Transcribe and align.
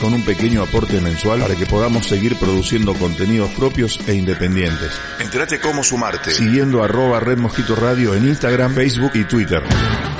Con 0.00 0.12
un 0.12 0.24
pequeño 0.24 0.62
aporte 0.62 1.00
mensual 1.00 1.40
para 1.40 1.54
que 1.54 1.66
podamos 1.66 2.06
seguir 2.06 2.36
produciendo 2.36 2.94
contenidos 2.94 3.50
propios 3.50 4.00
e 4.08 4.14
independientes. 4.14 4.90
Entérate 5.20 5.60
cómo 5.60 5.84
sumarte. 5.84 6.30
Siguiendo 6.32 6.82
arroba 6.82 7.20
Red 7.20 7.38
Mosquito 7.38 7.76
Radio 7.76 8.14
en 8.14 8.26
Instagram, 8.26 8.74
Facebook 8.74 9.12
y 9.14 9.24
Twitter. 9.24 9.62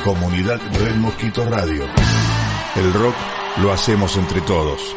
Comunidad 0.05 0.61
Red 0.81 0.97
Mosquito 0.97 1.45
Radio. 1.49 1.89
El 2.77 2.93
rock 2.93 3.17
lo 3.63 3.73
hacemos 3.73 4.17
entre 4.17 4.43
todos. 4.43 4.95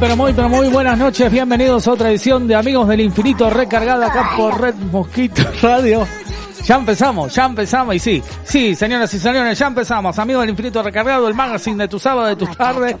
Pero 0.00 0.16
muy, 0.16 0.32
pero 0.32 0.48
muy 0.48 0.68
buenas 0.68 0.96
noches. 0.96 1.30
Bienvenidos 1.30 1.86
a 1.86 1.92
otra 1.92 2.08
edición 2.08 2.48
de 2.48 2.54
Amigos 2.54 2.88
del 2.88 3.02
Infinito 3.02 3.50
recargada 3.50 4.06
acá 4.06 4.30
por 4.34 4.58
Red 4.58 4.74
Mosquito 4.90 5.42
Radio. 5.62 6.06
Ya 6.64 6.76
empezamos, 6.76 7.34
ya 7.34 7.44
empezamos 7.44 7.94
y 7.94 7.98
sí, 7.98 8.22
sí, 8.44 8.74
señoras 8.74 9.12
y 9.12 9.18
señores, 9.18 9.58
ya 9.58 9.66
empezamos. 9.66 10.18
Amigos 10.18 10.42
del 10.42 10.50
Infinito 10.50 10.82
recargado, 10.82 11.28
el 11.28 11.34
magazine 11.34 11.76
de 11.76 11.88
tu 11.88 11.98
sábado, 11.98 12.28
de 12.28 12.36
tu 12.36 12.46
tarde. 12.46 12.96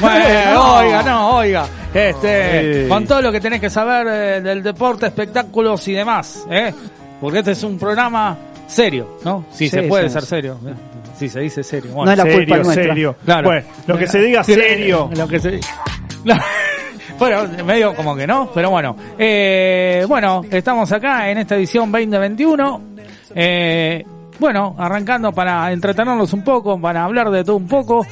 Bueno, 0.00 0.76
oiga, 0.76 1.02
no, 1.02 1.36
oiga. 1.38 1.66
Este, 1.92 2.86
con 2.88 3.04
todo 3.04 3.20
lo 3.20 3.32
que 3.32 3.40
tenés 3.40 3.60
que 3.60 3.70
saber 3.70 4.06
eh, 4.06 4.40
del 4.40 4.62
deporte, 4.62 5.06
espectáculos 5.06 5.88
y 5.88 5.94
demás, 5.94 6.46
¿eh? 6.50 6.72
Porque 7.20 7.40
este 7.40 7.52
es 7.52 7.62
un 7.64 7.78
programa 7.78 8.36
serio, 8.68 9.18
¿no? 9.24 9.44
Sí, 9.50 9.68
se 9.68 9.82
puede 9.82 10.04
sí. 10.08 10.12
ser 10.12 10.24
serio. 10.24 10.58
Sí, 11.18 11.28
se 11.28 11.40
dice 11.40 11.64
serio. 11.64 11.92
No 11.96 12.08
es 12.08 12.16
la 12.16 12.22
serio, 12.22 12.38
culpa 12.38 12.56
nuestra. 12.58 12.84
serio. 12.84 13.16
Claro. 13.24 13.48
Bueno, 13.48 13.66
lo 13.88 13.98
que 13.98 14.06
se 14.06 14.20
diga 14.20 14.44
serio. 14.44 15.10
Lo 15.16 15.26
que 15.26 15.40
se... 15.40 15.60
Bueno, 17.18 17.48
medio 17.64 17.96
como 17.96 18.14
que 18.14 18.28
no, 18.28 18.48
pero 18.54 18.70
bueno. 18.70 18.94
Eh, 19.18 20.04
bueno, 20.06 20.42
estamos 20.48 20.92
acá 20.92 21.28
en 21.28 21.38
esta 21.38 21.56
edición 21.56 21.90
2021. 21.90 22.82
Eh, 23.34 24.04
bueno, 24.38 24.76
arrancando 24.78 25.32
para 25.32 25.72
entretenernos 25.72 26.32
un 26.32 26.44
poco, 26.44 26.80
para 26.80 27.02
hablar 27.02 27.30
de 27.30 27.42
todo 27.42 27.56
un 27.56 27.66
poco. 27.66 28.06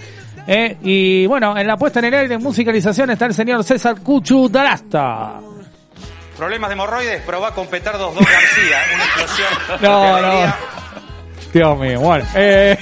Eh, 0.49 0.76
y 0.82 1.26
bueno, 1.26 1.56
en 1.56 1.66
la 1.69 1.76
puesta 1.76 2.00
en 2.00 2.06
el 2.06 2.15
aire, 2.15 2.34
en 2.34 2.43
musicalización, 2.43 3.10
está 3.10 3.26
el 3.26 3.34
señor 3.34 3.62
César 3.62 4.00
Cuchu 4.00 4.49
Darasta. 4.49 5.41
Problemas 6.37 6.69
de 6.69 6.75
hemorroides, 6.75 7.22
probá 7.22 7.53
con 7.53 7.66
Petardos 7.69 8.15
2 8.15 8.25
García, 8.26 8.78
una 8.94 9.05
explosión. 9.05 9.49
No, 9.82 10.21
no. 10.21 10.55
Dios 11.53 11.78
mío, 11.78 12.00
bueno. 12.00 12.25
Eh, 12.34 12.76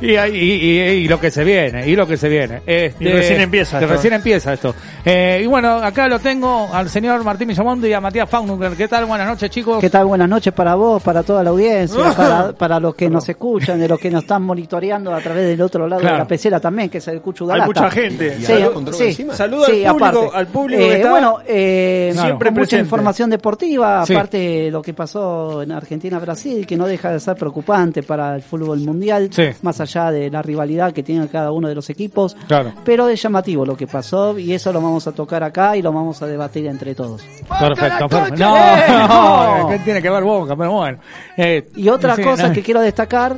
y, 0.00 0.12
y, 0.16 0.16
y- 0.16 0.80
y 1.04 1.08
lo 1.08 1.18
que 1.20 1.30
se 1.30 1.42
viene, 1.44 1.88
y 1.88 1.96
lo 1.96 2.06
que 2.06 2.16
se 2.16 2.28
viene. 2.28 2.62
Este, 2.66 3.04
Y 3.04 3.08
recién 3.12 3.40
empieza 3.40 3.80
esto. 3.80 3.92
Recién 3.92 4.12
empieza 4.14 4.52
esto. 4.52 4.74
Eh, 5.04 5.40
y 5.42 5.46
bueno, 5.46 5.76
acá 5.76 6.06
lo 6.08 6.18
tengo 6.18 6.68
al 6.72 6.88
señor 6.88 7.24
Martín 7.24 7.48
Millamonte 7.48 7.88
y 7.88 7.92
a 7.92 8.00
Matías 8.00 8.28
Faunucker. 8.28 8.72
¿Qué 8.72 8.86
tal? 8.88 9.06
Buenas 9.06 9.26
noches, 9.26 9.50
chicos. 9.50 9.80
¿Qué 9.80 9.90
tal? 9.90 10.06
Buenas 10.06 10.28
noches 10.28 10.52
para 10.52 10.74
vos, 10.74 11.02
para 11.02 11.22
toda 11.22 11.42
la 11.42 11.50
audiencia, 11.50 12.12
para, 12.16 12.52
para 12.52 12.78
los 12.80 12.94
que 12.94 13.08
nos 13.10 13.28
escuchan, 13.28 13.80
de 13.80 13.88
los 13.88 13.98
que 13.98 14.10
nos 14.10 14.22
están 14.22 14.42
monitoreando 14.42 15.14
a 15.14 15.20
través 15.20 15.46
del 15.48 15.60
otro 15.62 15.88
lado 15.88 16.00
Claro. 16.00 16.16
de 16.16 16.22
la 16.22 16.28
pecera 16.28 16.60
también, 16.60 16.88
que 16.90 16.98
es 16.98 17.08
el 17.08 17.20
Hay 17.50 17.60
mucha 17.62 17.90
gente. 17.90 18.36
Sí, 18.92 19.12
sí, 19.14 19.26
Saluda 19.32 19.66
sí, 19.66 19.84
al 19.84 19.96
público, 19.96 20.18
aparte. 20.18 20.36
al 20.36 20.46
público 20.46 20.82
Eh, 20.82 20.88
que 20.88 20.96
está 20.96 21.10
bueno, 21.10 21.38
eh, 21.46 22.10
siempre 22.14 22.48
con 22.48 22.54
mucha 22.54 22.60
presente. 22.68 22.82
información 22.84 23.30
deportiva, 23.30 24.06
Sí. 24.06 24.14
aparte 24.14 24.38
de 24.38 24.70
lo 24.70 24.80
que 24.82 24.94
pasó 24.94 25.62
en 25.62 25.72
Argentina-Brasil, 25.72 26.66
que 26.66 26.76
no 26.76 26.86
deja 26.86 27.10
de 27.12 27.20
ser 27.20 27.34
preocupante 27.36 28.02
para 28.02 28.34
el 28.36 28.42
fútbol 28.42 28.78
mundial, 28.80 29.28
Sí. 29.32 29.44
más 29.62 29.80
allá 29.80 29.87
de 30.12 30.30
la 30.30 30.42
rivalidad 30.42 30.92
que 30.92 31.02
tiene 31.02 31.26
cada 31.28 31.50
uno 31.52 31.68
de 31.68 31.74
los 31.74 31.88
equipos. 31.90 32.36
Claro. 32.46 32.72
Pero 32.84 33.08
es 33.08 33.20
llamativo 33.22 33.64
lo 33.66 33.76
que 33.76 33.86
pasó 33.86 34.38
y 34.38 34.52
eso 34.52 34.72
lo 34.72 34.80
vamos 34.80 35.06
a 35.06 35.12
tocar 35.12 35.42
acá 35.42 35.76
y 35.76 35.82
lo 35.82 35.92
vamos 35.92 36.20
a 36.22 36.26
debatir 36.26 36.66
entre 36.66 36.94
todos. 36.94 37.22
Perfecto, 37.58 38.08
perfecto. 38.08 38.34
No, 38.38 38.56
¡No! 38.56 39.58
no, 39.62 39.68
¿qué 39.68 39.78
tiene 39.80 40.00
que 40.02 40.10
ver 40.10 40.22
Boca? 40.22 40.54
Pero 40.56 40.72
bueno. 40.72 40.98
Eh, 41.36 41.68
Y 41.76 41.88
otra 41.88 42.14
sí, 42.16 42.22
cosa 42.22 42.48
no. 42.48 42.54
que 42.54 42.62
quiero 42.62 42.80
destacar, 42.80 43.36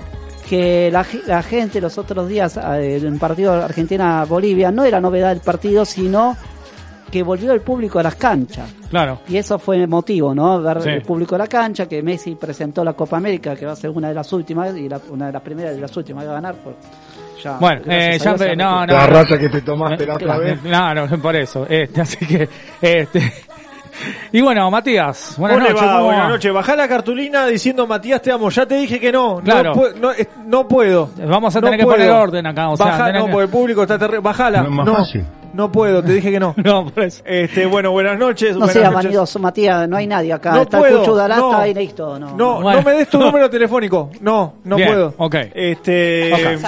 que 0.49 0.91
la, 0.91 1.07
la 1.27 1.43
gente 1.43 1.81
los 1.81 1.97
otros 1.99 2.29
días 2.29 2.57
eh, 2.57 2.97
en 3.01 3.07
el 3.15 3.19
partido 3.19 3.53
Argentina-Bolivia 3.55 4.71
no 4.71 4.85
era 4.85 5.01
novedad 5.01 5.33
el 5.33 5.41
partido, 5.41 5.85
sino 5.85 6.37
que 7.11 7.23
volvió 7.23 7.53
el 7.53 7.61
público 7.61 7.99
a 7.99 8.03
las 8.03 8.15
canchas. 8.15 8.73
Claro. 8.91 9.21
Y 9.29 9.37
eso 9.37 9.59
fue 9.59 9.83
emotivo, 9.83 10.35
¿no? 10.35 10.61
Ver 10.63 10.81
Sí. 10.83 10.89
el 10.91 11.03
público 11.03 11.35
a 11.35 11.39
la 11.39 11.47
cancha, 11.47 11.87
que 11.87 12.03
Messi 12.03 12.35
presentó 12.35 12.85
la 12.85 12.93
Copa 12.93 13.17
América, 13.17 13.55
que 13.57 13.67
va 13.67 13.73
a 13.73 13.77
ser 13.77 13.91
una 13.91 14.09
de 14.09 14.15
las 14.15 14.33
últimas, 14.33 14.77
y 14.77 14.89
la- 14.89 15.01
una 15.11 15.27
de 15.27 15.33
las 15.33 15.43
primeras 15.43 15.75
de 15.75 15.81
las 15.81 15.97
últimas 15.97 16.27
va 16.27 16.31
a 16.31 16.35
ganar. 16.35 16.55
Por, 16.57 16.75
ya, 17.43 17.57
Bueno, 17.59 17.81
eh, 17.87 18.19
ya 18.19 18.35
Dios, 18.35 18.57
no, 18.57 18.87
no. 18.87 18.93
La 18.93 19.07
rata 19.07 19.39
que 19.39 19.49
te 19.49 19.61
tomaste 19.63 20.07
la 20.07 20.15
otra 20.15 20.27
Claro. 20.27 20.43
vez. 20.45 20.59
Claro, 20.61 21.07
por 21.21 21.37
eso. 21.37 21.67
Este, 21.69 22.01
así 22.01 22.27
que, 22.27 22.49
este. 22.81 23.33
Y 24.33 24.41
bueno, 24.41 24.71
Matías, 24.71 25.35
buenas 25.37 25.59
¿Cómo 25.59 25.69
le 25.69 25.75
noches. 25.75 26.05
Buenas 26.05 26.29
noches. 26.31 26.53
Bajá 26.55 26.77
la 26.77 26.89
cartulina 26.89 27.47
diciendo 27.47 27.87
Matías 27.87 28.23
te 28.23 28.33
amo. 28.33 28.49
Ya 28.49 28.65
te 28.65 28.77
dije 28.77 28.99
que 28.99 29.13
no. 29.13 29.41
Claro. 29.45 29.75
No, 29.75 29.89
no, 30.01 30.13
no 30.47 30.69
puedo. 30.69 31.11
Vamos 31.27 31.55
a 31.55 31.61
No 31.61 31.65
tener 31.67 31.81
que 31.81 31.85
puedo. 31.85 31.99
poner 31.99 32.11
orden 32.11 32.47
acá, 32.47 32.71
o 32.71 32.77
sea, 32.77 32.87
Bajá, 32.87 33.13
no, 33.13 33.27
que- 33.27 33.33
porque 33.33 33.45
el 33.45 33.51
público 33.51 33.83
está 33.83 33.99
terrible. 33.99 34.21
Bajala. 34.21 34.63
No 34.63 34.69
es 34.69 34.75
más 34.75 34.87
no, 34.87 34.95
fácil. 34.97 35.25
No 35.55 35.71
puedo. 35.73 36.03
Te 36.03 36.13
dije 36.15 36.31
que 36.33 36.41
no. 36.41 36.55
No, 36.65 36.87
por 36.87 37.03
eso. 37.05 37.23
Este, 37.25 37.67
bueno, 37.67 37.91
buenas 37.91 38.19
noches. 38.19 38.53
No 38.53 38.59
buenas 38.61 38.73
sea 38.75 38.91
noches. 38.91 39.05
vanidoso, 39.05 39.39
Matías, 39.39 39.89
no 39.89 39.97
hay 39.97 40.07
nadie 40.07 40.33
acá. 40.33 40.53
No 40.53 40.63
Está 40.63 40.79
puedo, 40.79 40.95
el 41.03 41.09
Cucho 41.11 41.29
no. 41.29 41.67
y 41.67 41.75
listo. 41.75 42.19
No, 42.19 42.37
No, 42.37 42.61
Bueno. 42.63 42.81
no 42.81 42.85
me 42.91 42.97
des 42.97 43.09
tu 43.09 43.19
número 43.21 43.49
telefónico. 43.51 44.11
No, 44.21 44.55
no 44.65 44.77
Bien, 44.77 44.89
puedo. 44.89 45.15
ok. 45.19 45.35
Este. 45.55 46.33
Ok. 46.33 46.63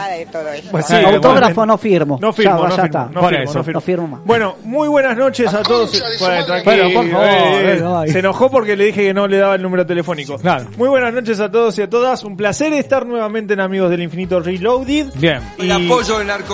pues 0.70 0.87
sí, 0.87 0.94
Autógrafo 0.97 1.54
bueno. 1.54 1.72
no 1.75 1.78
firmo. 1.78 2.19
No 2.20 2.32
firmo, 2.32 2.53
ya, 2.53 2.56
no 2.56 2.62
ya 2.62 2.70
firmo, 2.70 2.84
está. 2.87 3.04
no 3.12 3.20
Por 3.20 3.28
firmo, 3.31 3.44
eso. 3.44 3.59
no 3.59 3.65
firmo. 3.65 3.76
No 3.76 3.81
firmo 3.81 4.06
más. 4.09 4.20
Bueno, 4.25 4.56
muy 4.65 4.88
buenas 4.88 5.16
noches 5.16 5.53
a 5.54 5.62
todos. 5.62 5.91
Bueno, 6.20 6.44
tranquilo. 6.44 6.64
Bueno, 6.84 7.00
por 7.00 7.10
favor, 7.10 7.26
Eh, 7.28 7.78
eh, 7.78 7.84
ay. 7.97 8.09
se 8.10 8.19
enojó 8.19 8.50
porque 8.50 8.76
le 8.76 8.87
dije 8.87 9.03
que 9.03 9.14
no 9.14 9.26
le 9.26 9.38
daba 9.38 9.54
el 9.54 9.62
número 9.62 9.87
telefónico. 9.87 10.37
Claro. 10.38 10.66
Muy 10.76 10.88
buenas 10.88 11.12
noches 11.12 11.38
a 11.41 11.50
todos 11.50 11.78
y 11.78 11.82
a 11.82 11.91
todas. 11.91 12.25
Un 12.25 12.37
placer 12.37 12.72
estar 12.72 13.06
nuevamente 13.06 13.54
en 13.54 13.60
Amigos 13.60 13.91
del 13.91 14.03
Infinito 14.03 14.41
Reloaded. 14.41 15.06
Bien. 15.14 15.41
Y... 15.59 15.69
No, 15.69 15.78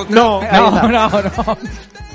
No, 0.09 0.41
no, 0.89 0.89
no. 0.89 1.59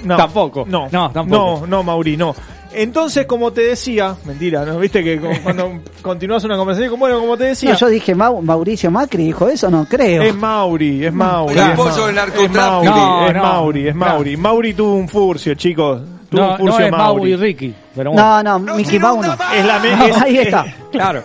No. 0.04 0.18
Tampoco. 0.18 0.66
No, 0.68 0.88
No, 0.92 1.12
tampoco. 1.12 1.62
No, 1.62 1.68
no, 1.68 1.84
Mauri, 1.84 2.18
no. 2.18 2.36
Entonces, 2.76 3.28
como 3.28 3.52
te 3.54 3.62
decía, 3.62 4.16
mentira, 4.26 4.66
¿no? 4.66 4.80
Viste 4.80 5.04
que 5.04 5.20
cuando 5.44 5.80
continúas 6.02 6.44
una 6.44 6.58
conversación, 6.58 6.90
como- 6.90 7.02
bueno, 7.02 7.20
como 7.20 7.38
te 7.38 7.44
decía, 7.46 7.72
No, 7.74 7.78
yo 7.78 7.88
dije 7.88 8.16
Mau- 8.16 8.42
Mauricio 8.42 8.90
Macri 8.90 9.26
dijo 9.26 9.48
eso, 9.48 9.70
no 9.70 9.86
creo. 9.86 10.24
es 10.24 10.36
Mauri, 10.36 11.06
es 11.06 11.14
Mauri. 11.14 11.54
Claro. 11.54 11.74
es 11.74 11.80
Apoyo 11.80 12.02
Ma- 12.04 12.10
el 12.10 12.18
Es. 12.18 12.52
Mauri, 12.52 12.86
No, 12.90 13.28
es 13.28 13.34
no. 13.36 13.42
Mauri, 13.44 13.88
es 13.90 13.96
Mauri. 13.96 14.38
Mauri 14.38 14.74
tuvo 14.74 14.96
un 14.96 15.08
furcio, 15.08 15.54
chicos. 15.54 16.02
Tuvo 16.30 16.42
No, 16.42 16.48
un 16.48 16.52
no 16.54 16.58
furcio 16.58 16.86
es 16.86 16.92
Mau 16.92 17.28
y 17.28 17.36
Ricky. 17.36 17.76
Pero 17.96 18.12
bueno. 18.12 18.44
No, 18.44 18.60
no, 18.60 18.76
Mickey 18.76 18.98
Mouse 18.98 19.28
no. 19.28 19.34
Es 19.34 19.66
la 19.66 19.80
No, 19.96 20.06
es- 20.06 20.18
ahí 20.22 20.38
es- 20.40 20.46
está. 20.48 20.66
Claro. 20.92 21.24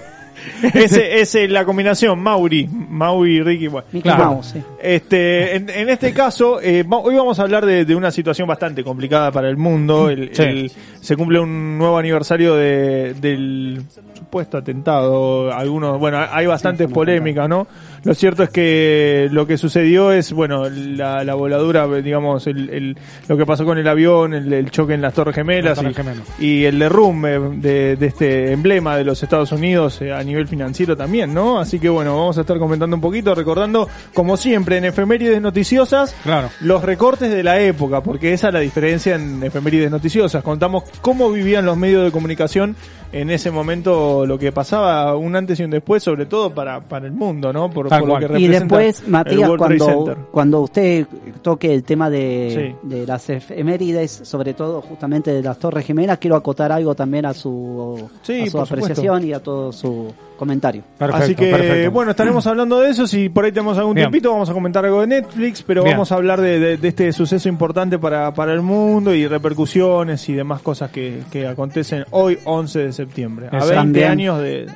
Ese 0.74 1.20
es 1.20 1.50
la 1.50 1.64
combinación 1.64 2.18
Mauri, 2.20 2.68
Mauri 2.68 3.36
y 3.36 3.42
Ricky. 3.42 3.66
Bueno. 3.68 3.86
Mickey 3.92 4.02
Claro. 4.10 4.32
Mouse, 4.32 4.46
sí. 4.54 4.62
Este, 4.82 5.56
en, 5.56 5.68
en 5.70 5.88
este 5.88 6.12
caso, 6.12 6.60
eh, 6.60 6.84
hoy 6.88 7.14
vamos 7.16 7.38
a 7.38 7.42
hablar 7.42 7.64
de, 7.66 7.84
de 7.84 7.94
una 7.94 8.10
situación 8.10 8.46
bastante 8.48 8.82
complicada 8.84 9.30
para 9.32 9.48
el 9.48 9.56
mundo. 9.56 10.10
El- 10.10 10.34
Sí. 10.34 10.42
el- 10.42 10.72
se 11.00 11.16
cumple 11.16 11.40
un 11.40 11.78
nuevo 11.78 11.96
aniversario 11.98 12.54
de- 12.54 13.14
del 13.14 13.82
supuesto 14.14 14.58
atentado. 14.58 15.52
Algunos, 15.52 15.98
bueno, 15.98 16.18
hay 16.30 16.46
bastantes 16.46 16.88
polémicas, 16.90 17.48
¿no? 17.48 17.66
Lo 18.08 18.14
cierto 18.14 18.42
es 18.42 18.48
que 18.48 19.28
lo 19.32 19.46
que 19.46 19.58
sucedió 19.58 20.12
es, 20.12 20.32
bueno, 20.32 20.62
la, 20.70 21.24
la 21.24 21.34
voladura, 21.34 21.86
digamos, 22.00 22.46
el, 22.46 22.70
el- 22.70 22.96
lo 23.28 23.36
que 23.36 23.44
pasó 23.44 23.66
con 23.66 23.76
el 23.76 23.86
avión, 23.86 24.32
el, 24.32 24.50
el 24.50 24.70
choque 24.70 24.94
en 24.94 25.02
las 25.02 25.12
Torres 25.12 25.34
Gemelas, 25.34 25.76
Las 25.76 25.76
Torres 25.76 25.92
y, 25.92 25.94
Gemelas. 25.94 26.40
y 26.40 26.64
el 26.64 26.78
derrumbe 26.78 27.38
de, 27.38 27.96
de 27.96 28.06
este 28.06 28.52
emblema 28.52 28.96
de 28.96 29.04
los 29.04 29.22
Estados 29.22 29.52
Unidos 29.52 30.00
eh, 30.00 30.10
a 30.14 30.22
nivel 30.24 30.48
financiero 30.48 30.96
también, 30.96 31.34
¿no? 31.34 31.60
Así 31.60 31.78
que 31.78 31.90
bueno, 31.90 32.16
vamos 32.16 32.38
a 32.38 32.40
estar 32.40 32.58
comentando 32.58 32.96
un 32.96 33.02
poquito, 33.02 33.34
recordando, 33.34 33.86
como 34.14 34.38
siempre, 34.38 34.78
en 34.78 34.86
efemérides 34.86 35.42
noticiosas, 35.42 36.14
Claro. 36.22 36.48
los 36.62 36.82
recortes 36.82 37.30
de 37.30 37.42
la 37.42 37.60
época, 37.60 38.00
porque 38.02 38.32
esa 38.32 38.48
es 38.48 38.54
la 38.54 38.60
diferencia 38.60 39.16
en 39.16 39.42
efemérides 39.42 39.90
noticiosas. 39.90 40.42
Contamos 40.42 40.84
cómo 41.02 41.30
vivían 41.30 41.66
los 41.66 41.76
medios 41.76 42.04
de 42.04 42.10
comunicación 42.10 42.74
en 43.12 43.30
ese 43.30 43.50
momento, 43.50 44.26
lo 44.26 44.38
que 44.38 44.52
pasaba 44.52 45.16
un 45.16 45.34
antes 45.34 45.58
y 45.60 45.64
un 45.64 45.70
después, 45.70 46.02
sobre 46.02 46.26
todo 46.26 46.50
para, 46.54 46.80
para 46.80 47.06
el 47.06 47.12
mundo, 47.12 47.52
¿no? 47.52 47.70
Por, 47.70 47.86
lo 47.90 48.18
que 48.18 48.24
Y 48.24 48.48
representa 48.48 48.58
después, 48.58 49.02
el 49.02 49.08
Matías, 49.10 49.50
cuando, 49.56 50.16
cuando 50.30 50.60
usted 50.60 51.06
toque 51.42 51.72
el 51.74 51.84
tema 51.84 52.10
de, 52.10 52.74
Sí. 52.82 52.88
de 52.88 53.06
las 53.06 53.30
efemérides, 53.30 54.10
sobre 54.24 54.52
todo 54.54 54.82
justamente 54.82 55.32
de 55.32 55.42
las 55.42 55.58
Torres 55.58 55.86
Gemelas, 55.86 56.18
quiero 56.18 56.36
acotar 56.36 56.70
algo 56.70 56.94
también 56.94 57.24
a 57.26 57.32
su, 57.34 58.08
Sí, 58.22 58.40
a 58.42 58.44
su 58.44 58.50
supuesto. 58.50 58.74
apreciación 58.74 59.24
y 59.26 59.32
a 59.32 59.42
todo 59.42 59.72
su 59.72 60.12
comentario. 60.38 60.82
Perfecto, 60.96 61.22
Así 61.24 61.34
que, 61.34 61.50
perfecto. 61.50 61.90
bueno, 61.90 62.12
estaremos 62.12 62.46
hablando 62.46 62.80
de 62.80 62.90
eso. 62.90 63.06
Si 63.06 63.28
por 63.28 63.44
ahí 63.44 63.52
tenemos 63.52 63.76
algún 63.76 63.94
Bien. 63.94 64.06
tiempito, 64.06 64.30
vamos 64.32 64.48
a 64.48 64.54
comentar 64.54 64.84
algo 64.86 65.02
de 65.02 65.06
Netflix, 65.08 65.62
pero 65.62 65.82
Bien. 65.82 65.96
vamos 65.96 66.10
a 66.12 66.14
hablar 66.14 66.40
de, 66.40 66.58
de- 66.58 66.76
de 66.78 66.88
este 66.88 67.12
suceso 67.12 67.48
importante 67.48 67.98
para, 67.98 68.32
para 68.32 68.52
el 68.54 68.62
mundo 68.62 69.12
y 69.12 69.26
repercusiones 69.26 70.26
y 70.28 70.32
demás 70.34 70.62
cosas 70.62 70.90
que, 70.90 71.20
que 71.30 71.46
acontecen 71.46 72.04
hoy, 72.12 72.38
11 72.44 72.78
de 72.78 72.92
septiembre, 72.92 73.46
a 73.50 73.56
Exacto. 73.56 73.74
20 73.74 74.00
También. 74.00 74.10
años 74.10 74.40
de, 74.40 74.66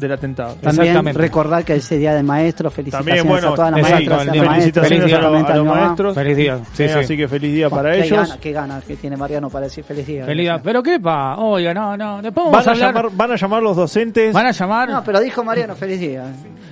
del 0.00 0.12
atentado. 0.12 0.54
También 0.54 0.86
Exactamente. 0.88 1.20
recordar 1.20 1.64
que 1.64 1.74
ese 1.76 1.98
día 1.98 2.14
del 2.14 2.24
maestro, 2.24 2.70
felicitaciones 2.70 3.18
También, 3.22 3.28
bueno, 3.28 3.52
a 3.52 3.54
todas 3.54 3.70
las 3.72 3.82
maestras, 3.90 4.24
felicitaciones 4.24 4.88
Feliz 5.02 5.14
a, 5.14 5.20
los- 5.20 5.44
a 5.50 5.56
los 5.56 5.66
maestros. 5.66 6.14
Feliz 6.14 6.36
día. 6.36 6.58
Sí, 6.72 6.82
Eh, 6.84 6.88
sí. 6.88 6.98
Así 6.98 7.16
que 7.16 7.28
feliz 7.28 7.52
día 7.52 7.70
para 7.70 7.92
qué 7.92 7.98
ellos. 8.04 8.28
Gana, 8.28 8.40
qué 8.40 8.52
ganas 8.52 8.84
que 8.84 8.96
tiene 8.96 9.16
Mariano 9.16 9.50
para 9.50 9.66
decir 9.66 9.84
feliz 9.84 10.06
día. 10.06 10.24
Feliz 10.24 10.44
día. 10.44 10.60
Pero 10.62 10.82
qué 10.82 10.98
pa, 10.98 11.36
oiga, 11.36 11.72
no, 11.74 11.96
no. 11.96 12.22
Después 12.22 12.44
Van 12.46 12.52
vamos 12.52 12.66
a 12.66 12.70
a, 12.70 12.72
hablar. 12.72 12.94
llamar, 12.94 13.10
van 13.16 13.32
a 13.32 13.36
llamar 13.36 13.62
los 13.62 13.76
docentes. 13.76 14.32
Van 14.32 14.46
a 14.46 14.50
llamar. 14.52 14.88
No, 14.88 15.04
pero 15.04 15.20
dijo 15.20 15.44
Mariano 15.44 15.74
feliz 15.76 16.00
día. 16.00 16.24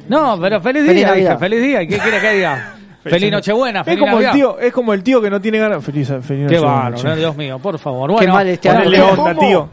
No, 0.09 0.39
pero 0.41 0.61
feliz, 0.61 0.87
Feliz 0.87 1.05
día, 1.05 1.13
dije, 1.13 1.37
feliz 1.39 1.61
día. 1.63 1.83
¿Y 1.83 1.89
qué 1.89 1.99
quiere 1.99 2.21
que 2.21 2.33
diga? 2.35 2.75
feliz 3.03 3.31
Nochebuena, 3.31 3.81
es 3.81 3.85
feliz 3.85 4.01
como 4.01 4.13
Navidad. 4.13 4.31
el 4.33 4.37
tío, 4.37 4.59
es 4.59 4.73
como 4.73 4.93
el 4.95 5.03
tío 5.03 5.21
que 5.23 5.31
no 5.31 5.41
tiene 5.41 5.59
ganas. 5.59 5.85
Feliz, 5.85 6.09
feliz 6.09 6.27
Qué 6.49 6.55
Nochebuena, 6.57 6.73
bárbaro, 6.75 6.97
che. 6.97 7.17
Dios 7.17 7.37
mío, 7.37 7.59
por 7.59 7.79
favor. 7.79 8.09
Qué 8.11 8.15
Bueno, 8.17 8.33
mal 8.35 8.49
este 8.49 8.69
año. 8.71 8.79
Ponele 8.85 9.03
onda, 9.03 9.35
tío. 9.35 9.69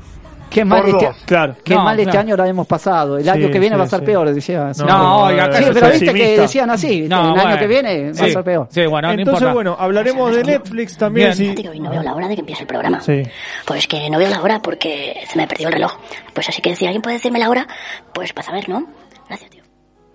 Qué 0.56 0.64
mal, 0.64 0.82
Por 0.84 0.90
este, 1.04 1.26
claro. 1.26 1.56
qué 1.66 1.76
No, 1.76 1.84
mal 1.84 2.00
este 2.00 2.18
año 2.18 2.38
lo 2.38 2.46
hemos 2.46 2.66
pasado. 2.66 3.18
El 3.18 3.24
Sí, 3.26 3.30
año 3.30 3.52
que 3.52 3.60
viene 3.60 3.76
sí, 3.76 3.80
va 3.80 3.84
a 3.84 3.90
ser 3.90 4.00
sí. 4.00 4.06
peor, 4.06 4.34
decía. 4.34 4.72
No, 4.88 5.24
oiga, 5.24 5.52
Sí, 5.52 5.64
pero 5.74 5.90
viste 5.92 6.14
que 6.14 6.40
decían 6.40 6.70
así. 6.70 7.04
el 7.04 7.12
año 7.14 7.60
que 7.60 7.68
viene 7.68 8.12
va 8.14 8.26
a 8.26 8.30
ser 8.30 8.44
peor. 8.44 8.68
Sí, 8.72 8.86
bueno, 8.86 9.10
no 9.14 9.20
Entonces, 9.20 9.54
bueno, 9.54 9.76
hablaremos 9.78 10.34
de 10.34 10.44
Netflix 10.46 10.98
también. 10.98 11.28
Bien. 11.28 11.36
sí. 11.36 11.44
Fíjate 11.44 11.64
que 11.64 11.70
hoy 11.70 11.80
no 11.82 11.90
veo 11.90 12.02
la 12.04 12.14
hora 12.16 12.28
de 12.30 12.36
que 12.36 12.40
empiece 12.40 12.62
el 12.62 12.68
programa. 12.68 13.02
Sí. 13.02 13.22
Pues 13.66 13.86
que 13.88 14.10
no 14.10 14.18
veo 14.18 14.30
la 14.30 14.42
hora 14.42 14.62
porque 14.62 15.18
se 15.30 15.38
me 15.38 15.46
perdió 15.46 15.68
el 15.68 15.74
reloj. 15.74 15.92
Pues 16.34 16.48
así 16.48 16.62
que 16.62 16.74
si 16.74 16.86
alguien 16.86 17.02
puede 17.02 17.18
decirme 17.18 17.40
la 17.40 17.50
hora, 17.50 17.68
pues 18.14 18.32
para 18.32 18.48
saber, 18.48 18.70
¿no? 18.70 18.86
Gracias, 19.28 19.50
tío. 19.50 19.64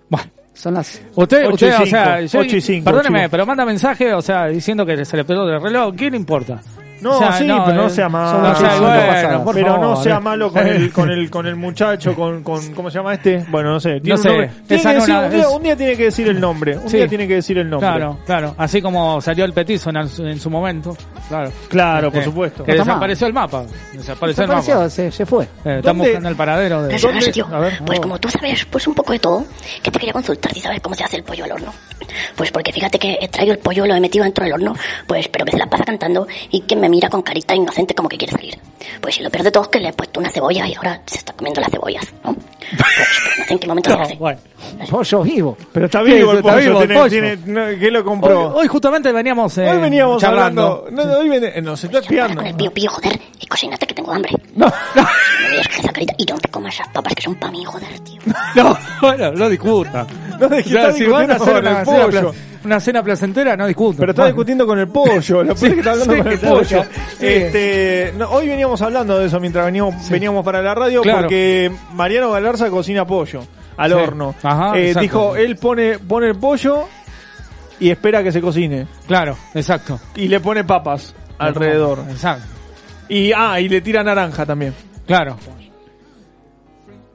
Bueno, 0.09 0.27
Son 0.55 0.75
las. 0.75 1.01
Usted, 1.15 1.45
Ocho 1.47 1.55
usted, 1.55 1.69
y 1.69 1.83
o 1.83 1.87
sea, 1.87 2.17
cinco, 2.19 2.33
yo- 2.33 2.41
ocho 2.41 2.57
y 2.57 2.61
cinco, 2.61 2.85
perdóneme, 2.87 3.19
chicos. 3.21 3.31
pero 3.31 3.47
manda 3.47 3.65
mensaje, 3.65 4.13
o 4.15 4.21
sea, 4.23 4.47
diciendo 4.47 4.85
que 4.87 5.05
se 5.05 5.17
le 5.17 5.25
perdió 5.25 5.45
el 5.49 5.61
reloj, 5.63 5.95
¿qué 5.97 6.11
le 6.11 6.17
importa? 6.17 6.61
No, 7.00 7.17
O 7.17 7.19
sea, 7.19 7.32
sí, 7.32 7.44
pero 7.47 7.75
no 7.75 7.87
eh, 7.87 7.91
sea 7.91 8.08
malo. 8.08 8.31
son 8.31 8.44
O 8.44 8.55
sea, 8.56 8.69
bueno, 8.81 9.06
pasadas. 9.06 9.41
por 9.43 9.55
pero 9.55 9.76
no 9.76 9.81
favor. 9.82 10.02
sea 10.05 10.20
malo 10.20 10.52
con 10.52 10.67
el, 10.67 10.93
con 10.93 11.11
el, 11.11 11.31
con 11.31 11.47
el 11.47 11.56
muchacho, 11.56 12.14
con, 12.14 12.43
con, 12.43 12.75
¿cómo 12.75 12.91
se 12.91 12.99
llama 12.99 13.14
este? 13.14 13.44
Bueno, 13.49 13.70
no 13.70 13.81
sé. 13.81 14.00
Tiene 14.00 14.08
No 14.11 14.14
un 14.17 14.23
sé, 14.23 14.29
nombre. 14.29 14.50
Tiene 14.67 14.82
que 14.82 14.88
no 14.88 14.94
decir- 15.00 15.14
un, 15.25 15.31
día, 15.31 15.41
es- 15.41 15.47
un 15.47 15.62
día 15.62 15.76
tiene 15.76 15.97
que 15.97 16.05
decir 16.05 16.29
el 16.29 16.41
nombre. 16.41 16.76
Un 16.79 16.88
Sí. 16.91 16.97
día 16.99 17.08
tiene 17.08 17.26
que 17.29 17.35
decir 17.35 17.58
el 17.58 17.70
nombre. 17.70 17.88
Claro, 17.88 18.19
claro. 18.26 18.55
Así 18.58 18.82
como 18.82 19.20
salió 19.20 19.44
el 19.44 19.52
petizo 19.52 19.91
en, 19.91 19.97
en 19.97 20.41
su 20.41 20.50
momento. 20.50 20.97
Claro. 21.29 21.50
Claro, 21.69 22.11
por 22.11 22.20
Eh, 22.20 22.25
supuesto. 22.25 22.64
Que 22.64 22.73
desapareció 22.73 23.26
el 23.26 23.32
mapa. 23.32 23.64
Desapareció 23.93 24.44
el 24.44 24.49
mapa. 24.50 24.88
se, 24.91 25.11
se 25.11 25.26
fue. 25.26 25.44
Eh, 25.44 25.49
estamos 25.79 25.82
¿Dónde? 25.85 26.05
buscando 26.08 26.29
el 26.29 26.37
paradero 26.37 26.82
de... 26.82 26.96
Tío. 27.32 27.46
A 27.53 27.58
ver. 27.61 27.79
Pues 27.85 27.99
Oh. 27.99 28.03
como 28.03 28.19
tú 28.19 28.29
sabes, 28.29 28.64
pues 28.67 28.87
un 28.87 28.94
poco 28.94 29.12
de 29.12 29.19
todo, 29.19 29.44
que 29.82 29.91
te 29.91 29.99
quería 29.99 30.12
consultar 30.12 30.53
si 30.53 30.61
sabes 30.61 30.81
cómo 30.81 30.94
se 30.94 31.05
hace 31.05 31.17
el 31.17 31.23
pollo 31.25 31.44
al 31.44 31.53
horno. 31.53 31.73
Pues 32.37 32.50
porque 32.50 32.73
fíjate 32.73 32.99
que 32.99 33.19
he 33.20 33.29
traído 33.29 33.53
el 33.53 33.58
pollo, 33.61 33.87
lo 33.87 33.94
he 33.94 34.00
metido 34.00 34.25
dentro 34.25 34.44
del 34.44 34.55
horno, 34.55 34.75
pues 35.06 35.29
pero 35.29 35.44
que 35.44 35.53
se 35.53 35.58
la 35.58 35.67
pasa 35.67 35.85
cantando 35.85 36.26
y 36.50 36.61
que 36.62 36.75
me 36.76 36.88
mira 36.91 37.09
con 37.09 37.23
carita 37.23 37.55
inocente 37.55 37.95
como 37.95 38.09
que 38.09 38.19
quiere 38.19 38.33
salir. 38.33 38.59
Pues 39.01 39.15
si 39.15 39.23
lo 39.23 39.31
peor 39.31 39.45
de 39.45 39.51
todo 39.53 39.63
es 39.65 39.69
que 39.71 39.79
le 39.81 39.89
he 39.89 39.93
puesto 39.93 40.21
una 40.21 40.29
cebolla 40.31 40.67
y 40.67 40.75
ahora 40.75 41.01
se 41.07 41.19
está 41.19 41.33
comiendo 41.33 41.61
las 41.61 41.71
cebollas, 41.71 42.05
¿no? 42.25 42.35
Pues, 42.35 42.47
pues 42.77 43.39
no 43.39 43.45
sé 43.47 43.53
en 43.55 43.59
qué 43.59 43.67
momento 43.67 43.91
se 43.91 43.97
No, 43.97 44.03
hace. 44.03 44.17
bueno. 44.17 44.41
Pollo 44.91 45.23
vivo. 45.23 45.57
Pero 45.73 45.87
está 45.87 45.99
Sí, 46.05 46.13
vivo 46.13 46.33
el 46.33 46.39
está 46.39 46.53
pollo. 46.53 46.61
vivo 46.65 46.81
el 46.83 46.87
tiene- 46.89 47.01
pollo. 47.01 47.11
tiene- 47.11 47.37
no, 47.47 47.79
¿Qué 47.79 47.91
lo 47.91 47.99
Hoy, 48.01 48.05
compró? 48.05 48.55
hoy 48.55 48.67
justamente 48.69 49.13
veníamos, 49.13 49.57
eh, 49.59 49.71
Hoy 49.71 49.79
veníamos 49.79 50.21
charlando. 50.21 50.85
hablando. 50.89 51.05
No, 51.13 51.19
hoy 51.19 51.29
viene- 51.29 51.53
eh, 51.55 51.63
nos 51.63 51.83
está 51.85 51.99
espiando. 51.99 52.37
con 52.37 52.47
el 52.47 52.55
pío 52.55 52.71
pío, 52.73 52.91
joder, 52.91 53.19
y 53.41 53.47
cocínate 53.47 53.87
que 53.87 53.95
tengo 53.95 54.13
hambre. 54.13 54.33
No, 54.55 54.67
No 54.67 55.03
me 55.43 55.51
digas 55.51 55.69
que 55.69 55.81
esa 55.81 55.93
carita 55.93 56.15
y 56.19 56.25
no 56.25 56.39
te 56.39 56.49
comas 56.49 56.75
esas 56.75 56.89
papas 56.89 57.15
que 57.15 57.23
son 57.23 57.35
para 57.37 57.53
mí, 57.53 57.65
joder, 57.65 57.99
tío. 58.01 58.21
no, 58.57 58.79
bueno, 59.03 59.33
no 59.33 59.49
discuta. 59.49 60.07
No, 60.39 60.49
Claro, 60.49 60.57
está 60.59 60.93
si 60.93 61.07
van 61.07 61.31
a 61.31 61.35
hacer 61.35 61.57
una 61.57 61.83
pollo. 61.85 62.35
Una 62.65 62.81
cena 62.81 63.03
placentera, 63.03 63.57
no 63.57 63.67
discutan. 63.67 64.01
Pero 64.01 64.12
está 64.12 64.27
discutiendo 64.27 64.67
con 64.67 64.79
el 64.79 64.89
pollo, 64.89 65.43
lo 65.43 65.53
es 65.53 65.61
que 65.61 65.69
está 65.69 65.93
hablando 65.93 66.15
Sí, 66.15 66.19
con 66.23 66.33
el 66.33 66.39
pollo. 66.39 66.85
sí. 67.19 67.27
Este, 67.27 68.15
no, 68.17 68.31
hoy 68.31 68.49
veníamos 68.49 68.81
hablando 68.83 69.19
de 69.19 69.27
eso 69.27 69.41
mientras 69.41 69.65
veníamos, 69.67 70.09
veníamos 70.09 70.45
para 70.45 70.62
la 70.62 70.75
radio, 70.75 71.03
Claro. 71.03 71.23
porque 71.23 71.71
Mariano 71.95 72.31
Galarza 72.31 72.69
cocina 72.71 73.07
pollo 73.07 73.43
al 73.77 73.91
Sí. 73.91 73.97
horno. 73.97 74.35
Ajá, 74.43 74.79
Eh, 74.79 74.95
dijo, 75.01 75.37
él 75.37 75.57
pone, 75.57 75.99
pone 75.99 76.29
el 76.29 76.37
pollo 76.37 76.85
y 77.79 77.91
espera 77.91 78.23
que 78.23 78.31
se 78.33 78.41
cocine. 78.41 78.87
Claro, 79.06 79.37
exacto. 79.55 79.99
Y 80.17 80.29
le 80.29 80.41
pone 80.41 80.65
papas 80.65 81.15
alrededor. 81.39 82.01
Exacto. 82.11 82.45
Y, 83.09 83.33
ah, 83.35 83.59
y 83.61 83.69
le 83.69 83.81
tira 83.81 84.03
naranja 84.05 84.45
también. 84.47 84.75
Claro. 85.06 85.37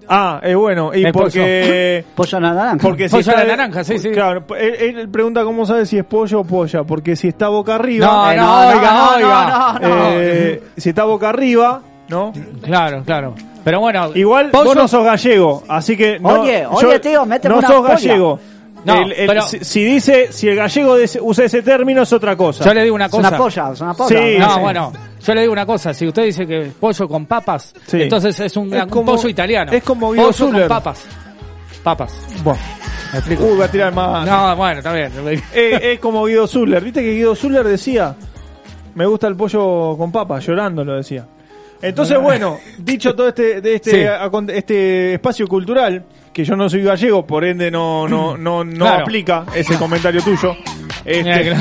Ah, 0.07 0.39
es 0.43 0.55
bueno, 0.55 0.91
y 0.93 1.03
El 1.05 1.11
porque... 1.13 2.05
Pollo 2.15 2.37
a 2.37 2.41
la 2.41 2.53
naranja. 2.53 2.77
Porque 2.81 3.09
si 3.09 3.15
Pollo 3.15 3.31
a 3.31 3.33
está 3.33 3.43
la 3.45 3.55
naranja, 3.55 3.83
sí, 3.83 3.97
sí. 3.99 4.09
Claro, 4.11 4.43
él, 4.57 4.97
él 4.97 5.09
pregunta 5.09 5.43
cómo 5.43 5.65
sabe 5.65 5.85
si 5.85 5.97
es 5.97 6.05
pollo 6.05 6.41
o 6.41 6.43
polla, 6.43 6.83
porque 6.83 7.15
si 7.15 7.29
está 7.29 7.47
boca 7.49 7.75
arriba, 7.75 8.05
No, 8.07 8.31
Eh, 8.31 8.35
no, 8.37 8.43
no, 8.45 8.69
oiga, 8.77 8.91
no, 8.93 9.15
oiga. 9.15 9.79
no, 9.81 9.89
no, 9.89 9.95
no. 9.95 10.09
eh, 10.13 10.63
si 10.77 10.89
está 10.89 11.03
boca 11.05 11.29
arriba, 11.29 11.81
¿no? 12.09 12.31
Claro, 12.61 13.03
claro. 13.03 13.33
Pero 13.63 13.79
bueno, 13.79 14.11
Igual 14.13 14.51
pollo- 14.51 14.65
vos 14.65 14.75
no 14.75 14.87
sos 14.87 15.03
gallego, 15.03 15.63
así 15.67 15.97
que 15.97 16.19
no, 16.19 16.41
Oye, 16.41 16.65
oye, 16.69 16.99
tío, 16.99 17.25
méteme 17.25 17.53
no 17.55 17.59
una 17.59 17.67
sos 17.67 17.77
polla. 17.81 17.93
gallego. 17.95 18.39
No, 18.85 18.93
El- 18.93 19.11
el- 19.13 19.25
pero- 19.27 19.41
si, 19.41 19.63
si 19.65 19.83
dice, 19.83 20.31
si 20.31 20.47
el 20.47 20.55
gallego 20.55 20.95
de- 20.95 21.09
usa 21.19 21.45
ese 21.45 21.63
término 21.63 22.03
es 22.03 22.13
otra 22.13 22.35
cosa. 22.37 22.63
Yo 22.63 22.71
le 22.75 22.83
digo 22.83 22.93
una 22.93 23.05
Es 23.05 23.11
cosa. 23.11 23.27
una 23.29 23.37
polla, 23.37 23.69
es 23.73 23.81
una 23.81 23.93
polla. 23.95 24.19
Sí, 24.19 24.37
No, 24.37 24.53
sí. 24.53 24.59
bueno, 24.59 24.93
yo 25.25 25.33
le 25.33 25.41
digo 25.41 25.53
una 25.53 25.65
cosa. 25.65 25.93
Si 25.93 26.07
usted 26.07 26.23
dice 26.25 26.45
que 26.45 26.71
pollo 26.79 27.07
con 27.07 27.25
papas, 27.25 27.73
Sí. 27.87 28.01
entonces 28.03 28.39
es 28.39 28.55
un, 28.57 28.73
Es 28.73 28.83
un 28.83 28.89
como- 28.89 29.15
pollo 29.15 29.29
italiano. 29.29 29.71
es 29.71 29.83
como 29.83 30.11
Guido 30.11 30.27
pollo 30.27 30.37
con 30.37 30.53
Zuller. 30.53 30.67
papas. 30.67 31.05
Papas. 31.83 32.13
Bueno. 32.43 32.59
¿Me 33.13 33.19
explico? 33.19 33.45
Uy, 33.45 33.57
va 33.57 33.65
a 33.65 33.71
tirar 33.71 33.93
más. 33.93 34.25
No, 34.27 34.55
bueno, 34.55 34.79
está 34.79 34.91
bien. 34.93 35.11
Eh, 35.53 35.93
es 35.93 35.99
como 35.99 36.25
Guido 36.25 36.47
Zuller. 36.47 36.83
¿Viste 36.83 37.01
que 37.01 37.11
Guido 37.13 37.35
Zuller 37.35 37.63
decía? 37.65 38.15
Me 38.95 39.05
gusta 39.05 39.27
el 39.27 39.35
pollo 39.35 39.95
con 39.97 40.11
papa, 40.11 40.39
llorando 40.39 40.83
lo 40.83 40.95
decía. 40.95 41.25
Entonces, 41.81 42.19
bueno, 42.19 42.57
dicho 42.79 43.13
todo 43.13 43.27
este, 43.29 43.61
de 43.61 43.75
este, 43.75 43.91
Sí. 43.91 44.51
este 44.53 45.13
espacio 45.15 45.47
cultural, 45.47 46.03
que 46.33 46.43
yo 46.43 46.55
no 46.55 46.67
soy 46.69 46.81
gallego, 46.83 47.25
por 47.27 47.45
ende 47.45 47.69
no, 47.69 48.07
no, 48.07 48.35
no, 48.37 48.63
no 48.63 48.85
Claro. 48.85 49.03
aplica 49.03 49.45
ese 49.53 49.77
comentario 49.77 50.21
tuyo. 50.23 50.55
Este, 51.03 51.53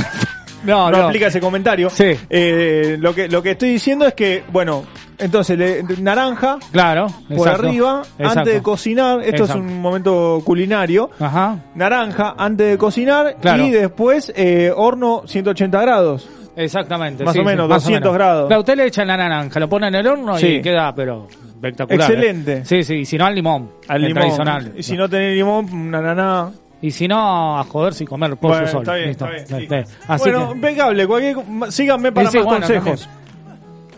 No, 0.65 0.91
no, 0.91 0.99
no. 0.99 1.05
aplica 1.07 1.27
ese 1.29 1.41
comentario. 1.41 1.91
Sí. 1.91 2.13
Eh, 2.31 2.97
lo 2.99 3.15
que 3.15 3.29
lo 3.29 3.43
que 3.43 3.53
estoy 3.53 3.71
diciendo 3.71 4.07
es 4.07 4.15
que, 4.15 4.45
bueno, 4.53 4.85
entonces 5.19 5.57
le- 5.59 5.83
naranja 6.01 6.59
Claro. 6.73 7.07
por 7.29 7.39
exacto, 7.47 7.67
arriba 7.67 8.03
exacto. 8.19 8.39
antes 8.41 8.55
de 8.55 8.63
cocinar. 8.63 9.21
Esto 9.21 9.45
Exacto. 9.45 9.53
es 9.65 9.71
un 9.71 9.81
momento 9.81 10.43
culinario. 10.45 11.11
Ajá. 11.21 11.59
Naranja 11.75 12.35
antes 12.37 12.71
de 12.71 12.79
cocinar 12.79 13.37
Claro. 13.41 13.65
y 13.65 13.71
después 13.71 14.33
eh, 14.37 14.73
horno 14.75 15.23
180 15.27 15.81
grados. 15.81 16.29
Exactamente. 16.57 17.25
Más 17.25 17.35
sí, 17.35 17.41
o 17.41 17.45
menos, 17.45 17.67
sí, 17.67 17.71
más 17.71 17.83
200 17.83 18.15
grados. 18.15 18.47
Claro, 18.47 18.61
usted 18.61 18.77
le 18.77 18.87
echa 18.87 19.05
la 19.05 19.17
naranja, 19.17 19.59
lo 19.59 19.69
pone 19.69 19.89
en 19.89 19.95
el 19.97 20.07
horno 20.07 20.39
Sí. 20.39 20.47
y 20.47 20.63
queda, 20.63 20.95
pero 20.95 21.27
espectacular. 21.49 22.09
Excelente. 22.11 22.53
¿eh? 22.59 22.65
Sí, 22.65 22.85
sí, 22.85 22.95
y 22.99 23.05
si 23.05 23.19
no 23.19 23.27
al 23.27 23.35
limón. 23.35 23.71
Al 23.89 24.03
limón. 24.03 24.15
tradicional. 24.23 24.73
Y 24.77 24.83
si 24.85 24.97
no 24.97 25.09
tenés 25.09 25.35
limón, 25.37 25.73
una 25.73 26.01
naná. 26.01 26.51
Y 26.85 26.91
si 26.91 27.09
no, 27.09 27.59
a 27.59 27.65
joderse 27.65 28.05
y 28.05 28.07
comer 28.07 28.37
pollo 28.37 28.55
Bueno, 28.55 28.69
solo. 28.69 28.81
está 28.83 28.95
bien, 28.95 29.09
Listo. 29.09 29.27
está 29.27 29.57
bien, 29.57 29.87
sí. 29.87 29.93
Así 30.07 30.31
bueno, 30.31 30.49
que, 30.49 30.55
impecable. 30.55 31.07
Cualquier, 31.07 31.37
síganme 31.73 32.13
para 32.13 32.31
sí, 32.31 32.37
más 32.37 32.45
bueno, 32.47 32.61
consejos. 32.67 33.09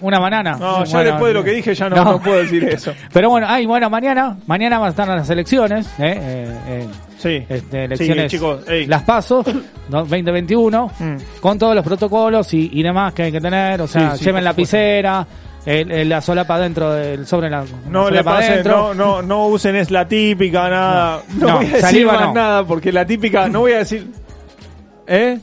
una 0.02 0.18
banana. 0.20 0.52
No, 0.60 0.86
Sí, 0.86 0.92
ya 0.92 0.98
bueno, 0.98 1.10
después 1.10 1.30
de 1.30 1.34
lo 1.34 1.44
que 1.44 1.50
dije 1.50 1.74
ya 1.74 1.88
no, 1.88 2.04
no 2.04 2.20
puedo 2.22 2.36
decir 2.38 2.62
eso. 2.64 2.92
Pero 3.12 3.30
bueno, 3.30 3.46
ay, 3.50 3.66
bueno, 3.66 3.90
mañana, 3.90 4.36
mañana 4.46 4.78
van 4.78 4.86
a 4.86 4.90
estar 4.90 5.08
las 5.08 5.28
elecciones, 5.30 5.86
¿eh? 5.98 6.16
eh, 6.16 6.58
eh, 6.68 6.88
Sí. 7.18 7.44
este, 7.48 7.84
elecciones, 7.86 8.30
Sí, 8.30 8.36
chicos, 8.36 8.60
ey. 8.68 8.86
las 8.86 9.02
paso, 9.02 9.42
2021, 9.88 10.90
Mm. 10.98 11.16
con 11.40 11.58
todos 11.58 11.74
los 11.74 11.84
protocolos 11.84 12.52
y, 12.54 12.70
y 12.72 12.82
demás 12.82 13.14
que 13.14 13.24
hay 13.24 13.32
que 13.32 13.40
tener, 13.40 13.80
o 13.80 13.86
sea, 13.88 14.16
Sí, 14.16 14.24
lleven 14.26 14.44
lapicera, 14.44 15.26
el, 15.66 15.90
el- 15.90 16.08
la 16.08 16.20
solapa 16.22 16.58
dentro 16.58 16.92
del 16.92 17.26
sobre 17.26 17.50
la 17.50 17.64
No 17.90 18.04
la 18.08 18.22
le 18.22 18.30
adentro. 18.30 18.94
no, 18.94 18.94
no, 18.94 19.22
no 19.22 19.46
usen 19.48 19.76
es 19.76 19.90
la 19.90 20.06
típica, 20.08 20.68
nada. 20.70 21.22
No, 21.36 21.46
No, 21.48 21.56
voy 21.56 21.66
a 21.66 21.68
decir 21.70 22.06
más 22.06 22.20
no. 22.20 22.32
nada 22.34 22.64
porque 22.64 22.90
la 22.92 23.04
típica, 23.04 23.48
no 23.48 23.60
voy 23.60 23.72
a 23.72 23.78
decir. 23.78 24.06
¿Eh? 25.06 25.38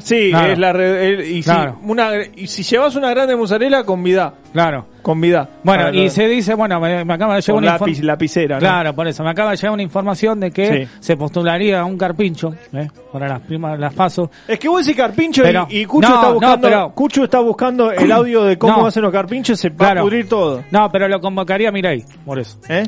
Sí, 0.00 0.30
Claro. 0.30 0.52
es 0.52 0.58
la 0.58 0.72
re- 0.72 1.08
el- 1.08 1.36
y, 1.36 1.42
Claro. 1.42 1.76
si, 1.82 1.90
una, 1.90 2.10
y 2.36 2.46
si 2.46 2.62
llevas 2.62 2.96
una 2.96 3.10
grande 3.10 3.36
mozzarella, 3.36 3.84
convidá. 3.84 4.34
Claro. 4.52 4.86
Convidá. 5.02 5.48
Bueno, 5.62 5.90
y 5.94 6.10
se 6.10 6.26
dice, 6.28 6.54
bueno, 6.54 6.78
me, 6.80 7.04
me 7.04 7.14
acaba 7.14 7.36
de 7.36 7.40
llegar 7.40 7.54
con 7.54 7.64
una 7.64 7.72
lápiz, 7.78 8.00
lapicera, 8.02 8.56
¿no? 8.56 8.60
Claro, 8.60 8.94
por 8.94 9.06
eso. 9.08 9.22
Me 9.24 9.30
acaba 9.30 9.50
de 9.52 9.56
llegar 9.56 9.72
una 9.72 9.82
información 9.82 10.40
de 10.40 10.50
que 10.50 10.84
Sí. 10.86 10.92
se 11.00 11.16
postularía 11.16 11.84
un 11.84 11.96
carpincho 11.96 12.54
¿eh? 12.72 12.88
para 13.12 13.28
las 13.28 13.40
primas, 13.40 13.78
las 13.78 13.94
pasos. 13.94 14.28
Es 14.46 14.58
que 14.58 14.68
vos 14.68 14.84
decís 14.84 14.96
carpincho 15.00 15.42
Pero- 15.42 15.66
y, 15.70 15.78
y 15.80 15.84
Cucho 15.86 16.08
no, 16.08 16.14
está 16.16 16.26
no, 16.28 16.34
buscando 16.34 16.68
pero- 16.68 16.90
Cucho 16.94 17.24
está 17.24 17.40
buscando 17.40 17.90
el 17.92 18.12
audio 18.12 18.44
de 18.44 18.58
cómo 18.58 18.78
No. 18.78 18.86
hacen 18.86 19.02
los 19.02 19.12
carpinchos, 19.12 19.58
se 19.58 19.70
va 19.70 19.76
Claro. 19.76 20.00
a 20.00 20.04
pudrir 20.04 20.28
todo. 20.28 20.64
No, 20.70 20.90
pero 20.90 21.08
lo 21.08 21.20
convocaría 21.20 21.70
Milei, 21.72 22.04
por 22.26 22.38
eso. 22.38 22.58
¿Eh? 22.68 22.82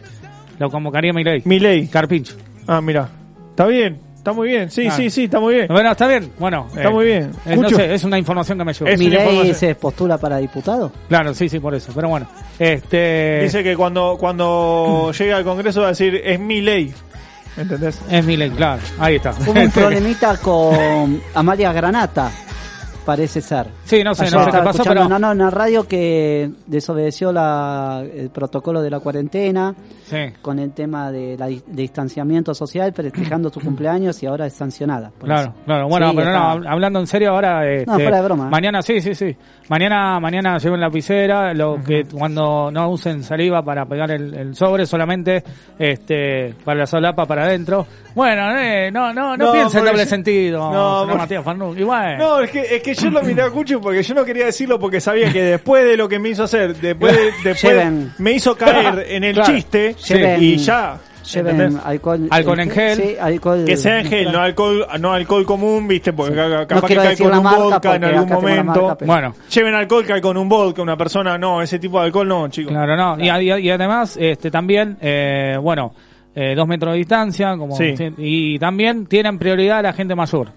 Lo 0.59 0.69
convocaría 0.71 1.13
Milei. 1.13 1.43
Milei. 1.47 1.87
Carpincho. 1.89 2.35
Ah, 2.69 2.81
mira. 2.81 3.09
Está 3.51 3.67
bien, 3.67 3.99
está 4.23 4.33
muy 4.33 4.49
bien. 4.49 4.71
Sí, 4.71 4.83
Claro. 4.83 4.97
sí, 4.97 5.11
sí, 5.11 5.25
está 5.25 5.41
muy 5.41 5.55
bien. 5.55 5.67
Bueno, 5.69 5.91
está 5.91 6.07
bien. 6.07 6.31
Bueno, 6.39 6.69
Está 6.75 6.91
muy 6.91 7.05
bien. 7.07 7.33
eh, 7.45 7.57
no 7.57 7.65
Cucho. 7.65 7.77
sé, 7.77 7.93
es 7.95 8.05
una 8.05 8.19
información 8.19 8.57
que 8.57 8.65
me 8.65 8.73
llegó. 8.73 8.97
Milei 8.97 9.53
se 9.53 9.75
postula 9.75 10.17
para 10.17 10.37
diputado. 10.39 10.93
Claro, 11.09 11.35
sí, 11.35 11.49
sí, 11.49 11.59
por 11.59 11.75
eso. 11.75 11.91
Pero 11.95 12.09
bueno, 12.09 12.29
este 12.59 13.41
Dice 13.43 13.63
que 13.65 13.77
cuando, 13.77 14.17
cuando 14.19 15.11
llegue 15.19 15.33
al 15.33 15.43
Congreso 15.45 15.81
va 15.81 15.89
a 15.89 15.91
decir, 15.91 16.21
es 16.25 16.39
mi 16.39 16.61
ley. 16.61 16.95
¿Entendés? 17.57 18.01
es 18.09 18.25
Milei, 18.25 18.49
claro. 18.51 18.81
Ahí 18.99 19.17
está. 19.17 19.35
Hubo 19.47 19.61
un 19.61 19.71
problemita 19.75 20.37
con 20.39 21.21
Amalia 21.35 21.73
Granata, 21.73 22.31
parece 23.05 23.41
ser. 23.41 23.67
Sí, 23.85 24.03
no 24.03 24.15
sé, 24.15 24.25
Ayer 24.25 24.39
no 24.39 24.45
sé 24.45 24.51
qué 24.51 24.59
pasó, 24.65 24.83
pero 24.85 25.09
no, 25.09 25.19
no, 25.19 25.33
en 25.33 25.39
la 25.39 25.51
radio 25.51 25.87
que 25.87 26.51
desobedeció 26.67 27.33
la, 27.33 28.03
el 28.15 28.31
protocolo 28.31 28.81
de 28.83 28.91
la 28.91 29.01
cuarentena 29.01 29.75
sí. 30.05 30.17
con 30.41 30.59
el 30.59 30.73
tema 30.73 31.11
de 31.13 31.37
la 31.37 31.47
de 31.47 31.63
distanciamiento 31.67 32.55
social, 32.55 32.93
festejando 32.93 33.51
su 33.51 33.61
cumpleaños 33.61 34.23
y 34.23 34.27
ahora 34.27 34.47
es 34.47 34.55
sancionada. 34.55 35.11
por 35.11 35.29
Claro, 35.29 35.43
eso. 35.51 35.55
claro. 35.65 35.89
Bueno, 35.89 36.11
Sí, 36.11 36.17
pero 36.17 36.33
no, 36.33 36.57
está- 36.59 36.71
hablando 36.73 37.01
en 37.01 37.07
serio 37.07 37.31
ahora. 37.31 37.71
Este, 37.71 37.87
No, 37.91 37.95
fuera 37.95 38.17
de 38.19 38.23
broma, 38.25 38.47
¿eh? 38.47 38.51
Mañana, 38.51 38.83
sí, 38.83 39.01
sí, 39.01 39.15
sí. 39.15 39.37
Mañana, 39.69 40.21
mañana 40.21 40.59
lleven 40.59 40.81
lapicera, 40.81 41.55
lo 41.55 41.77
que 41.83 42.05
cuando 42.05 42.71
no 42.71 42.91
usen 42.91 43.23
saliva 43.23 43.63
para 43.63 43.85
pegar 43.87 44.11
el, 44.11 44.35
el 44.35 44.55
sobre, 44.55 44.87
solamente 44.87 45.43
este 45.79 46.55
para 46.65 46.81
la 46.81 46.87
solapa 46.87 47.25
para 47.27 47.45
adentro. 47.45 47.87
Bueno, 48.15 48.57
eh, 48.59 48.91
no, 48.93 49.13
no, 49.13 49.37
no, 49.37 49.47
No, 49.47 49.53
piense 49.53 49.79
en 49.79 49.85
doble 49.87 50.05
yo- 50.05 50.09
sentido, 50.11 50.59
no, 50.73 50.73
señor 50.73 51.07
porque- 51.07 51.19
Matías 51.19 51.45
Farnú. 51.45 51.75
Bueno, 51.75 52.19
No, 52.19 52.41
es 52.41 52.51
que, 52.51 52.61
es 52.77 52.83
que 52.83 52.92
yo 52.95 53.11
lo 53.11 53.23
miré 53.23 53.43
a 53.43 53.51
Cucho 53.51 53.81
porque 53.81 54.03
yo 54.03 54.15
no 54.15 54.25
quería 54.25 54.47
decirlo 54.47 54.79
porque 54.79 55.01
sabía 55.01 55.33
que 55.33 55.43
después 55.43 55.85
de 55.85 55.97
lo 55.97 56.09
que 56.09 56.19
me 56.19 56.31
hizo 56.31 56.45
hacer, 56.45 56.75
después, 56.77 57.13
de- 57.17 57.23
después 57.45 57.63
Lleven. 57.75 58.13
me 58.19 58.33
hizo 58.33 58.57
caer 58.57 59.05
en 59.09 59.25
el 59.25 59.35
Claro. 59.35 59.53
chiste 59.53 59.95
Lleven- 59.97 60.43
y 60.43 60.57
ya. 60.57 60.99
Lleven 61.33 61.55
¿entendés? 61.55 61.83
alcohol, 61.87 62.27
Alcohol 62.31 62.61
en 62.61 62.71
gel. 62.71 62.97
Sí, 63.01 63.15
alcohol. 63.21 63.65
Que 63.65 63.77
sea 63.77 64.01
en 64.01 64.07
gel, 64.07 64.33
no 64.33 64.41
alcohol, 64.41 64.85
no 64.99 65.13
alcohol 65.13 65.47
común, 65.47 65.87
viste, 65.87 66.13
porque 66.13 66.35
ca- 66.35 66.67
capaz 66.67 66.81
que 66.81 66.87
quiero 66.89 67.03
cae 67.03 67.11
decir 67.11 67.25
con 67.27 67.31
la 67.31 67.39
un 67.39 67.45
marca 67.45 67.59
vodka 67.63 67.95
en 67.95 68.01
porque 68.03 68.07
algún 68.17 68.19
acá 68.33 68.35
tengo 68.41 68.49
la 68.49 68.63
momento. 68.65 68.83
marca, 68.83 68.99
pero- 68.99 69.13
bueno. 69.13 69.35
Lleven 69.55 69.75
alcohol, 69.77 70.05
cae 70.05 70.21
con 70.21 70.37
un 70.37 70.49
vodka, 70.49 70.83
una 70.83 70.97
persona, 70.97 71.39
no, 71.39 71.63
ese 71.63 71.79
tipo 71.79 72.01
de 72.01 72.07
alcohol 72.07 72.27
no, 72.27 72.49
chicos. 72.49 72.73
Claro, 72.73 72.97
no. 72.97 73.17
Y, 73.25 73.31
y- 73.31 73.53
y 73.67 73.71
además, 73.71 74.17
este 74.21 74.51
también, 74.51 74.97
eh, 75.01 75.57
bueno, 75.63 75.95
eh, 76.35 76.55
dos 76.55 76.67
metros 76.67 76.93
de 76.93 76.99
distancia, 76.99 77.55
como 77.59 77.77
Sí. 77.77 77.95
y 78.19 78.59
también 78.59 79.07
tienen 79.07 79.39
prioridad 79.39 79.81
a 79.81 79.83
la 79.83 79.93
gente 79.93 80.15
mayor. 80.15 80.49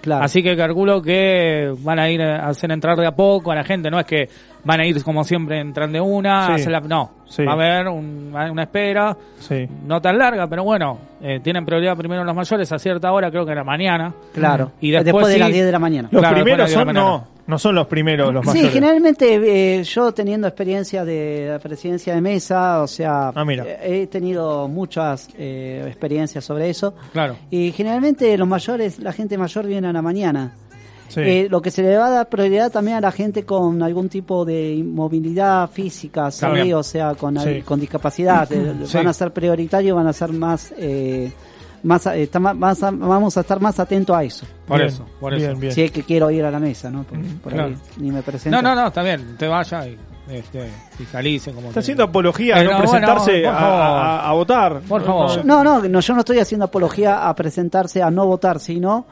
Claro. 0.00 0.24
Así 0.24 0.42
que 0.42 0.56
calculo 0.56 1.02
que 1.02 1.72
van 1.80 1.98
a 1.98 2.08
ir 2.10 2.22
a 2.22 2.46
hacer 2.48 2.70
entrar 2.70 2.96
de 2.96 3.06
a 3.06 3.12
poco 3.12 3.50
a 3.50 3.54
la 3.56 3.64
gente, 3.64 3.90
no 3.90 3.98
es 3.98 4.06
que 4.06 4.28
van 4.62 4.80
a 4.80 4.86
ir 4.86 5.02
como 5.02 5.24
siempre 5.24 5.60
entran 5.60 5.92
de 5.92 6.00
una, 6.00 6.46
Sí. 6.46 6.52
hacer 6.52 6.72
la- 6.72 6.80
no, 6.80 7.10
Sí. 7.26 7.44
va 7.44 7.52
a 7.52 7.54
haber 7.54 7.88
un- 7.88 8.32
una 8.32 8.62
espera, 8.62 9.16
Sí. 9.38 9.66
no 9.86 10.00
tan 10.00 10.16
larga, 10.18 10.46
pero 10.46 10.62
bueno, 10.64 10.98
eh, 11.20 11.40
tienen 11.42 11.64
prioridad 11.64 11.96
primero 11.96 12.22
los 12.24 12.34
mayores 12.34 12.70
a 12.72 12.78
cierta 12.78 13.10
hora, 13.12 13.30
creo 13.30 13.44
que 13.44 13.52
era 13.52 13.64
mañana. 13.64 14.14
Claro. 14.32 14.70
Y 14.80 14.92
después, 14.92 15.26
de 15.26 15.34
sí, 15.34 15.38
las 15.40 15.52
10 15.52 15.66
de 15.66 15.72
la 15.72 15.78
mañana. 15.80 16.08
Los 16.12 16.20
Claro, 16.20 16.36
primeros 16.36 16.68
después 16.70 16.86
de 16.86 16.92
la 16.94 17.00
son, 17.02 17.10
mañana. 17.10 17.26
no, 17.28 17.33
no 17.46 17.58
son 17.58 17.74
los 17.74 17.86
primeros 17.86 18.32
los 18.32 18.42
Sí, 18.44 18.48
mayores. 18.48 18.72
generalmente 18.72 19.78
eh, 19.78 19.82
yo 19.84 20.12
teniendo 20.12 20.46
experiencia 20.48 21.04
de 21.04 21.48
la 21.50 21.58
presidencia 21.58 22.14
de 22.14 22.20
mesa, 22.20 22.82
o 22.82 22.86
sea, 22.86 23.28
Ah, 23.34 23.44
eh, 23.48 23.78
he 24.02 24.06
tenido 24.06 24.66
muchas 24.68 25.28
eh, 25.36 25.84
experiencias 25.86 26.44
sobre 26.44 26.70
eso. 26.70 26.94
Claro. 27.12 27.36
Y 27.50 27.72
generalmente 27.72 28.36
los 28.38 28.48
mayores, 28.48 28.98
la 28.98 29.12
gente 29.12 29.36
mayor 29.38 29.66
viene 29.66 29.88
a 29.88 29.92
la 29.92 30.02
mañana. 30.02 30.52
Sí. 31.08 31.20
Eh, 31.20 31.46
lo 31.50 31.60
que 31.60 31.70
se 31.70 31.82
le 31.82 31.96
va 31.96 32.06
a 32.06 32.10
dar 32.10 32.28
prioridad 32.28 32.72
también 32.72 32.96
a 32.96 33.00
la 33.00 33.12
gente 33.12 33.44
con 33.44 33.82
algún 33.82 34.08
tipo 34.08 34.44
de 34.44 34.72
inmovilidad 34.72 35.70
física, 35.70 36.30
¿sabes? 36.30 36.72
O 36.72 36.82
sea, 36.82 37.14
con, 37.14 37.38
Sí. 37.38 37.60
con 37.62 37.78
discapacidad. 37.78 38.48
eh, 38.52 38.74
Sí. 38.84 38.96
Van 38.96 39.08
a 39.08 39.12
ser 39.12 39.30
prioritarios, 39.32 39.94
van 39.94 40.06
a 40.06 40.12
ser 40.12 40.32
más... 40.32 40.72
Más, 41.84 42.06
está 42.06 42.40
más- 42.40 42.56
más 42.56 42.82
a- 42.82 42.90
vamos 42.90 43.36
a 43.36 43.40
estar 43.42 43.60
más 43.60 43.78
atentos 43.78 44.16
a 44.16 44.24
eso. 44.24 44.46
Por 44.66 44.78
Bien, 44.78 44.88
eso, 44.88 45.06
por 45.20 45.34
bien, 45.36 45.50
eso. 45.52 45.60
bien. 45.60 45.72
Si 45.72 45.82
es 45.82 45.90
que 45.92 46.02
quiero 46.02 46.30
ir 46.30 46.44
a 46.44 46.50
la 46.50 46.58
mesa, 46.58 46.90
¿no? 46.90 47.04
Por, 47.04 47.18
por 47.42 47.52
claro. 47.52 47.68
ahí 47.68 47.76
ni 47.98 48.10
me 48.10 48.22
presento. 48.22 48.56
No, 48.60 48.62
no, 48.62 48.74
no, 48.74 48.88
está 48.88 49.02
bien, 49.02 49.36
te 49.38 49.46
vaya 49.46 49.86
y 49.86 49.96
este, 50.30 50.70
fiscalice 50.96 51.52
como 51.52 51.68
Está 51.68 51.80
haciendo 51.80 52.04
apología 52.04 52.56
a 52.56 52.62
no, 52.64 52.70
bueno, 52.70 52.78
presentarse 52.80 53.46
a 53.46 54.32
votar. 54.32 54.80
Por 54.88 55.04
favor. 55.04 55.44
No, 55.44 55.62
no, 55.62 55.82
no, 55.86 56.00
yo 56.00 56.14
no 56.14 56.20
estoy 56.20 56.38
haciendo 56.38 56.64
apología 56.64 57.28
a 57.28 57.34
presentarse 57.34 58.02
a 58.02 58.10
no 58.10 58.26
votar, 58.26 58.58
sino 58.58 59.06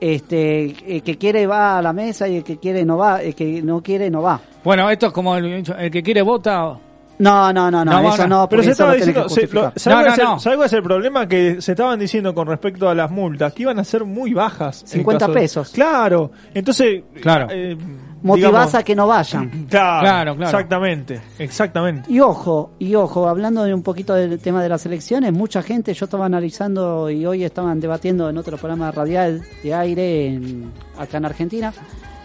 este 0.00 0.96
el 0.96 1.02
que 1.02 1.18
quiere 1.18 1.46
va 1.46 1.78
a 1.78 1.82
la 1.82 1.92
mesa 1.92 2.28
y 2.28 2.36
el 2.36 2.44
que 2.44 2.56
quiere 2.58 2.84
no 2.84 2.96
va, 2.96 3.20
el 3.22 3.34
que 3.34 3.60
no 3.62 3.82
quiere 3.82 4.10
no 4.10 4.22
va. 4.22 4.40
Bueno, 4.64 4.88
esto 4.90 5.06
es 5.08 5.12
como 5.12 5.36
el, 5.36 5.64
el 5.78 5.90
que 5.90 6.02
quiere 6.02 6.22
vota. 6.22 6.78
No, 7.18 7.52
no, 7.52 7.70
no, 7.70 7.84
no, 7.84 8.00
No, 8.02 8.14
eso 8.14 8.28
no. 8.28 8.48
Pero 8.48 8.62
se 8.62 8.70
eso 8.70 8.72
estaba 8.82 8.94
diciendo, 8.94 9.28
se- 9.28 9.40
lo- 9.42 9.48
justificar. 9.48 9.72
¿sabes 9.76 9.86
No, 9.98 10.02
cuál 10.04 10.12
es 10.12 10.18
el- 10.18 10.24
no. 10.24 10.38
¿sabes 10.40 10.56
cuál 10.56 10.66
es 10.66 10.72
el 10.72 10.82
problema? 10.82 11.28
Que 11.28 11.60
se 11.60 11.72
estaban 11.72 11.98
diciendo 11.98 12.34
con 12.34 12.46
respecto 12.46 12.88
a 12.88 12.94
las 12.94 13.10
multas, 13.10 13.52
que 13.52 13.62
iban 13.62 13.78
a 13.78 13.84
ser 13.84 14.04
muy 14.04 14.32
bajas. 14.34 14.82
en 14.82 14.88
50 14.88 15.26
caso 15.26 15.32
de- 15.34 15.40
pesos. 15.40 15.70
Claro, 15.70 16.30
entonces... 16.54 17.02
Claro. 17.20 17.48
eh, 17.50 17.76
Motivás 18.20 18.50
digamos- 18.50 18.74
a 18.74 18.82
que 18.82 18.96
no 18.96 19.06
vayan. 19.06 19.66
Claro, 19.68 20.00
Claro, 20.02 20.36
claro. 20.36 20.50
Exactamente, 20.58 21.20
exactamente. 21.38 22.12
Y 22.12 22.18
ojo, 22.20 22.72
y 22.78 22.94
ojo, 22.96 23.28
hablando 23.28 23.62
de 23.64 23.72
un 23.74 23.82
poquito 23.82 24.14
del 24.14 24.38
tema 24.40 24.60
de 24.62 24.68
las 24.68 24.84
elecciones, 24.86 25.32
mucha 25.32 25.62
gente, 25.62 25.94
yo 25.94 26.04
estaba 26.04 26.26
analizando 26.26 27.10
y 27.10 27.24
hoy 27.26 27.44
estaban 27.44 27.78
debatiendo 27.80 28.28
en 28.28 28.36
otro 28.38 28.56
programa 28.56 28.90
radial 28.90 29.42
de 29.62 29.74
aire 29.74 30.26
en- 30.28 30.72
acá 30.98 31.18
en 31.18 31.24
Argentina, 31.26 31.72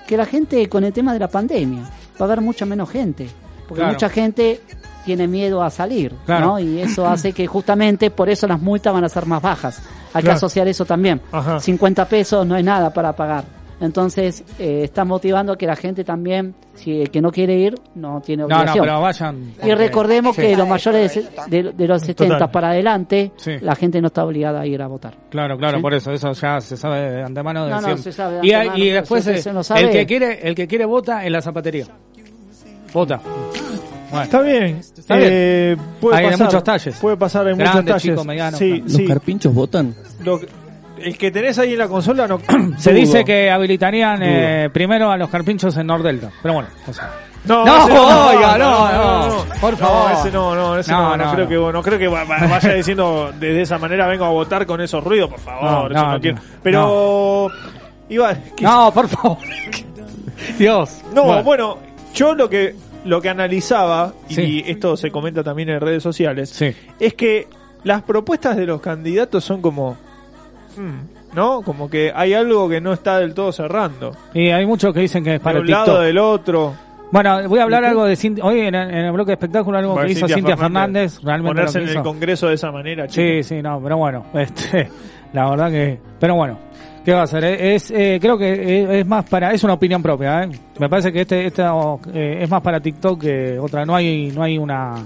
que 0.07 0.17
la 0.17 0.25
gente 0.25 0.67
con 0.69 0.83
el 0.83 0.93
tema 0.93 1.13
de 1.13 1.19
la 1.19 1.27
pandemia 1.27 1.81
va 1.81 1.89
a 2.21 2.23
haber 2.23 2.41
mucha 2.41 2.65
menos 2.65 2.89
gente, 2.89 3.27
porque 3.67 3.81
Claro. 3.81 3.93
mucha 3.93 4.09
gente 4.09 4.61
tiene 5.05 5.27
miedo 5.27 5.61
a 5.63 5.69
salir, 5.69 6.13
Claro. 6.25 6.45
¿no? 6.47 6.59
Y 6.59 6.79
eso 6.79 7.05
hace 7.07 7.33
que 7.33 7.45
justamente 7.47 8.09
por 8.11 8.29
eso 8.29 8.47
las 8.47 8.61
multas 8.61 8.93
van 8.93 9.03
a 9.03 9.09
ser 9.09 9.25
más 9.25 9.41
bajas. 9.41 9.81
Hay 10.13 10.23
que 10.23 10.31
asociar 10.31 10.67
eso 10.67 10.85
también. 10.85 11.21
Ajá. 11.31 11.59
50 11.59 12.05
pesos 12.07 12.45
no 12.45 12.55
es 12.55 12.63
nada 12.63 12.93
para 12.93 13.13
pagar. 13.13 13.43
Entonces, 13.81 14.45
eh, 14.59 14.81
está 14.83 15.03
motivando 15.03 15.51
a 15.53 15.57
que 15.57 15.65
la 15.65 15.75
gente 15.75 16.05
también, 16.05 16.55
si 16.75 17.01
el 17.01 17.09
que 17.09 17.19
no 17.19 17.31
quiere 17.31 17.55
ir, 17.57 17.75
no 17.95 18.21
tiene 18.21 18.43
No, 18.43 18.47
no, 18.49 18.55
obligación. 18.55 18.85
pero 18.85 19.01
vayan. 19.01 19.53
Y 19.61 19.73
recordemos 19.73 20.35
Sí. 20.37 20.41
que 20.43 20.55
los 20.55 20.67
mayores 20.67 21.19
de, 21.49 21.63
de 21.73 21.87
los 21.87 22.01
70 22.01 22.35
Total. 22.35 22.51
para 22.51 22.69
adelante, 22.69 23.33
Sí. 23.35 23.53
la 23.59 23.75
gente 23.75 23.99
no 23.99 24.07
está 24.07 24.23
obligada 24.23 24.61
a 24.61 24.65
ir 24.67 24.81
a 24.81 24.87
votar. 24.87 25.15
Claro, 25.29 25.57
claro, 25.57 25.77
¿Sí? 25.77 25.81
por 25.81 25.93
eso, 25.95 26.11
eso 26.13 26.31
ya 26.31 26.61
se 26.61 26.77
sabe 26.77 27.11
de 27.11 27.23
antemano. 27.23 27.65
de 27.65 27.71
No, 27.71 27.75
no, 27.77 27.81
siempre. 27.81 28.03
se 28.03 28.11
sabe 28.13 28.37
de 28.39 28.47
y, 28.47 28.53
antemano, 28.53 28.77
y 28.83 28.89
después 28.89 29.27
eh, 29.27 29.37
se 29.39 29.63
sabe. 29.63 29.81
el 29.81 29.89
que 29.89 30.05
quiere, 30.05 30.47
el 30.47 30.55
que 30.55 30.67
quiere 30.67 30.85
vota 30.85 31.25
en 31.25 31.33
la 31.33 31.41
zapatería. 31.41 31.85
Vota. 32.93 33.19
Bueno, 34.13 34.23
Está 34.25 34.41
bien. 34.41 34.77
Está 34.77 35.15
bien. 35.15 35.29
Eh, 35.31 35.77
puede 35.99 36.17
Hay 36.17 36.25
pasar, 36.29 36.45
muchos 36.47 36.63
talles. 36.63 36.95
Puede 36.99 37.17
pasar 37.17 37.47
en 37.47 37.57
Grande, 37.57 37.81
muchos 37.81 37.85
talles. 38.01 38.01
chico, 38.03 38.23
mediano, 38.23 38.57
sí, 38.57 38.69
claro. 38.69 38.83
¿Los 38.85 38.93
sí. 38.93 39.05
carpinchos 39.07 39.53
votan? 39.53 39.95
Lo 40.23 40.39
el 40.99 41.17
que 41.17 41.31
tenés 41.31 41.59
ahí 41.59 41.73
en 41.73 41.79
la 41.79 41.87
consola 41.87 42.27
no. 42.27 42.39
se 42.77 42.91
dudo. 42.91 42.99
dice 43.01 43.25
que 43.25 43.49
habilitarían 43.51 44.19
eh, 44.23 44.69
primero 44.71 45.11
a 45.11 45.17
los 45.17 45.29
carpinchos 45.29 45.75
en 45.77 45.87
Nordelta. 45.87 46.29
Pero 46.41 46.53
bueno, 46.53 46.69
o 46.87 46.93
sea. 46.93 47.09
No, 47.45 47.65
No, 47.65 47.75
ese 47.87 47.97
oiga, 48.37 48.57
no, 48.57 48.91
no, 49.27 49.45
por 49.59 49.75
favor. 49.75 50.11
No, 50.13 50.19
ese 50.19 50.31
no, 50.31 50.55
no, 50.55 50.77
ese 50.77 50.91
No, 50.93 51.01
no, 51.01 51.17
no, 51.17 51.25
no, 51.25 51.31
creo 51.33 51.43
no. 51.43 51.49
que 51.67 51.73
no 51.73 51.83
creo 51.83 51.99
que 51.99 52.07
va- 52.07 52.23
va- 52.23 52.47
vaya 52.47 52.73
diciendo 52.75 53.33
de, 53.37 53.53
de 53.53 53.61
esa 53.63 53.77
manera 53.77 54.07
vengo 54.07 54.23
a 54.23 54.29
votar 54.29 54.65
con 54.65 54.79
esos 54.79 55.03
ruidos, 55.03 55.29
por 55.29 55.39
favor, 55.41 55.91
No, 55.91 55.95
eso 55.97 56.05
no, 56.05 56.11
no 56.13 56.21
quiero. 56.21 56.37
no. 56.37 56.41
Pero 56.63 57.47
iba 58.07 58.33
¿qué- 58.55 58.63
No, 58.63 58.91
por 58.93 59.09
favor. 59.09 59.37
Dios. 60.57 61.01
No, 61.13 61.43
bueno. 61.43 61.77
yo 62.13 62.33
lo 62.35 62.49
que 62.49 62.75
lo 63.05 63.21
que 63.21 63.29
analizaba 63.29 64.13
y 64.29 64.33
Sí. 64.35 64.63
esto 64.65 64.95
se 64.97 65.11
comenta 65.11 65.43
también 65.43 65.69
en 65.69 65.79
redes 65.79 66.01
sociales 66.03 66.49
Sí. 66.49 66.73
es 66.99 67.13
que 67.13 67.47
las 67.83 68.01
propuestas 68.03 68.55
de 68.57 68.65
los 68.65 68.81
candidatos 68.81 69.43
son 69.43 69.61
como 69.61 69.97
mm, 70.77 71.35
¿no? 71.35 71.61
Como 71.63 71.89
que 71.89 72.11
hay 72.15 72.33
algo 72.33 72.69
que 72.69 72.79
no 72.79 72.93
está 72.93 73.19
del 73.19 73.33
todo 73.33 73.51
cerrando. 73.51 74.15
Y 74.33 74.49
hay 74.49 74.65
muchos 74.65 74.93
que 74.93 74.99
dicen 75.01 75.23
que 75.23 75.35
es 75.35 75.39
para 75.41 75.55
de 75.55 75.59
el 75.59 75.61
un 75.63 75.67
TikTok. 75.67 75.87
lado 75.87 75.99
del 76.01 76.17
otro. 76.17 76.73
Bueno, 77.11 77.47
voy 77.47 77.59
a 77.59 77.63
hablar 77.63 77.85
algo 77.85 78.05
de 78.05 78.15
Cintia, 78.15 78.43
hoy 78.43 78.61
en 78.61 78.73
el, 78.73 78.89
en 78.89 79.05
el 79.05 79.11
bloque 79.11 79.29
de 79.29 79.33
espectáculo 79.33 79.77
algo 79.77 79.95
que 79.99 80.11
hizo 80.11 80.27
Cintia 80.27 80.57
Fernández, 80.57 81.19
realmente 81.21 81.49
ponerse 81.55 81.79
lo 81.79 81.85
que 81.85 81.91
en 81.91 81.97
el. 81.97 82.03
Congreso 82.03 82.47
de 82.47 82.55
esa 82.55 82.71
manera, 82.71 83.07
Sí, 83.07 83.21
chicos. 83.21 83.45
sí, 83.47 83.61
no, 83.61 83.79
pero 83.83 83.97
bueno, 83.97 84.25
este, 84.33 84.89
la 85.33 85.49
verdad 85.49 85.69
que, 85.69 85.99
pero 86.19 86.35
bueno, 86.35 86.57
¿Qué 87.03 87.11
va 87.13 87.21
a 87.21 87.23
hacer? 87.23 87.43
Es, 87.43 87.91
eh, 87.91 88.17
creo 88.21 88.37
que 88.37 88.83
es, 88.83 88.89
es 88.89 89.05
más 89.05 89.25
para, 89.25 89.51
es 89.51 89.63
una 89.63 89.73
opinión 89.73 90.01
propia, 90.01 90.43
¿eh? 90.43 90.49
Me 90.79 90.87
parece 90.87 91.11
que 91.11 91.21
este, 91.21 91.45
esta 91.45 91.73
eh, 92.13 92.37
es 92.41 92.49
más 92.49 92.61
para 92.61 92.79
TikTok 92.79 93.21
que 93.21 93.59
otra. 93.59 93.85
No 93.85 93.95
hay, 93.95 94.31
no 94.31 94.41
hay 94.41 94.57
una, 94.57 95.03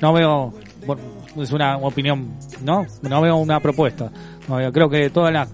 no 0.00 0.12
veo, 0.14 0.54
bueno, 0.86 1.02
es 1.36 1.52
una 1.52 1.76
opinión, 1.76 2.30
¿no? 2.62 2.86
No 3.02 3.20
veo 3.20 3.36
una 3.36 3.60
propuesta. 3.60 4.10
No, 4.48 4.72
creo 4.72 4.88
que 4.88 5.10
todas 5.10 5.32
las, 5.32 5.52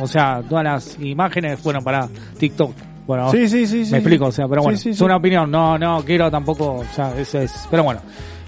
o 0.00 0.06
sea, 0.08 0.42
todas 0.48 0.64
las 0.64 0.98
imágenes 1.00 1.60
fueron 1.60 1.84
para 1.84 2.08
TikTok. 2.38 2.72
Bueno, 3.06 3.30
Sí, 3.30 3.48
sí, 3.48 3.66
sí, 3.66 3.84
sí. 3.86 3.92
me 3.92 3.98
explico, 3.98 4.26
o 4.26 4.32
sea, 4.32 4.46
pero 4.48 4.62
bueno, 4.62 4.76
sí, 4.76 4.90
es 4.90 5.00
una 5.00 5.16
opinión, 5.16 5.50
no, 5.50 5.78
no 5.78 6.04
quiero 6.04 6.30
tampoco, 6.30 6.74
o 6.74 6.84
sea, 6.84 7.18
ese 7.18 7.44
es, 7.44 7.66
pero 7.70 7.84
bueno. 7.84 8.00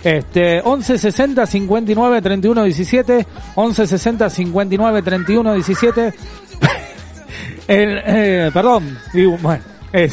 Este, 0.02 0.60
11 0.64 0.98
60 0.98 1.46
59 1.46 2.22
31 2.22 2.64
17, 2.64 3.26
11 3.54 3.86
60 3.86 4.30
59 4.30 5.02
31 5.02 5.54
17. 5.54 6.14
El, 7.68 8.02
eh, 8.04 8.50
perdón, 8.52 8.98
y, 9.12 9.26
bueno, 9.26 9.62
eh, 9.92 10.10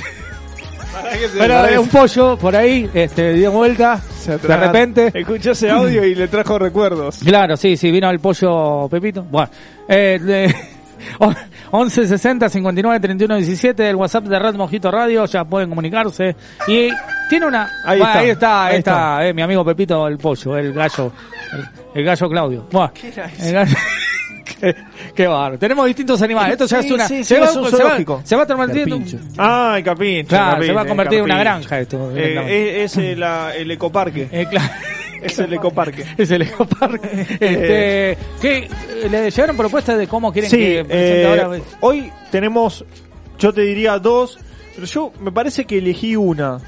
pero 1.38 1.58
había 1.58 1.80
un 1.80 1.88
pollo 1.88 2.38
por 2.38 2.56
ahí, 2.56 2.90
este, 2.94 3.34
dio 3.34 3.52
vuelta, 3.52 4.02
de 4.26 4.58
repente. 4.58 5.12
Escuchó 5.14 5.52
ese 5.52 5.70
audio 5.70 6.04
y 6.06 6.16
le 6.16 6.28
trajo 6.28 6.60
recuerdos. 6.60 7.20
Claro, 7.20 7.58
sí, 7.58 7.78
sí, 7.78 7.92
vino 7.92 8.10
el 8.10 8.20
pollo 8.20 8.88
Pepito. 8.90 9.24
Bueno, 9.24 9.50
eh, 9.88 10.20
de, 10.22 10.56
11 11.72 12.08
60 12.08 12.50
59 12.50 13.00
31 13.00 13.36
17, 13.38 13.90
el 13.90 13.96
WhatsApp 13.96 14.26
de 14.26 14.40
Red 14.40 14.56
Mojito 14.56 14.90
Radio, 14.92 15.26
ya 15.26 15.44
pueden 15.46 15.70
comunicarse. 15.70 16.36
Y 16.68 16.90
tiene 17.30 17.46
una. 17.46 17.70
Ahí 17.86 18.00
Bueno, 18.00 18.14
está, 18.14 18.20
ahí 18.20 18.30
está, 18.30 18.66
ahí 18.66 18.72
ahí 18.74 18.80
está, 18.80 19.28
eh, 19.28 19.34
mi 19.34 19.42
amigo 19.42 19.66
Pepito, 19.66 20.08
el 20.08 20.18
pollo, 20.18 20.58
el 20.58 20.74
gallo, 20.74 21.12
el, 21.54 21.66
el 22.00 22.06
gallo 22.06 22.30
Claudio. 22.30 22.68
Bueno, 22.72 22.92
el 23.04 23.54
gallo- 23.54 23.78
qué, 24.62 24.76
qué 25.16 25.28
bárbaro. 25.28 25.60
Tenemos 25.60 25.86
distintos 25.88 26.22
animales. 26.22 26.54
Esto 26.54 26.66
ya 26.66 26.82
Sí, 26.82 26.88
es 26.88 26.94
una. 26.94 27.08
sí, 27.08 27.24
se, 27.24 27.36
sí, 27.36 27.42
va, 27.42 27.48
es 27.48 27.56
un 27.56 27.66
se, 27.70 27.84
va, 27.84 28.22
se 28.24 28.36
va 28.36 28.44
a 28.44 28.48
convertir 28.48 28.82
en 28.88 28.94
un- 28.94 29.00
Carpincho. 29.04 29.20
Ay, 29.38 29.84
Capincho. 29.84 30.30
Claro, 30.30 30.46
Capincho, 30.52 30.68
se 30.68 30.74
va 30.74 30.82
a 30.82 30.86
convertir 30.86 31.18
en 31.20 31.24
una 31.26 31.38
granja 31.40 31.80
esto. 31.80 32.12
Eh, 32.16 32.84
es 32.84 32.98
es 32.98 33.04
el, 33.04 33.20
la- 33.20 33.56
el 33.56 33.70
ecoparque. 33.72 34.30
Eh, 34.32 34.48
claro. 34.50 34.70
Es 35.22 35.40
el 35.40 35.54
ecoparque. 35.54 36.06
Es 36.18 36.32
el 36.32 36.42
ecoparque. 36.44 37.22
Este, 37.40 38.18
¿qué, 38.42 38.58
eh, 39.04 39.08
¿Le 39.10 39.30
llegaron 39.30 39.58
propuestas 39.58 39.98
de 39.98 40.08
cómo 40.08 40.32
quieren 40.32 40.50
Sí, 40.50 40.58
que 40.58 40.86
eh, 40.90 41.26
ahora? 41.28 41.60
hoy 41.82 42.12
tenemos, 42.32 42.84
yo 43.40 43.54
te 43.54 43.62
diría 43.62 43.98
dos, 44.00 44.40
pero 44.76 44.86
yo 44.88 45.12
me 45.22 45.32
parece 45.32 45.66
que 45.66 45.78
elegí 45.80 46.16
una, 46.16 46.60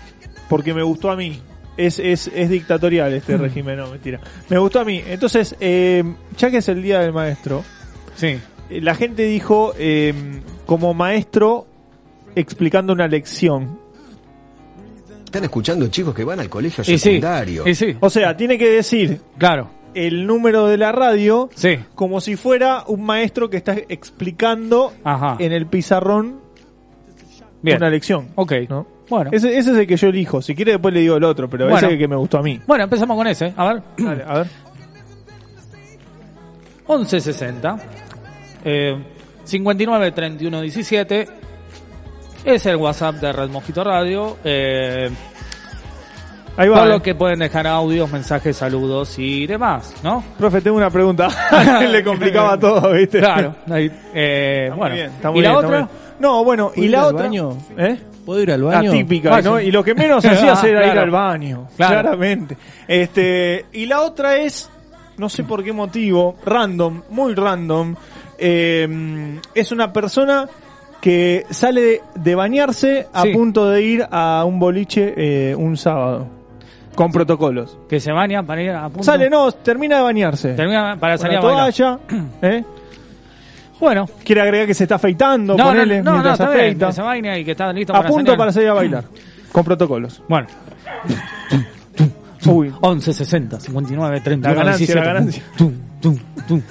porque 0.49 0.73
me 0.73 0.83
gustó 0.83 1.11
a 1.11 1.15
mí. 1.15 1.41
Es, 1.77 1.97
es, 1.97 2.29
es 2.35 2.49
dictatorial 2.49 3.13
este 3.13 3.37
Mm. 3.37 3.41
régimen, 3.41 3.77
no, 3.77 3.87
mentira. 3.89 4.19
Me 4.49 4.57
gustó 4.57 4.81
a 4.81 4.83
mí. 4.85 5.01
Entonces, 5.07 5.55
eh, 5.61 6.03
ya 6.37 6.51
que 6.51 6.57
es 6.57 6.67
el 6.67 6.81
Día 6.83 6.99
del 6.99 7.13
Maestro, 7.13 7.63
Sí. 8.15 8.37
eh, 8.69 8.81
la 8.81 8.95
gente 8.95 9.23
dijo 9.23 9.73
eh, 9.77 10.13
como 10.65 10.93
maestro 10.93 11.67
explicando 12.35 12.91
una 12.91 13.07
lección. 13.07 13.79
Están 15.29 15.43
escuchando 15.43 15.87
chicos 15.89 16.15
que 16.15 16.23
van 16.23 16.39
al 16.39 16.49
colegio 16.49 16.81
Y 16.81 16.85
sí, 16.87 16.97
secundario. 16.97 17.67
y 17.67 17.75
sí, 17.75 17.95
O 17.99 18.09
sea, 18.09 18.35
tiene 18.35 18.57
que 18.57 18.67
decir 18.67 19.21
claro. 19.37 19.69
el 19.93 20.25
número 20.25 20.65
de 20.65 20.75
la 20.79 20.91
radio 20.91 21.51
Sí. 21.53 21.77
como 21.93 22.19
si 22.19 22.35
fuera 22.35 22.83
un 22.87 23.03
maestro 23.03 23.47
que 23.47 23.57
está 23.57 23.73
explicando 23.89 24.91
Ajá. 25.03 25.35
en 25.37 25.51
el 25.51 25.67
pizarrón 25.67 26.39
Bien. 27.61 27.77
una 27.77 27.91
lección. 27.91 28.29
Ok. 28.33 28.53
¿no? 28.69 28.87
Bueno. 29.07 29.29
Ese, 29.31 29.55
ese 29.55 29.71
es 29.71 29.77
el 29.77 29.85
que 29.85 29.97
yo 29.97 30.07
elijo. 30.07 30.41
Si 30.41 30.55
quiere 30.55 30.71
después 30.71 30.95
le 30.95 31.01
digo 31.01 31.15
el 31.17 31.23
otro, 31.23 31.47
pero 31.47 31.65
Bueno. 31.65 31.77
ese 31.77 31.85
es 31.85 31.91
el 31.93 31.99
que 31.99 32.07
me 32.07 32.15
gustó 32.15 32.39
a 32.39 32.41
mí. 32.41 32.59
Bueno, 32.65 32.85
empezamos 32.85 33.15
con 33.15 33.27
ese. 33.27 33.53
A 33.55 33.73
ver. 33.73 33.83
Dale, 33.99 34.23
a 34.25 34.33
ver. 34.39 34.47
1160. 36.87 37.77
Eh, 38.65 38.97
59 39.43 40.11
31 40.11 40.61
17. 40.61 41.27
Es 42.43 42.65
el 42.65 42.77
WhatsApp 42.77 43.15
de 43.15 43.31
Red 43.33 43.49
Mojito 43.49 43.83
Radio. 43.83 44.37
Eh, 44.43 45.09
Ahí 46.57 46.67
por 46.67 46.77
va. 46.79 46.85
lo 46.85 46.95
eh. 46.95 47.01
que 47.01 47.15
pueden 47.15 47.39
dejar 47.39 47.67
audios, 47.67 48.11
mensajes, 48.11 48.57
saludos 48.57 49.17
y 49.17 49.45
demás, 49.47 49.93
¿no? 50.03 50.23
Profe, 50.37 50.61
tengo 50.61 50.77
una 50.77 50.89
pregunta. 50.89 51.27
le 51.89 52.03
complicaba 52.03 52.57
todo, 52.59 52.91
¿viste? 52.93 53.19
Claro. 53.19 53.55
Ahí, 53.69 53.91
eh, 54.13 54.69
Está 54.69 54.75
muy 54.77 54.91
bien, 54.91 55.11
está 55.11 55.29
¿Y 55.29 55.31
muy 55.31 55.41
la 55.41 55.49
bien, 55.51 55.65
otra? 55.65 55.77
bien. 55.77 55.89
No, 56.19 56.43
bueno, 56.43 56.71
y 56.75 56.75
¿Puedo 56.75 56.85
ir 56.85 56.91
la 56.91 57.07
otra. 57.07 57.21
baño? 57.23 57.57
¿Eh? 57.77 57.99
¿Puedo 58.25 58.41
ir 58.41 58.51
al 58.51 58.61
La 58.61 58.67
baño? 58.77 58.91
típica, 58.91 59.29
Vaya. 59.29 59.49
¿no? 59.49 59.59
Y 59.61 59.71
lo 59.71 59.83
que 59.83 59.95
menos 59.95 60.23
hacías 60.25 60.63
Ah, 60.63 60.67
era 60.67 60.87
ir 60.91 60.99
al 60.99 61.09
baño. 61.11 61.67
Claro. 61.77 61.93
Claramente. 62.01 62.57
Este, 62.87 63.65
y 63.71 63.85
la 63.85 64.01
otra 64.01 64.35
es, 64.37 64.69
no 65.17 65.29
sé 65.29 65.43
por 65.43 65.63
qué 65.63 65.71
motivo, 65.71 66.35
random, 66.45 67.03
muy 67.09 67.35
random. 67.35 67.95
eh, 68.37 69.39
es 69.55 69.71
una 69.71 69.91
persona 69.93 70.45
que 71.01 71.45
sale 71.49 71.81
de, 71.81 72.01
de 72.15 72.35
bañarse 72.35 73.07
a 73.13 73.21
Sí. 73.23 73.31
punto 73.33 73.69
de 73.69 73.81
ir 73.81 74.07
a 74.11 74.43
un 74.45 74.59
boliche 74.59 75.13
eh, 75.15 75.55
un 75.55 75.77
sábado. 75.77 76.27
Con 76.95 77.11
protocolos. 77.11 77.77
Que 77.87 77.99
se 78.01 78.11
bañan 78.11 78.45
para 78.45 78.61
ir 78.61 78.71
a 78.71 78.83
punto. 78.89 79.03
Sale, 79.03 79.29
no, 79.29 79.51
termina 79.51 79.97
de 79.97 80.03
bañarse. 80.03 80.53
Termina 80.53 80.97
para 80.99 81.13
Con 81.13 81.21
salir 81.21 81.39
la 81.41 81.49
a 81.49 81.53
bailar. 81.53 81.73
toalla, 81.73 81.99
¿eh? 82.41 82.63
Bueno. 83.79 84.09
Quiere 84.25 84.41
agregar 84.41 84.67
que 84.67 84.73
se 84.73 84.83
está 84.83 84.95
afeitando, 84.95 85.55
No, 85.55 85.63
no, 85.63 85.69
ponele, 85.69 85.99
no, 85.99 86.03
no, 86.03 86.11
mientras 86.11 86.37
se 86.37 86.43
está 86.43 86.53
bien, 86.53 86.65
afeita. 86.65 86.87
que 86.87 86.93
se 86.93 87.01
baña 87.01 87.37
y 87.37 87.45
que 87.45 87.51
está 87.51 87.71
listo 87.71 87.93
a 87.93 87.97
para 87.97 88.09
punto 88.09 88.25
salir. 88.31 88.37
para 88.37 88.51
salir 88.51 88.67
a 88.69 88.73
bailar. 88.73 89.03
Con 89.53 89.63
protocolos. 89.63 90.21
Bueno. 90.27 90.47
Uy. 92.45 92.73
11, 92.81 93.13
60, 93.13 93.59
59, 93.59 94.21
31, 94.21 94.55
La 94.55 94.63
ganancia, 94.63 94.85
17. 94.87 94.99
la 94.99 95.13
ganancia. 95.13 95.43
Tum, 95.57 95.73
tum, 96.01 96.17
tum. 96.47 96.61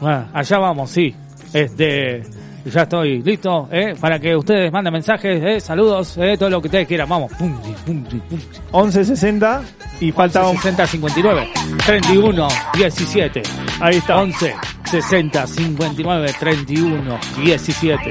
Bueno, 0.00 0.26
allá 0.32 0.58
vamos, 0.58 0.90
sí. 0.90 1.14
Este, 1.52 2.22
ya 2.70 2.82
estoy 2.82 3.22
listo, 3.22 3.68
¿eh? 3.70 3.94
Para 4.00 4.18
que 4.18 4.34
ustedes 4.36 4.72
manden 4.72 4.92
mensajes, 4.92 5.42
¿eh? 5.42 5.60
Saludos, 5.60 6.16
¿eh? 6.18 6.36
Todo 6.38 6.50
lo 6.50 6.60
que 6.60 6.68
ustedes 6.68 6.86
quieran. 6.88 7.08
Vamos. 7.08 7.32
Pum, 7.38 7.58
pum, 7.84 8.04
pum, 8.04 8.20
pum. 8.20 8.38
11.60 8.72 9.60
y 10.00 10.12
falta 10.12 10.46
11, 10.46 10.62
60, 10.62 10.86
59, 10.86 11.48
31, 11.86 12.48
17. 12.74 13.42
Ahí 13.80 13.96
está. 13.96 14.16
11, 14.18 14.54
60, 14.84 15.46
59, 15.46 16.34
31, 16.38 17.18
17. 17.44 18.10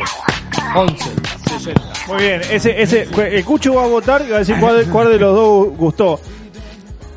11, 0.75 1.09
60. 1.59 1.81
Muy 2.07 2.17
bien, 2.17 2.41
ese, 2.51 2.81
ese, 2.81 3.07
el 3.31 3.45
Cucho 3.45 3.75
va 3.75 3.83
a 3.83 3.87
votar 3.87 4.23
y 4.25 4.29
va 4.29 4.37
a 4.37 4.39
decir 4.39 4.55
cuál, 4.59 4.85
cuál 4.91 5.09
de 5.09 5.19
los 5.19 5.35
dos 5.35 5.77
gustó. 5.77 6.19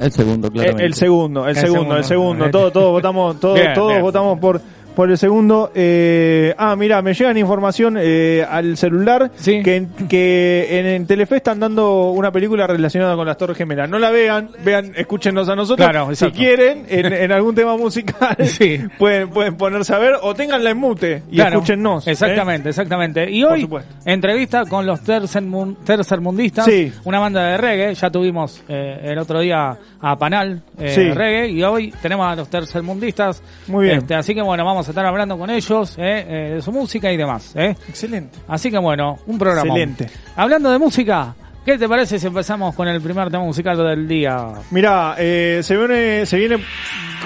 El 0.00 0.11
segundo, 0.11 0.50
claramente. 0.50 0.85
El 0.85 0.94
segundo, 0.94 1.46
el, 1.46 1.50
El 1.50 1.57
segundo, 1.57 1.96
el 1.96 2.05
segundo. 2.05 2.44
segundo. 2.44 2.50
Todos, 2.50 2.72
todos 2.72 2.90
votamos, 2.92 3.38
todos, 3.38 3.55
Bien, 3.55 3.72
todos 3.72 3.90
bien. 3.90 4.02
votamos 4.02 4.38
por, 4.40 4.61
por 4.94 5.11
el 5.11 5.18
segundo. 5.18 5.70
Eh, 5.74 6.55
ah, 6.59 6.76
mira, 6.76 7.00
me 7.02 7.14
llegan 7.14 7.37
información 7.38 7.96
eh, 7.98 8.46
al 8.48 8.76
celular 8.76 9.31
Sí. 9.37 9.62
que, 9.62 9.87
que 10.09 10.78
en, 10.78 10.87
en 10.87 11.07
Telefe 11.07 11.37
están 11.37 11.61
dando 11.61 12.11
una 12.11 12.31
película 12.31 12.66
relacionada 12.66 13.16
con 13.16 13.26
las 13.26 13.37
Torres 13.37 13.57
Gemelas. 13.57 13.88
No 13.88 13.98
la 13.98 14.11
vean, 14.11 14.50
vean, 14.64 14.92
escúchenos 14.96 15.48
a 15.48 15.57
nosotros. 15.57 15.88
Claro, 15.88 16.14
si 16.14 16.31
quieren, 16.31 16.87
en, 16.88 17.12
en 17.12 17.33
algún 17.33 17.55
tema 17.55 17.76
musical, 17.76 18.37
Sí. 18.44 18.78
pueden, 18.98 19.31
pueden 19.31 19.57
ponerse 19.57 19.94
a 19.94 19.98
ver 19.98 20.14
o 20.22 20.35
tenganla 20.35 20.70
en 20.70 20.76
mute 20.76 21.22
y 21.31 21.37
Claro, 21.37 21.57
escúchennos. 21.57 22.07
¿eh? 22.07 22.12
Exactamente, 22.12 22.68
exactamente. 22.70 23.31
Y 23.31 23.42
hoy, 23.44 23.68
entrevista 24.05 24.64
con 24.66 24.87
los 24.87 25.02
tercermun- 25.05 25.76
tercermundistas, 25.85 26.64
Sí. 26.66 26.92
una 27.05 27.18
banda 27.18 27.44
de 27.46 27.57
reggae. 27.57 27.94
Ya 27.94 28.11
tuvimos 28.11 28.62
eh, 28.68 29.00
el 29.05 29.18
otro 29.18 29.40
día 29.40 29.76
a 30.00 30.18
Panal 30.18 30.62
eh, 30.78 31.12
reggae 31.14 31.48
y 31.48 31.62
hoy 31.62 31.92
tenemos 32.02 32.26
a 32.31 32.37
los 32.37 32.48
tercermundistas. 32.48 33.42
Muy 33.68 33.87
bien. 33.87 33.98
Este, 33.98 34.14
así 34.14 34.35
que 34.35 34.42
bueno, 34.42 34.64
vamos 34.64 34.81
a 34.88 34.90
estar 34.92 35.04
hablando 35.06 35.36
con 35.38 35.50
ellos 35.50 35.94
eh, 35.98 36.26
eh, 36.28 36.52
de 36.56 36.62
su 36.62 36.72
música 36.72 37.12
y 37.12 37.16
demás. 37.16 37.52
eh. 37.54 37.76
Excelente. 37.88 38.38
Así 38.48 38.70
que 38.70 38.78
bueno, 38.78 39.18
un 39.26 39.38
programa. 39.38 39.68
Excelente. 39.68 40.08
Hablando 40.36 40.70
de 40.70 40.78
música, 40.78 41.34
¿qué 41.64 41.78
te 41.78 41.88
parece 41.88 42.18
si 42.18 42.26
empezamos 42.26 42.74
con 42.74 42.88
el 42.88 43.00
primer 43.00 43.30
tema 43.30 43.44
musical 43.44 43.76
del 43.76 44.06
día? 44.08 44.48
Mira, 44.70 45.14
eh, 45.18 45.60
se 45.62 45.76
viene, 45.76 46.26
se 46.26 46.36
viene 46.38 46.58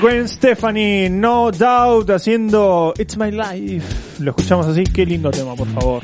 Gwen 0.01 0.29
Stefani, 0.29 1.09
No 1.11 1.51
Doubt, 1.51 2.11
haciendo 2.11 2.93
It's 2.99 3.17
My 3.17 3.31
Life. 3.31 3.87
Lo 4.23 4.31
escuchamos 4.31 4.67
así, 4.67 4.85
qué 4.85 5.07
lindo 5.07 5.31
tema, 5.31 5.55
por 5.55 5.69
favor. 5.69 6.03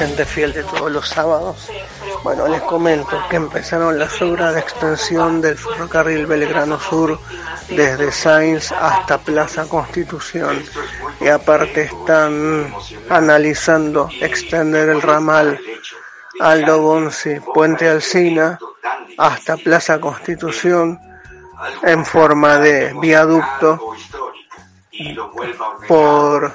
Fiel 0.00 0.52
de 0.52 0.62
todos 0.62 0.90
los 0.90 1.08
sábados. 1.08 1.68
Bueno, 2.22 2.48
les 2.48 2.62
comento 2.62 3.22
que 3.28 3.36
empezaron 3.36 3.98
las 3.98 4.20
obras 4.22 4.54
de 4.54 4.60
extensión 4.60 5.40
del 5.42 5.58
ferrocarril 5.58 6.26
Belgrano 6.26 6.80
Sur 6.80 7.18
desde 7.68 8.10
Sainz 8.10 8.72
hasta 8.72 9.18
Plaza 9.18 9.68
Constitución 9.68 10.62
y 11.20 11.28
aparte 11.28 11.82
están 11.82 12.72
analizando 13.10 14.08
extender 14.20 14.88
el 14.88 15.02
ramal 15.02 15.60
Aldo 16.40 16.80
Bonzi, 16.80 17.38
Puente 17.40 17.88
Alsina 17.88 18.58
hasta 19.18 19.58
Plaza 19.58 20.00
Constitución 20.00 20.98
en 21.82 22.06
forma 22.06 22.56
de 22.56 22.94
viaducto 23.00 23.94
por 25.86 26.54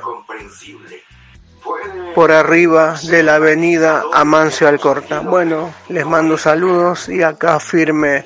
por 2.15 2.32
arriba 2.32 2.97
de 3.04 3.21
la 3.21 3.36
avenida 3.36 4.04
Amancio 4.13 4.69
Alcorta. 4.69 5.19
Bueno, 5.19 5.73
les 5.89 6.06
mando 6.06 6.38
saludos 6.38 7.10
y 7.10 7.21
acá 7.21 7.60
firme 7.60 8.23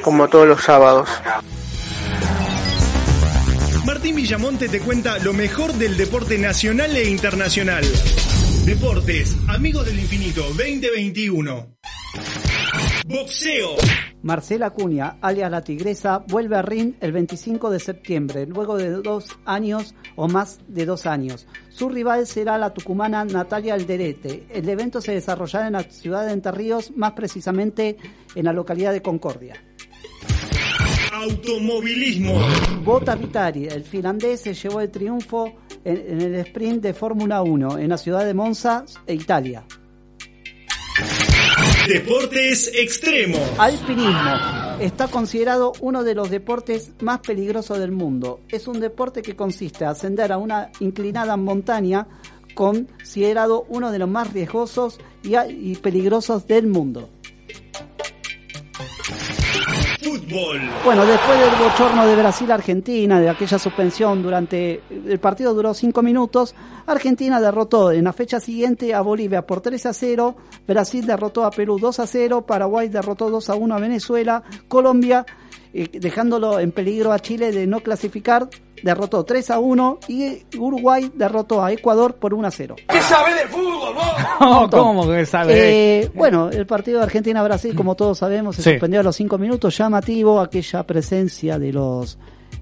como 0.00 0.28
todos 0.28 0.48
los 0.48 0.62
sábados. 0.62 1.10
Martín 3.84 4.16
Villamonte 4.16 4.68
te 4.70 4.80
cuenta 4.80 5.18
lo 5.18 5.34
mejor 5.34 5.74
del 5.74 5.98
deporte 5.98 6.38
nacional 6.38 6.96
e 6.96 7.04
internacional. 7.08 7.84
Deportes, 8.64 9.36
Amigos 9.48 9.84
del 9.84 10.00
Infinito 10.00 10.42
2021. 10.42 11.76
Boxeo. 13.06 13.76
Marcela 14.24 14.68
Acuña, 14.68 15.18
alias 15.20 15.50
La 15.50 15.60
Tigresa, 15.60 16.24
vuelve 16.26 16.56
a 16.56 16.62
ring 16.62 16.94
el 17.00 17.12
25 17.12 17.68
de 17.68 17.78
septiembre, 17.78 18.46
luego 18.46 18.78
de 18.78 18.90
dos 18.90 19.28
años 19.44 19.94
o 20.16 20.28
más 20.28 20.60
de 20.66 20.86
dos 20.86 21.04
años. 21.04 21.46
Su 21.68 21.90
rival 21.90 22.26
será 22.26 22.56
la 22.56 22.72
tucumana 22.72 23.22
Natalia 23.26 23.74
Alderete. 23.74 24.46
El 24.48 24.66
evento 24.66 25.02
se 25.02 25.12
desarrollará 25.12 25.66
en 25.66 25.74
la 25.74 25.82
ciudad 25.82 26.24
de 26.24 26.32
Entre 26.32 26.52
Ríos, 26.52 26.90
más 26.96 27.12
precisamente 27.12 27.98
en 28.34 28.46
la 28.46 28.54
localidad 28.54 28.94
de 28.94 29.02
Concordia. 29.02 29.62
Automovilismo. 31.12 32.40
Bota 32.82 33.16
Vitari, 33.16 33.66
el 33.66 33.84
finlandés, 33.84 34.40
se 34.40 34.54
llevó 34.54 34.80
el 34.80 34.90
triunfo 34.90 35.52
en, 35.84 35.96
en 35.96 36.20
el 36.22 36.34
sprint 36.36 36.82
de 36.82 36.94
Fórmula 36.94 37.42
1 37.42 37.78
en 37.78 37.90
la 37.90 37.98
ciudad 37.98 38.24
de 38.24 38.32
Monza, 38.32 38.86
e 39.06 39.12
Italia. 39.12 39.66
Deportes 41.88 42.70
extremos. 42.74 43.40
Alpinismo. 43.58 44.78
Está 44.80 45.06
considerado 45.08 45.72
uno 45.80 46.02
de 46.02 46.14
los 46.14 46.30
deportes 46.30 46.92
más 47.02 47.20
peligrosos 47.20 47.78
del 47.78 47.92
mundo. 47.92 48.40
Es 48.48 48.66
un 48.66 48.80
deporte 48.80 49.20
que 49.20 49.36
consiste 49.36 49.84
en 49.84 49.90
ascender 49.90 50.32
a 50.32 50.38
una 50.38 50.70
inclinada 50.80 51.36
montaña 51.36 52.06
considerado 52.54 53.66
uno 53.68 53.92
de 53.92 53.98
los 53.98 54.08
más 54.08 54.32
riesgosos 54.32 54.98
y, 55.22 55.74
peligrosos 55.76 56.46
del 56.46 56.68
mundo. 56.68 57.10
Fútbol. 60.24 60.60
Bueno, 60.84 61.04
después 61.06 61.38
del 61.38 61.50
bochorno 61.56 62.06
de 62.06 62.16
Brasil-Argentina, 62.16 63.20
de 63.20 63.28
aquella 63.28 63.58
suspensión 63.58 64.22
durante 64.22 64.82
el 64.90 65.18
partido 65.18 65.54
duró 65.54 65.74
5 65.74 66.02
minutos, 66.02 66.54
Argentina 66.86 67.40
derrotó 67.40 67.92
en 67.92 68.04
la 68.04 68.12
fecha 68.12 68.40
siguiente 68.40 68.94
a 68.94 69.00
Bolivia 69.00 69.42
por 69.42 69.60
3 69.60 69.86
a 69.86 69.92
0, 69.92 70.36
Brasil 70.66 71.06
derrotó 71.06 71.44
a 71.44 71.50
Perú 71.50 71.78
2 71.78 72.00
a 72.00 72.06
0, 72.06 72.42
Paraguay 72.46 72.88
derrotó 72.88 73.30
2 73.30 73.50
a 73.50 73.54
1 73.54 73.74
a 73.74 73.78
Venezuela, 73.78 74.42
Colombia, 74.68 75.24
dejándolo 75.92 76.60
en 76.60 76.70
peligro 76.72 77.12
a 77.12 77.18
Chile 77.18 77.50
de 77.52 77.66
no 77.66 77.80
clasificar, 77.80 78.48
derrotó 78.82 79.24
3 79.24 79.50
a 79.50 79.58
1 79.58 79.98
y 80.08 80.42
Uruguay 80.58 81.10
derrotó 81.14 81.64
a 81.64 81.72
Ecuador 81.72 82.14
por 82.14 82.32
1 82.34 82.46
a 82.46 82.50
0. 82.50 82.76
¿Qué 82.88 83.00
sabe 83.02 83.34
de 83.34 83.46
fútbol, 83.48 83.94
vos? 83.94 84.04
No, 84.40 84.68
¿Cómo 84.70 85.08
que 85.08 85.24
sabe? 85.26 86.00
Eh, 86.02 86.10
bueno, 86.14 86.50
el 86.50 86.66
partido 86.66 86.98
de 86.98 87.04
Argentina-Brasil, 87.04 87.74
como 87.74 87.94
todos 87.94 88.18
sabemos, 88.18 88.56
se 88.56 88.62
Sí. 88.62 88.70
suspendió 88.70 89.00
a 89.00 89.02
los 89.02 89.16
cinco 89.16 89.38
minutos. 89.38 89.76
Llamativo 89.76 90.40
aquella 90.40 90.82
presencia 90.86 91.58
de 91.58 91.72
los 91.72 92.18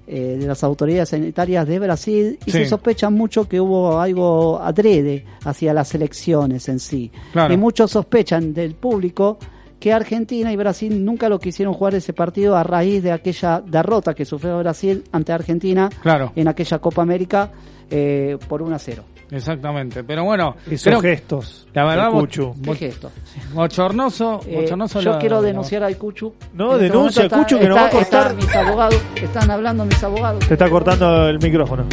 eh, 0.07 0.37
de 0.39 0.47
las 0.47 0.63
autoridades 0.65 1.09
sanitarias 1.09 1.65
de 1.67 1.79
Brasil 1.79 2.37
y 2.45 2.51
Sí. 2.51 2.57
se 2.59 2.65
sospecha 2.65 3.09
mucho 3.09 3.47
que 3.47 3.61
hubo 3.61 3.99
algo 3.99 4.59
adrede 4.59 5.23
hacia 5.45 5.73
las 5.73 5.93
elecciones 5.95 6.67
en 6.67 6.79
sí. 6.79 7.09
Claro. 7.31 7.53
Y 7.53 7.57
muchos 7.57 7.91
sospechan 7.91 8.53
del 8.53 8.75
público 8.75 9.37
que 9.83 9.91
Argentina 9.91 10.49
y 10.49 10.55
Brasil 10.55 11.03
nunca 11.03 11.27
lo 11.27 11.39
quisieron 11.39 11.73
jugar 11.73 11.93
ese 11.93 12.13
partido 12.13 12.55
a 12.55 12.63
raíz 12.63 13.03
de 13.03 13.11
aquella 13.11 13.59
derrota 13.59 14.13
que 14.13 14.23
sufrió 14.23 14.57
Brasil 14.59 15.03
ante 15.11 15.33
Argentina 15.33 15.89
Claro. 16.01 16.31
en 16.37 16.47
aquella 16.47 16.79
Copa 16.79 17.01
América 17.01 17.51
eh, 17.91 18.37
por 18.47 18.61
1 18.61 18.73
a 18.73 18.79
0. 18.79 19.03
Exactamente. 19.29 20.05
Pero 20.05 20.23
bueno, 20.23 20.55
Esos 20.71 20.83
creo- 20.85 21.01
gestos. 21.01 21.67
La 21.73 21.83
verdad, 21.83 22.11
Cuchu. 22.11 22.53
¿Qué 22.63 22.75
gesto? 22.75 23.11
bochornoso, 23.53 24.39
Eh, 24.47 24.55
bochornoso 24.61 25.01
yo 25.01 25.11
la- 25.11 25.19
quiero 25.19 25.41
la- 25.41 25.47
denunciar 25.47 25.83
al 25.83 25.97
Cuchu. 25.97 26.33
No, 26.53 26.73
este 26.75 26.85
denuncia 26.85 27.23
al 27.23 27.29
Cuchu 27.29 27.59
que 27.59 27.67
nos 27.67 27.77
va 27.77 27.81
a 27.81 27.87
está- 27.89 27.97
cortar. 27.97 28.35
mis 28.37 28.55
abogados, 28.55 29.01
están 29.21 29.51
hablando 29.51 29.83
mis 29.85 30.01
abogados. 30.01 30.47
Te 30.47 30.53
está 30.53 30.69
cortando 30.69 31.27
el 31.27 31.39
micrófono. 31.39 31.83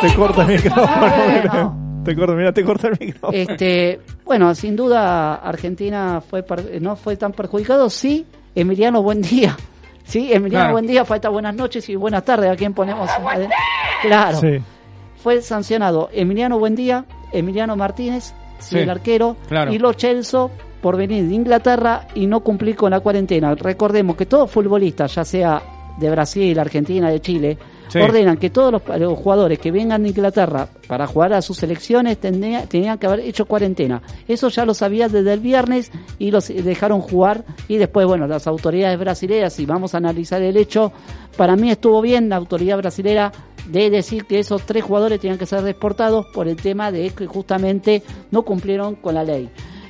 Te 0.00 0.14
corta 0.16 0.42
el 0.42 0.48
micrófono. 0.48 0.96
Bueno. 1.44 1.89
Te 2.04 2.16
corta, 2.16 2.32
mira, 2.34 2.52
te 2.52 2.64
corta 2.64 2.88
el 2.88 2.96
micrófono. 2.98 3.32
Este, 3.36 4.00
bueno, 4.24 4.54
sin 4.54 4.74
duda 4.74 5.34
Argentina 5.34 6.20
fue 6.20 6.42
per- 6.42 6.80
no 6.80 6.96
fue 6.96 7.16
tan 7.16 7.32
perjudicado. 7.32 7.90
Sí, 7.90 8.24
Emiliano 8.54 9.02
Buen 9.02 9.20
Día. 9.20 9.56
Sí, 10.04 10.32
Emiliano 10.32 10.48
Claro. 10.64 10.72
Buen 10.72 10.86
Día, 10.86 11.04
falta 11.04 11.28
buenas 11.28 11.54
noches 11.54 11.88
y 11.88 11.94
buenas 11.96 12.24
tardes. 12.24 12.50
¿A 12.50 12.56
quién 12.56 12.72
ponemos? 12.74 13.08
Claro. 14.02 14.38
Sí. 14.40 14.58
Fue 15.22 15.42
sancionado 15.42 16.08
Emiliano 16.12 16.58
Buendía, 16.58 17.04
Emiliano 17.32 17.76
Martínez, 17.76 18.32
sí, 18.58 18.70
Sí, 18.76 18.78
el 18.78 18.90
arquero, 18.90 19.36
claro. 19.48 19.72
y 19.72 19.78
Lo 19.78 19.92
Celso 19.92 20.50
por 20.80 20.96
venir 20.96 21.28
de 21.28 21.34
Inglaterra 21.34 22.06
y 22.14 22.26
no 22.26 22.40
cumplir 22.40 22.74
con 22.76 22.90
la 22.90 23.00
cuarentena. 23.00 23.54
Recordemos 23.54 24.16
que 24.16 24.24
todos 24.26 24.50
futbolistas, 24.50 25.14
ya 25.14 25.24
sea 25.24 25.62
de 25.98 26.10
Brasil, 26.10 26.58
Argentina, 26.58 27.10
de 27.10 27.20
Chile, 27.20 27.58
Ordenan 27.94 28.36
que 28.36 28.50
todos 28.50 28.72
los, 28.72 29.18
jugadores 29.18 29.58
que 29.58 29.70
vengan 29.70 30.02
de 30.02 30.10
Inglaterra 30.10 30.68
para 30.86 31.06
jugar 31.06 31.32
a 31.32 31.42
sus 31.42 31.56
selecciones 31.56 32.18
tenían 32.18 32.98
que 32.98 33.06
haber 33.06 33.20
hecho 33.20 33.46
cuarentena. 33.46 34.02
Eso 34.28 34.48
ya 34.48 34.64
lo 34.64 34.74
sabía 34.74 35.08
desde 35.08 35.32
el 35.32 35.40
viernes 35.40 35.90
y 36.18 36.30
los 36.30 36.48
dejaron 36.48 37.00
jugar 37.00 37.44
y 37.68 37.78
después, 37.78 38.06
bueno, 38.06 38.26
las 38.26 38.46
autoridades 38.46 38.98
brasileñas, 38.98 39.52
si 39.52 39.66
vamos 39.66 39.94
a 39.94 39.98
analizar 39.98 40.42
el 40.42 40.56
hecho, 40.56 40.92
para 41.36 41.56
mí 41.56 41.70
estuvo 41.70 42.00
bien 42.00 42.28
la 42.28 42.36
autoridad 42.36 42.76
brasilera 42.76 43.32
de 43.66 43.90
decir 43.90 44.24
que 44.24 44.38
esos 44.38 44.62
tres 44.62 44.84
jugadores 44.84 45.20
tenían 45.20 45.38
que 45.38 45.46
ser 45.46 45.62
deportados 45.62 46.26
por 46.32 46.48
el 46.48 46.56
tema 46.56 46.90
de 46.90 47.10
que 47.10 47.26
justamente 47.26 48.02
no 48.30 48.42
cumplieron 48.42 48.96
con 48.96 49.14
la 49.14 49.24
ley. 49.24 49.48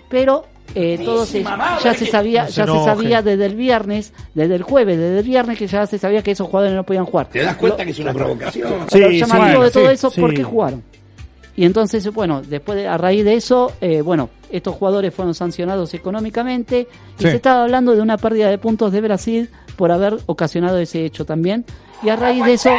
Pero 0.08 0.44
eh, 0.74 1.00
todo 1.04 1.24
se- 1.26 1.42
ya 1.42 1.94
se 1.94 2.06
sabía, 2.06 2.42
No 2.44 2.48
se 2.48 2.54
ya 2.54 2.66
se 2.66 2.84
sabía 2.84 3.22
desde 3.22 3.46
el 3.46 3.54
viernes, 3.56 4.12
desde 4.34 4.54
el 4.56 4.62
jueves, 4.62 4.98
desde 4.98 5.18
el 5.18 5.24
viernes 5.24 5.58
que 5.58 5.66
ya 5.66 5.86
se 5.86 5.98
sabía 5.98 6.22
que 6.22 6.30
esos 6.32 6.48
jugadores 6.48 6.74
no 6.76 6.84
podían 6.84 7.04
jugar. 7.06 7.28
¿Te 7.28 7.40
das 7.42 7.56
cuenta 7.56 7.84
que 7.84 7.90
es 7.90 7.98
una 7.98 8.12
provocación? 8.12 8.72
Sí, 8.90 8.98
Lo 9.00 9.10
llamativo 9.10 9.38
bueno, 9.46 9.62
de 9.64 9.70
todo 9.70 9.86
sí, 9.88 9.92
eso, 9.94 10.10
sí. 10.10 10.20
¿por 10.20 10.34
qué 10.34 10.44
jugaron? 10.44 10.82
Y 11.56 11.64
entonces, 11.64 12.08
bueno, 12.12 12.40
después 12.42 12.76
de- 12.78 12.86
a 12.88 12.96
raíz 12.96 13.24
de 13.24 13.34
eso, 13.34 13.72
eh, 13.80 14.00
bueno, 14.02 14.30
estos 14.50 14.74
jugadores 14.76 15.12
fueron 15.12 15.34
sancionados 15.34 15.92
económicamente 15.94 16.88
y 17.18 17.22
Sí. 17.22 17.30
se 17.30 17.36
estaba 17.36 17.64
hablando 17.64 17.94
de 17.94 18.00
una 18.00 18.16
pérdida 18.16 18.48
de 18.48 18.58
puntos 18.58 18.92
de 18.92 19.00
Brasil 19.00 19.50
por 19.76 19.90
haber 19.92 20.18
ocasionado 20.26 20.78
ese 20.78 21.04
hecho 21.04 21.24
también. 21.24 21.64
Y 22.02 22.08
a 22.08 22.16
raíz 22.16 22.42
de 22.44 22.54
eso, 22.54 22.70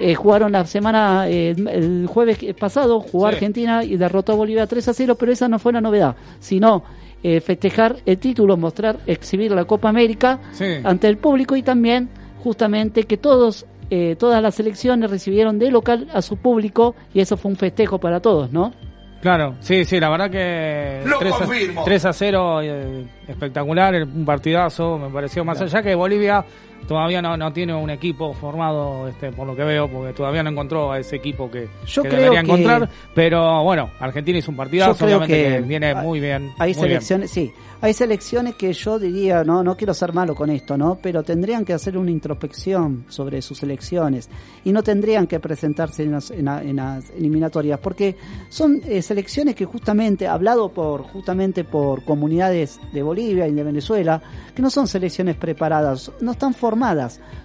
eh, 0.00 0.14
jugaron 0.14 0.52
la 0.52 0.64
semana, 0.64 1.28
eh, 1.28 1.50
el 1.70 2.06
jueves 2.06 2.38
que- 2.38 2.54
pasado, 2.54 3.00
jugó 3.00 3.28
Sí. 3.28 3.34
Argentina 3.34 3.84
y 3.84 3.96
derrotó 3.96 4.32
a 4.32 4.36
Bolivia 4.36 4.66
3 4.66 4.88
a 4.88 4.94
0, 4.94 5.16
pero 5.16 5.32
esa 5.32 5.48
no 5.48 5.58
fue 5.58 5.72
la 5.74 5.82
novedad, 5.82 6.16
sino 6.40 6.82
eh, 7.24 7.40
festejar 7.40 7.96
el 8.06 8.18
título, 8.18 8.56
mostrar, 8.56 8.98
exhibir 9.06 9.50
la 9.50 9.64
Copa 9.64 9.88
América 9.88 10.38
Sí. 10.52 10.66
ante 10.84 11.08
el 11.08 11.16
público 11.16 11.56
y 11.56 11.62
también 11.62 12.08
justamente 12.44 13.02
que 13.04 13.16
todos 13.16 13.66
eh, 13.90 14.16
todas 14.18 14.42
las 14.42 14.54
selecciones 14.54 15.10
recibieron 15.10 15.58
de 15.58 15.70
local 15.70 16.08
a 16.14 16.22
su 16.22 16.36
público 16.36 16.94
y 17.12 17.20
eso 17.20 17.36
fue 17.36 17.50
un 17.50 17.56
festejo 17.56 17.98
para 17.98 18.20
todos, 18.20 18.50
¿no? 18.52 18.72
Claro, 19.20 19.54
sí, 19.60 19.84
sí, 19.86 19.98
la 20.00 20.10
verdad 20.10 20.30
que 20.30 21.00
Lo 21.06 21.18
3 21.18 21.32
a, 21.34 21.38
confirmo. 21.38 21.82
3 21.84 22.04
a 22.04 22.12
0, 22.12 22.60
eh, 22.62 23.06
espectacular, 23.28 23.94
un 24.02 24.24
partidazo, 24.24 24.98
me 24.98 25.08
pareció, 25.10 25.44
más 25.44 25.60
allá 25.62 25.82
que 25.82 25.94
Bolivia 25.94 26.44
todavía 26.86 27.20
no, 27.22 27.36
no 27.36 27.52
tiene 27.52 27.74
un 27.74 27.90
equipo 27.90 28.32
formado, 28.34 29.08
este, 29.08 29.32
por 29.32 29.46
lo 29.46 29.54
que 29.56 29.64
veo, 29.64 29.88
porque 29.88 30.12
todavía 30.12 30.42
no 30.42 30.50
encontró 30.50 30.92
a 30.92 30.98
ese 30.98 31.16
equipo 31.16 31.50
que, 31.50 31.68
Yo 31.86 32.02
que 32.02 32.08
creo 32.08 32.20
debería 32.22 32.40
que- 32.42 32.46
encontrar, 32.46 32.88
pero 33.14 33.62
bueno, 33.64 33.90
Argentina 34.00 34.38
hizo 34.38 34.50
un 34.50 34.56
partidazo, 34.56 34.92
Yo 34.92 34.96
creo 35.06 35.18
obviamente 35.18 35.44
que 35.48 35.54
que, 35.56 35.60
viene 35.62 35.94
muy 35.94 36.20
bien. 36.20 36.52
Hay 36.58 36.72
muy 36.74 36.88
bien. 36.88 37.00
selecciones, 37.00 37.30
sí, 37.30 37.52
hay 37.80 37.92
selecciones 37.92 38.54
que 38.54 38.72
yo 38.72 38.98
diría, 38.98 39.44
no, 39.44 39.62
no 39.62 39.76
quiero 39.76 39.92
ser 39.94 40.12
malo 40.12 40.34
con 40.34 40.48
esto, 40.50 40.76
¿no? 40.76 40.98
Pero 41.02 41.22
tendrían 41.22 41.64
que 41.64 41.72
hacer 41.74 41.98
una 41.98 42.10
introspección 42.10 43.04
sobre 43.08 43.42
sus 43.42 43.58
selecciones 43.58 44.28
y 44.64 44.72
no 44.72 44.82
tendrían 44.82 45.26
que 45.26 45.40
presentarse 45.40 46.02
en 46.02 46.12
las, 46.12 46.30
en 46.30 46.44
en 46.48 46.76
las 46.76 47.10
eliminatorias, 47.10 47.78
porque 47.80 48.16
son 48.48 48.80
eh, 48.86 49.00
selecciones 49.02 49.54
que 49.54 49.64
justamente, 49.64 50.26
hablado 50.26 50.68
por, 50.70 51.02
justamente 51.02 51.64
por 51.64 52.04
comunidades 52.04 52.78
de 52.92 53.02
Bolivia 53.02 53.46
y 53.48 53.52
de 53.52 53.62
Venezuela, 53.62 54.20
que 54.54 54.62
no 54.62 54.70
son 54.70 54.86
selecciones 54.86 55.36
preparadas, 55.36 56.12
no 56.20 56.32
están 56.32 56.52
formadas, 56.54 56.73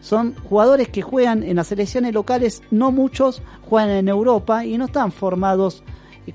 son 0.02 0.36
jugadores 0.44 0.90
que 0.90 1.02
juegan 1.02 1.44
en 1.44 1.56
las 1.56 1.68
selecciones 1.68 2.14
locales, 2.14 2.62
no 2.72 2.92
muchos 2.92 3.42
juegan 3.70 3.90
en 3.90 4.08
Europa 4.08 4.66
y 4.66 4.78
no 4.78 4.86
están 4.86 5.12
formados 5.12 5.84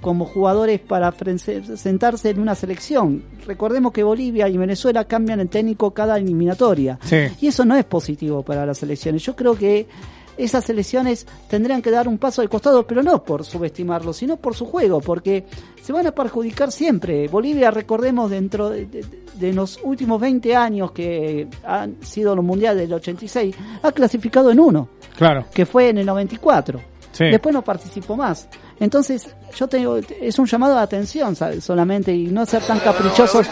como 0.01 0.25
jugadores 0.25 0.81
para 0.81 1.13
sentarse 1.13 2.31
en 2.31 2.41
una 2.41 2.55
selección. 2.55 3.23
Recordemos 3.47 3.93
que 3.93 4.03
Bolivia 4.03 4.49
y 4.49 4.57
Venezuela 4.57 5.05
cambian 5.05 5.41
el 5.41 5.49
técnico 5.49 5.93
cada 5.93 6.17
eliminatoria. 6.17 6.99
Sí. 7.03 7.27
Y 7.41 7.49
eso 7.49 7.65
no 7.65 7.77
es 7.77 7.85
positivo 7.85 8.43
para 8.43 8.67
las 8.67 8.79
selecciones. 8.79 9.23
Yo 9.23 9.37
creo 9.37 9.55
que 9.55 9.87
esas 10.37 10.65
selecciones 10.65 11.27
tendrían 11.49 11.81
que 11.83 11.91
dar 11.91 12.09
un 12.09 12.19
paso 12.19 12.43
al 12.43 12.49
costado, 12.49 12.87
pero 12.87 13.03
no 13.03 13.23
por 13.23 13.45
subestimarlo, 13.45 14.13
sino 14.13 14.37
por 14.37 14.55
su 14.55 14.67
juego, 14.67 15.01
porque 15.01 15.45
se 15.83 15.93
van 15.93 16.07
a 16.07 16.13
perjudicar 16.13 16.73
siempre. 16.73 17.29
Bolivia, 17.29 17.71
recordemos, 17.71 18.31
dentro 18.31 18.71
de, 18.71 18.87
de- 18.87 19.05
de 19.35 19.53
los 19.53 19.81
últimos 19.83 20.21
20 20.21 20.55
años 20.55 20.93
que 20.93 21.49
han 21.65 21.97
sido 22.03 22.37
los 22.37 22.45
mundiales 22.45 22.83
del 22.89 22.93
86, 22.95 23.55
ha 23.83 23.91
clasificado 23.93 24.51
en 24.53 24.61
uno, 24.61 24.89
Claro. 25.17 25.45
que 25.53 25.67
fue 25.67 25.89
en 25.89 25.99
el 25.99 26.07
94. 26.07 26.81
Sí. 27.13 27.25
Después 27.25 27.53
no 27.53 27.63
participó 27.63 28.17
más. 28.17 28.49
Entonces, 28.81 29.29
yo 29.57 29.69
tengo, 29.69 29.97
es 29.97 30.39
un 30.39 30.47
llamado 30.47 30.75
de 30.75 30.81
atención 30.83 31.37
¿sabes? 31.37 31.63
solamente 31.65 32.13
y 32.15 32.27
no 32.27 32.45
ser 32.45 32.63
tan 32.63 32.81
caprichosos. 32.81 33.47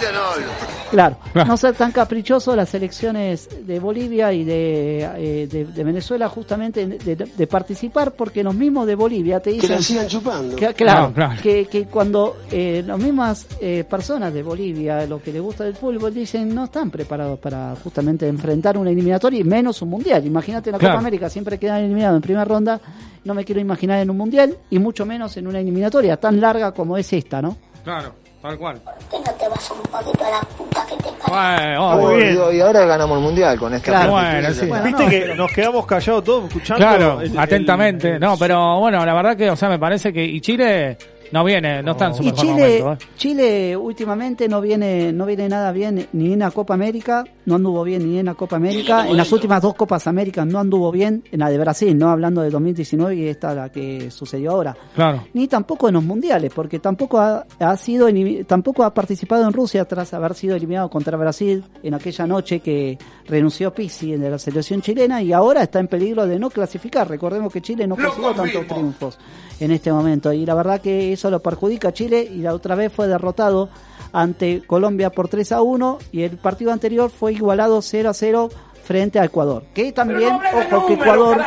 Claro, 0.90 1.16
no 1.46 1.56
ser 1.56 1.74
tan 1.74 1.90
caprichoso 1.92 2.54
las 2.54 2.74
elecciones 2.74 3.48
de 3.66 3.80
Bolivia 3.80 4.32
y 4.32 4.44
de, 4.44 4.98
eh, 5.16 5.48
de, 5.50 5.64
de 5.64 5.84
Venezuela 5.84 6.28
justamente 6.28 6.86
de, 6.86 7.46
participar 7.46 8.12
porque 8.12 8.42
los 8.42 8.54
mismos 8.54 8.86
de 8.86 8.94
Bolivia 8.94 9.40
te 9.40 9.50
dicen... 9.50 9.70
la 9.70 9.80
sigan 9.82 10.06
chupando. 10.08 10.56
Que- 10.56 10.74
claro, 10.74 11.08
No, 11.08 11.14
claro. 11.14 11.40
Que, 11.42 11.66
que 11.66 11.84
cuando 11.86 12.36
eh, 12.50 12.82
las 12.86 12.98
mismas 12.98 13.46
eh, 13.60 13.84
personas 13.88 14.34
de 14.34 14.42
Bolivia, 14.42 15.06
lo 15.06 15.22
que 15.22 15.32
les 15.32 15.40
gusta 15.40 15.64
del 15.64 15.74
fútbol, 15.76 16.12
dicen 16.12 16.54
no 16.54 16.64
están 16.64 16.90
preparados 16.90 17.38
para 17.38 17.74
justamente 17.82 18.26
enfrentar 18.28 18.76
una 18.76 18.90
eliminatoria 18.90 19.40
y 19.40 19.44
menos 19.44 19.80
un 19.82 19.88
mundial. 19.90 20.26
Imagínate 20.26 20.68
en 20.70 20.72
la 20.74 20.78
Claro. 20.78 20.94
Copa 20.94 21.00
América, 21.00 21.30
siempre 21.30 21.58
quedan 21.58 21.84
eliminados 21.84 22.16
en 22.16 22.22
primera 22.22 22.44
ronda. 22.44 22.80
No 23.24 23.34
me 23.34 23.44
quiero 23.44 23.60
imaginar 23.60 24.00
en 24.00 24.10
un 24.10 24.16
mundial 24.16 24.56
y 24.68 24.80
mucho 24.80 25.06
menos 25.06 25.11
en 25.12 25.46
una 25.46 25.60
eliminatoria 25.60 26.16
tan 26.16 26.40
larga 26.40 26.72
como 26.72 26.96
es 26.96 27.12
esta, 27.12 27.42
¿no? 27.42 27.56
Claro, 27.84 28.14
tal 28.40 28.56
cual. 28.58 28.78
¿Por 28.80 28.94
qué 29.10 29.16
no 29.30 29.36
te 29.36 29.48
vas 29.48 29.70
un 29.70 29.82
poquito 29.82 30.24
a 30.24 30.30
la 30.30 30.40
puta 30.40 30.86
que 30.86 30.96
te 30.96 31.10
Bueno, 31.28 31.96
Muy 32.00 32.16
bien. 32.16 32.38
Y 32.54 32.60
ahora 32.60 32.84
ganamos 32.86 33.18
el 33.18 33.24
mundial 33.24 33.58
con 33.58 33.74
esta 33.74 33.90
Claro. 33.92 34.12
Bueno, 34.12 34.50
sí. 34.54 34.66
Bueno, 34.66 34.84
Viste 34.84 35.02
no, 35.04 35.10
que 35.10 35.20
pero- 35.20 35.34
nos 35.36 35.52
quedamos 35.52 35.86
callados 35.86 36.24
todos 36.24 36.44
escuchando. 36.46 36.78
Claro, 36.84 37.20
el- 37.20 37.38
atentamente. 37.38 38.10
el- 38.14 38.20
no, 38.20 38.36
pero 38.38 38.78
bueno, 38.80 39.04
la 39.04 39.14
verdad 39.14 39.36
que, 39.36 39.50
o 39.50 39.56
sea, 39.56 39.68
me 39.68 39.78
parece 39.78 40.12
que 40.12 40.24
y 40.24 40.40
Chile 40.40 40.96
no 41.32 41.44
viene, 41.44 41.82
no 41.82 41.92
está 41.92 42.06
en 42.06 42.14
su 42.14 42.22
Y 42.22 42.26
mejor 42.26 42.40
Chile, 42.40 42.82
momento. 42.82 42.92
¿eh? 42.92 43.08
Chile 43.16 43.76
últimamente 43.76 44.48
no 44.48 44.60
viene, 44.60 45.12
no 45.12 45.26
viene 45.26 45.48
nada 45.48 45.72
bien 45.72 46.06
ni 46.12 46.32
en 46.34 46.40
la 46.40 46.50
Copa 46.50 46.74
América, 46.74 47.24
no 47.46 47.54
anduvo 47.54 47.82
bien 47.84 48.06
ni 48.08 48.18
en 48.18 48.26
la 48.26 48.34
Copa 48.34 48.56
América, 48.56 49.08
en 49.08 49.16
las 49.16 49.32
últimas 49.32 49.62
dos 49.62 49.74
Copas 49.74 50.06
Américas 50.06 50.46
no 50.46 50.58
anduvo 50.58 50.92
bien, 50.92 51.24
en 51.32 51.40
la 51.40 51.48
de 51.48 51.58
Brasil, 51.58 51.96
no 51.96 52.10
hablando 52.10 52.42
de 52.42 52.50
2019 52.50 53.16
y 53.16 53.28
esta 53.28 53.54
la 53.54 53.70
que 53.70 54.10
sucedió 54.10 54.52
ahora. 54.52 54.76
Claro. 54.94 55.24
Ni 55.32 55.48
tampoco 55.48 55.88
en 55.88 55.94
los 55.94 56.04
mundiales, 56.04 56.52
porque 56.54 56.78
tampoco 56.78 57.18
ha, 57.18 57.46
ha 57.58 57.76
sido 57.76 58.08
tampoco 58.46 58.84
ha 58.84 58.92
participado 58.92 59.46
en 59.46 59.52
Rusia 59.52 59.84
tras 59.86 60.12
haber 60.14 60.34
sido 60.34 60.54
eliminado 60.54 60.90
contra 60.90 61.16
Brasil 61.16 61.64
en 61.82 61.94
aquella 61.94 62.26
noche 62.26 62.60
que 62.60 62.98
renunció 63.26 63.72
Pizzi 63.72 64.16
de 64.16 64.30
la 64.30 64.38
selección 64.38 64.82
chilena 64.82 65.22
y 65.22 65.32
ahora 65.32 65.62
está 65.62 65.80
en 65.80 65.88
peligro 65.88 66.26
de 66.26 66.38
no 66.38 66.50
clasificar. 66.50 67.08
Recordemos 67.08 67.52
que 67.52 67.62
Chile 67.62 67.86
no 67.86 67.96
consiguió 67.96 68.32
tantos 68.32 68.66
triunfos 68.66 69.18
en 69.60 69.70
este 69.70 69.92
momento 69.92 70.32
y 70.32 70.44
la 70.44 70.54
verdad 70.54 70.80
que 70.80 71.12
eso 71.12 71.21
lo 71.30 71.40
perjudica 71.40 71.88
a 71.88 71.92
Chile 71.92 72.22
y 72.22 72.38
la 72.38 72.54
otra 72.54 72.74
vez 72.74 72.92
fue 72.92 73.08
derrotado 73.08 73.68
ante 74.12 74.62
Colombia 74.66 75.10
por 75.10 75.28
3 75.28 75.52
a 75.52 75.62
1 75.62 75.98
y 76.12 76.22
el 76.22 76.36
partido 76.38 76.72
anterior 76.72 77.10
fue 77.10 77.32
igualado 77.32 77.80
0 77.80 78.10
a 78.10 78.14
0 78.14 78.48
frente 78.82 79.18
a 79.18 79.24
Ecuador. 79.24 79.64
Que 79.74 79.92
también, 79.92 80.38
ojo, 80.72 80.86
que 80.86 80.94
Ecuador, 80.94 81.40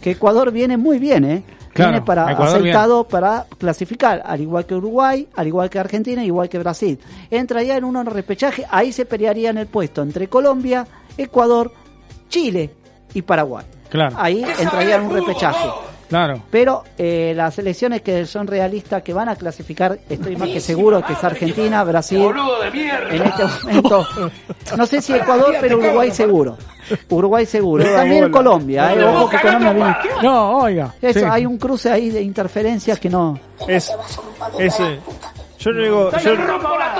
que 0.00 0.10
Ecuador 0.12 0.52
viene 0.52 0.76
muy 0.76 0.98
bien, 0.98 1.24
¿eh? 1.24 1.42
Claro, 1.72 1.92
viene 1.92 2.06
para 2.06 2.30
Ecuador 2.30 2.58
aceitado 2.58 3.08
para 3.08 3.46
clasificar, 3.58 4.22
al 4.24 4.42
igual 4.42 4.66
que 4.66 4.74
Uruguay, 4.74 5.26
al 5.34 5.46
igual 5.46 5.70
que 5.70 5.78
Argentina, 5.78 6.22
igual 6.22 6.48
que 6.48 6.58
Brasil. 6.58 6.98
Entraría 7.30 7.76
en 7.76 7.84
un 7.84 8.04
repechaje, 8.06 8.66
ahí 8.70 8.92
se 8.92 9.06
pelearía 9.06 9.50
en 9.50 9.58
el 9.58 9.66
puesto 9.66 10.02
entre 10.02 10.28
Colombia, 10.28 10.86
Ecuador, 11.16 11.72
Chile 12.28 12.74
y 13.14 13.22
Paraguay. 13.22 13.64
Claro, 13.88 14.16
Ahí 14.18 14.44
entraría 14.58 14.96
en 14.96 15.02
un 15.02 15.12
repechaje. 15.12 15.68
Claro. 16.12 16.42
Pero 16.50 16.84
eh, 16.98 17.32
las 17.34 17.58
elecciones 17.58 18.02
que 18.02 18.26
son 18.26 18.46
realistas, 18.46 19.02
que 19.02 19.12
van 19.12 19.28
a 19.28 19.36
clasificar, 19.36 19.98
estoy 20.08 20.36
más 20.36 20.48
que 20.48 20.60
seguro 20.60 21.04
que 21.04 21.14
es 21.14 21.24
Argentina, 21.24 21.82
Brasil. 21.84 22.30
En 23.10 23.22
este 23.22 23.44
momento, 23.44 24.06
no 24.76 24.86
sé 24.86 25.00
si 25.00 25.14
Ecuador, 25.14 25.56
pero 25.60 25.78
Uruguay 25.78 26.10
seguro. 26.10 26.56
Uruguay 27.08 27.46
seguro. 27.46 27.84
También. 27.84 28.30
Colombia, 28.30 28.92
eh, 28.94 29.04
ojo 29.04 29.28
que 29.28 29.38
Colombia 29.38 29.72
viene. 29.72 29.96
No, 30.22 30.58
oiga. 30.58 30.94
Eso, 31.00 31.20
sí. 31.20 31.26
hay 31.28 31.46
un 31.46 31.58
cruce 31.58 31.90
ahí 31.90 32.10
de 32.10 32.22
interferencias 32.22 32.98
que 32.98 33.08
no. 33.08 33.38
Es, 33.66 33.92
ese. 34.58 34.98
Yo 35.62 35.72
no 35.72 35.82
digo. 35.82 36.10
Yo, 36.18 36.36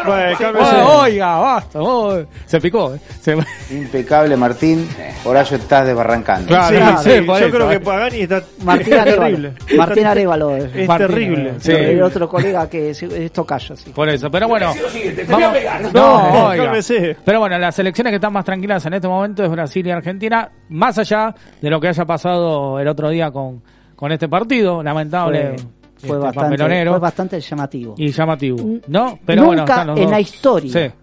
bueno. 0.05 0.87
Oh, 0.87 1.01
oiga, 1.03 1.39
basta. 1.39 1.79
oh, 1.81 2.23
se 2.47 2.61
picó. 2.61 2.95
eh. 2.95 3.01
Se- 3.21 3.37
Impecable, 3.71 4.37
Martín. 4.37 4.89
Por 5.23 5.37
eso 5.37 5.55
estás 5.57 5.87
desbarrancando. 5.87 6.49
Claro, 6.49 6.99
Sí, 7.03 7.09
sí, 7.11 7.11
sí, 7.17 7.23
por 7.23 7.39
yo 7.41 7.47
eso, 7.47 7.57
creo 7.57 7.71
eh. 7.71 7.75
que 7.79 7.81
Pagani 7.85 8.21
está 8.23 8.43
Martín 8.65 8.93
es 8.95 9.05
terrible. 9.05 9.53
Martín 9.77 10.07
Arevalo. 10.07 10.57
Es, 10.57 10.65
Es 10.75 10.89
Martín, 10.89 11.07
terrible. 11.09 11.55
sí. 11.61 11.73
el 11.73 12.03
otro 12.03 12.29
colega 12.29 12.69
que 12.69 12.91
es, 12.91 13.03
es 13.03 13.33
tocayo, 13.33 13.77
sí. 13.77 13.91
Por 13.91 14.09
eso, 14.09 14.31
pero 14.31 14.49
bueno, 14.49 14.73
vamos, 15.29 15.53
No, 15.93 16.33
no, 16.33 16.47
oiga. 16.49 16.65
cálmese. 16.65 17.17
pero 17.25 17.41
bueno, 17.41 17.59
las 17.59 17.75
selecciones 17.75 18.11
que 18.11 18.17
están 18.17 18.33
más 18.33 18.45
tranquilas 18.45 18.85
en 18.87 18.95
este 18.95 19.09
momento 19.09 19.45
es 19.45 19.51
Brasil 19.51 19.87
y 19.87 19.91
Argentina, 19.91 20.51
más 20.69 20.99
allá 20.99 21.35
de 21.61 21.71
lo 21.71 21.81
que 21.81 21.89
haya 21.89 22.05
pasado 22.05 22.79
el 22.81 22.89
otro 22.89 23.09
día 23.11 23.31
con, 23.31 23.63
con 23.97 24.11
este 24.13 24.29
partido, 24.29 24.83
lamentable, 24.83 25.57
Fue, 26.07 26.09
este, 26.09 26.09
fue 26.09 26.19
bastante, 26.19 26.51
papelonero 26.57 26.91
fue 26.93 27.01
bastante 27.01 27.41
llamativo. 27.41 27.95
y 27.97 28.11
llamativo, 28.13 28.59
¿no? 28.89 29.19
Pero 29.25 29.43
Nunca 29.55 29.85
los 29.85 29.97
en 29.99 30.03
dos. 30.05 30.11
la 30.11 30.21
historia 30.21 30.73
Sí, 30.73 30.95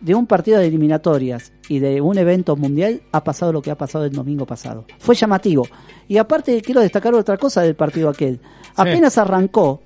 de 0.00 0.14
un 0.14 0.26
partido 0.26 0.58
de 0.60 0.66
eliminatorias 0.68 1.52
y 1.68 1.78
de 1.80 2.00
un 2.00 2.18
evento 2.18 2.54
mundial 2.56 3.00
ha 3.12 3.24
pasado 3.24 3.52
lo 3.52 3.60
que 3.62 3.70
ha 3.70 3.76
pasado 3.76 4.04
el 4.04 4.12
domingo 4.12 4.46
pasado. 4.46 4.84
Fue 4.98 5.14
llamativo. 5.14 5.66
Y 6.06 6.18
aparte 6.18 6.60
quiero 6.62 6.80
destacar 6.80 7.14
otra 7.14 7.36
cosa 7.36 7.62
del 7.62 7.74
partido 7.74 8.08
aquel. 8.08 8.40
Apenas 8.76 9.18
arrancó, 9.18 9.82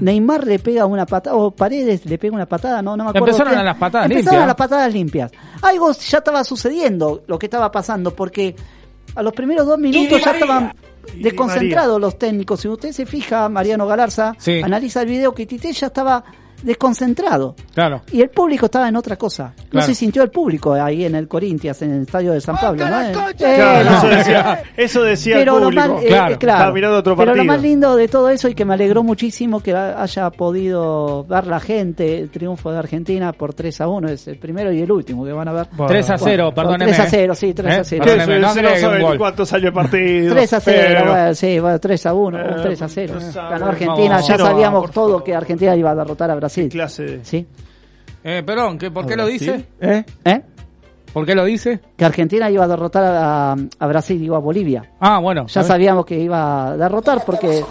Neymar 0.00 0.46
le 0.46 0.60
pega 0.60 0.86
una 0.86 1.04
patada, 1.06 1.34
o 1.36 1.50
Paredes 1.50 2.06
le 2.06 2.16
pega 2.18 2.34
una 2.36 2.46
patada, 2.46 2.80
no, 2.82 2.96
no 2.96 3.02
me 3.04 3.10
acuerdo. 3.10 3.26
Empezaron 3.28 3.58
a 3.58 3.64
las 3.64 3.76
patadas 3.76 4.06
Empezaron 4.06 4.24
limpias. 4.30 4.42
a 4.44 4.46
las 4.46 4.54
patadas 4.56 4.92
limpias. 4.94 5.32
Algo 5.62 5.92
ya 5.92 6.18
estaba 6.18 6.44
sucediendo, 6.44 7.24
lo 7.26 7.36
que 7.38 7.46
estaba 7.46 7.70
pasando, 7.72 8.14
porque 8.14 8.54
a 9.16 9.22
los 9.24 9.32
primeros 9.32 9.66
dos 9.66 9.78
minutos 9.78 10.22
ya 10.24 10.30
estaban 10.30 10.72
desconcentrados 11.14 12.00
los 12.00 12.18
técnicos. 12.18 12.60
Si 12.60 12.68
usted 12.68 12.92
se 12.92 13.06
fija, 13.06 13.48
Mariano 13.48 13.86
Galarza 13.86 14.34
Sí. 14.38 14.60
analiza 14.62 15.02
el 15.02 15.08
video 15.08 15.34
que 15.34 15.46
Tite 15.46 15.72
ya 15.72 15.88
estaba 15.88 16.24
desconcentrado. 16.62 17.54
claro. 17.74 18.02
Y 18.12 18.20
el 18.22 18.30
público 18.30 18.66
estaba 18.66 18.88
en 18.88 18.96
otra 18.96 19.16
cosa. 19.16 19.52
No 19.56 19.70
Claro. 19.70 19.86
se 19.86 19.94
sintió 19.94 20.22
el 20.22 20.30
público 20.30 20.72
ahí 20.74 21.04
en 21.04 21.14
el 21.14 21.28
Corinthians, 21.28 21.80
en 21.82 21.92
el 21.92 22.02
estadio 22.02 22.32
de 22.32 22.40
San 22.40 22.56
Pablo. 22.56 22.88
¿no? 22.88 23.00
Eh, 23.02 23.12
Claro, 23.38 23.90
no. 23.90 23.96
eso 23.98 24.08
decía, 24.08 24.62
eso 24.76 25.02
decía 25.02 25.36
Pero 25.36 25.54
el 25.56 25.60
lo 25.60 25.66
público. 25.66 25.88
más, 25.94 26.02
eh, 26.02 26.06
Claro. 26.08 26.34
eh, 26.34 26.38
claro. 26.38 26.58
Estaba 26.58 26.72
mirando 26.74 26.98
otro 26.98 27.16
Pero 27.16 27.34
lo 27.34 27.44
más 27.44 27.60
lindo 27.62 27.96
de 27.96 28.08
todo 28.08 28.28
eso 28.30 28.48
y 28.48 28.54
que 28.54 28.64
me 28.64 28.74
alegró 28.74 29.02
muchísimo 29.02 29.60
que 29.60 29.74
haya 29.74 30.30
podido 30.30 31.24
ver 31.24 31.46
la 31.46 31.60
gente 31.60 32.18
el 32.18 32.30
triunfo 32.30 32.70
de 32.72 32.78
Argentina 32.78 33.32
por 33.32 33.54
3 33.54 33.80
a 33.80 33.88
1. 33.88 34.08
Es 34.08 34.28
el 34.28 34.38
primero 34.38 34.72
y 34.72 34.80
el 34.80 34.90
último 34.92 35.24
que 35.24 35.32
van 35.32 35.48
a 35.48 35.52
ver. 35.52 35.66
3 35.86 36.10
a 36.10 36.18
0, 36.18 36.44
Bueno, 36.44 36.54
perdóneme. 36.54 36.92
3 36.92 37.00
a 37.00 37.06
0, 37.10 37.34
sí, 37.34 37.54
3 37.54 37.78
a 37.78 37.80
¿Eh? 37.80 37.84
0. 37.84 38.04
¿Qué? 38.04 38.10
Perdóneme, 38.12 38.40
no 38.40 39.12
no 39.12 39.18
cuánto 39.18 39.44
salió 39.46 39.68
el 39.68 39.74
partido. 39.74 40.34
3 40.34 40.52
a 40.52 40.60
0, 40.60 40.82
pero- 40.88 41.10
bueno, 41.12 41.34
sí, 41.34 41.58
bueno, 41.58 41.78
3 41.80 42.06
a 42.06 42.14
1, 42.14 42.38
Eh, 42.40 42.54
3 42.62 42.82
a 42.82 42.88
0. 42.88 43.14
no 43.14 43.20
sabe. 43.32 43.50
Ganó 43.50 43.66
Argentina, 43.66 44.20
ya 44.20 44.38
sabíamos 44.38 44.90
todo 44.90 45.22
que 45.24 45.34
Argentina 45.34 45.74
iba 45.76 45.90
a 45.90 45.94
derrotar 45.94 46.30
a 46.30 46.34
Brasil. 46.34 46.51
Clase 46.68 47.02
de... 47.04 47.24
¿Sí? 47.24 47.46
Eh, 48.24 48.42
perdón, 48.46 48.78
¿qué, 48.78 48.90
¿por 48.90 49.06
qué 49.06 49.16
lo 49.16 49.26
dice? 49.26 49.64
¿Eh? 49.80 50.04
¿Eh? 50.24 50.40
¿Por 51.12 51.26
qué 51.26 51.34
lo 51.34 51.44
dice? 51.44 51.80
Que 51.96 52.04
Argentina 52.04 52.50
iba 52.50 52.64
a 52.64 52.68
derrotar 52.68 53.04
a, 53.04 53.52
a 53.52 53.86
Brasil, 53.86 54.18
digo 54.18 54.34
a 54.36 54.38
Bolivia. 54.38 54.82
Ah, 55.00 55.18
bueno. 55.20 55.46
Ya 55.46 55.62
sabíamos 55.62 56.06
que 56.06 56.18
iba 56.18 56.68
a 56.68 56.76
derrotar 56.76 57.22
porque 57.24 57.62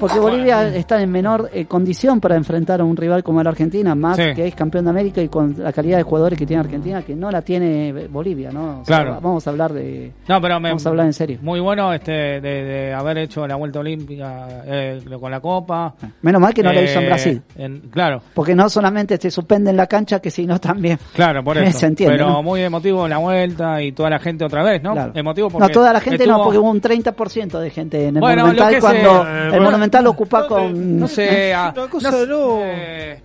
porque 0.00 0.18
Bolivia 0.18 0.68
está 0.74 1.00
en 1.00 1.10
menor 1.10 1.48
eh, 1.52 1.64
condición 1.66 2.20
para 2.20 2.36
enfrentar 2.36 2.80
a 2.80 2.84
un 2.84 2.96
rival 2.96 3.22
como 3.22 3.42
la 3.42 3.50
Argentina, 3.50 3.94
más 3.94 4.16
Sí. 4.16 4.22
que 4.34 4.46
es 4.48 4.54
campeón 4.54 4.84
de 4.84 4.90
América 4.90 5.20
y 5.22 5.28
con 5.28 5.54
la 5.58 5.72
calidad 5.72 5.96
de 5.98 6.02
jugadores 6.02 6.38
que 6.38 6.46
tiene 6.46 6.60
Argentina, 6.60 7.02
que 7.02 7.14
no 7.14 7.30
la 7.30 7.42
tiene 7.42 7.88
eh, 7.90 8.08
Bolivia, 8.08 8.50
¿no? 8.50 8.80
O 8.80 8.84
sea, 8.84 9.02
Claro. 9.02 9.20
vamos 9.22 9.46
a 9.46 9.50
hablar 9.50 9.72
de... 9.72 10.12
No, 10.28 10.40
pero 10.40 10.60
me, 10.60 10.68
Vamos 10.70 10.84
a 10.84 10.88
hablar 10.90 11.06
en 11.06 11.12
serio. 11.12 11.38
Muy 11.42 11.60
bueno 11.60 11.92
este 11.92 12.12
de, 12.12 12.40
de 12.40 12.92
haber 12.94 13.18
hecho 13.18 13.46
la 13.46 13.56
vuelta 13.56 13.78
olímpica 13.80 14.46
eh, 14.66 15.00
con 15.20 15.30
la 15.30 15.40
Copa. 15.40 15.94
Menos 16.22 16.40
mal 16.40 16.52
que 16.52 16.62
no 16.62 16.72
la 16.72 16.82
hizo 16.82 16.98
en 16.98 17.04
Eh, 17.04 17.08
Brasil. 17.08 17.42
en- 17.56 17.80
claro, 17.90 18.20
Porque 18.34 18.54
no 18.54 18.68
solamente 18.68 19.16
se 19.16 19.30
suspende 19.30 19.70
en 19.70 19.76
la 19.76 19.86
cancha, 19.86 20.20
que 20.20 20.30
sino 20.30 20.58
también... 20.60 20.98
claro, 21.14 21.42
por 21.42 21.56
eso. 21.58 21.78
Se 21.78 21.86
entiende, 21.86 22.16
Pero 22.18 22.30
¿no? 22.30 22.42
Muy 22.44 22.62
emotivo 22.62 23.08
la 23.08 23.18
vuelta 23.18 23.82
y 23.82 23.90
toda 23.92 24.10
la 24.10 24.18
gente 24.20 24.44
otra 24.44 24.62
vez, 24.62 24.82
¿no? 24.82 24.92
Claro. 24.92 25.12
Emotivo 25.14 25.50
porque 25.50 25.66
No, 25.66 25.72
toda 25.72 25.92
la 25.92 26.00
gente 26.00 26.26
no, 26.26 26.42
porque 26.44 26.58
hubo 26.58 26.70
un 26.70 26.80
30% 26.80 27.58
de 27.58 27.70
gente 27.70 28.06
en 28.08 28.16
el 28.16 28.20
Bueno, 28.20 28.42
Monumental 28.46 28.68
lo 28.72 28.74
que 28.76 28.80
cuando 28.80 29.26
Eh, 29.26 29.42
el 29.44 29.48
bueno, 29.50 29.64
Monumental 29.64 30.04
lo 30.04 30.10
ocupa 30.10 30.40
no, 30.42 30.46
con... 30.48 31.00
No 31.00 31.08
sé, 31.08 31.50
¿eh? 31.50 31.56
Una 31.56 31.88
cosa 31.88 32.10
no 32.12 32.18
sé, 32.18 32.26
no. 32.28 32.58
eh, 32.62 33.20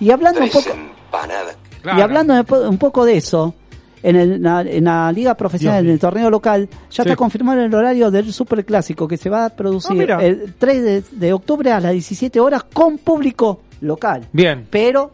Y 0.00 0.10
hablando 0.10 0.40
un 0.40 0.50
poco... 0.50 0.70
claro. 1.82 1.98
Y 1.98 2.02
hablando 2.02 2.34
un 2.34 2.44
po- 2.44 2.68
un 2.68 2.78
poco 2.78 3.04
de 3.06 3.16
eso, 3.16 3.54
En, 4.02 4.14
el- 4.14 4.32
en 4.34 4.42
la, 4.42 4.60
en 4.60 4.84
la 4.84 5.10
liga 5.10 5.34
profesional, 5.34 5.82
Dios 5.82 5.88
en 5.88 5.94
el 5.94 5.98
torneo 5.98 6.30
local, 6.30 6.68
ya 6.70 6.76
Sí. 6.90 7.02
está 7.02 7.16
confirmado 7.16 7.60
el 7.62 7.74
horario 7.74 8.10
del 8.10 8.32
superclásico 8.32 9.08
que 9.08 9.16
se 9.16 9.28
va 9.30 9.46
a 9.46 9.48
producir 9.50 10.12
Ah, 10.12 10.22
el 10.22 10.54
3 10.56 10.82
de, 10.84 11.02
de 11.12 11.32
octubre 11.32 11.72
a 11.72 11.80
las 11.80 11.92
17 11.92 12.38
horas 12.38 12.62
con 12.72 12.98
público 12.98 13.62
local. 13.80 14.26
Bien. 14.32 14.66
Pero, 14.70 15.12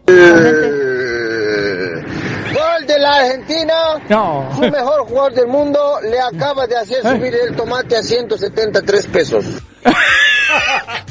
Gol 2.52 2.86
de 2.86 2.98
la 2.98 3.16
Argentina. 3.16 3.74
No. 4.08 4.48
Su 4.54 4.60
mejor 4.62 5.06
jugador 5.06 5.34
del 5.34 5.46
mundo 5.46 5.98
le 6.02 6.20
acaba 6.20 6.66
de 6.66 6.76
hacer 6.76 7.02
subir 7.02 7.34
el 7.34 7.54
tomate 7.56 7.96
a 7.96 8.02
173 8.02 9.06
pesos. 9.08 9.44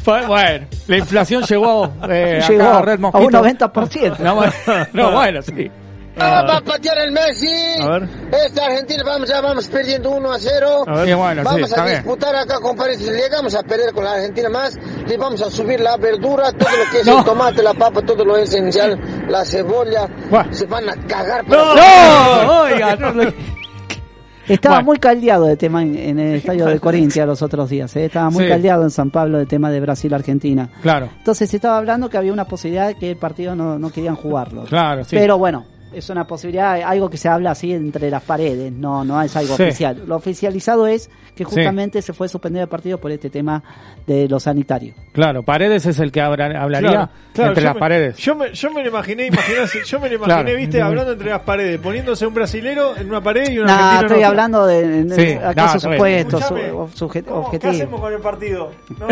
Bueno, 0.06 0.68
la 0.88 0.98
inflación 0.98 1.44
llegó, 1.44 1.94
eh, 2.10 2.40
acá 2.44 2.48
Llegó 2.52 2.70
a 2.70 2.82
Red 2.82 2.94
a 2.94 2.98
Mosquito. 2.98 3.26
un 3.26 3.34
90%. 3.34 4.20
No, 4.20 4.36
bueno, 4.36 4.54
no, 4.94 5.12
bueno, 5.12 5.42
sí. 5.42 5.72
Ah, 6.22 6.44
va 6.48 6.58
a 6.58 6.62
patear 6.62 6.98
el 7.00 7.12
Messi. 7.12 7.48
A 7.82 7.90
ver. 8.00 8.10
Esta 8.46 8.66
Argentina 8.66 9.04
vamos, 9.06 9.30
ya 9.30 9.42
vamos 9.42 9.68
perdiendo 9.68 10.12
1 10.12 10.32
a 10.32 10.40
0. 10.40 10.84
A 10.88 10.96
ver. 10.98 11.08
Sí, 11.08 11.14
bueno, 11.14 11.42
sí, 11.42 11.46
vamos 11.46 11.70
está 11.70 11.82
a 11.82 11.86
bien. 11.86 11.98
disputar 11.98 12.36
acá, 12.36 12.60
compadre. 12.60 12.98
Si 12.98 13.06
llegamos 13.12 13.56
a 13.56 13.64
perder 13.64 13.94
con 13.94 14.04
la 14.04 14.14
Argentina 14.14 14.50
más, 14.50 14.78
le 15.08 15.18
vamos 15.18 15.42
a 15.42 15.50
subir 15.52 15.80
la 15.80 15.98
verdura, 15.98 16.52
todo 16.52 16.70
lo 16.70 16.92
que 16.92 17.00
es 17.00 17.06
No. 17.08 17.20
el 17.20 17.26
tomate, 17.26 17.64
la 17.64 17.74
papa, 17.74 18.02
todo 18.02 18.24
lo 18.24 18.38
esencial, 18.38 19.00
la 19.30 19.44
cebolla. 19.46 20.08
Se 20.52 20.66
van 20.66 20.90
a 20.90 20.96
cagar. 21.08 21.44
No, 21.44 21.50
pero- 21.50 22.44
no, 22.46 22.62
oiga, 22.62 22.96
no 22.96 23.12
lo- 23.14 23.34
Estaba 24.48 24.82
muy 24.82 24.98
caldeado 24.98 25.48
el 25.48 25.58
tema 25.58 25.82
en, 25.84 25.96
en 25.96 26.20
el 26.20 26.36
estadio 26.38 26.66
de 26.66 26.80
Corintia 26.80 27.26
los 27.26 27.42
otros 27.42 27.70
días. 27.70 27.96
¿eh? 27.96 28.06
Estaba 28.06 28.30
muy 28.30 28.44
Sí. 28.46 28.50
caldeado 28.50 28.84
en 28.84 28.90
San 28.90 29.10
Pablo 29.12 29.40
el 29.40 29.48
tema 29.48 29.70
de 29.72 29.80
Brasil-Argentina. 29.80 30.68
Claro, 30.82 31.10
Entonces 31.20 31.50
se 31.50 31.56
estaba 31.58 31.78
hablando 31.78 32.10
que 32.10 32.18
había 32.18 32.34
una 32.34 32.46
posibilidad 32.46 32.88
de 32.88 32.96
que 32.96 33.12
el 33.12 33.18
partido 33.18 33.56
no, 33.56 33.78
no 33.80 33.92
querían 33.92 34.16
jugarlo. 34.16 34.64
claro, 34.64 35.04
sí. 35.06 35.16
Pero 35.16 35.38
bueno, 35.38 35.64
es 35.94 36.10
una 36.10 36.26
posibilidad, 36.26 36.82
algo 36.84 37.10
que 37.10 37.18
se 37.18 37.28
habla 37.30 37.52
así 37.52 37.74
entre 37.74 38.10
las 38.10 38.24
paredes, 38.24 38.72
no, 38.72 39.04
no 39.04 39.22
es 39.22 39.36
algo 39.36 39.56
Sí. 39.56 39.64
oficial. 39.64 40.04
Lo 40.08 40.16
oficializado 40.16 40.88
es 40.88 41.10
que 41.36 41.44
Sí. 41.46 41.52
justamente 41.56 42.02
se 42.02 42.14
fue 42.14 42.28
suspendido 42.28 42.64
el 42.64 42.70
partido 42.70 42.98
por 43.00 43.12
este 43.12 43.30
tema 43.30 43.64
de 44.08 44.28
lo 44.28 44.40
sanitario. 44.40 44.94
claro. 45.14 45.44
Paredes 45.44 45.86
es 45.86 46.00
el 46.00 46.12
que 46.12 46.22
habla- 46.22 46.46
hablaría 46.62 46.90
Claro, 46.92 47.10
claro, 47.34 47.50
entre 47.52 47.64
las 47.64 47.74
me- 47.76 47.80
paredes. 47.80 48.18
Yo 48.18 48.36
me, 48.36 48.54
yo 48.54 48.72
me 48.72 48.82
lo 48.84 48.90
imaginé, 48.90 49.30
yo 49.86 50.00
me 50.00 50.10
lo 50.10 50.16
imaginé, 50.16 50.44
Claro. 50.44 50.58
viste, 50.58 50.82
hablando 50.82 51.12
entre 51.14 51.30
las 51.30 51.42
paredes, 51.42 51.80
poniéndose 51.80 52.26
un 52.28 52.34
brasilero 52.34 52.96
en 52.98 53.08
una 53.10 53.22
pared 53.22 53.50
y 53.50 53.60
un 53.60 53.66
No, 53.66 53.74
argentino 53.74 54.00
en 54.00 54.06
estoy 54.06 54.18
otra. 54.18 54.28
hablando 54.28 54.66
de, 54.68 55.04
de- 55.04 55.16
Sí, 55.16 55.34
acaso 55.44 55.88
no, 55.90 55.94
está 55.96 56.06
bien. 56.06 56.30
supuestos, 56.32 56.42
Escuchame, 56.42 56.70
su- 56.94 57.08
suje- 57.08 57.24
¿Cómo? 57.26 57.52
¿Qué 57.52 57.68
hacemos 57.68 58.00
con 58.02 58.14
el 58.14 58.20
partido? 58.20 58.72
No, 59.00 59.08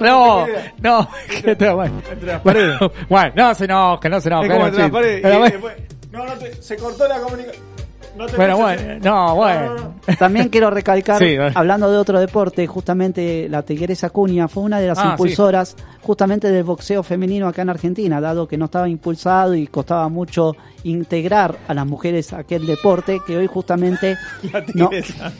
No, 0.00 0.46
no, 0.80 1.08
que 1.44 1.56
te- 1.56 1.72
bueno. 1.72 2.02
Entre 2.10 2.26
las 2.32 2.40
paredes. 2.42 2.78
Bueno, 3.08 3.32
no 3.36 3.54
se 3.54 3.64
enoje, 3.64 4.08
no 4.08 4.20
se 4.20 4.28
Es 4.28 4.32
enoje. 4.32 4.48
como 4.48 4.60
no, 4.60 4.66
entre 4.66 4.78
las 4.80 4.86
sí. 4.88 4.92
paredes. 4.92 5.20
Pero 5.22 5.34
y 5.34 5.38
bueno, 5.38 5.58
después- 5.62 5.76
no, 6.10 6.26
no 6.26 6.32
te- 6.34 6.60
se 6.62 6.76
cortó 6.76 7.06
la 7.08 7.20
comunicación. 7.20 7.72
No 8.16 8.26
te 8.26 8.32
escucho, 8.32 8.56
bueno, 8.58 8.98
no, 9.02 9.34
bueno. 9.36 9.94
También 10.18 10.50
quiero 10.50 10.68
recalcar, 10.70 11.18
Sí, 11.18 11.34
bueno. 11.34 11.52
hablando 11.54 11.90
de 11.90 11.96
otro 11.96 12.20
deporte, 12.20 12.66
justamente 12.66 13.48
la 13.48 13.62
Tigresa 13.62 14.10
Cunha 14.10 14.48
fue 14.48 14.64
una 14.64 14.80
de 14.80 14.88
las 14.88 14.98
Ah, 14.98 15.12
impulsoras 15.12 15.74
justamente 16.02 16.50
del 16.50 16.62
boxeo 16.62 17.02
femenino 17.02 17.48
acá 17.48 17.62
en 17.62 17.70
Argentina, 17.70 18.20
dado 18.20 18.46
que 18.46 18.58
no 18.58 18.66
estaba 18.66 18.86
impulsado 18.86 19.54
y 19.54 19.66
costaba 19.66 20.10
mucho 20.10 20.54
integrar 20.84 21.56
a 21.68 21.72
las 21.72 21.86
mujeres 21.86 22.34
a 22.34 22.40
aquel 22.40 22.66
deporte, 22.66 23.18
que 23.26 23.34
hoy 23.38 23.46
justamente 23.46 24.18
La 24.52 24.60
no, 24.74 24.90
tigresa. 24.90 25.32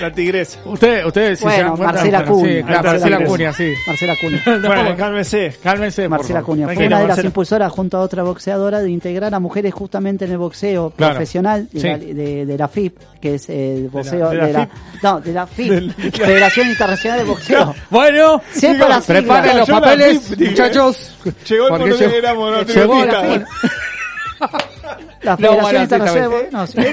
La 0.00 0.12
tigresa. 0.12 0.58
Usted, 0.64 1.04
usted 1.04 1.30
sí 1.34 1.36
se 1.36 1.44
Bueno, 1.44 1.62
dan 1.64 1.76
cuenta, 1.76 1.92
Marcela 1.92 2.18
bueno, 2.22 2.34
sí, 2.34 2.40
Cunha. 2.62 2.66
claro, 2.66 2.90
Marcela 2.90 3.24
Cunha, 3.26 3.52
sí. 3.52 3.74
Marcela 3.86 4.16
Cunha. 4.20 4.42
Bueno, 4.66 4.96
cálmese. 4.96 5.56
Cálmense, 5.62 6.02
por 6.02 6.10
Marcela. 6.10 6.42
Cunha 6.42 6.64
fue 6.68 6.76
una 6.76 6.84
de 6.84 6.90
las 6.90 7.08
Marcela. 7.08 7.26
impulsoras 7.26 7.72
junto 7.72 7.96
a 7.96 8.00
otra 8.00 8.22
boxeadora 8.22 8.80
de 8.80 8.90
integrar 8.90 9.34
a 9.34 9.40
mujeres 9.40 9.74
justamente 9.74 10.24
en 10.24 10.30
el 10.32 10.38
boxeo 10.38 10.90
Claro. 10.96 11.14
profesional 11.14 11.68
de, 11.72 11.80
Sí. 11.80 11.86
la, 11.86 11.98
de- 11.98 12.46
de 12.46 12.58
la 12.58 12.68
FIP, 12.68 12.98
que 13.20 13.34
es 13.34 13.48
el 13.50 13.88
boxeo 13.88 14.30
de 14.30 14.36
de 14.36 14.52
la 14.52 14.58
la, 14.60 14.66
FIP. 14.66 15.02
no, 15.02 15.20
de 15.20 15.32
la 15.32 15.46
FIP, 15.46 15.70
Del- 15.70 15.92
Federación 16.12 16.68
Internacional 16.68 17.18
de 17.18 17.24
Boxeo. 17.24 17.74
Bueno, 17.90 18.40
preparen 19.06 19.58
los 19.58 19.68
la 19.68 19.80
papeles, 19.80 20.38
muchachos. 20.38 21.16
Llegó 21.48 21.68
el 21.68 21.80
porque 21.80 21.94
monogramo, 22.06 22.50
no 22.50 22.62
llegó 22.62 23.04
la 23.04 23.20
tributista. 23.20 23.46
La 25.22 25.32
No, 25.32 25.36
Federación 25.36 25.82
Internacional 25.82 26.30
de 26.30 26.56
Boxeo. 26.56 26.92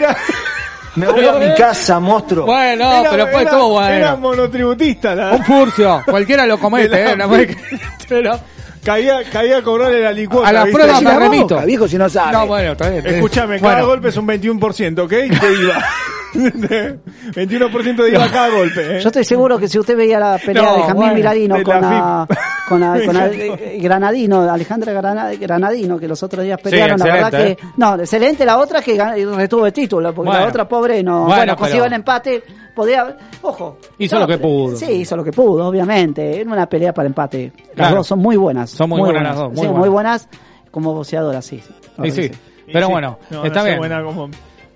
Me 0.98 1.08
voy 1.08 1.26
a 1.26 1.34
mi 1.34 1.54
casa, 1.56 2.00
monstruo. 2.00 2.46
Bueno, 2.46 2.92
era- 2.92 3.10
pero 3.12 3.24
después 3.26 3.42
era- 3.44 3.52
estuvo 3.52 3.82
Era 3.84 4.12
bueno. 4.16 4.18
monotributista. 4.18 5.16
La, 5.16 5.32
Un 5.32 5.44
furcio, 5.46 6.02
cualquiera 6.10 6.46
lo 6.46 6.58
comete, 6.60 6.90
la- 6.90 7.12
eh. 7.12 7.16
la 7.16 7.28
pero 8.10 8.40
caía, 8.84 9.20
caía 9.32 9.58
a 9.58 9.62
cobrarle 9.62 10.02
la 10.02 10.12
licuota. 10.12 10.48
a 10.50 10.54
la 10.54 10.64
¿viste? 10.64 10.78
prueba 10.80 10.98
Sí, 11.00 11.06
me 11.06 11.20
remito. 11.20 11.56
boca, 11.56 11.66
viejo, 11.66 11.88
si 11.88 11.98
no 11.98 12.10
sabe. 12.10 12.32
No, 12.32 12.48
bueno, 12.48 12.72
está 12.72 12.90
bien. 12.90 13.06
Escúchame, 13.06 13.60
Bueno, 13.60 13.76
cada 13.76 13.86
golpe 13.88 14.10
es 14.10 14.18
un 14.18 14.28
21%, 14.28 15.00
¿ok? 15.04 15.10
De 15.12 15.26
IVA. 15.28 15.86
21% 16.34 17.96
de 18.04 18.10
IVA 18.12 18.28
cada 18.30 18.50
golpe, 18.50 18.98
¿eh? 18.98 19.02
Yo 19.02 19.08
estoy 19.10 19.24
seguro 19.24 19.58
que 19.58 19.68
si 19.68 19.80
usted 19.80 19.96
veía 19.98 20.20
la 20.20 20.38
pelea 20.38 20.64
No, 20.64 20.76
de 20.76 20.82
Jamín 20.84 20.96
bueno, 20.96 21.14
Milarino 21.16 21.56
de 21.56 21.64
con 21.64 21.82
la 21.82 21.82
la, 21.82 22.28
con 22.68 22.80
la, 22.80 22.88
con 23.06 23.14
la- 23.16 23.26
encantó. 23.28 23.64
eh, 23.64 23.78
Granadino, 23.82 24.42
Alejandra 24.42 24.94
Grana- 24.94 25.32
Granadino, 25.40 25.98
que 26.00 26.08
los 26.08 26.22
otros 26.24 26.44
días 26.44 26.60
pelearon, 26.62 27.00
la 27.00 27.06
excelente, 27.06 27.32
verdad 27.38 27.48
¿eh? 27.52 27.56
que, 27.56 27.68
no, 27.78 27.96
excelente 28.00 28.46
la 28.46 28.58
otra 28.58 28.82
que 28.82 28.98
retuvo 29.36 29.66
el 29.66 29.74
título, 29.74 30.14
porque 30.14 30.28
Bueno. 30.30 30.42
la 30.44 30.50
otra 30.50 30.68
pobre 30.68 31.02
no, 31.04 31.22
Bueno, 31.22 31.36
bueno, 31.36 31.56
consiguió 31.56 31.84
pero- 31.84 31.96
el 31.96 32.00
empate, 32.00 32.44
podía, 32.76 33.18
ojo. 33.42 33.78
Hizo 33.98 34.16
No, 34.16 34.22
lo 34.22 34.28
que 34.28 34.38
pudo. 34.38 34.76
Sí, 34.76 34.86
hizo 34.92 35.16
lo 35.16 35.24
que 35.24 35.32
pudo, 35.32 35.68
obviamente, 35.68 36.42
era 36.42 36.52
una 36.52 36.68
pelea 36.68 36.94
para 36.94 37.08
empate. 37.08 37.52
Las 37.70 37.76
Claro. 37.76 37.96
dos 37.98 38.08
son 38.08 38.20
muy 38.20 38.36
buenas. 38.36 38.70
Son 38.72 38.90
muy 38.90 39.00
buenas 39.02 39.24
las 39.24 39.36
dos, 39.36 39.48
muy 39.50 39.56
Sí, 39.56 39.62
buenas. 39.62 39.80
muy 39.80 39.90
buenas 39.90 40.30
como 40.72 40.94
boxeadoras, 40.94 41.46
sí. 41.46 41.62
Sí, 42.04 42.12
sí. 42.12 42.32
Y 42.68 42.74
Pero 42.74 42.88
sí. 42.88 42.92
bueno, 42.92 43.18
No, 43.30 43.46
está 43.46 43.60
no 43.60 43.66
bien. 43.66 43.78
buena 43.78 44.04
como- 44.04 44.30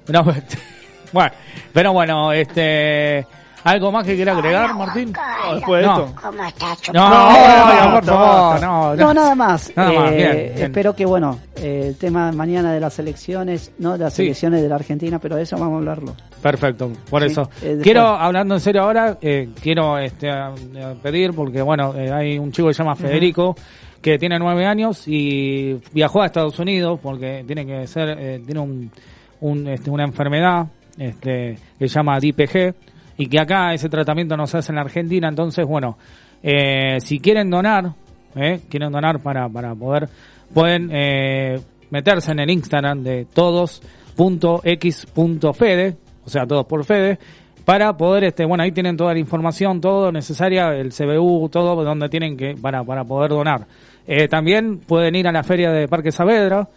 No, 0.08 0.24
bueno, 1.12 1.32
pero 1.74 1.94
bueno, 1.94 2.32
este. 2.34 3.26
¿Algo 3.64 3.92
más 3.92 4.04
que 4.08 4.16
quiera 4.16 4.32
agregar, 4.32 4.74
Martín? 4.74 5.14
No, 5.14 5.54
después 5.54 5.82
de 5.82 5.88
No. 5.88 6.06
esto. 6.06 6.16
¿Cómo 6.20 6.44
está, 6.44 6.76
Chupa? 6.78 6.98
No, 7.00 7.10
No, 7.12 7.30
no, 7.30 7.86
no, 7.86 7.94
por 7.94 8.06
no, 8.08 8.14
favor, 8.14 8.60
no. 8.62 8.96
no, 8.96 8.96
No, 8.96 9.14
nada 9.14 9.36
más. 9.36 9.72
Nada 9.76 9.92
más, 9.94 10.12
Eh, 10.12 10.16
bien, 10.16 10.32
bien. 10.32 10.64
Espero 10.64 10.96
que, 10.96 11.06
bueno, 11.06 11.38
eh, 11.58 11.84
el 11.90 11.96
tema 11.96 12.32
mañana 12.32 12.74
de 12.74 12.80
las 12.80 12.98
elecciones, 12.98 13.72
no 13.78 13.92
de 13.92 14.06
las 14.06 14.16
Sí. 14.16 14.24
elecciones 14.24 14.64
de 14.64 14.68
la 14.68 14.74
Argentina, 14.78 15.20
pero 15.20 15.38
eso 15.38 15.58
vamos 15.60 15.76
a 15.76 15.78
hablarlo. 15.78 16.16
Perfecto, 16.42 16.92
por 17.08 17.22
Sí, 17.22 17.28
eso. 17.28 17.52
eh, 17.62 17.78
quiero, 17.84 18.08
hablando 18.08 18.56
en 18.56 18.62
serio 18.62 18.82
ahora, 18.82 19.20
eh, 19.22 19.50
quiero 19.62 20.00
este, 20.00 20.32
a- 20.32 20.48
a 20.48 20.94
pedir, 21.00 21.32
porque 21.36 21.62
bueno, 21.62 21.94
eh, 21.96 22.12
hay 22.12 22.40
un 22.40 22.52
chico 22.52 22.70
que 22.70 22.74
se 22.74 22.82
llama 22.82 22.96
Federico, 22.96 23.56
que 24.02 24.18
tiene 24.18 24.40
nueve 24.40 24.66
años 24.66 25.04
y 25.08 25.74
viajó 25.94 26.24
a 26.24 26.26
Estados 26.26 26.58
Unidos 26.58 27.00
porque 27.00 27.44
tiene 27.46 27.64
que 27.68 27.86
ser, 27.86 28.10
eh, 28.20 28.42
tiene 28.44 28.60
un, 28.60 28.92
un, 29.42 29.68
este, 29.68 29.92
una 29.92 30.04
enfermedad 30.04 30.66
este, 30.98 31.58
que 31.78 31.88
se 31.88 31.96
llama 31.96 32.20
DPG 32.20 32.74
y 33.18 33.28
que 33.28 33.40
acá 33.40 33.74
ese 33.74 33.90
tratamiento 33.90 34.36
no 34.36 34.48
se 34.48 34.58
hace 34.58 34.72
en 34.72 34.78
la 34.78 34.82
Argentina, 34.82 35.28
entonces 35.28 35.66
bueno, 35.66 35.98
eh, 36.44 37.00
si 37.00 37.20
quieren 37.20 37.50
donar, 37.50 37.94
eh, 38.36 38.62
quieren 38.70 38.92
donar 38.92 39.20
para, 39.22 39.48
para 39.50 39.76
poder, 39.76 40.10
pueden 40.54 40.90
eh, 40.92 41.60
meterse 41.90 42.32
en 42.32 42.40
el 42.40 42.50
Instagram 42.50 43.04
de 43.04 43.26
todos.x.fede, 43.26 44.38
o 46.26 46.30
sea, 46.30 46.46
todos 46.46 46.66
por 46.66 46.84
Fede, 46.84 47.20
para 47.66 47.96
poder, 47.96 48.24
este, 48.24 48.46
bueno, 48.46 48.64
ahí 48.64 48.72
tienen 48.72 48.98
toda 48.98 49.14
la 49.14 49.20
información, 49.20 49.80
todo 49.80 50.12
necesaria, 50.12 50.70
el 50.70 50.92
CBU, 50.92 51.48
todo 51.50 51.84
donde 51.84 52.10
tienen 52.10 52.36
que, 52.36 52.56
para, 52.60 52.84
para 52.84 53.04
poder 53.04 53.30
donar. 53.30 53.68
Eh, 54.08 54.28
también 54.28 54.80
pueden 54.80 55.16
ir 55.16 55.28
a 55.28 55.32
la 55.32 55.44
feria 55.44 55.72
de 55.72 55.88
Parque 55.88 56.12
Saavedra, 56.12 56.68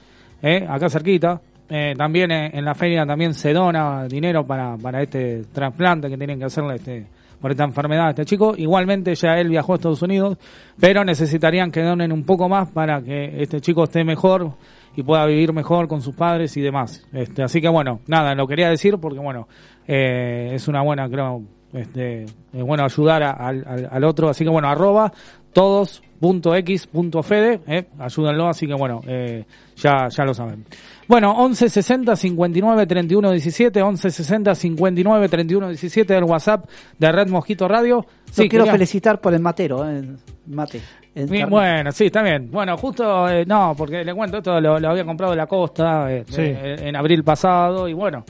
acá 0.69 0.91
cerquita. 0.91 1.41
Eh, 1.77 1.93
también 1.97 2.31
eh, 2.31 2.53
en 2.55 2.65
la 2.65 2.73
feria 2.77 3.05
también 3.05 3.35
se 3.35 3.53
dona 3.53 4.07
dinero 4.07 4.47
para, 4.47 4.77
para 4.77 5.03
este 5.03 5.43
trasplante 5.53 6.09
que 6.09 6.17
tienen 6.17 6.39
que 6.39 6.45
hacerle 6.45 6.77
este, 6.77 7.05
por 7.41 7.51
esta 7.51 7.65
enfermedad 7.65 8.07
a 8.07 8.11
este 8.11 8.25
chico. 8.25 8.55
Igualmente 8.57 9.13
ya 9.17 9.41
él 9.41 9.49
viajó 9.49 9.73
a 9.73 9.77
Estados 9.77 10.01
Unidos, 10.03 10.39
pero 10.79 11.05
necesitarían 11.05 11.73
que 11.73 11.83
donen 11.83 12.13
un 12.13 12.23
poco 12.25 12.49
más 12.49 12.71
para 12.71 13.03
que 13.03 13.43
este 13.43 13.61
chico 13.61 13.83
esté 13.83 14.05
mejor 14.05 14.53
y 14.95 15.03
pueda 15.03 15.27
vivir 15.27 15.53
mejor 15.53 15.89
con 15.89 16.01
sus 16.01 16.15
padres 16.15 16.57
y 16.57 16.61
demás. 16.61 17.05
Este, 17.13 17.43
así 17.43 17.61
que 17.61 17.69
bueno, 17.69 17.99
nada, 18.07 18.37
lo 18.37 18.47
quería 18.47 18.69
decir 18.69 18.99
porque 19.01 19.19
bueno, 19.19 19.49
eh, 19.89 20.51
es 20.53 20.69
una 20.69 20.81
buena, 20.83 21.09
creo, 21.09 21.43
este, 21.73 22.23
es 22.23 22.63
bueno 22.65 22.85
ayudar 22.85 23.25
al- 23.25 23.89
al 23.91 24.05
otro. 24.05 24.29
Así 24.29 24.45
que 24.45 24.51
bueno, 24.51 24.69
arroba 24.69 25.13
todos.x.fede, 25.53 27.61
eh, 27.67 27.87
ayúdenlo, 27.99 28.49
así 28.49 28.67
que 28.67 28.75
bueno, 28.75 29.01
eh, 29.07 29.45
ya, 29.77 30.09
ya 30.09 30.25
lo 30.25 30.35
saben. 30.35 30.65
Bueno, 31.09 31.33
11 31.33 31.69
60 31.69 32.17
59 32.17 32.87
31 32.87 33.31
17, 33.31 33.83
11 33.83 34.11
60 34.11 34.55
59 34.55 35.29
31 35.29 35.69
17 35.69 36.15
del 36.15 36.25
WhatsApp 36.25 36.69
de 36.99 37.13
Red 37.13 37.29
Mosquito 37.29 37.69
Radio. 37.69 37.97
Lo 37.97 38.35
quiero 38.35 38.49
quería- 38.65 38.73
felicitar 38.73 39.21
por 39.21 39.35
el 39.35 39.41
matero, 39.41 39.89
eh, 39.89 39.99
el 39.99 40.19
mate. 40.47 40.81
El 41.15 41.29
bueno, 41.47 41.93
sí, 41.93 42.07
está 42.07 42.23
bien. 42.23 42.51
Bueno, 42.51 42.77
justo, 42.77 43.29
eh, 43.29 43.45
no, 43.47 43.75
porque 43.79 44.03
le 44.05 44.13
cuento 44.15 44.39
esto, 44.39 44.61
lo, 44.61 44.81
lo 44.81 44.91
había 44.91 45.05
comprado 45.05 45.31
de 45.33 45.37
la 45.37 45.47
costa 45.47 46.11
eh, 46.13 46.25
Sí. 46.29 46.41
eh, 46.43 46.77
en 46.81 46.97
abril 46.97 47.23
pasado 47.23 47.87
y 47.87 47.93
bueno, 47.93 48.25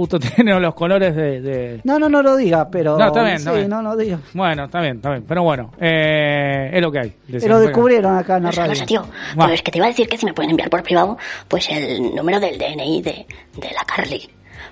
justo 0.00 0.18
tiene 0.36 0.58
los 0.58 0.74
colores 0.74 1.14
de... 1.14 1.40
de- 1.40 1.80
No, 1.84 1.98
no, 1.98 2.08
no 2.08 2.22
lo 2.22 2.36
diga, 2.36 2.68
pero. 2.70 2.96
No, 2.98 3.06
está 3.08 3.22
bien, 3.22 3.36
sí, 3.38 3.42
está 3.42 3.52
bien. 3.52 3.68
no 3.68 3.82
lo 3.82 3.96
diga. 3.96 4.18
Bueno, 4.34 4.64
está 4.64 4.80
bien, 4.80 4.96
está 4.96 5.10
bien. 5.10 5.24
Pero 5.28 5.42
bueno, 5.42 5.70
eh, 5.80 6.70
es 6.72 6.80
lo 6.82 6.90
que 6.90 6.98
hay. 7.00 7.10
Pero 7.26 7.34
decimos. 7.38 7.60
descubrieron 7.60 8.16
acá 8.16 8.36
en 8.38 8.44
la 8.44 8.50
No 8.50 8.56
no 8.56 8.62
radio. 8.62 8.74
sé, 8.74 8.86
tío. 8.86 9.02
Pues 9.36 9.62
que 9.62 9.70
te 9.70 9.78
iba 9.78 9.86
a 9.86 9.90
decir 9.90 10.08
que 10.08 10.16
si 10.16 10.26
me 10.26 10.32
pueden 10.32 10.50
enviar 10.50 10.70
por 10.70 10.82
privado, 10.82 11.18
pues 11.48 11.68
el 11.70 12.14
número 12.14 12.40
del 12.40 12.58
DNI 12.58 13.02
de, 13.02 13.26
de 13.56 13.68
la 13.74 13.84
Carly. 13.86 14.28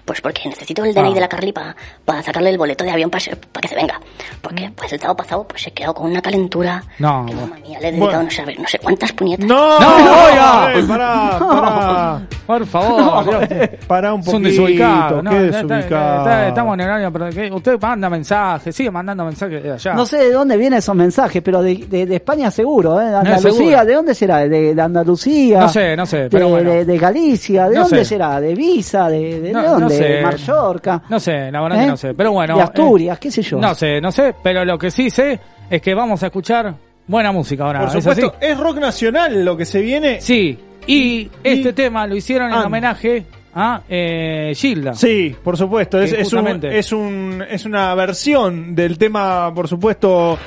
Pues 0.09 0.22
porque 0.22 0.48
necesito 0.48 0.82
el 0.84 0.94
DNI 0.94 1.11
Ah. 1.11 1.14
de 1.16 1.20
la 1.20 1.28
Carly 1.28 1.52
para 1.52 2.22
sacarle 2.22 2.48
el 2.48 2.56
boleto 2.56 2.82
de 2.82 2.90
avión 2.90 3.11
para 3.11 3.22
que 3.61 3.68
se 3.68 3.74
venga. 3.74 4.00
Porque 4.40 4.72
pues 4.74 4.90
el 4.94 4.98
sábado 4.98 5.16
pasado 5.18 5.46
pues 5.46 5.61
se 5.62 5.70
quedó 5.72 5.92
con 5.92 6.11
una 6.11 6.22
calentura. 6.22 6.82
No, 6.98 7.26
que, 7.26 7.34
mamma 7.34 7.56
mía, 7.56 7.78
le 7.78 7.88
he 7.88 7.92
dedicado 7.92 8.12
Bueno. 8.12 8.22
no, 8.24 8.30
sé, 8.30 8.40
a 8.40 8.44
ver, 8.46 8.59
no 8.59 8.66
sé 8.66 8.78
cuántas 8.78 9.12
puñetas. 9.12 9.46
No, 9.46 9.78
No, 9.78 9.86
oiga. 10.24 10.72
eh, 10.74 10.82
pará, 10.88 11.38
pará. 11.38 12.20
Por 12.46 12.66
favor, 12.66 13.46
Dios. 13.48 13.68
Pará 13.86 14.14
un 14.14 14.22
Son 14.22 14.32
poquito. 14.42 14.48
desubicados. 14.62 15.22
No, 15.22 15.30
qué 15.30 15.44
está- 15.46 15.61
está- 15.61 15.74
desubicado. 15.76 16.18
está- 16.20 16.48
estamos 16.48 16.74
en 16.74 16.80
el 16.80 16.90
año, 16.90 17.12
pero 17.12 17.28
que 17.30 17.50
usted 17.52 17.78
manda 17.78 18.09
mensajes, 18.09 18.74
sigue 18.74 18.90
mandando 18.90 19.26
mensajes 19.26 19.62
de 19.62 19.72
allá. 19.72 19.92
No 19.92 20.06
sé 20.06 20.16
de 20.16 20.32
dónde 20.32 20.56
vienen 20.56 20.78
esos 20.78 20.94
mensajes, 20.96 21.42
pero 21.42 21.61
de, 21.61 21.74
de, 21.86 22.06
de 22.06 22.16
España 22.16 22.50
seguro, 22.50 22.98
¿eh? 22.98 23.04
De 23.04 23.11
No, 23.11 23.18
Andalucía, 23.18 23.50
seguro. 23.52 23.84
¿de 23.84 23.92
dónde 23.94 24.14
será? 24.14 24.38
¿De, 24.48 24.74
de 24.74 24.82
Andalucía? 24.82 25.61
No 25.61 25.68
sé, 25.68 25.94
no 25.96 26.06
sé, 26.06 26.28
pero 26.30 26.46
de, 26.46 26.50
bueno. 26.52 26.70
de, 26.70 26.84
de 26.86 26.98
Galicia, 26.98 27.68
¿de 27.68 27.74
No 27.74 27.82
dónde 27.82 27.98
sé. 27.98 28.04
será? 28.06 28.40
¿De 28.40 28.54
Visa? 28.54 29.09
¿De, 29.11 29.40
de 29.40 29.52
No, 29.52 29.62
no 29.62 29.68
dónde? 29.80 29.97
Sé. 29.99 30.09
¿De 30.09 30.22
Mallorca? 30.22 31.03
No 31.09 31.20
sé, 31.20 31.51
la 31.51 31.61
verdad 31.61 31.78
¿Eh? 31.78 31.84
que 31.84 31.90
no 31.90 31.96
sé. 31.96 32.14
Pero 32.14 32.32
bueno. 32.32 32.57
De 32.57 32.62
Asturias, 32.62 33.16
eh, 33.16 33.20
qué 33.20 33.30
sé 33.30 33.42
yo. 33.42 33.59
No 33.59 33.74
sé, 33.74 34.01
no 34.01 34.11
sé, 34.12 34.34
pero 34.42 34.64
lo 34.64 34.78
que 34.78 34.90
sí 34.90 35.11
sé 35.11 35.38
es 35.68 35.82
que 35.82 35.94
vamos 35.94 36.22
a 36.22 36.26
escuchar 36.26 36.74
buena 37.07 37.32
música 37.32 37.64
ahora. 37.64 37.80
Por 37.80 37.88
¿es 37.88 37.94
supuesto, 37.94 38.34
así? 38.38 38.46
es 38.46 38.59
rock 38.59 38.78
nacional 38.78 39.44
lo 39.44 39.57
que 39.57 39.64
se 39.64 39.80
viene. 39.80 40.20
Sí, 40.20 40.59
y 40.86 41.30
este 41.44 41.72
tema 41.72 42.07
lo 42.07 42.16
hicieron 42.16 42.49
en 42.51 42.59
Ah. 42.59 42.66
homenaje 42.66 43.24
a 43.61 43.82
eh, 43.88 44.52
Gilda. 44.56 44.94
Sí, 44.94 45.34
por 45.42 45.56
supuesto. 45.56 46.00
Es, 46.00 46.12
un, 46.12 46.38
es, 46.72 46.92
un, 46.92 47.44
es 47.50 47.64
una 47.64 47.94
versión 47.94 48.74
del 48.74 48.96
tema, 48.98 49.52
por 49.52 49.66
supuesto, 49.66 50.38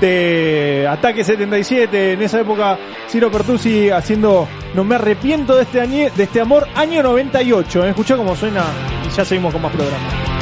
de 0.00 0.86
Ataque 0.88 1.24
77. 1.24 2.12
En 2.12 2.22
esa 2.22 2.40
época, 2.40 2.78
Ciro 3.08 3.30
Pertusi 3.30 3.90
haciendo 3.90 4.46
No 4.74 4.84
me 4.84 4.94
arrepiento 4.94 5.56
de 5.56 5.62
este, 5.62 5.80
añe- 5.82 6.12
de 6.12 6.22
este 6.22 6.40
amor, 6.40 6.66
año 6.76 7.02
98. 7.02 7.84
¿eh? 7.84 7.88
Escuchá 7.90 8.16
cómo 8.16 8.36
suena 8.36 8.64
y 9.06 9.16
ya 9.16 9.24
seguimos 9.24 9.52
con 9.52 9.62
más 9.62 9.72
programas. 9.72 10.39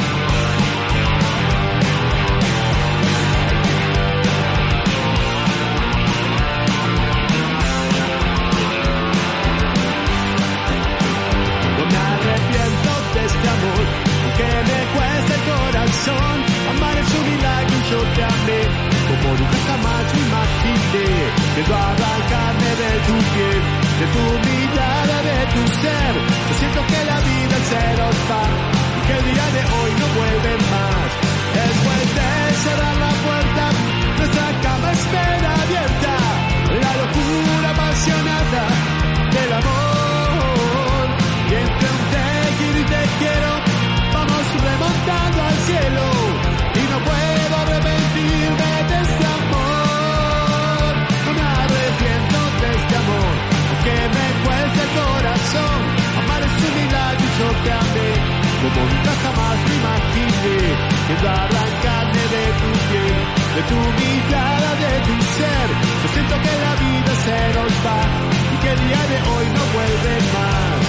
Mirada, 24.48 25.16
de 25.28 25.38
tu 25.54 25.62
ser. 25.82 26.12
Yo 26.48 26.54
siento 26.60 26.80
que 26.90 27.00
la 27.10 27.18
vida 27.28 27.56
se 27.70 27.82
nos 28.00 28.16
va, 28.30 28.44
y 28.96 29.00
que 29.06 29.12
el 29.18 29.24
día 29.30 29.46
de 29.56 29.62
hoy 29.76 29.90
no 30.00 30.06
vuelve 30.18 30.52
más. 30.74 31.08
Después 31.58 32.04
de 32.18 32.30
cerrar 32.64 32.96
la 33.06 33.12
puerta, 33.26 33.64
nuestra 34.18 34.46
cama 34.64 34.88
espera 34.92 35.50
abierta. 35.64 36.14
La 36.84 36.92
locura 37.02 37.70
apasionada 37.74 38.62
del 39.34 39.52
amor. 39.60 41.04
Y 41.50 41.54
entre 41.64 41.88
un 41.96 42.02
te 42.12 42.26
quiero 42.58 42.78
y 42.78 42.86
te 42.94 43.02
quiero, 43.20 43.50
vamos 44.12 44.44
remontando 44.68 45.42
al 45.42 45.56
cielo. 45.68 46.17
Corazón. 54.98 55.78
Un 56.18 56.74
milagro 56.74 57.24
y 57.24 57.32
yo 57.38 57.48
te 57.64 57.70
amé, 57.72 58.10
como 58.62 58.80
nunca 58.90 59.12
jamás 59.22 59.56
me 59.66 59.74
imaginé. 59.80 60.58
Quiero 61.06 61.28
arrancarme 61.28 62.24
de 62.34 62.44
tu 62.60 62.70
piel, 62.88 63.18
de 63.54 63.62
tu 63.70 63.78
mirada, 64.00 64.70
de 64.82 64.92
tu 65.06 65.14
ser. 65.36 65.66
Yo 66.02 66.08
siento 66.14 66.34
que 66.44 66.54
la 66.64 66.72
vida 66.84 67.12
se 67.24 67.38
nos 67.56 67.72
va 67.86 68.00
y 68.52 68.56
que 68.62 68.70
el 68.74 68.80
día 68.88 69.02
de 69.12 69.18
hoy 69.30 69.46
no 69.56 69.62
vuelve 69.74 70.14
más. 70.34 70.87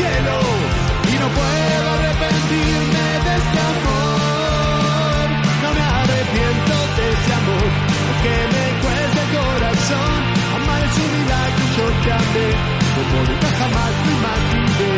Y 0.00 1.14
no 1.20 1.28
puedo 1.28 1.86
arrepentirme 1.96 3.04
de 3.26 3.32
este 3.40 3.58
amor. 3.72 5.26
No 5.62 5.68
me 5.76 5.84
arrepiento 6.00 6.74
de 6.96 7.04
este 7.12 7.32
amor, 7.40 7.68
aunque 8.08 8.34
me 8.54 8.64
cueste 8.80 9.20
el 9.20 9.30
corazón. 9.36 10.16
Amar 10.56 10.82
es 10.88 10.96
un 11.04 11.10
milagro 11.20 11.64
yo 11.76 11.86
te 12.02 12.12
amé, 12.12 12.48
como 12.96 13.16
nunca 13.28 13.48
jamás 13.60 13.92
me 14.04 14.12
imaginé. 14.20 14.94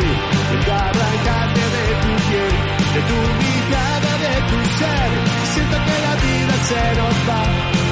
El 0.54 0.70
arrancarte 0.70 1.62
de 1.74 1.84
tu 2.02 2.12
piel, 2.28 2.54
de 2.94 3.00
tu 3.10 3.18
mirada, 3.42 4.10
de 4.24 4.34
tu 4.50 4.58
ser. 4.78 5.10
Siento 5.52 5.76
que 5.86 5.96
la 6.06 6.14
vida 6.26 6.54
se 6.70 6.82
nos 7.00 7.16
va 7.26 7.42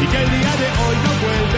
y 0.02 0.06
que 0.06 0.18
el 0.22 0.30
día 0.30 0.52
de 0.62 0.68
hoy 0.78 0.96
no 1.04 1.12
vuelve 1.26 1.49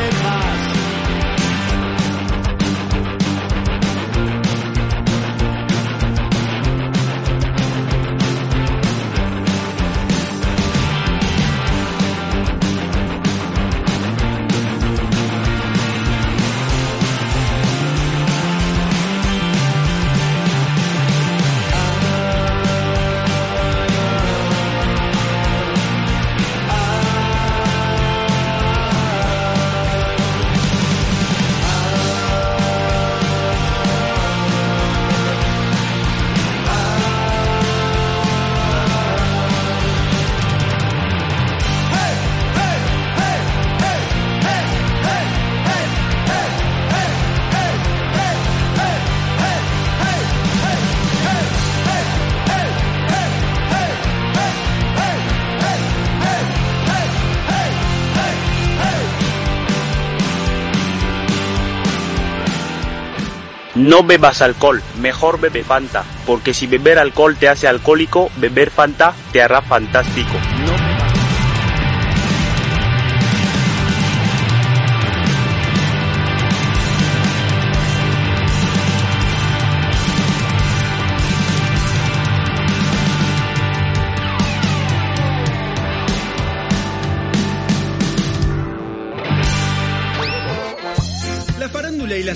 No 63.83 64.05
bebas 64.05 64.43
alcohol, 64.43 64.81
mejor 65.01 65.41
bebe 65.41 65.65
Fanta, 65.65 66.05
porque 66.25 66.55
si 66.55 66.69
beber 66.69 67.01
alcohol 67.01 67.37
te 67.37 67.49
hace 67.49 67.67
alcohólico, 67.67 68.31
beber 68.37 68.71
Fanta 68.71 69.13
te 69.33 69.43
hará 69.43 69.61
fantástico. 69.61 70.39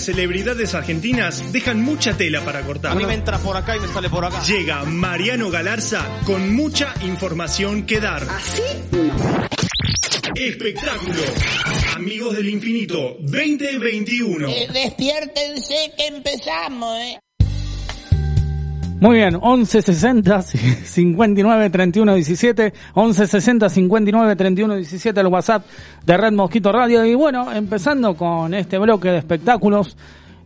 Celebridades 0.06 0.72
argentinas 0.74 1.52
dejan 1.52 1.82
mucha 1.82 2.16
tela 2.16 2.40
para 2.44 2.62
cortar. 2.62 2.92
A 2.92 2.94
mí 2.94 3.04
me 3.04 3.14
entra 3.14 3.38
por 3.38 3.56
acá 3.56 3.76
y 3.76 3.80
me 3.80 3.88
sale 3.88 4.08
por 4.08 4.24
acá. 4.24 4.40
Llega 4.44 4.84
Mariano 4.84 5.50
Galarza 5.50 6.06
con 6.24 6.54
mucha 6.54 6.94
información 7.02 7.84
que 7.84 7.98
dar. 7.98 8.22
¿Así? 8.22 8.62
Espectáculo. 10.36 11.22
Amigos 11.96 12.36
del 12.36 12.48
Infinito 12.50 13.16
2021. 13.18 14.48
Eh, 14.48 14.68
despiértense 14.72 15.92
que 15.96 16.06
empezamos, 16.06 16.98
¿eh? 17.00 17.18
Muy 18.98 19.16
bien, 19.16 19.34
1160 19.34 20.42
59 20.42 21.70
31 21.70 22.14
17, 22.14 22.72
1160 22.94 23.68
59 23.68 24.36
31 24.36 24.76
17 24.76 25.20
el 25.20 25.26
WhatsApp 25.26 25.66
de 26.04 26.16
Red 26.16 26.32
Mosquito 26.32 26.72
Radio 26.72 27.04
y 27.04 27.14
bueno, 27.14 27.52
empezando 27.52 28.14
con 28.16 28.54
este 28.54 28.78
bloque 28.78 29.10
de 29.10 29.18
espectáculos 29.18 29.96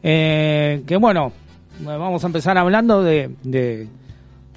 eh, 0.02 0.82
que 0.86 0.96
bueno, 0.96 1.32
vamos 1.84 2.24
a 2.24 2.26
empezar 2.26 2.58
hablando 2.58 3.02
de 3.04 3.30
de, 3.44 3.86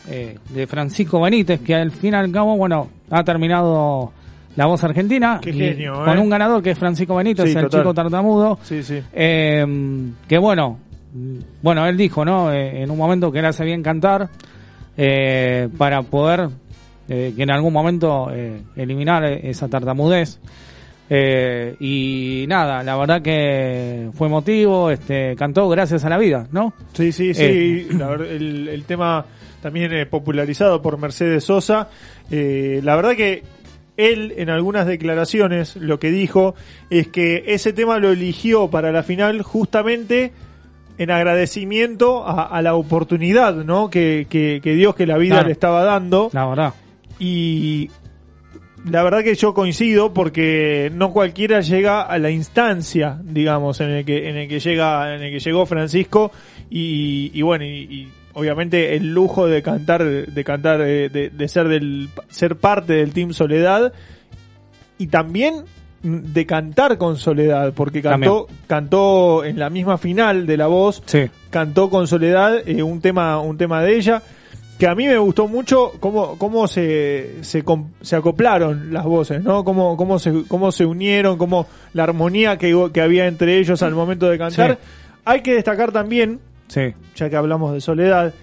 eh, 0.09 0.39
de 0.49 0.67
Francisco 0.67 1.21
Benítez 1.21 1.61
que 1.61 1.75
al 1.75 1.91
fin 1.91 2.13
y 2.13 2.17
al 2.17 2.31
cabo 2.31 2.57
bueno 2.57 2.89
ha 3.11 3.23
terminado 3.23 4.11
la 4.55 4.65
voz 4.65 4.83
argentina 4.83 5.39
Qué 5.41 5.53
genio, 5.53 6.03
con 6.03 6.17
¿eh? 6.17 6.21
un 6.21 6.29
ganador 6.29 6.63
que 6.63 6.71
es 6.71 6.79
Francisco 6.79 7.15
Benítez, 7.15 7.45
Sí, 7.45 7.55
el 7.57 7.63
total. 7.65 7.81
chico 7.81 7.93
tartamudo. 7.93 8.57
Sí, 8.63 8.81
sí. 8.83 9.01
Eh, 9.13 9.65
que 10.27 10.37
bueno, 10.39 10.77
bueno, 11.61 11.85
él 11.85 11.97
dijo, 11.97 12.25
¿no? 12.25 12.51
Eh, 12.51 12.81
en 12.81 12.91
un 12.91 12.97
momento 12.97 13.31
que 13.31 13.39
él 13.39 13.45
hace 13.45 13.63
bien 13.63 13.83
cantar 13.83 14.29
eh, 14.95 15.69
para 15.77 16.03
poder 16.03 16.49
eh, 17.09 17.33
que 17.35 17.43
en 17.43 17.51
algún 17.51 17.73
momento 17.73 18.29
eh, 18.31 18.61
eliminar 18.75 19.23
esa 19.25 19.67
tartamudez. 19.67 20.39
Y 21.09 22.45
nada, 22.47 22.81
la 22.81 22.95
verdad 22.95 23.21
que 23.21 24.09
fue 24.15 24.27
emotivo, 24.27 24.89
este, 24.89 25.35
cantó 25.35 25.69
gracias 25.69 26.03
a 26.05 26.09
la 26.09 26.17
vida, 26.17 26.47
¿no? 26.51 26.73
Sí, 26.93 27.11
sí, 27.11 27.35
sí. 27.35 27.87
La 27.91 28.07
verdad, 28.07 28.31
el, 28.31 28.67
el 28.67 28.83
tema 28.85 29.23
también 29.61 30.09
popularizado 30.09 30.81
por 30.81 30.97
Mercedes 30.97 31.43
Sosa. 31.43 31.89
La 32.31 32.95
verdad 32.95 33.11
que 33.11 33.43
él 33.95 34.33
en 34.37 34.49
algunas 34.49 34.87
declaraciones 34.87 35.75
lo 35.75 35.99
que 35.99 36.09
dijo 36.09 36.55
es 36.89 37.09
que 37.09 37.43
ese 37.45 37.73
tema 37.73 37.99
lo 37.99 38.11
eligió 38.11 38.71
para 38.71 38.91
la 38.91 39.03
final 39.03 39.43
justamente 39.43 40.31
en 40.97 41.11
agradecimiento 41.11 42.25
a, 42.25 42.43
a 42.43 42.61
la 42.61 42.75
oportunidad 42.75 43.55
¿no? 43.55 43.89
que, 43.89 44.27
que, 44.29 44.59
que 44.63 44.73
Dios, 44.75 44.95
que 44.95 45.05
la 45.07 45.17
vida 45.17 45.35
Claro. 45.35 45.47
le 45.47 45.53
estaba 45.53 45.83
dando. 45.83 46.29
La 46.33 46.45
verdad. 46.45 46.73
Y 47.19 47.89
la 48.85 49.01
verdad 49.03 49.23
que 49.23 49.35
yo 49.35 49.53
coincido 49.53 50.13
porque 50.13 50.91
no 50.93 51.11
cualquiera 51.13 51.61
llega 51.61 52.01
a 52.01 52.17
la 52.17 52.29
instancia, 52.31 53.17
digamos, 53.23 53.79
en 53.81 53.89
el 53.91 54.05
que 54.05 54.29
en 54.29 54.35
el 54.37 54.47
que 54.49 54.59
llega, 54.59 55.15
en 55.15 55.23
el 55.23 55.31
que 55.31 55.39
llegó 55.39 55.65
Francisco 55.65 56.31
y, 56.69 57.31
y 57.33 57.41
bueno, 57.43 57.63
y, 57.65 57.69
y 57.69 58.11
obviamente 58.33 58.95
el 58.95 59.13
lujo 59.13 59.47
de 59.47 59.61
cantar, 59.61 60.03
de 60.03 60.43
cantar, 60.43 60.79
de, 60.81 61.09
de 61.33 61.47
ser 61.47 61.67
del, 61.69 62.09
ser 62.29 62.57
parte 62.57 62.93
del 62.93 63.13
Team 63.13 63.31
Soledad 63.33 63.93
y 64.97 65.07
también 65.07 65.63
de 66.03 66.45
cantar 66.45 66.97
con 66.97 67.17
Soledad, 67.17 67.73
porque 67.73 68.01
cantó, 68.01 68.47
cantó 68.67 69.43
en 69.45 69.57
la 69.57 69.69
misma 69.69 69.97
final 69.97 70.45
de 70.45 70.57
la 70.57 70.67
voz, 70.67 71.01
cantó 71.49 71.89
con 71.89 72.07
Soledad 72.07 72.67
eh, 72.67 72.83
un 72.83 72.99
tema, 73.01 73.39
un 73.39 73.57
tema 73.57 73.81
de 73.81 73.95
ella 73.95 74.21
que 74.77 74.87
a 74.87 74.95
mí 74.95 75.07
me 75.07 75.17
gustó 75.17 75.47
mucho 75.47 75.93
cómo, 75.99 76.37
cómo 76.37 76.67
se, 76.67 77.43
se, 77.43 77.63
se 78.01 78.15
acoplaron 78.15 78.91
las 78.91 79.05
voces, 79.05 79.41
¿no? 79.43 79.63
Cómo, 79.63 79.95
cómo, 79.95 80.19
se, 80.19 80.43
cómo 80.47 80.71
se 80.71 80.85
unieron, 80.85 81.37
cómo 81.37 81.67
la 81.93 82.03
armonía 82.03 82.57
que, 82.57 82.89
que 82.91 83.01
había 83.01 83.27
entre 83.27 83.59
ellos 83.59 83.81
al 83.81 83.93
momento 83.93 84.29
de 84.29 84.37
cantar. 84.37 84.71
Sí. 84.81 84.87
Hay 85.25 85.41
que 85.41 85.53
destacar 85.53 85.91
también, 85.91 86.39
Sí. 86.67 86.93
ya 87.15 87.29
que 87.29 87.35
hablamos 87.35 87.73
de 87.73 87.81
Soledad, 87.81 88.33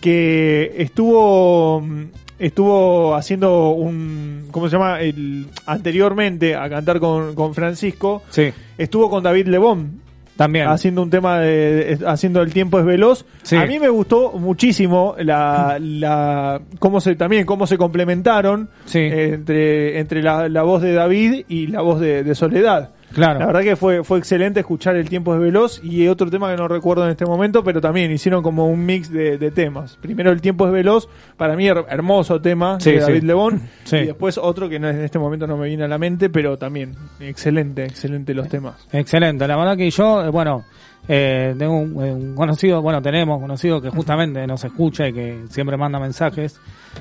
que 0.00 0.74
estuvo 0.76 1.80
mm, 1.80 2.04
estuvo 2.38 3.14
haciendo 3.14 3.70
un 3.70 4.48
¿cómo 4.50 4.68
se 4.68 4.76
llama? 4.76 5.00
el 5.00 5.46
anteriormente 5.66 6.54
a 6.54 6.68
cantar 6.68 7.00
con, 7.00 7.34
con 7.34 7.54
Francisco 7.54 8.22
Sí. 8.30 8.50
estuvo 8.76 9.10
con 9.10 9.22
David 9.22 9.46
Lebón 9.48 10.00
También. 10.36 10.68
haciendo 10.68 11.02
un 11.02 11.10
tema 11.10 11.40
de 11.40 11.98
haciendo 12.06 12.40
el 12.42 12.52
tiempo 12.52 12.78
es 12.78 12.84
veloz 12.84 13.24
Sí. 13.42 13.56
a 13.56 13.66
mí 13.66 13.78
me 13.78 13.88
gustó 13.88 14.32
muchísimo 14.32 15.14
la, 15.18 15.78
la 15.80 16.60
cómo 16.78 17.00
se 17.00 17.16
también 17.16 17.44
cómo 17.46 17.66
se 17.66 17.76
complementaron 17.76 18.68
eh, 18.94 19.30
entre 19.34 19.98
entre 19.98 20.22
la, 20.22 20.48
la 20.48 20.62
voz 20.62 20.82
de 20.82 20.92
David 20.92 21.44
y 21.48 21.66
la 21.68 21.80
voz 21.82 21.98
de, 22.00 22.22
de 22.22 22.34
Soledad 22.34 22.90
Claro. 23.12 23.40
la 23.40 23.46
verdad 23.46 23.62
que 23.62 23.74
fue 23.76 24.04
fue 24.04 24.18
excelente 24.18 24.60
escuchar 24.60 24.94
el 24.96 25.08
tiempo 25.08 25.34
es 25.34 25.40
veloz 25.40 25.80
y 25.82 26.06
otro 26.08 26.28
tema 26.30 26.50
que 26.50 26.56
no 26.56 26.68
recuerdo 26.68 27.04
en 27.04 27.10
este 27.10 27.24
momento 27.24 27.64
pero 27.64 27.80
también 27.80 28.10
hicieron 28.10 28.42
como 28.42 28.68
un 28.68 28.84
mix 28.84 29.10
de, 29.10 29.38
de 29.38 29.50
temas 29.50 29.96
primero 30.00 30.30
el 30.30 30.40
tiempo 30.42 30.66
es 30.66 30.72
veloz 30.72 31.08
para 31.36 31.56
mí 31.56 31.66
her- 31.66 31.86
hermoso 31.88 32.40
tema 32.40 32.78
Sí, 32.80 32.92
de 32.92 33.00
David 33.00 33.20
sí. 33.20 33.26
Lebón 33.26 33.62
Sí. 33.84 33.96
y 33.96 34.06
después 34.06 34.36
otro 34.38 34.68
que 34.68 34.78
no, 34.78 34.88
en 34.88 35.00
este 35.02 35.18
momento 35.18 35.46
no 35.46 35.56
me 35.56 35.68
viene 35.68 35.84
a 35.84 35.88
la 35.88 35.96
mente 35.98 36.28
pero 36.28 36.58
también 36.58 36.94
excelente 37.20 37.84
excelente 37.84 38.34
los 38.34 38.48
temas 38.48 38.86
Excelente, 38.92 39.46
la 39.48 39.56
verdad 39.56 39.76
que 39.76 39.90
yo, 39.90 40.24
eh, 40.24 40.28
bueno, 40.30 40.64
eh, 41.08 41.54
tengo 41.58 41.78
un, 41.78 42.04
eh, 42.04 42.12
un 42.12 42.34
conocido, 42.34 42.82
bueno, 42.82 43.00
tenemos 43.00 43.36
un 43.36 43.42
conocido 43.42 43.80
que 43.80 43.88
justamente 43.90 44.46
nos 44.46 44.62
escucha 44.64 45.08
y 45.08 45.12
que 45.14 45.44
siempre 45.48 45.76
manda 45.78 45.98
mensajes, 45.98 46.60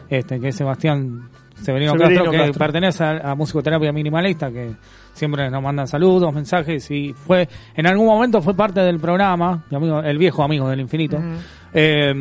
este, 0.09 0.39
que 0.39 0.47
es 0.49 0.55
Sebastián 0.55 1.29
Severino, 1.55 1.93
Severino 1.93 2.21
Castro, 2.23 2.31
que 2.31 2.37
Castro. 2.37 2.59
pertenece 2.59 3.03
a, 3.03 3.31
a 3.31 3.35
Musicoterapia 3.35 3.91
Minimalista, 3.91 4.49
que 4.51 4.71
siempre 5.17 5.49
nos 5.49 5.61
manda 5.61 5.85
saludos, 5.87 6.33
mensajes, 6.33 6.89
y 6.91 7.13
fue, 7.13 7.47
en 7.75 7.87
algún 7.87 8.05
momento 8.05 8.41
fue 8.41 8.55
parte 8.55 8.81
del 8.81 8.99
programa, 8.99 9.65
mi 9.69 9.77
amigo, 9.77 9.99
el 9.99 10.17
viejo 10.17 10.43
amigo 10.43 10.69
del 10.69 10.79
infinito, 10.79 11.17
eh, 11.73 12.13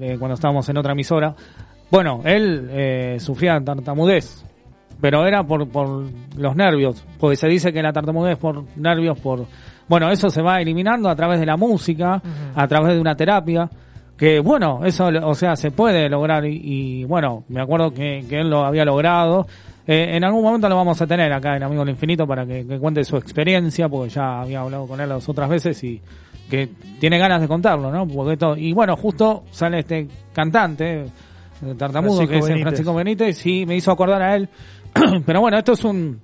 eh, 0.00 0.16
cuando 0.18 0.34
estábamos 0.34 0.68
en 0.68 0.78
otra 0.78 0.92
emisora. 0.92 1.34
Bueno, 1.90 2.20
él 2.24 2.68
eh, 2.70 3.16
sufría 3.20 3.60
tartamudez, 3.60 4.44
pero 5.00 5.26
era 5.26 5.44
por, 5.44 5.68
por 5.68 6.04
los 6.36 6.56
nervios, 6.56 7.04
porque 7.18 7.36
se 7.36 7.48
dice 7.48 7.72
que 7.72 7.82
la 7.82 7.92
tartamudez 7.92 8.36
por 8.38 8.64
nervios, 8.76 9.18
por... 9.20 9.46
Bueno, 9.88 10.10
eso 10.10 10.28
se 10.28 10.42
va 10.42 10.60
eliminando 10.60 11.08
a 11.08 11.16
través 11.16 11.40
de 11.40 11.46
la 11.46 11.56
música, 11.56 12.20
a 12.54 12.66
través 12.66 12.94
de 12.94 13.00
una 13.00 13.14
terapia, 13.14 13.70
que 14.18 14.40
bueno, 14.40 14.80
eso, 14.84 15.06
o 15.22 15.34
sea, 15.34 15.54
se 15.54 15.70
puede 15.70 16.08
lograr 16.10 16.44
y, 16.44 16.60
y, 16.62 17.04
bueno, 17.04 17.44
me 17.48 17.62
acuerdo 17.62 17.92
que, 17.92 18.24
que 18.28 18.40
él 18.40 18.50
lo 18.50 18.64
había 18.66 18.84
logrado. 18.84 19.46
Eh, 19.90 20.16
en 20.16 20.22
algún 20.22 20.42
momento 20.42 20.68
lo 20.68 20.76
vamos 20.76 21.00
a 21.00 21.06
tener 21.06 21.32
acá 21.32 21.56
en 21.56 21.62
Amigo 21.62 21.80
del 21.80 21.94
Infinito 21.94 22.26
para 22.26 22.44
que, 22.44 22.66
que 22.66 22.78
cuente 22.78 23.02
su 23.04 23.16
experiencia, 23.16 23.88
porque 23.88 24.10
ya 24.10 24.42
había 24.42 24.60
hablado 24.60 24.86
con 24.86 25.00
él 25.00 25.08
las 25.08 25.26
otras 25.26 25.48
veces 25.48 25.82
y 25.82 25.98
que 26.50 26.68
tiene 27.00 27.18
ganas 27.18 27.40
de 27.40 27.48
contarlo, 27.48 27.90
¿no? 27.90 28.06
Porque 28.06 28.34
esto, 28.34 28.54
y 28.54 28.74
bueno, 28.74 28.96
justo 28.96 29.44
sale 29.50 29.78
este 29.78 30.06
cantante, 30.34 31.04
eh, 31.04 31.74
tartamudo, 31.78 32.18
Francisco 32.18 32.28
que 32.28 32.38
es 32.38 32.44
Benítez. 32.44 32.62
Francisco 32.62 32.94
Benítez, 32.94 33.46
y 33.46 33.64
me 33.64 33.76
hizo 33.76 33.90
acordar 33.90 34.20
a 34.20 34.36
él. 34.36 34.48
Pero 35.26 35.40
bueno, 35.40 35.56
esto 35.56 35.72
es 35.72 35.84
un, 35.84 36.20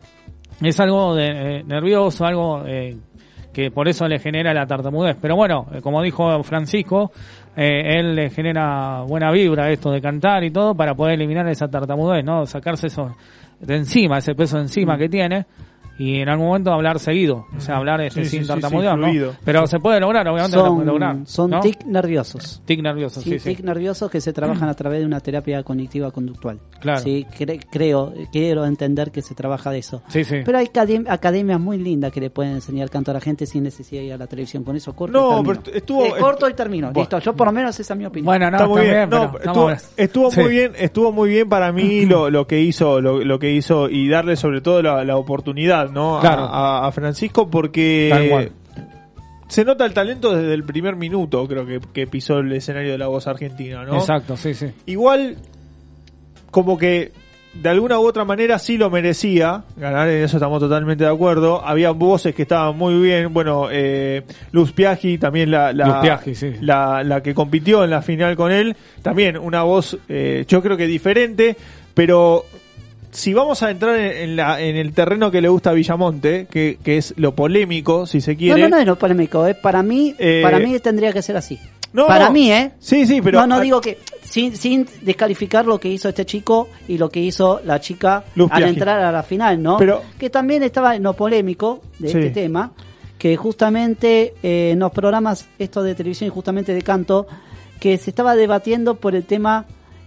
es 0.61 0.79
algo 0.81 1.15
de, 1.15 1.27
eh, 1.27 1.65
nervioso, 1.65 2.27
algo 2.27 2.67
eh, 2.67 2.97
que 3.55 3.71
por 3.71 3.89
eso 3.89 4.07
le 4.07 4.19
genera 4.19 4.53
la 4.53 4.67
tartamudez. 4.67 5.17
Pero 5.23 5.37
bueno, 5.37 5.67
eh, 5.73 5.81
como 5.81 6.03
dijo 6.03 6.43
Francisco, 6.43 7.13
eh, 7.57 7.99
él 7.99 8.15
le 8.15 8.29
genera 8.29 9.03
buena 9.07 9.31
vibra 9.31 9.71
esto 9.71 9.91
de 9.91 10.03
cantar 10.03 10.45
y 10.45 10.51
todo 10.51 10.75
para 10.75 10.95
poder 10.95 11.15
eliminar 11.15 11.49
esa 11.49 11.69
tartamudez, 11.69 12.25
¿no? 12.25 12.45
Sacarse 12.45 12.89
eso 12.89 13.15
de 13.67 13.77
encima, 13.77 14.19
ese 14.19 14.35
peso 14.35 14.57
de 14.57 14.63
Mm. 14.63 14.67
encima 14.67 14.99
que 14.99 15.09
tiene. 15.09 15.47
Y 15.99 16.17
en 16.21 16.29
algún 16.29 16.49
momento 16.49 16.73
hablar 16.73 16.99
seguido, 16.99 17.47
o 17.57 17.61
sea, 17.61 17.77
hablar 17.77 18.01
este, 18.01 18.25
Sí, 18.25 18.31
sin 18.31 18.43
sí, 18.43 18.49
tartamudear, 18.49 18.97
sí, 19.11 19.19
¿no? 19.19 19.31
Pero 19.45 19.67
se 19.69 19.79
puede 19.79 20.01
lograr, 20.01 20.27
obviamente 20.27 20.57
se 20.57 20.59
puede 20.59 20.75
Son, 20.75 20.87
lograr. 20.87 21.17
son 21.25 21.51
¿no? 21.51 21.61
tic 21.61 21.85
nerviosos. 21.85 22.63
Tic 22.65 22.83
nerviosos, 22.83 23.23
sí, 23.23 23.39
sí. 23.39 23.51
tic 23.55 23.65
nerviosos 23.65 24.11
que 24.11 24.21
se 24.21 24.33
trabajan 24.33 24.69
a 24.69 24.75
través 24.75 25.01
de 25.01 25.07
una 25.07 25.21
terapia 25.21 25.63
cognitiva 25.63 26.11
conductual. 26.11 26.59
Claro. 26.81 26.99
Sí, 27.01 27.25
cre- 27.39 27.65
creo, 27.71 28.13
quiero 28.33 28.65
entender 28.67 29.13
que 29.13 29.23
se 29.23 29.35
trabaja 29.37 29.71
de 29.71 29.79
eso. 29.79 30.03
Sí, 30.09 30.25
sí. 30.25 30.39
Pero 30.45 30.59
hay 30.59 30.67
academ- 30.67 31.07
academias 31.09 31.61
muy 31.61 31.79
lindas 31.79 32.11
que 32.11 32.21
le 32.21 32.31
pueden 32.31 32.55
enseñar 32.55 32.91
canto 32.91 33.13
a 33.13 33.15
la 33.15 33.21
gente 33.21 33.47
sin 33.47 33.63
necesidad 33.63 34.01
de 34.01 34.07
ir 34.09 34.13
a 34.15 34.19
la 34.19 34.27
televisión. 34.27 34.65
Con 34.65 34.75
eso 34.77 34.95
corto 34.97 35.17
No, 35.19 35.27
y 35.41 35.45
termino. 35.45 35.63
pero 35.63 35.77
estuvo- 35.79 36.07
Eh, 36.07 36.13
corto 36.19 36.49
y 36.49 36.55
termino. 36.55 36.87
Bueno. 36.89 37.01
Listo, 37.01 37.19
yo 37.21 37.37
por 37.37 37.47
lo 37.47 37.53
menos 37.53 37.79
esa 37.79 37.95
es 37.95 37.99
mi 37.99 38.07
opinión. 38.07 38.27
Bueno, 38.27 38.51
no, 38.51 38.57
está 38.57 38.67
muy 38.69 38.81
bien, 38.83 38.93
bien, 38.95 39.11
no, 39.11 39.33
pero 39.33 39.45
estuvo, 39.45 39.71
estuvo 39.97 40.31
muy 40.43 40.51
bien, 40.51 40.73
estuvo 40.77 41.13
muy 41.13 41.29
bien 41.31 41.49
para 41.49 41.71
mí 41.73 42.05
lo, 42.07 42.31
lo 42.31 42.47
que 42.49 42.61
hizo, 42.61 43.01
lo, 43.01 43.21
lo 43.25 43.39
que 43.39 43.53
hizo 43.53 43.89
y 43.89 44.09
darle 44.09 44.37
sobre 44.37 44.61
todo 44.61 44.83
la, 44.83 45.05
la 45.05 45.17
oportunidad, 45.17 45.84
¿no? 45.93 46.19
A- 46.19 46.21
Claro. 46.21 46.43
A, 46.43 46.87
a 46.87 46.93
Francisco 46.93 47.49
porque 47.51 48.09
Tal 48.11 48.29
cual. 48.29 48.53
se 49.49 49.65
nota 49.65 49.85
el 49.85 49.93
talento 49.95 50.35
desde 50.35 50.55
el 50.55 50.65
primer 50.65 50.97
minuto, 50.97 51.47
creo 51.47 51.67
que, 51.67 51.81
que 51.93 52.07
pisó 52.07 52.39
el 52.39 52.53
escenario 52.53 52.93
de 52.93 52.99
la 52.99 53.07
voz 53.09 53.27
argentina, 53.27 53.85
¿no? 53.85 53.97
Exacto, 53.97 54.37
sí, 54.37 54.55
sí. 54.55 54.67
Igual, 54.87 55.37
como 56.51 56.77
que 56.79 57.13
de 57.55 57.69
alguna 57.69 58.01
u 58.01 58.07
otra 58.09 58.25
manera 58.25 58.59
sí 58.59 58.77
lo 58.77 58.91
merecía 58.91 59.63
ganar, 59.77 60.09
en 60.09 60.25
eso 60.25 60.39
estamos 60.39 60.59
totalmente 60.59 61.05
de 61.05 61.11
acuerdo. 61.11 61.65
Había 61.65 61.93
voces 61.93 62.35
que 62.35 62.43
estaban 62.43 62.77
muy 62.77 63.01
bien. 63.01 63.33
Bueno, 63.33 63.69
eh, 63.71 64.25
Luz 64.51 64.73
Piaggi, 64.73 65.19
también 65.19 65.53
la, 65.53 65.73
la, 65.73 65.87
Luz 65.87 65.97
Piaggi, 66.03 66.35
sí. 66.35 66.53
la, 66.61 67.05
la 67.05 67.23
que 67.23 67.33
compitió 67.33 67.85
en 67.85 67.91
la 67.91 68.03
final 68.03 68.35
con 68.35 68.51
él, 68.51 68.75
también 69.03 69.39
una 69.39 69.63
voz, 69.63 69.97
eh, 70.09 70.45
yo 70.49 70.61
creo 70.63 70.77
que 70.77 70.89
diferente, 70.89 71.57
pero 71.95 72.45
si 73.15 73.33
vamos 73.33 73.63
a 73.63 73.71
entrar 73.71 73.97
en, 73.97 74.37
la, 74.37 74.61
en 74.61 74.77
el 74.77 74.93
terreno 74.93 75.31
que 75.31 75.41
le 75.41 75.49
gusta 75.49 75.71
a 75.71 75.73
Villamonte, 75.73 76.47
que, 76.51 76.79
que 76.83 76.99
es 76.99 77.15
lo 77.17 77.35
polémico, 77.35 78.07
si 78.07 78.21
se 78.21 78.33
No, 78.33 78.39
quiere. 78.39 78.63
no, 78.63 78.69
no 78.69 78.79
es 78.79 78.87
lo 78.87 78.97
polémico. 78.99 79.47
eh. 79.47 79.55
Para 79.55 79.83
mí, 79.83 80.15
Eh, 80.19 80.41
para 80.43 80.59
mí 80.59 80.79
tendría 80.81 81.13
que 81.13 81.23
ser 81.23 81.37
así. 81.37 81.59
No, 81.93 82.09
para 82.09 82.27
no. 82.27 82.33
mí, 82.33 82.51
¿eh? 82.51 82.73
Sí, 82.81 83.07
sí, 83.07 83.21
pero. 83.23 83.41
no, 83.41 83.47
no 83.47 83.61
digo 83.61 83.81
que 83.81 83.99
sin, 84.23 84.57
sin 84.57 84.85
descalificar 85.03 85.65
lo 85.65 85.79
que 85.79 85.89
hizo 85.89 86.09
este 86.09 86.25
chico 86.27 86.69
y 86.89 86.99
lo 86.99 87.09
que 87.09 87.21
hizo 87.21 87.61
la 87.65 87.81
chica 87.81 88.25
Luz 88.35 88.51
al 88.53 88.65
entrar 88.65 88.99
a 89.01 89.13
la 89.13 89.23
final, 89.23 89.63
¿no? 89.63 89.77
Pero- 89.79 90.03
que 90.19 90.29
también 90.29 90.65
estaba 90.65 90.97
en 90.97 91.05
lo 91.05 91.13
polémico 91.15 91.83
de 92.01 92.09
Sí. 92.09 92.19
este 92.19 92.31
tema, 92.31 92.73
que 93.17 93.37
justamente 93.37 94.35
eh, 94.43 94.71
en 94.73 94.81
los 94.81 94.91
programas 94.91 95.47
estos 95.61 95.85
de 95.85 95.95
televisión 95.95 96.27
y 96.29 96.31
justamente 96.33 96.75
de 96.75 96.83
canto, 96.83 97.29
que 97.79 97.97
se 97.97 98.11
estaba 98.11 98.35
debatiendo 98.35 98.97
por 98.97 99.15
el 99.15 99.25
tema 99.25 99.65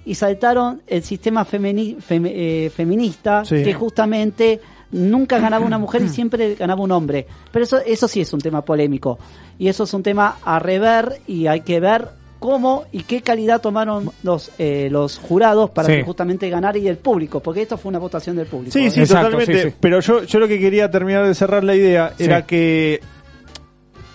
y 0.07 0.15
saltaron 0.15 0.81
el 0.87 1.03
sistema 1.03 1.45
femeni- 1.45 1.97
fem- 1.97 2.29
eh, 2.31 2.71
feminista, 2.75 3.43
Sí. 3.45 3.63
que 3.63 3.73
justamente 3.73 4.59
nunca 4.91 5.37
ganaba 5.39 5.65
una 5.65 5.77
mujer 5.77 6.01
y 6.03 6.09
siempre 6.17 6.55
ganaba 6.55 6.81
un 6.81 6.91
hombre. 6.91 7.27
Pero 7.51 7.63
eso, 7.65 7.79
eso 7.85 8.07
sí 8.07 8.21
es 8.21 8.31
un 8.33 8.39
tema 8.39 8.63
polémico. 8.63 9.19
Y 9.59 9.67
eso 9.67 9.83
es 9.83 9.93
un 9.93 10.03
tema 10.03 10.37
a 10.43 10.59
rever 10.59 11.19
y 11.27 11.47
hay 11.47 11.61
que 11.61 11.79
ver 11.79 12.09
cómo 12.39 12.83
y 12.91 13.01
qué 13.03 13.21
calidad 13.21 13.61
tomaron 13.61 14.11
los 14.21 14.51
eh, 14.59 14.89
los 14.91 15.17
jurados 15.17 15.71
para 15.71 15.87
Sí. 15.87 15.95
que 15.95 16.03
justamente 16.03 16.49
ganar 16.49 16.77
y 16.77 16.87
el 16.87 16.97
público, 16.97 17.39
porque 17.39 17.63
esto 17.63 17.77
fue 17.77 17.89
una 17.89 17.97
votación 17.99 18.35
del 18.35 18.45
público. 18.45 18.71
Sí, 18.73 18.85
¿eh? 18.85 18.91
sí, 18.91 19.01
totalmente. 19.07 19.73
Pero 19.79 19.99
yo, 20.01 20.23
yo 20.23 20.39
lo 20.39 20.47
que 20.47 20.59
quería 20.59 20.89
terminar 20.91 21.25
de 21.27 21.33
cerrar 21.33 21.63
la 21.63 21.75
idea 21.75 22.13
Sí. 22.17 22.23
era 22.25 22.45
que 22.45 23.01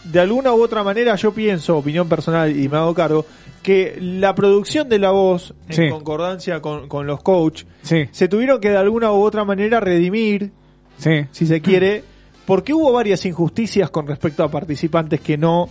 de 0.04 0.20
alguna 0.20 0.52
u 0.52 0.62
otra 0.62 0.82
manera 0.82 1.14
yo 1.16 1.32
pienso, 1.32 1.76
opinión 1.76 2.08
personal 2.08 2.54
y 2.56 2.68
me 2.68 2.76
hago 2.76 2.94
cargo, 2.94 3.24
que 3.62 3.96
la 4.00 4.34
producción 4.34 4.88
de 4.88 4.98
la 4.98 5.10
voz, 5.12 5.54
en 5.68 5.90
concordancia 5.90 6.60
con, 6.60 6.88
con 6.88 7.06
los 7.06 7.22
coach, 7.22 7.64
Sí. 7.82 8.04
se 8.10 8.26
tuvieron 8.28 8.60
que 8.60 8.70
de 8.70 8.76
alguna 8.76 9.12
u 9.12 9.22
otra 9.22 9.44
manera 9.44 9.78
redimir, 9.80 10.50
Sí. 10.98 11.26
si 11.30 11.46
se 11.46 11.60
quiere, 11.60 12.02
porque 12.46 12.74
hubo 12.74 12.92
varias 12.92 13.24
injusticias 13.24 13.88
con 13.90 14.06
respecto 14.06 14.42
a 14.42 14.50
participantes 14.50 15.20
que 15.20 15.36
no, 15.38 15.68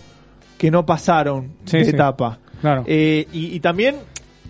que 0.56 0.70
no 0.70 0.86
pasaron 0.86 1.52
de 1.70 1.80
etapa. 1.82 2.38
Claro. 2.60 2.84
Eh, 2.86 3.26
y, 3.32 3.54
y 3.56 3.60
también, 3.60 3.96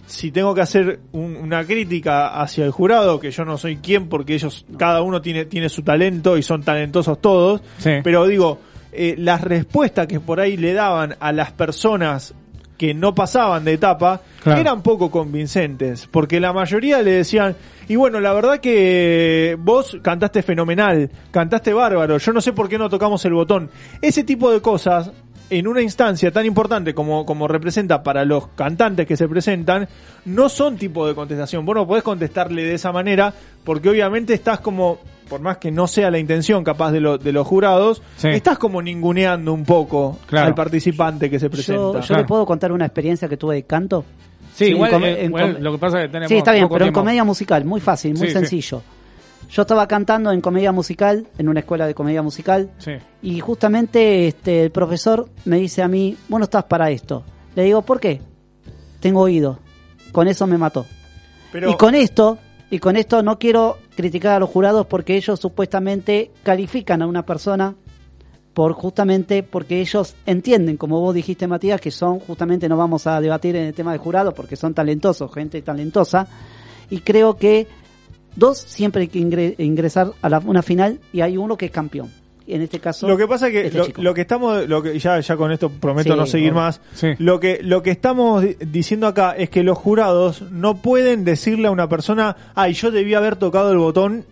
si 0.06 0.30
tengo 0.30 0.54
que 0.54 0.60
hacer 0.60 1.00
un- 1.12 1.36
una 1.36 1.64
crítica 1.64 2.40
hacia 2.40 2.64
el 2.64 2.70
jurado, 2.70 3.18
que 3.18 3.30
yo 3.30 3.44
no 3.44 3.56
soy 3.58 3.76
quien, 3.78 4.08
porque 4.08 4.34
ellos, 4.34 4.64
cada 4.76 5.02
uno 5.02 5.20
tiene, 5.22 5.46
tiene 5.46 5.68
su 5.68 5.82
talento 5.82 6.36
y 6.38 6.42
son 6.42 6.62
talentosos 6.62 7.20
todos, 7.20 7.60
pero 8.04 8.26
digo, 8.26 8.58
eh, 8.92 9.14
las 9.18 9.40
respuestas 9.40 10.06
que 10.06 10.20
por 10.20 10.40
ahí 10.40 10.56
le 10.56 10.74
daban 10.74 11.16
a 11.18 11.32
las 11.32 11.52
personas 11.52 12.34
que 12.76 12.94
no 12.94 13.14
pasaban 13.14 13.64
de 13.64 13.74
etapa 13.74 14.20
Claro. 14.42 14.60
eran 14.60 14.82
poco 14.82 15.08
convincentes, 15.10 16.08
porque 16.10 16.40
la 16.40 16.52
mayoría 16.52 17.00
le 17.00 17.12
decían, 17.12 17.54
y 17.86 17.94
bueno, 17.94 18.18
la 18.18 18.32
verdad 18.32 18.58
que 18.58 19.56
vos 19.60 19.96
cantaste 20.02 20.42
fenomenal, 20.42 21.08
cantaste 21.30 21.72
bárbaro, 21.72 22.18
yo 22.18 22.32
no 22.32 22.40
sé 22.40 22.52
por 22.52 22.68
qué 22.68 22.78
no 22.78 22.90
tocamos 22.90 23.24
el 23.24 23.34
botón. 23.34 23.70
Ese 24.00 24.24
tipo 24.24 24.50
de 24.50 24.60
cosas, 24.60 25.12
en 25.48 25.68
una 25.68 25.80
instancia 25.80 26.32
tan 26.32 26.44
importante 26.44 26.92
como, 26.92 27.24
como 27.24 27.46
representa 27.46 28.02
para 28.02 28.24
los 28.24 28.48
cantantes 28.48 29.06
que 29.06 29.16
se 29.16 29.28
presentan, 29.28 29.86
no 30.24 30.48
son 30.48 30.76
tipo 30.76 31.06
de 31.06 31.14
contestación. 31.14 31.64
Vos 31.64 31.76
no 31.76 31.86
podés 31.86 32.02
contestarle 32.02 32.64
de 32.64 32.74
esa 32.74 32.90
manera, 32.90 33.32
porque 33.62 33.90
obviamente 33.90 34.34
estás 34.34 34.58
como, 34.58 34.98
por 35.32 35.40
más 35.40 35.56
que 35.56 35.70
no 35.70 35.86
sea 35.86 36.10
la 36.10 36.18
intención 36.18 36.62
capaz 36.62 36.92
de, 36.92 37.00
lo- 37.00 37.16
de 37.16 37.32
los 37.32 37.46
jurados, 37.46 38.02
Sí. 38.16 38.28
estás 38.28 38.58
como 38.58 38.82
ninguneando 38.82 39.54
un 39.54 39.64
poco 39.64 40.18
Claro. 40.26 40.48
al 40.48 40.54
participante 40.54 41.30
que 41.30 41.38
se 41.38 41.46
Yo, 41.46 41.50
presenta. 41.50 42.00
yo 42.00 42.14
le 42.16 42.24
puedo 42.24 42.44
contar 42.44 42.70
una 42.70 42.84
experiencia 42.84 43.30
que 43.30 43.38
tuve 43.38 43.54
de 43.54 43.62
canto. 43.62 44.04
Sí, 44.54 44.66
en 44.66 44.70
igual, 44.72 45.02
eh, 45.04 45.24
igual 45.24 45.56
lo 45.58 45.72
que 45.72 45.78
pasa 45.78 46.00
es 46.00 46.02
que 46.04 46.08
tenemos 46.12 46.28
Sí, 46.28 46.36
está 46.36 46.52
bien, 46.52 46.64
poco 46.64 46.74
pero 46.74 46.84
en 46.84 46.92
comedia 46.92 47.24
musical, 47.24 47.64
muy 47.64 47.80
fácil, 47.80 48.10
muy 48.12 48.20
Sí, 48.20 48.26
sí. 48.26 48.32
sencillo. 48.34 48.82
Yo 49.50 49.62
estaba 49.62 49.86
cantando 49.88 50.30
en 50.32 50.42
comedia 50.42 50.70
musical, 50.70 51.26
en 51.38 51.48
una 51.48 51.60
escuela 51.60 51.86
de 51.86 51.94
comedia 51.94 52.20
musical, 52.20 52.68
Sí. 52.76 52.92
y 53.22 53.40
justamente 53.40 54.26
este, 54.28 54.64
el 54.64 54.70
profesor 54.70 55.30
me 55.46 55.56
dice 55.56 55.82
a 55.82 55.88
mí, 55.88 56.14
vos 56.28 56.40
no 56.40 56.44
estás 56.44 56.64
para 56.64 56.90
esto. 56.90 57.22
Le 57.54 57.64
digo, 57.64 57.80
¿por 57.80 58.00
qué? 58.00 58.20
Tengo 59.00 59.20
oído. 59.22 59.58
Con 60.12 60.28
eso 60.28 60.46
me 60.46 60.58
mató. 60.58 60.84
Pero- 61.52 61.70
Y 61.70 61.74
con 61.76 61.94
esto, 61.94 62.36
y 62.70 62.78
con 62.78 62.96
esto 62.96 63.22
no 63.22 63.38
quiero 63.38 63.78
criticar 63.96 64.32
a 64.34 64.38
los 64.38 64.50
jurados 64.50 64.86
porque 64.86 65.16
ellos 65.16 65.38
supuestamente 65.40 66.30
califican 66.42 67.02
a 67.02 67.06
una 67.06 67.24
persona 67.24 67.74
por 68.54 68.72
justamente 68.74 69.42
porque 69.42 69.80
ellos 69.80 70.14
entienden, 70.26 70.76
como 70.76 71.00
vos 71.00 71.14
dijiste 71.14 71.46
Matías, 71.46 71.80
que 71.80 71.90
son 71.90 72.18
justamente 72.18 72.68
no 72.68 72.76
vamos 72.76 73.06
a 73.06 73.20
debatir 73.20 73.56
en 73.56 73.64
el 73.66 73.74
tema 73.74 73.92
de 73.92 73.98
jurado 73.98 74.34
porque 74.34 74.56
son 74.56 74.74
talentosos, 74.74 75.32
gente 75.32 75.62
talentosa, 75.62 76.26
y 76.90 76.98
creo 76.98 77.36
que 77.36 77.66
dos 78.36 78.58
siempre 78.58 79.02
hay 79.02 79.08
que 79.08 79.20
ingre- 79.20 79.54
ingresar 79.58 80.12
a 80.20 80.28
la, 80.28 80.38
una 80.40 80.62
final 80.62 81.00
y 81.12 81.22
hay 81.22 81.36
uno 81.36 81.56
que 81.56 81.66
es 81.66 81.72
campeón. 81.72 82.10
En 82.46 82.62
este 82.62 82.80
caso, 82.80 83.06
Lo 83.08 83.16
que 83.16 83.26
pasa 83.28 83.46
es 83.48 83.52
que 83.52 83.66
este 83.66 84.02
lo, 84.02 84.12
que 84.14 84.22
estamos, 84.22 84.68
lo 84.68 84.82
que 84.82 84.98
ya, 84.98 85.20
ya 85.20 85.36
con 85.36 85.52
esto 85.52 85.70
prometo 85.70 86.12
Sí, 86.14 86.18
no 86.18 86.26
seguir 86.26 86.52
más. 86.52 86.80
Lo 87.18 87.38
que 87.40 87.60
lo 87.62 87.82
que 87.82 87.90
estamos 87.90 88.42
di- 88.42 88.56
diciendo 88.60 89.06
acá 89.06 89.32
es 89.36 89.48
que 89.50 89.62
los 89.62 89.78
jurados 89.78 90.42
no 90.50 90.76
pueden 90.82 91.24
decirle 91.24 91.68
a 91.68 91.70
una 91.70 91.88
persona, 91.88 92.36
ay, 92.54 92.72
yo 92.72 92.90
debía 92.90 93.18
haber 93.18 93.36
tocado 93.36 93.70
el 93.72 93.78
botón, 93.78 94.24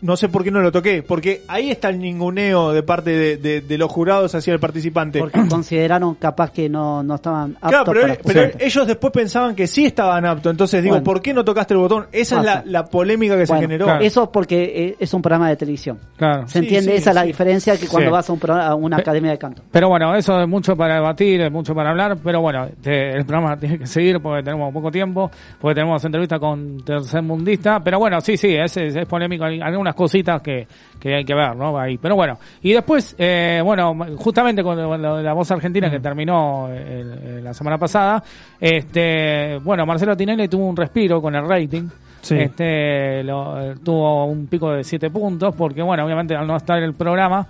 no 0.00 0.16
sé 0.16 0.28
por 0.28 0.44
qué 0.44 0.50
no 0.50 0.60
lo 0.60 0.70
toqué, 0.72 1.02
porque 1.02 1.42
ahí 1.48 1.70
está 1.70 1.88
el 1.88 1.98
ninguneo 1.98 2.72
de 2.72 2.82
parte 2.82 3.10
de, 3.10 3.36
de- 3.36 3.60
de 3.60 3.78
los 3.78 3.90
jurados 3.90 4.34
hacia 4.34 4.52
el 4.52 4.60
participante. 4.60 5.18
porque 5.18 5.40
consideraron 5.48 6.14
capaz 6.14 6.50
que 6.52 6.68
no, 6.68 7.02
no 7.02 7.16
estaban 7.16 7.52
aptos 7.60 7.70
Claro, 7.70 7.84
pero, 7.86 8.00
para 8.02 8.12
él- 8.14 8.20
pero 8.24 8.40
presente. 8.42 8.66
ellos 8.66 8.86
después 8.86 9.12
pensaban 9.12 9.54
que 9.54 9.66
sí 9.66 9.86
estaban 9.86 10.24
aptos. 10.24 10.50
Entonces 10.50 10.82
digo, 10.82 10.94
Bueno. 10.96 11.04
¿por 11.04 11.20
qué 11.22 11.34
no 11.34 11.44
tocaste 11.44 11.74
el 11.74 11.80
botón? 11.80 12.06
Esa 12.12 12.38
es 12.38 12.44
la, 12.44 12.62
la 12.64 12.84
polémica 12.86 13.36
que 13.36 13.46
se 13.46 13.56
generó. 13.58 13.98
Eso 14.00 14.30
porque 14.30 14.62
eh, 14.64 14.96
es 14.98 15.12
un 15.14 15.22
programa 15.22 15.48
de 15.48 15.56
televisión. 15.56 15.98
Claro. 16.16 16.46
¿Se 16.48 16.58
entiende? 16.60 16.92
sí, 16.92 16.96
Esa 16.98 17.10
es 17.10 17.14
la 17.16 17.22
diferencia 17.24 17.76
que 17.76 17.86
cuando 17.88 18.08
Sí. 18.10 18.12
vas 18.12 18.28
a, 18.30 18.32
un 18.32 18.38
programa- 18.38 18.66
a 18.68 18.74
una 18.74 18.96
academia 18.98 19.30
de 19.32 19.38
canto. 19.38 19.62
Pero 19.70 19.88
bueno, 19.88 20.14
eso 20.14 20.40
es 20.40 20.48
mucho 20.48 20.76
para 20.76 20.94
debatir, 20.94 21.40
es 21.40 21.50
mucho 21.52 21.74
para 21.74 21.90
hablar, 21.90 22.16
pero 22.22 22.40
bueno, 22.40 22.68
te- 22.80 23.10
el 23.16 23.24
programa 23.26 23.56
tiene 23.58 23.78
que 23.78 23.86
seguir 23.86 24.20
porque 24.20 24.42
tenemos 24.42 24.72
poco 24.72 24.90
tiempo, 24.90 25.30
porque 25.60 25.74
tenemos 25.74 26.04
entrevista 26.04 26.38
con 26.38 26.82
Tercer 26.84 27.22
Mundista, 27.22 27.80
pero 27.80 27.98
bueno, 27.98 28.20
sí, 28.20 28.36
sí, 28.36 28.54
es, 28.54 28.76
es, 28.76 28.94
es 28.96 29.06
polémico, 29.06 29.44
hay 29.44 29.60
algunas 29.88 29.94
cositas 29.94 30.42
que, 30.42 30.66
que 31.00 31.14
hay 31.16 31.24
que 31.24 31.34
ver, 31.34 31.56
¿no? 31.56 31.78
Ahí. 31.78 31.98
Pero 31.98 32.14
bueno, 32.16 32.38
y 32.62 32.72
después, 32.72 33.14
eh, 33.18 33.60
bueno, 33.64 33.94
justamente 34.16 34.62
con 34.62 34.76
de 34.76 35.22
la 35.22 35.32
voz 35.32 35.50
argentina 35.50 35.90
que 35.90 36.00
terminó 36.00 36.68
eh, 36.70 37.00
el- 37.00 37.44
la 37.44 37.54
semana 37.54 37.78
pasada, 37.78 38.22
este, 38.60 39.58
bueno, 39.62 39.86
Marcelo 39.86 40.16
Tinelli 40.16 40.48
tuvo 40.48 40.66
un 40.66 40.76
respiro 40.76 41.20
con 41.22 41.34
el 41.34 41.48
rating. 41.48 41.88
Sí. 42.20 42.36
Este 42.36 43.22
lo- 43.22 43.60
eh, 43.60 43.74
tuvo 43.82 44.26
un 44.26 44.46
pico 44.48 44.72
de 44.72 44.82
7 44.84 45.08
puntos 45.10 45.54
porque 45.56 45.80
bueno, 45.82 46.04
obviamente 46.04 46.34
al 46.34 46.46
no 46.46 46.56
estar 46.56 46.76
en 46.78 46.84
el 46.84 46.94
programa 46.94 47.46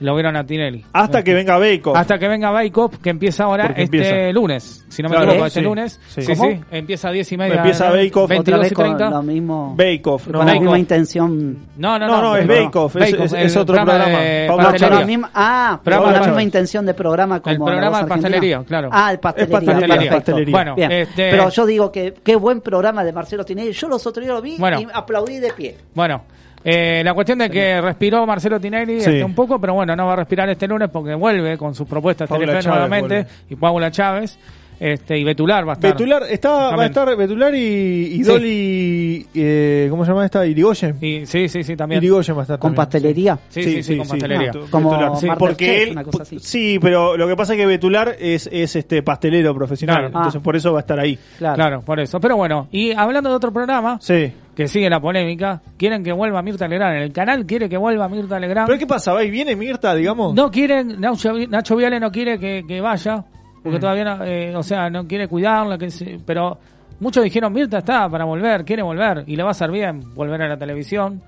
lo 0.00 0.14
vieron 0.14 0.36
a 0.36 0.44
Tinelli. 0.46 0.84
Hasta 0.92 1.24
que 1.24 1.34
venga 1.34 1.58
Bacon. 1.58 1.96
Hasta 1.96 2.18
que 2.18 2.28
venga 2.28 2.50
Bake 2.50 2.78
Off, 2.80 2.98
que 2.98 3.10
empieza 3.10 3.44
ahora 3.44 3.64
Porque 3.66 3.82
este 3.82 3.96
empieza. 3.98 4.32
lunes. 4.32 4.84
Si 4.88 5.02
no 5.02 5.08
me 5.08 5.16
Claro, 5.16 5.30
equivoco, 5.32 5.46
este 5.46 5.60
sí, 5.60 5.64
lunes. 5.64 6.00
sí. 6.08 6.22
Sí, 6.22 6.34
sí. 6.36 6.60
Empieza 6.70 7.08
a 7.08 7.12
10 7.12 7.32
y 7.32 7.36
media. 7.36 7.54
Empieza 7.56 7.88
¿no? 7.88 7.94
Bake 7.96 8.16
Off. 8.16 8.28
22 8.30 8.40
Otra 8.40 8.58
vez 8.62 8.72
y 8.72 8.74
con 8.74 8.84
30. 8.84 9.10
lo 9.10 9.22
mismo. 9.22 9.74
Bake 9.76 10.02
Off, 10.06 10.26
no, 10.28 10.32
con 10.38 10.46
la 10.46 10.52
Bake 10.52 10.60
misma 10.60 10.72
Off. 10.72 10.78
intención. 10.78 11.58
No, 11.76 11.98
no, 11.98 12.06
No, 12.06 12.16
no. 12.16 12.22
no, 12.22 12.36
es 12.36 12.46
Bake 12.46 12.78
Off, 12.78 12.96
es- 12.96 13.12
es- 13.14 13.32
es 13.32 13.56
otro 13.56 13.74
programa. 13.74 14.04
de 14.20 14.46
Paula 14.46 14.62
No, 14.62 14.68
pastelería. 14.70 14.88
con 14.88 15.00
la 15.00 15.06
misma, 15.06 15.30
ah, 15.34 15.80
pero 15.82 15.96
Programa 15.96 16.04
con 16.04 16.12
la 16.12 16.20
de- 16.20 16.26
misma 16.30 16.42
intención 16.42 16.86
de 16.86 16.94
programa 16.94 17.40
como 17.40 17.52
El 17.52 17.58
programa 17.72 18.02
de 18.02 18.06
pastelería, 18.08 18.62
claro. 18.64 18.88
Ah, 18.92 19.12
el 19.12 19.18
pastelería. 19.18 19.58
Es 19.58 19.64
pastelería, 19.64 19.88
perfecto. 19.96 20.16
pastelería. 20.16 20.52
Bueno, 20.52 20.74
Bien. 20.76 20.92
este- 20.92 21.30
Pero 21.30 21.48
yo 21.50 21.66
digo 21.66 21.92
que 21.92 22.14
qué 22.24 22.36
buen 22.36 22.60
programa 22.60 23.04
de 23.04 23.12
Marcelo 23.12 23.44
Tinelli. 23.44 23.72
Yo 23.72 23.88
los 23.88 24.06
otros 24.06 24.24
días 24.24 24.34
lo 24.34 24.42
vi 24.42 24.56
Bueno. 24.58 24.80
y 24.80 24.86
aplaudí 24.92 25.38
de 25.38 25.52
pie. 25.52 25.76
Bueno, 25.94 26.22
eh, 26.64 27.02
la 27.04 27.14
cuestión 27.14 27.38
de 27.38 27.48
que 27.50 27.80
respiró 27.80 28.26
Marcelo 28.26 28.58
Tinelli 28.60 29.00
Sí. 29.00 29.10
este, 29.10 29.24
un 29.24 29.34
poco, 29.34 29.60
pero 29.60 29.74
bueno, 29.74 29.94
no 29.96 30.06
va 30.06 30.12
a 30.14 30.16
respirar 30.16 30.48
este 30.48 30.66
lunes 30.66 30.88
porque 30.92 31.14
vuelve 31.14 31.56
con 31.56 31.74
sus 31.74 31.86
propuestas 31.88 32.28
Telefe 32.28 32.68
nuevamente 32.68 33.14
vuelve. 33.22 33.26
y 33.50 33.54
Paula 33.56 33.90
Chávez. 33.90 34.38
Este, 34.80 35.18
y 35.18 35.24
Betular 35.24 35.66
va 35.66 35.72
a 35.72 35.74
estar. 35.74 35.90
Betular, 35.90 36.22
está, 36.30 36.76
va 36.76 36.84
a 36.84 36.86
estar 36.86 37.16
Betular 37.16 37.52
y, 37.52 37.58
y 37.58 38.16
Sí. 38.18 38.22
Dolly, 38.22 39.26
eh, 39.34 39.88
¿cómo 39.90 40.04
se 40.04 40.12
llama 40.12 40.24
esta? 40.24 40.46
Irigoyen. 40.46 40.96
Y, 41.00 41.26
sí, 41.26 41.48
sí, 41.48 41.64
sí, 41.64 41.74
también. 41.74 42.00
Irigoyen 42.00 42.36
va 42.36 42.40
a 42.40 42.42
estar 42.42 42.58
Con 42.60 42.70
también. 42.74 42.76
pastelería. 42.86 43.38
Sí, 43.48 43.64
sí, 43.64 43.82
sí, 43.82 43.96
con 43.98 44.06
pastelería. 44.06 44.52
Betu- 44.52 44.70
Como 44.70 44.90
Betular. 44.90 45.16
Sí, 45.16 45.26
porque 45.36 45.82
él, 45.82 45.90
una 45.90 46.04
cosa 46.04 46.22
así. 46.22 46.38
sí, 46.38 46.78
pero 46.80 47.16
lo 47.16 47.26
que 47.26 47.34
pasa 47.34 47.54
es 47.54 47.58
que 47.58 47.66
Betular 47.66 48.14
es, 48.20 48.48
es 48.52 48.76
este 48.76 49.02
pastelero 49.02 49.52
profesional, 49.52 49.96
Claro. 49.96 50.06
entonces 50.08 50.40
Ah. 50.40 50.44
por 50.44 50.54
eso 50.54 50.72
va 50.72 50.78
a 50.78 50.82
estar 50.82 51.00
ahí. 51.00 51.18
Claro. 51.38 51.54
Claro, 51.56 51.80
por 51.82 51.98
eso. 51.98 52.20
Pero 52.20 52.36
bueno, 52.36 52.68
y 52.70 52.92
hablando 52.92 53.30
de 53.30 53.34
otro 53.34 53.52
programa, 53.52 53.98
Sí. 54.00 54.32
Que 54.58 54.66
sigue 54.66 54.90
la 54.90 54.98
polémica, 54.98 55.62
quieren 55.76 56.02
que 56.02 56.10
vuelva 56.12 56.42
Mirta 56.42 56.66
Legrand. 56.66 56.96
El 57.00 57.12
canal 57.12 57.46
quiere 57.46 57.68
que 57.68 57.76
vuelva 57.76 58.08
Mirta 58.08 58.40
Legrand. 58.40 58.66
Pero 58.66 58.76
¿qué 58.76 58.88
pasa? 58.88 59.12
¿Va 59.12 59.22
y 59.22 59.30
viene 59.30 59.54
Mirta, 59.54 59.94
digamos? 59.94 60.34
No 60.34 60.50
quieren, 60.50 61.00
Nacho, 61.00 61.32
Nacho 61.48 61.76
Viale 61.76 62.00
no 62.00 62.10
quiere 62.10 62.40
que, 62.40 62.64
que 62.66 62.80
vaya, 62.80 63.24
porque 63.62 63.78
Mm. 63.78 63.80
todavía 63.80 64.04
no, 64.04 64.24
eh, 64.24 64.56
o 64.56 64.62
sea, 64.64 64.90
no 64.90 65.06
quiere 65.06 65.28
cuidarla, 65.28 65.78
que 65.78 65.90
se- 65.92 66.18
pero 66.26 66.58
muchos 66.98 67.22
dijeron 67.22 67.52
Mirta 67.52 67.78
está 67.78 68.08
para 68.08 68.24
volver, 68.24 68.64
quiere 68.64 68.82
volver, 68.82 69.22
y 69.28 69.36
le 69.36 69.44
va 69.44 69.50
a 69.50 69.54
ser 69.54 69.70
bien 69.70 70.00
volver 70.16 70.42
a 70.42 70.48
la 70.48 70.56
televisión, 70.56 71.22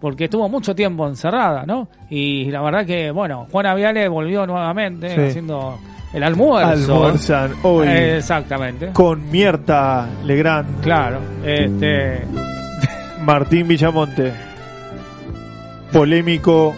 porque 0.00 0.26
estuvo 0.26 0.48
mucho 0.48 0.72
tiempo 0.72 1.04
encerrada, 1.08 1.64
¿no? 1.66 1.88
Y 2.08 2.48
la 2.52 2.62
verdad 2.62 2.86
que, 2.86 3.10
bueno, 3.10 3.48
Juana 3.50 3.74
Viale 3.74 4.06
volvió 4.08 4.46
nuevamente 4.46 5.08
Sí. 5.16 5.20
haciendo 5.20 5.76
el 6.14 6.22
almuerzo. 6.22 6.94
Almorzan 6.94 7.50
hoy 7.64 7.88
Eh, 7.88 8.16
exactamente. 8.18 8.90
con 8.92 9.28
Mirta 9.32 10.06
Legrand. 10.24 10.80
Claro, 10.80 11.18
este... 11.44 12.22
Martín 13.20 13.68
Villamonte. 13.68 14.32
Polémico. 15.92 16.74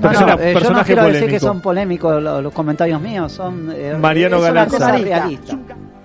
No, 0.00 0.10
no, 0.12 0.40
eh, 0.40 0.54
yo 0.62 0.70
no 0.70 0.82
quiero 0.82 1.02
decir 1.04 1.20
polémico. 1.20 1.26
que 1.28 1.40
son 1.40 1.60
polémicos 1.60 2.22
lo- 2.22 2.40
los, 2.40 2.52
comentarios 2.54 3.00
míos, 3.00 3.32
son 3.32 3.70
eh, 3.74 3.94
Mariano 4.00 4.40
Galarza. 4.40 4.96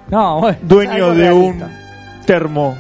No, 0.10 0.42
bueno. 0.42 0.58
Dueño 0.62 1.14
de 1.14 1.30
realista. 1.30 1.66
un 1.66 2.26
termo 2.26 2.78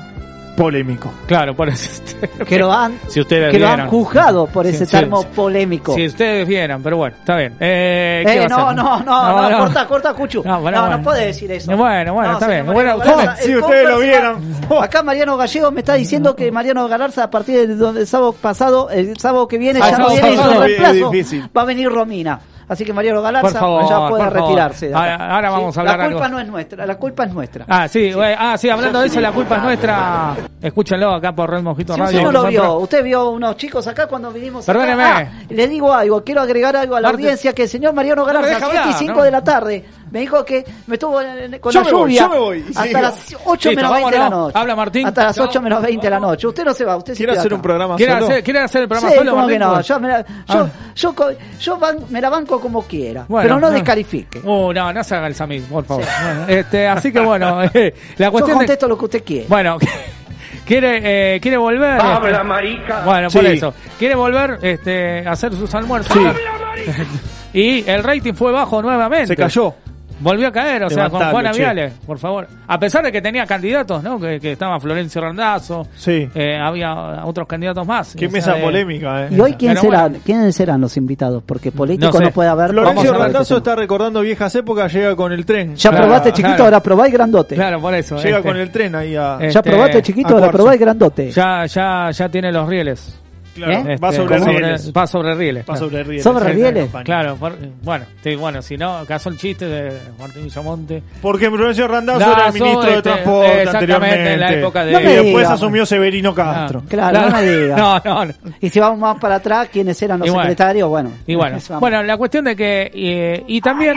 polémico. 0.55 1.11
Claro, 1.27 1.55
por 1.55 1.69
eso. 1.69 2.01
Que 2.47 2.57
lo 2.57 2.71
han, 2.71 2.97
Si 3.07 3.19
ustedes 3.19 3.51
que 3.51 3.59
lo 3.59 3.67
han 3.67 3.87
juzgado 3.87 4.47
por 4.47 4.65
ese 4.65 4.85
sí, 4.85 4.91
termo 4.91 5.21
sí. 5.21 5.27
polémico. 5.35 5.93
Si 5.95 6.05
ustedes 6.05 6.47
vieran, 6.47 6.81
pero 6.81 6.97
bueno, 6.97 7.15
está 7.19 7.35
bien. 7.37 7.53
Eh, 7.59 8.23
¿qué 8.25 8.43
Eh, 8.43 8.47
no, 8.49 8.73
no, 8.73 8.99
no, 9.03 9.49
no, 9.49 9.57
corta, 9.59 9.87
corta, 9.87 10.13
Cuchu. 10.13 10.41
No, 10.43 10.53
No, 10.55 10.61
bueno, 10.61 10.89
no, 10.89 11.01
puede 11.03 11.27
decir 11.27 11.51
eso. 11.51 11.75
Bueno, 11.75 12.13
bueno, 12.13 12.29
No, 12.31 12.33
está 12.37 12.47
bien. 12.47 12.65
Mariano 12.65 12.97
Bueno, 12.97 13.15
Galarza, 13.15 13.43
si 13.43 13.55
ustedes 13.55 13.87
lo 13.89 13.99
vieran. 13.99 14.35
Acá 14.81 15.03
Mariano 15.03 15.37
Gallego 15.37 15.71
me 15.71 15.81
está 15.81 15.93
diciendo 15.95 16.35
que 16.35 16.51
Mariano 16.51 16.87
Galarza 16.87 17.23
a 17.23 17.29
partir 17.29 17.67
del 17.67 17.77
do- 17.77 17.93
del 17.93 18.07
sábado 18.07 18.33
pasado, 18.33 18.89
el 18.89 19.17
sábado 19.17 19.47
que 19.47 19.57
viene, 19.57 19.79
Ah, 19.83 19.91
ya 19.91 19.97
no 19.97 20.09
viene 20.09 20.37
su 20.37 20.59
reemplazo 20.59 21.11
va 21.55 21.61
a 21.61 21.65
venir 21.65 21.89
Romina. 21.89 22.39
Así 22.67 22.83
que 22.83 22.93
Mariano 22.93 23.21
Galarza 23.21 23.59
favor, 23.59 23.87
ya 23.87 24.07
puede 24.09 24.29
retirarse. 24.29 24.93
Ahora- 24.93 25.35
ahora 25.35 25.49
vamos 25.51 25.77
a 25.77 25.79
hablar 25.81 25.99
La 25.99 26.05
culpa 26.05 26.25
algo. 26.25 26.35
no 26.37 26.41
es 26.41 26.47
nuestra, 26.47 26.85
la 26.85 26.95
culpa 26.95 27.23
es 27.25 27.33
nuestra. 27.33 27.65
Ah, 27.67 27.87
sí, 27.87 28.11
güey, 28.11 28.35
ah, 28.37 28.57
sí, 28.57 28.69
hablando 28.69 29.01
de 29.01 29.07
eso, 29.07 29.19
la 29.21 29.31
culpa 29.31 29.57
es 29.57 29.63
nuestra. 29.63 30.35
Escúchenlo 30.61 31.11
acá 31.13 31.31
por 31.33 31.49
Red 31.49 31.61
Mojito 31.61 31.95
Radio. 31.95 32.19
usted 32.19 32.23
no 32.23 32.31
lo 32.31 32.47
vio, 32.49 32.73
usted 32.77 33.03
vio 33.03 33.29
unos 33.29 33.55
chicos 33.57 33.85
acá 33.87 34.07
cuando 34.07 34.31
vinimos. 34.31 34.67
acá. 34.67 34.73
Perdóneme. 34.79 35.03
Ah, 35.03 35.31
le 35.49 35.67
digo 35.67 35.93
algo, 35.93 36.23
quiero 36.23 36.41
agregar 36.41 36.75
algo 36.75 36.95
a 36.95 37.01
la 37.01 37.09
Marte- 37.09 37.21
audiencia 37.23 37.53
que 37.53 37.63
el 37.63 37.69
señor 37.69 37.93
Mariano 37.93 38.21
No 38.21 38.27
Galarza, 38.27 38.49
7 38.57 38.65
y 38.73 38.77
hablar, 38.79 38.93
5 38.97 39.13
¿no? 39.15 39.23
de 39.23 39.31
la 39.31 39.43
tarde, 39.43 39.85
me 40.11 40.19
dijo 40.21 40.43
que 40.45 40.63
me 40.87 40.95
estuvo 40.95 41.21
en- 41.21 41.59
con 41.59 41.71
Yo 41.73 41.79
la 41.81 41.85
me 41.85 41.91
voy, 41.91 42.01
lluvia 42.01 42.21
yo 42.21 42.29
me 42.29 42.37
voy. 42.39 42.65
hasta 42.69 42.83
Sí, 42.83 42.93
las 42.93 43.35
8 43.45 43.69
Listo, 43.69 43.83
menos 43.83 43.93
20 43.95 44.11
de 44.11 44.19
la 44.19 44.29
noche. 44.29 44.59
Habla 44.59 44.75
Martín. 44.75 45.07
Hasta 45.07 45.23
las 45.25 45.35
Chao. 45.35 45.45
8 45.47 45.61
menos 45.61 45.81
20 45.81 46.05
de 46.05 46.09
la 46.11 46.19
noche. 46.19 46.47
Usted 46.47 46.63
no 46.65 46.73
se 46.73 46.85
va, 46.85 46.95
usted 46.97 47.13
se 47.13 47.17
¿Quiere 47.17 47.31
hacer 47.33 47.45
acá. 47.47 47.55
un 47.55 47.61
programa 47.61 47.95
¿Quiere 47.95 48.13
solo? 48.13 48.25
hacer, 48.27 48.43
¿Quiere 48.43 48.59
hacer 48.59 48.81
el 48.83 48.87
programa 48.87 49.11
Sí, 49.11 49.17
solo, 49.17 49.31
¿cómo 49.31 49.47
que 49.47 49.59
no? 49.59 49.81
Yo, 49.81 49.99
me 49.99 50.07
la, 50.07 50.21
yo, 50.21 50.25
Ah. 50.47 50.67
yo, 50.95 51.15
co- 51.15 51.31
yo 51.59 51.77
ban- 51.79 52.05
me 52.09 52.21
la 52.21 52.29
banco 52.29 52.59
como 52.61 52.81
quiera, 52.83 53.25
Bueno, 53.27 53.43
pero 53.43 53.59
no 53.59 53.67
no. 53.67 53.73
descalifique. 53.73 54.39
Uh, 54.43 54.71
no, 54.73 54.93
no 54.93 55.03
se 55.03 55.15
haga 55.15 55.27
el 55.27 55.35
Samir, 55.35 55.63
por 55.63 55.83
favor. 55.85 56.03
Bueno, 56.23 56.45
este, 56.47 56.87
así 56.87 57.11
que 57.11 57.19
bueno, 57.19 57.63
eh, 57.73 57.93
la 58.17 58.27
Yo 58.27 58.31
cuestión 58.31 58.57
de... 58.59 58.65
contesto 58.65 58.87
lo 58.87 58.97
que 58.97 59.05
usted 59.05 59.23
quiere. 59.23 59.45
Bueno, 59.47 59.77
quiere, 60.65 61.35
eh, 61.35 61.39
quiere 61.39 61.57
volver. 61.57 61.97
este, 61.99 62.43
marica! 62.43 63.01
Bueno, 63.05 63.29
por 63.29 63.41
Sí. 63.41 63.47
eso. 63.51 63.73
Quiere 63.99 64.15
volver 64.15 64.59
este, 64.61 65.27
a 65.27 65.31
hacer 65.31 65.53
sus 65.53 65.73
almuerzos. 65.75 66.17
y 67.53 67.89
el 67.89 68.03
rating 68.03 68.33
fue 68.33 68.51
bajo 68.51 68.81
nuevamente. 68.81 69.27
Se 69.27 69.35
cayó. 69.35 69.73
Volvió 70.19 70.47
a 70.47 70.51
caer, 70.51 70.83
o 70.85 70.89
sea, 70.89 71.09
con 71.09 71.21
Juana 71.21 71.51
che. 71.51 71.59
Viale, 71.59 71.91
por 72.07 72.17
favor. 72.17 72.47
A 72.67 72.79
pesar 72.79 73.03
de 73.03 73.11
que 73.11 73.21
tenía 73.21 73.45
candidatos, 73.45 74.01
¿no? 74.01 74.17
Que, 74.19 74.39
que 74.39 74.53
estaba 74.53 74.79
Florencio 74.79 75.19
Randazzo, 75.21 75.87
Sí. 75.95 76.29
eh, 76.33 76.57
había 76.57 77.25
otros 77.25 77.45
candidatos 77.47 77.85
más. 77.85 78.15
Qué 78.15 78.29
mesa 78.29 78.53
de- 78.53 78.61
polémica, 78.61 79.25
eh. 79.25 79.29
¿Y 79.31 79.39
hoy 79.41 79.53
quién 79.53 79.71
Pero 79.71 79.81
será, 79.81 80.01
bueno. 80.03 80.17
quiénes 80.23 80.55
serán 80.55 80.79
los 80.79 80.95
invitados? 80.95 81.43
Porque 81.45 81.71
político 81.71 82.19
No 82.19 82.31
puede 82.31 82.49
haber. 82.49 82.69
Florencio 82.71 83.13
Randazzo 83.13 83.57
este 83.57 83.69
está 83.69 83.75
recordando 83.75 84.21
viejas 84.21 84.55
épocas, 84.55 84.91
llega 84.93 85.15
con 85.17 85.31
el 85.33 85.45
tren. 85.45 85.75
Ya 85.75 85.89
Claro, 85.89 86.05
probaste 86.05 86.29
chiquito, 86.31 86.47
claro. 86.49 86.63
ahora 86.65 86.79
probá 86.79 87.05
el 87.07 87.11
grandote. 87.11 87.55
Claro, 87.55 87.81
por 87.81 87.93
eso. 87.93 88.15
Llega 88.17 88.37
este, 88.37 88.47
con 88.49 88.57
el 88.57 88.71
tren 88.71 88.95
ahí 88.95 89.15
a... 89.15 89.37
Ya 89.39 89.47
Este, 89.47 89.63
probaste 89.63 90.01
chiquito, 90.01 90.29
a 90.29 90.31
ahora 90.39 90.51
probá 90.51 90.73
el 90.73 90.79
grandote. 90.79 91.31
Ya, 91.31 91.65
ya, 91.65 92.09
ya 92.11 92.29
tiene 92.29 92.51
los 92.53 92.67
rieles. 92.69 93.19
Claro, 93.55 93.71
¿Eh? 93.89 93.97
va 93.97 94.09
Este, 94.09 94.21
sobre 94.21 94.39
sobre- 94.39 94.51
rieles. 94.53 94.91
Va 94.95 95.07
sobre 95.07 95.33
rieles. 95.35 95.65
Va 95.69 95.75
sobre 95.77 96.03
rieles. 96.03 96.23
¿Sobre 96.23 96.53
rieles? 96.53 96.89
Claro, 97.05 97.35
por- 97.37 97.57
bueno, 97.83 98.05
sí, 98.21 98.35
bueno, 98.35 98.61
si 98.61 98.75
no, 98.77 98.97
acaso 98.97 99.29
el 99.29 99.37
chiste 99.37 99.65
de 99.65 99.97
Martín 100.19 100.43
Villamonte. 100.43 101.01
Porque 101.21 101.49
Florencio 101.49 101.87
Randazzo 101.87 102.19
Randazzo, 102.19 102.41
era 102.41 102.51
ministro 102.51 102.81
de 102.81 102.89
este, 102.97 103.01
Transporte 103.01 103.47
exactamente, 103.63 103.77
anteriormente. 103.95 104.33
en 104.33 104.39
la 104.41 104.53
época 104.53 104.85
de- 104.85 104.91
No 104.91 104.99
y 104.99 105.03
después 105.03 105.43
diga. 105.45 105.53
asumió 105.53 105.85
Severino 105.85 106.35
Castro. 106.35 106.83
Claro, 106.87 107.21
no 107.21 107.31
me 107.37 107.41
diga. 107.43 107.75
No, 107.77 107.99
no, 108.03 108.25
no. 108.25 108.33
Y 108.59 108.69
si 108.69 108.79
vamos 108.79 108.99
más 108.99 109.17
para 109.19 109.35
atrás, 109.35 109.69
¿quiénes 109.71 110.01
eran 110.01 110.19
los 110.19 110.27
Y 110.27 110.31
bueno. 110.31 110.43
secretarios? 110.43 110.89
Bueno. 110.89 111.11
Y 111.25 111.35
bueno, 111.35 111.57
bueno, 111.79 112.03
la 112.03 112.17
cuestión 112.17 112.43
de 112.45 112.55
que 112.57 112.91
eh, 112.93 113.43
y 113.47 113.61
también 113.61 113.95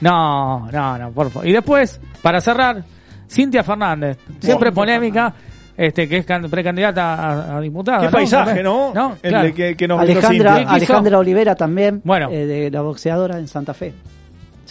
no, 0.00 0.68
no, 0.70 0.98
no, 0.98 1.10
por 1.12 1.30
favor. 1.30 1.46
Y 1.48 1.52
después, 1.52 2.00
para 2.22 2.40
cerrar, 2.40 2.82
Cintia 3.28 3.62
Fernández, 3.64 4.18
siempre 4.40 4.70
polémica, 4.72 5.32
este 5.76 6.08
que 6.08 6.18
es 6.18 6.26
can- 6.26 6.48
precandidata 6.50 7.14
a, 7.14 7.56
a 7.56 7.60
diputada. 7.60 7.98
Qué 8.00 8.06
¿no? 8.06 8.12
paisaje, 8.12 8.62
¿no? 8.62 8.92
No, 8.94 9.16
El 9.22 9.30
claro. 9.30 9.44
de 9.46 9.52
que, 9.54 9.76
que 9.76 9.88
nos 9.88 10.00
Alejandra. 10.00 10.54
Alejandra 10.68 11.18
Olivera 11.18 11.54
también, 11.54 12.00
Bueno. 12.04 12.28
eh, 12.30 12.46
de 12.46 12.70
la 12.70 12.80
boxeadora 12.82 13.38
en 13.38 13.48
Santa 13.48 13.74
Fe. 13.74 13.92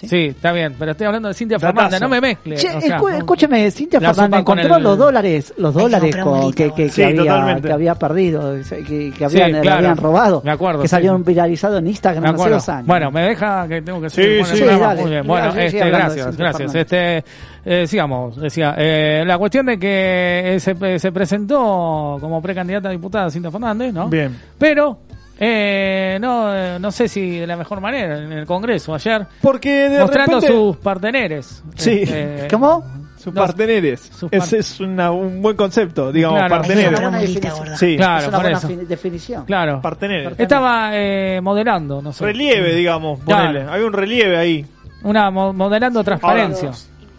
Sí, 0.08 0.26
está 0.28 0.52
bien, 0.52 0.76
pero 0.78 0.92
estoy 0.92 1.08
hablando 1.08 1.28
de 1.30 1.34
Cintia. 1.34 1.60
Fernández, 1.60 2.00
no 2.02 2.10
me 2.10 2.22
mezcle. 2.22 2.56
Che, 2.56 2.70
o 2.76 2.82
sea, 2.82 3.00
escúcheme, 3.18 3.72
Cintia 3.72 4.00
Fernández 4.00 4.40
encontró 4.42 4.76
el- 4.78 4.84
los 4.84 4.98
dólares, 4.98 5.54
los 5.58 5.74
dólares 5.74 6.16
con, 6.18 6.52
que, 6.54 6.66
que, 6.72 6.74
que 6.74 6.90
Sí, 6.90 7.04
había, 7.04 7.22
totalmente. 7.22 7.68
que 7.68 7.74
había 7.74 7.96
perdido, 7.96 8.54
que, 8.70 9.26
habían, 9.26 9.52
le 9.54 9.62
claro. 9.62 9.78
habían 9.78 9.98
robado, 9.98 10.42
Me 10.44 10.52
acuerdo, 10.52 10.82
que 10.82 10.88
sí. 10.88 10.92
salieron 10.92 11.24
viralizados 11.24 11.80
en 11.80 11.88
Instagram 11.88 12.36
hace 12.36 12.50
dos 12.50 12.70
años. 12.70 12.88
Bueno, 12.88 13.12
me 13.12 13.22
deja 13.24 13.68
que 13.68 13.82
tengo 13.82 14.02
que 14.02 14.10
Sí, 14.10 14.22
seguir 14.22 14.46
sí. 14.46 14.58
programa. 14.58 14.86
dale. 14.88 15.02
Muy 15.02 15.12
bien. 15.12 15.28
Bueno, 15.28 15.48
este, 15.56 15.90
gracias, 15.90 16.38
gracias. 16.38 16.76
Este, 16.76 17.24
eh, 17.66 17.88
sigamos, 17.88 18.36
decía, 18.40 18.76
eh, 18.78 19.24
la 19.26 19.38
cuestión 19.38 19.66
de 19.66 19.80
que 19.80 20.56
eh, 20.56 20.60
se, 20.60 21.00
se 21.00 21.12
presentó 21.12 22.18
como 22.20 22.42
precandidata 22.42 22.90
a 22.90 22.92
diputada 22.92 23.30
Cintia 23.30 23.52
Fernández, 23.52 23.94
¿no? 23.94 24.08
Bien. 24.10 24.36
Pero 24.58 25.00
eh, 25.46 26.18
no, 26.22 26.80
no 26.80 26.92
sé 26.92 27.08
si 27.08 27.40
de 27.40 27.48
la 27.48 27.58
mejor 27.58 27.82
manera 27.82 28.18
en 28.20 28.32
el 28.32 28.46
Congreso 28.46 28.94
ayer, 28.96 29.28
Porque 29.42 29.90
de 29.90 30.00
mostrando 30.00 30.36
repente... 30.40 30.56
sus 30.56 30.78
parteneres. 30.78 31.64
Sí. 31.76 32.02
Este, 32.04 32.48
¿Cómo? 32.50 32.86
Sus 33.18 33.34
No, 33.34 33.42
parteneres. 33.42 34.02
sus 34.02 34.32
Ese 34.32 34.60
es 34.60 34.80
una- 34.80 35.12
un 35.12 35.42
buen 35.42 35.56
concepto, 35.56 36.12
digamos, 36.12 36.38
Claro. 36.40 36.56
Es 36.56 36.60
una 36.60 36.68
parteneres. 36.68 37.02
buena 37.02 37.18
definición. 37.20 37.78
Sí, 37.78 37.96
Claro, 37.98 38.22
es 38.22 38.28
una 38.28 38.40
buena 38.40 38.58
eso. 38.58 38.68
definición. 38.68 39.46
Claro. 39.46 39.82
parteneres. 39.82 40.34
Estaba 40.40 40.90
eh, 40.94 41.40
modelando, 41.42 42.02
no 42.02 42.12
sé. 42.14 42.24
Relieve, 42.26 42.74
digamos, 42.76 43.20
Claro. 43.22 43.48
ponele. 43.48 43.70
Hay 43.70 43.82
un 43.82 43.94
relieve 43.94 44.38
ahí. 44.38 44.66
Una 45.04 45.30
mo- 45.32 45.52
modelando 45.54 46.04
transparencia. 46.04 46.72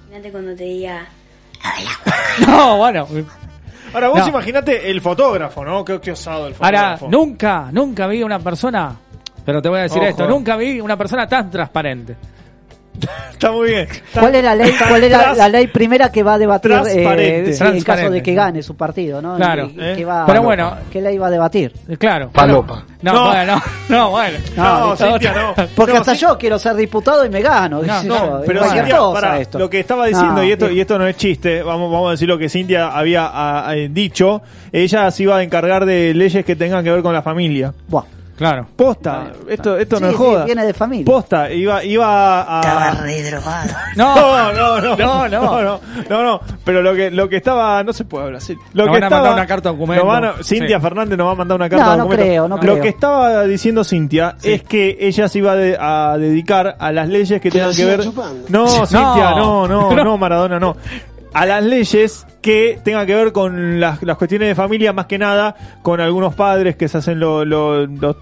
Imagínate 0.09 0.31
cuando 0.31 0.55
te 0.55 0.65
diga. 0.65 1.07
No, 2.47 2.77
bueno. 2.79 3.07
Ahora 3.95 4.09
vos 4.09 4.19
No. 4.21 4.29
imaginate 4.29 4.91
el 4.91 5.01
fotógrafo, 5.01 5.65
¿no? 5.65 5.85
Qué, 5.85 6.01
qué 6.01 6.13
osado 6.13 6.49
el 6.49 6.55
Ahora, 6.59 6.97
fotógrafo. 6.99 7.09
nunca, 7.09 7.69
nunca 7.73 8.07
vi 8.09 8.23
una 8.23 8.39
persona, 8.41 8.95
pero 9.45 9.63
te 9.63 9.69
voy 9.69 9.79
a 9.79 9.83
decir 9.83 10.01
Ojo. 10.03 10.09
esto, 10.11 10.27
nunca 10.29 10.57
vi 10.57 10.81
una 10.81 10.97
persona 10.97 11.27
tan 11.29 11.51
transparente. 11.51 12.17
Está 13.33 13.51
muy 13.51 13.69
bien. 13.71 13.89
¿Cuál 14.13 14.35
es 14.37 14.45
la 14.45 14.55
ley, 14.55 14.73
cuál 14.89 15.05
es 15.05 15.11
la, 15.11 15.49
ley 15.49 15.67
primera 15.67 16.11
que 16.11 16.23
va 16.23 16.35
a 16.35 16.39
debatir 16.39 16.73
eh, 16.89 17.53
sí, 17.53 17.65
en 17.65 17.83
caso 17.83 18.09
de 18.11 18.23
que 18.23 18.33
gane 18.35 18.63
su 18.63 18.77
partido, 18.77 19.21
¿no? 19.21 19.37
Claro. 19.37 19.67
¿Y- 19.75 19.81
¿Eh? 19.81 19.95
qué 19.97 20.05
va- 20.05 20.25
Pero 20.27 20.43
bueno. 20.43 20.77
¿Qué 20.91 21.01
ley 21.01 21.19
va 21.19 21.27
a 21.27 21.31
debatir? 21.31 21.73
Eh, 21.89 21.97
Claro. 21.97 22.31
Palopa. 22.31 22.85
No, 23.03 23.13
No. 23.13 23.27
bueno, 23.31 23.63
no, 23.89 24.11
bueno. 24.13 24.39
No, 24.57 24.97
Cintia, 24.97 25.33
no. 25.33 25.55
Porque 25.75 25.93
No, 25.93 26.01
hasta 26.01 26.15
yo 26.15 26.39
quiero 26.39 26.59
ser 26.59 26.75
diputado 26.77 27.25
y 27.27 27.29
me 27.29 27.43
gano. 27.43 27.83
No, 27.83 28.03
no, 28.05 28.17
yo, 28.39 28.43
Pero 28.47 28.65
Cintia, 28.65 28.99
pará, 29.13 29.39
esto. 29.41 29.59
lo 29.59 29.69
que 29.69 29.81
estaba 29.81 30.07
diciendo, 30.07 30.37
No, 30.37 30.45
y 30.45 30.53
esto 30.53 30.71
y 30.71 30.81
esto 30.81 30.99
no 30.99 31.07
es 31.07 31.17
chiste, 31.17 31.63
vamos, 31.63 31.91
vamos 31.93 32.09
a 32.09 32.11
decir 32.13 32.29
lo 32.29 32.39
que 32.39 32.49
Cintia 32.49 32.89
había 32.97 33.29
ah, 33.33 33.75
eh, 33.77 33.89
dicho, 33.91 34.41
ella 34.73 35.11
se 35.11 35.25
iba 35.25 35.37
a 35.37 35.43
encargar 35.43 35.85
de 35.85 36.15
leyes 36.15 36.45
que 36.45 36.57
tengan 36.57 36.83
que 36.85 36.91
ver 36.91 37.03
con 37.03 37.13
la 37.13 37.23
familia. 37.23 37.75
buah. 37.89 38.05
Claro. 38.37 38.67
Posta, 38.75 39.33
esto, 39.49 39.77
esto 39.79 40.01
no 40.01 40.09
Sí, 40.09 40.13
es 40.15 40.19
sí, 40.19 40.25
joda. 40.25 40.45
viene 40.45 40.67
de 40.67 40.75
familia. 40.75 41.05
Posta, 41.05 41.51
iba, 41.53 41.85
iba 41.85 42.59
a... 42.59 42.61
Estaba 42.61 42.91
re 43.03 43.23
drogado. 43.23 43.71
No, 43.97 44.15
No, 44.17 44.53
no, 44.53 44.81
no, 44.81 44.97
No, 44.97 45.29
no. 45.29 45.29
no, 45.29 45.63
no, 45.63 45.81
no, 46.11 46.23
no, 46.25 46.41
pero 46.65 46.83
lo 46.83 46.95
que, 46.95 47.11
lo 47.11 47.29
que 47.29 47.37
estaba, 47.37 47.83
no 47.85 47.93
se 47.93 48.05
puede 48.05 48.25
hablar 48.25 48.39
así. 48.39 48.55
Lo 48.73 48.87
Nos 48.87 48.95
que 48.97 49.01
van 49.01 49.13
a 49.13 49.17
mandar 49.17 49.33
una 49.35 49.47
carta 49.47 49.69
documento. 49.71 50.05
van 50.07 50.25
a- 50.25 50.33
Cintia 50.43 50.77
Sí. 50.79 50.83
Fernández 50.83 51.17
nos 51.17 51.29
va 51.29 51.33
a 51.33 51.35
mandar 51.37 51.57
una 51.57 51.69
carta 51.69 51.85
No, 51.85 51.91
no 51.93 51.97
documento. 51.99 52.25
creo, 52.25 52.49
no 52.49 52.57
Lo 52.57 52.61
creo. 52.61 52.81
que 52.81 52.89
estaba 52.89 53.43
diciendo 53.45 53.85
Cintia 53.85 54.37
es 54.43 54.63
que 54.65 54.97
ella 55.01 55.29
se 55.29 55.39
iba 55.39 55.53
a, 55.53 55.57
de- 55.57 55.77
a 55.79 56.17
dedicar 56.19 56.77
a 56.79 56.91
las 56.93 57.09
leyes 57.09 57.41
que 57.41 57.51
tengan 57.51 57.75
que 57.75 57.85
ver. 57.85 58.03
chupando. 58.03 58.45
No, 58.49 58.67
Cintia, 58.67 59.31
no, 59.37 59.69
no, 59.69 59.91
No. 59.95 60.05
no, 60.05 60.19
Maradona, 60.19 60.59
no. 60.59 60.77
A 61.35 61.47
las 61.47 61.65
leyes 61.65 62.27
que 62.41 62.79
tengan 62.83 63.07
que 63.07 63.15
ver 63.15 63.33
con 63.33 63.81
las, 63.81 64.03
las 64.03 64.17
cuestiones 64.17 64.49
de 64.49 64.55
familia, 64.55 64.93
más 64.93 65.07
que 65.07 65.19
nada, 65.19 65.57
con 65.83 66.01
algunos 66.01 66.35
padres 66.35 66.77
que 66.77 66.89
se 66.89 66.99
hacen 66.99 67.19
lo, 67.19 67.45
lo, 67.45 67.87
lo 67.87 68.17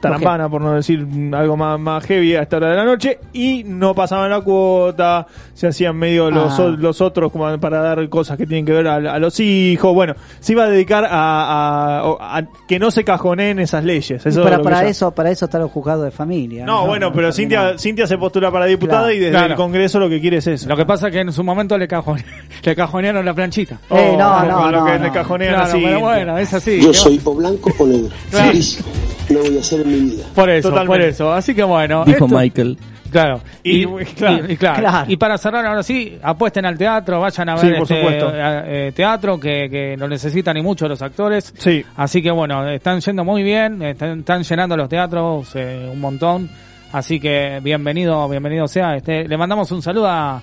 tarambana, 0.00 0.48
por 0.48 0.60
no 0.60 0.72
decir 0.72 1.06
algo 1.32 1.56
más, 1.56 1.78
más 1.80 2.04
heavy 2.04 2.34
a 2.36 2.42
esta 2.42 2.56
hora 2.58 2.70
de 2.70 2.76
la 2.76 2.84
noche, 2.84 3.18
y 3.32 3.64
no 3.64 3.94
pasaban 3.94 4.30
la 4.30 4.40
cuota, 4.40 5.26
se 5.54 5.66
hacían 5.68 5.96
medio 5.96 6.30
los, 6.30 6.58
Ah. 6.58 6.74
los 6.78 7.00
otros 7.00 7.32
como 7.32 7.58
para 7.58 7.80
dar 7.80 8.08
cosas 8.08 8.36
que 8.36 8.46
tienen 8.46 8.64
que 8.66 8.72
ver 8.72 8.86
a, 8.88 8.94
a 8.96 9.18
los 9.18 9.38
hijos, 9.40 9.94
bueno, 9.94 10.14
se 10.40 10.52
iba 10.52 10.64
a 10.64 10.68
dedicar 10.68 11.04
a, 11.04 11.10
a- 11.10 12.38
a 12.38 12.42
que 12.68 12.78
no 12.78 12.90
se 12.90 13.04
cajoneen 13.04 13.58
esas 13.58 13.84
leyes. 13.84 14.24
Eso 14.24 14.48
es 14.48 14.58
para 14.60 14.86
eso 14.86 15.10
para 15.12 15.30
eso 15.30 15.44
está 15.46 15.58
los 15.58 15.70
juzgados 15.70 16.04
de 16.04 16.10
familia. 16.10 16.64
No, 16.66 16.86
bueno, 16.86 17.12
pero 17.12 17.32
Cintia, 17.32 17.78
Cintia 17.78 18.06
se 18.06 18.18
postula 18.18 18.50
para 18.50 18.66
diputada 18.66 19.02
Claro. 19.02 19.14
y 19.14 19.18
desde 19.18 19.30
Claro. 19.32 19.46
el 19.52 19.54
Congreso 19.56 19.98
lo 19.98 20.08
que 20.08 20.20
quiere 20.20 20.38
es 20.38 20.46
eso. 20.46 20.68
Lo 20.68 20.76
que 20.76 20.84
pasa 20.86 21.08
es 21.08 21.12
que 21.12 21.20
en 21.20 21.32
su 21.32 21.42
momento 21.44 21.76
le, 21.78 21.88
cajone- 21.88 22.24
le 22.62 22.76
cajonearon 22.76 23.24
la 23.24 23.34
planchita. 23.34 23.78
Eh, 23.90 24.14
no, 24.18 24.36
Oh, 24.36 24.42
no, 24.44 24.70
lo 24.70 24.80
no, 24.80 24.84
que 24.86 24.98
no. 24.98 25.04
le 25.04 25.12
cajonean 25.12 25.54
Claro, 25.54 25.68
así. 25.70 25.80
pero 25.84 26.00
bueno, 26.00 26.38
es 26.38 26.52
así. 26.54 26.80
Yo 26.80 26.88
¿qué 26.90 26.94
soy 26.98 27.20
o 27.24 27.34
blanco 27.34 27.70
o 27.78 27.86
negro. 27.86 28.08
Claro. 28.30 28.50
Gris 28.50 28.84
no 29.30 29.38
voy 29.40 29.56
a 29.56 29.60
hacer 29.60 29.85
en 29.86 30.04
mi 30.04 30.10
vida. 30.10 30.24
va- 30.28 30.34
Por 30.34 30.50
eso, 30.50 30.68
Totalmente. 30.70 30.98
por 31.00 31.08
eso. 31.08 31.32
Así 31.32 31.54
que 31.54 31.62
bueno. 31.62 32.04
Dijo 32.04 32.24
esto- 32.26 32.38
Michael. 32.38 32.78
Claro. 33.10 33.40
Y- 33.62 33.84
Y, 33.84 33.86
claro. 34.16 34.44
y- 34.52 34.56
claro. 34.56 34.80
Claro. 34.80 35.10
Y 35.10 35.16
para 35.16 35.38
cerrar 35.38 35.64
ahora 35.64 35.82
sí, 35.82 36.18
apuesten 36.22 36.66
al 36.66 36.76
teatro, 36.76 37.20
vayan 37.20 37.48
a 37.48 37.54
ver 37.54 37.60
Sí, 37.60 37.68
por 37.72 37.82
este, 37.82 37.96
supuesto. 38.00 38.30
eh, 38.34 38.62
eh, 38.88 38.92
teatro 38.94 39.38
que, 39.38 39.68
que 39.70 39.96
lo 39.96 40.08
necesitan 40.08 40.56
y 40.56 40.62
mucho 40.62 40.88
los 40.88 41.00
actores. 41.00 41.54
Sí. 41.56 41.84
Así 41.96 42.20
que 42.20 42.30
bueno, 42.32 42.68
están 42.68 43.00
yendo 43.00 43.24
muy 43.24 43.42
bien, 43.44 43.80
están, 43.82 44.18
están 44.18 44.42
llenando 44.42 44.76
los 44.76 44.88
teatros 44.88 45.50
eh, 45.54 45.88
un 45.90 46.00
montón. 46.00 46.50
Así 46.92 47.20
que 47.20 47.60
bienvenido, 47.62 48.28
bienvenido 48.28 48.66
sea. 48.66 48.96
Este, 48.96 49.26
le 49.26 49.36
mandamos 49.36 49.70
un 49.72 49.82
saludo 49.82 50.08
a, 50.08 50.36
a 50.36 50.42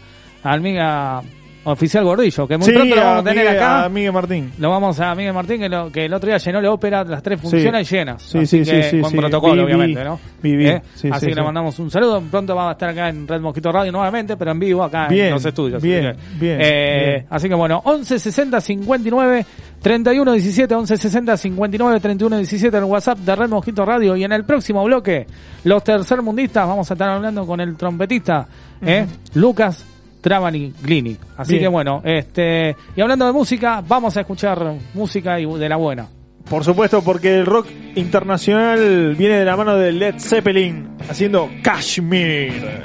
amiga 0.54 1.22
oficial 1.66 2.04
Gordillo, 2.04 2.48
que 2.48 2.58
muy 2.58 2.66
Sí, 2.68 2.74
pronto 2.74 2.96
lo 2.96 3.02
vamos 3.02 3.20
a 3.20 3.24
tener 3.24 3.46
Miguel- 3.46 3.56
acá. 3.58 3.84
a 3.86 3.90
Miguel 3.90 4.12
Martín. 4.14 4.52
Lo 4.58 4.70
vamos 4.70 5.00
a 5.00 5.16
Miguel 5.16 5.34
Martín, 5.34 5.60
que, 5.62 5.70
lo- 5.70 5.92
que 5.92 6.06
el 6.06 6.14
otro 6.14 6.28
día 6.28 6.38
llenó 6.38 6.62
la 6.62 6.72
ópera, 6.72 7.04
las 7.04 7.24
tres 7.24 7.40
funciones 7.42 7.90
llenas. 7.90 8.22
Sí, 8.24 8.38
Así 8.40 8.48
sí, 8.66 8.72
que, 8.72 8.84
sí, 8.84 8.90
sí, 8.98 9.02
con 9.02 9.12
sí. 9.12 9.18
protocolo, 9.18 9.54
Vi, 9.54 9.60
vi, 9.60 9.64
obviamente, 9.74 10.04
¿no? 10.04 10.20
vi, 10.42 10.56
vi. 10.56 10.68
¿Eh? 10.68 10.82
Sí, 10.96 11.10
Así 11.12 11.20
sí, 11.22 11.26
que 11.28 11.36
le 11.36 11.42
sí. 11.42 11.46
mandamos 11.46 11.80
un 11.80 11.90
saludo. 11.92 12.22
Pronto 12.30 12.56
va 12.56 12.70
a 12.70 12.72
estar 12.74 12.90
acá 12.90 13.10
en 13.10 13.28
Red 13.28 13.42
Mosquito 13.42 13.72
Radio 13.72 13.92
nuevamente, 13.92 14.36
pero 14.38 14.52
en 14.52 14.60
vivo 14.60 14.84
acá 14.84 15.08
Bien, 15.08 15.28
en 15.28 15.34
los 15.34 15.46
estudios. 15.46 15.82
bien, 15.82 16.06
así 16.08 16.18
que, 16.18 16.36
bien, 16.46 16.58
eh, 16.62 17.10
bien. 17.12 17.26
Así 17.30 17.48
que 17.50 17.56
bueno, 17.56 17.82
11 17.86 18.20
60 18.20 18.60
59 18.62 19.46
31 19.82 20.32
17, 20.34 20.76
11 20.76 20.98
60 20.98 21.38
59 21.38 22.00
31 22.00 22.38
17 22.38 22.78
en 22.78 22.84
el 22.84 22.90
WhatsApp 22.90 23.18
de 23.20 23.36
Red 23.36 23.50
Mosquito 23.50 23.86
Radio. 23.86 24.16
Y 24.16 24.24
en 24.24 24.32
el 24.32 24.44
próximo 24.46 24.84
bloque, 24.84 25.28
los 25.64 25.84
tercermundistas, 25.84 26.68
vamos 26.68 26.90
a 26.90 26.94
estar 26.94 27.10
hablando 27.10 27.46
con 27.46 27.60
el 27.62 27.76
trompetista, 27.76 28.48
¿eh? 28.82 29.06
Lucas 29.36 29.86
Travaglini. 30.24 31.18
Así 31.36 31.52
Bien. 31.54 31.64
que 31.64 31.68
bueno, 31.68 32.02
este, 32.06 32.76
y 32.96 33.02
hablando 33.02 33.26
de 33.26 33.34
música, 33.34 33.84
vamos 33.86 34.16
a 34.16 34.22
escuchar 34.22 34.74
música 34.94 35.38
y 35.38 35.46
de 35.46 35.68
la 35.70 35.76
buena. 35.76 36.08
Por 36.50 36.64
supuesto, 36.64 37.04
porque 37.04 37.40
el 37.40 37.46
rock 37.46 37.68
internacional 37.96 39.16
viene 39.18 39.36
de 39.40 39.46
la 39.46 39.58
mano 39.58 39.76
de 39.76 39.92
Led 39.92 40.16
Zeppelin 40.20 40.96
haciendo 41.10 41.50
Kashmir. 41.62 42.84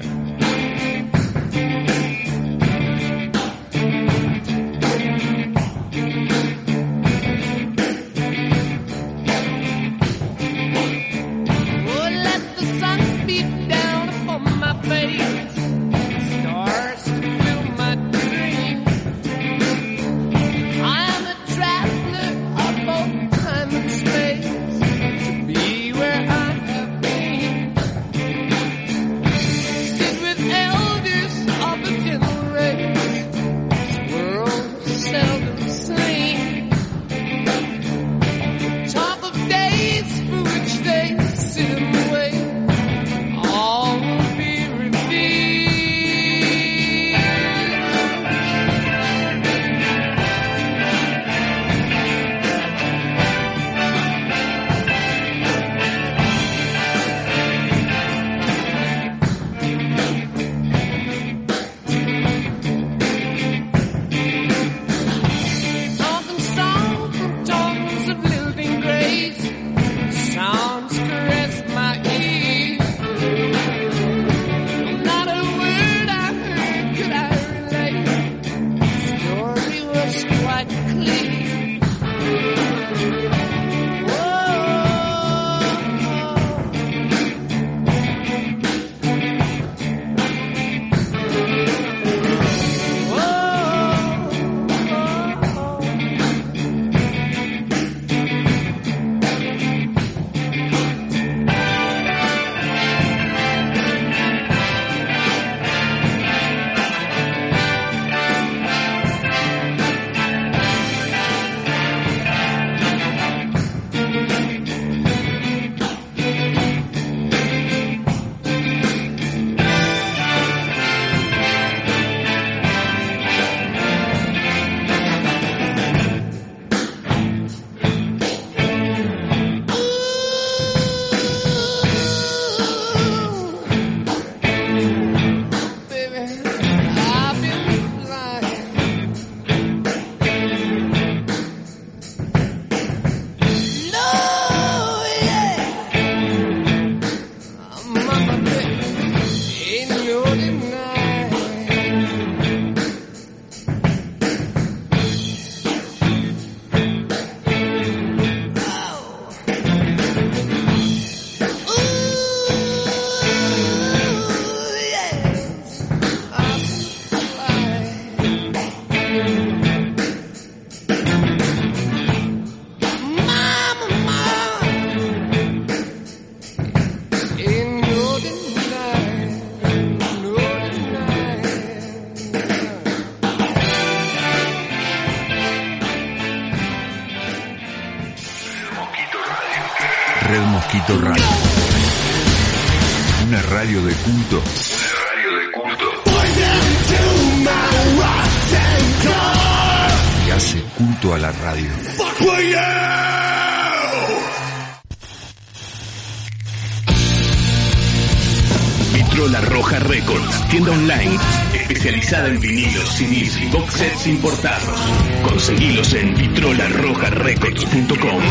Especializada 212.08 212.28
en 212.28 212.40
vinilos, 212.40 212.88
CDs 212.96 213.38
y 213.42 213.48
box 213.48 213.74
sets 213.74 214.06
importados. 214.06 214.80
Conseguilos 215.28 215.92
en 215.92 216.14
vitrolarrojarecords.com. 216.14 218.22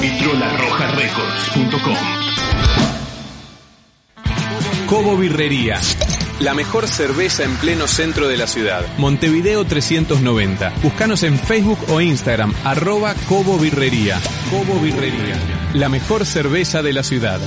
vitrolarrojarecords.com. 0.00 1.96
Cobo 4.86 5.16
Birrería. 5.16 5.80
La 6.40 6.52
mejor 6.52 6.86
cerveza 6.88 7.44
en 7.44 7.56
pleno 7.56 7.86
centro 7.86 8.28
de 8.28 8.36
la 8.36 8.46
ciudad. 8.46 8.84
Montevideo 8.98 9.64
390. 9.64 10.74
Búscanos 10.82 11.22
en 11.22 11.38
Facebook 11.38 11.78
o 11.88 12.02
Instagram, 12.02 12.52
arroba 12.64 13.14
Cobo 13.28 13.56
Birrería. 13.56 14.20
Cobo 14.50 14.78
Birrería. 14.80 15.38
La 15.72 15.88
mejor 15.88 16.26
cerveza 16.26 16.82
de 16.82 16.92
la 16.92 17.02
ciudad. 17.02 17.40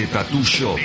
Tattoo 0.00 0.42
Shop. 0.42 0.78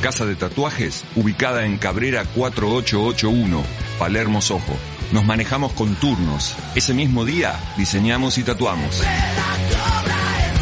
Casa 0.00 0.24
de 0.24 0.36
tatuajes 0.36 1.04
ubicada 1.16 1.66
en 1.66 1.78
Cabrera 1.78 2.24
4881, 2.24 3.60
Palermo 3.98 4.40
Sojo. 4.40 4.76
Nos 5.10 5.24
manejamos 5.24 5.72
con 5.72 5.96
turnos. 5.96 6.54
Ese 6.76 6.94
mismo 6.94 7.24
día 7.24 7.58
diseñamos 7.76 8.38
y 8.38 8.44
tatuamos. 8.44 9.02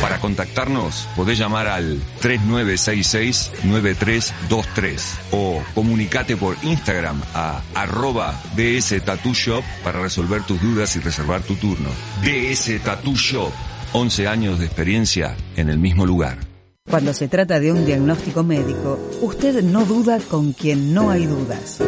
Para 0.00 0.18
contactarnos 0.18 1.06
podés 1.14 1.38
llamar 1.38 1.68
al 1.68 2.00
3966-9323 2.22 5.02
o 5.32 5.62
comunicate 5.74 6.38
por 6.38 6.56
Instagram 6.62 7.20
a 7.34 7.60
arroba 7.74 8.40
DS 8.56 8.98
Tattoo 9.04 9.34
Shop 9.34 9.62
para 9.84 10.00
resolver 10.00 10.42
tus 10.44 10.62
dudas 10.62 10.96
y 10.96 11.00
reservar 11.00 11.42
tu 11.42 11.56
turno. 11.56 11.90
DS 12.24 12.82
Tattoo 12.82 13.14
Shop, 13.14 13.52
11 13.92 14.26
años 14.26 14.58
de 14.58 14.64
experiencia 14.64 15.36
en 15.56 15.68
el 15.68 15.78
mismo 15.78 16.06
lugar. 16.06 16.49
Cuando 16.90 17.14
se 17.14 17.28
trata 17.28 17.60
de 17.60 17.70
un 17.70 17.86
diagnóstico 17.86 18.42
médico, 18.42 18.98
usted 19.22 19.62
no 19.62 19.84
duda 19.84 20.18
con 20.28 20.52
quien 20.52 20.92
no 20.92 21.10
hay 21.10 21.24
dudas. 21.24 21.78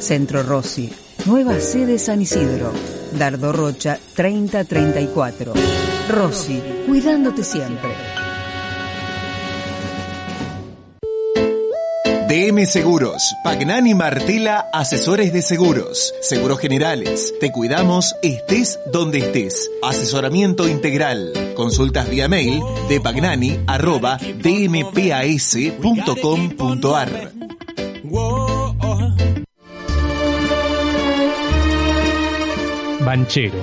Centro 0.00 0.42
Rossi, 0.42 0.92
nueva 1.26 1.60
sede 1.60 1.96
San 1.96 2.20
Isidro, 2.20 2.72
Dardo 3.16 3.52
Rocha 3.52 4.00
3034. 4.16 5.52
Rossi, 6.08 6.60
cuidándote 6.88 7.44
siempre. 7.44 8.09
DM 12.30 12.64
Seguros, 12.64 13.34
Pagnani 13.42 13.92
Martela, 13.92 14.68
asesores 14.72 15.32
de 15.32 15.42
seguros, 15.42 16.14
seguros 16.20 16.60
generales. 16.60 17.34
Te 17.40 17.50
cuidamos, 17.50 18.14
estés 18.22 18.78
donde 18.92 19.18
estés. 19.18 19.68
Asesoramiento 19.82 20.68
integral. 20.68 21.32
Consultas 21.56 22.08
vía 22.08 22.28
mail 22.28 22.62
de 22.88 23.00
pagnani 23.00 23.58
arroba 23.66 24.16
dmpas.com.ar. 24.18 24.92
Banchero. 33.00 33.58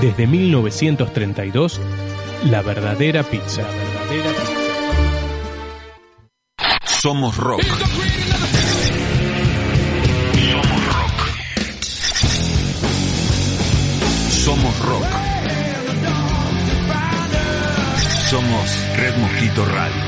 Desde 0.00 0.26
1932, 0.26 1.80
la 2.50 2.60
verdadera 2.60 3.22
pizza. 3.22 3.62
La 3.62 3.68
verdadera 3.68 4.30
pizza. 4.30 4.67
Somos 7.00 7.36
rock. 7.36 7.62
Somos 14.30 14.78
rock. 14.80 15.06
Somos 18.28 18.96
Red 18.96 19.16
Mosquito 19.18 19.64
Radio. 19.64 20.07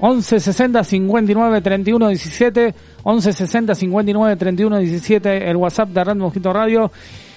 11 0.00 0.40
60 0.40 0.84
59 0.84 1.60
31 1.60 2.08
17 2.08 2.74
11 3.02 3.32
60 3.32 3.74
59 3.74 4.36
31 4.36 4.78
17 4.78 5.50
el 5.50 5.56
WhatsApp 5.56 5.90
de 5.90 6.04
Red 6.04 6.16
Mosquito 6.16 6.52
Radio 6.52 6.90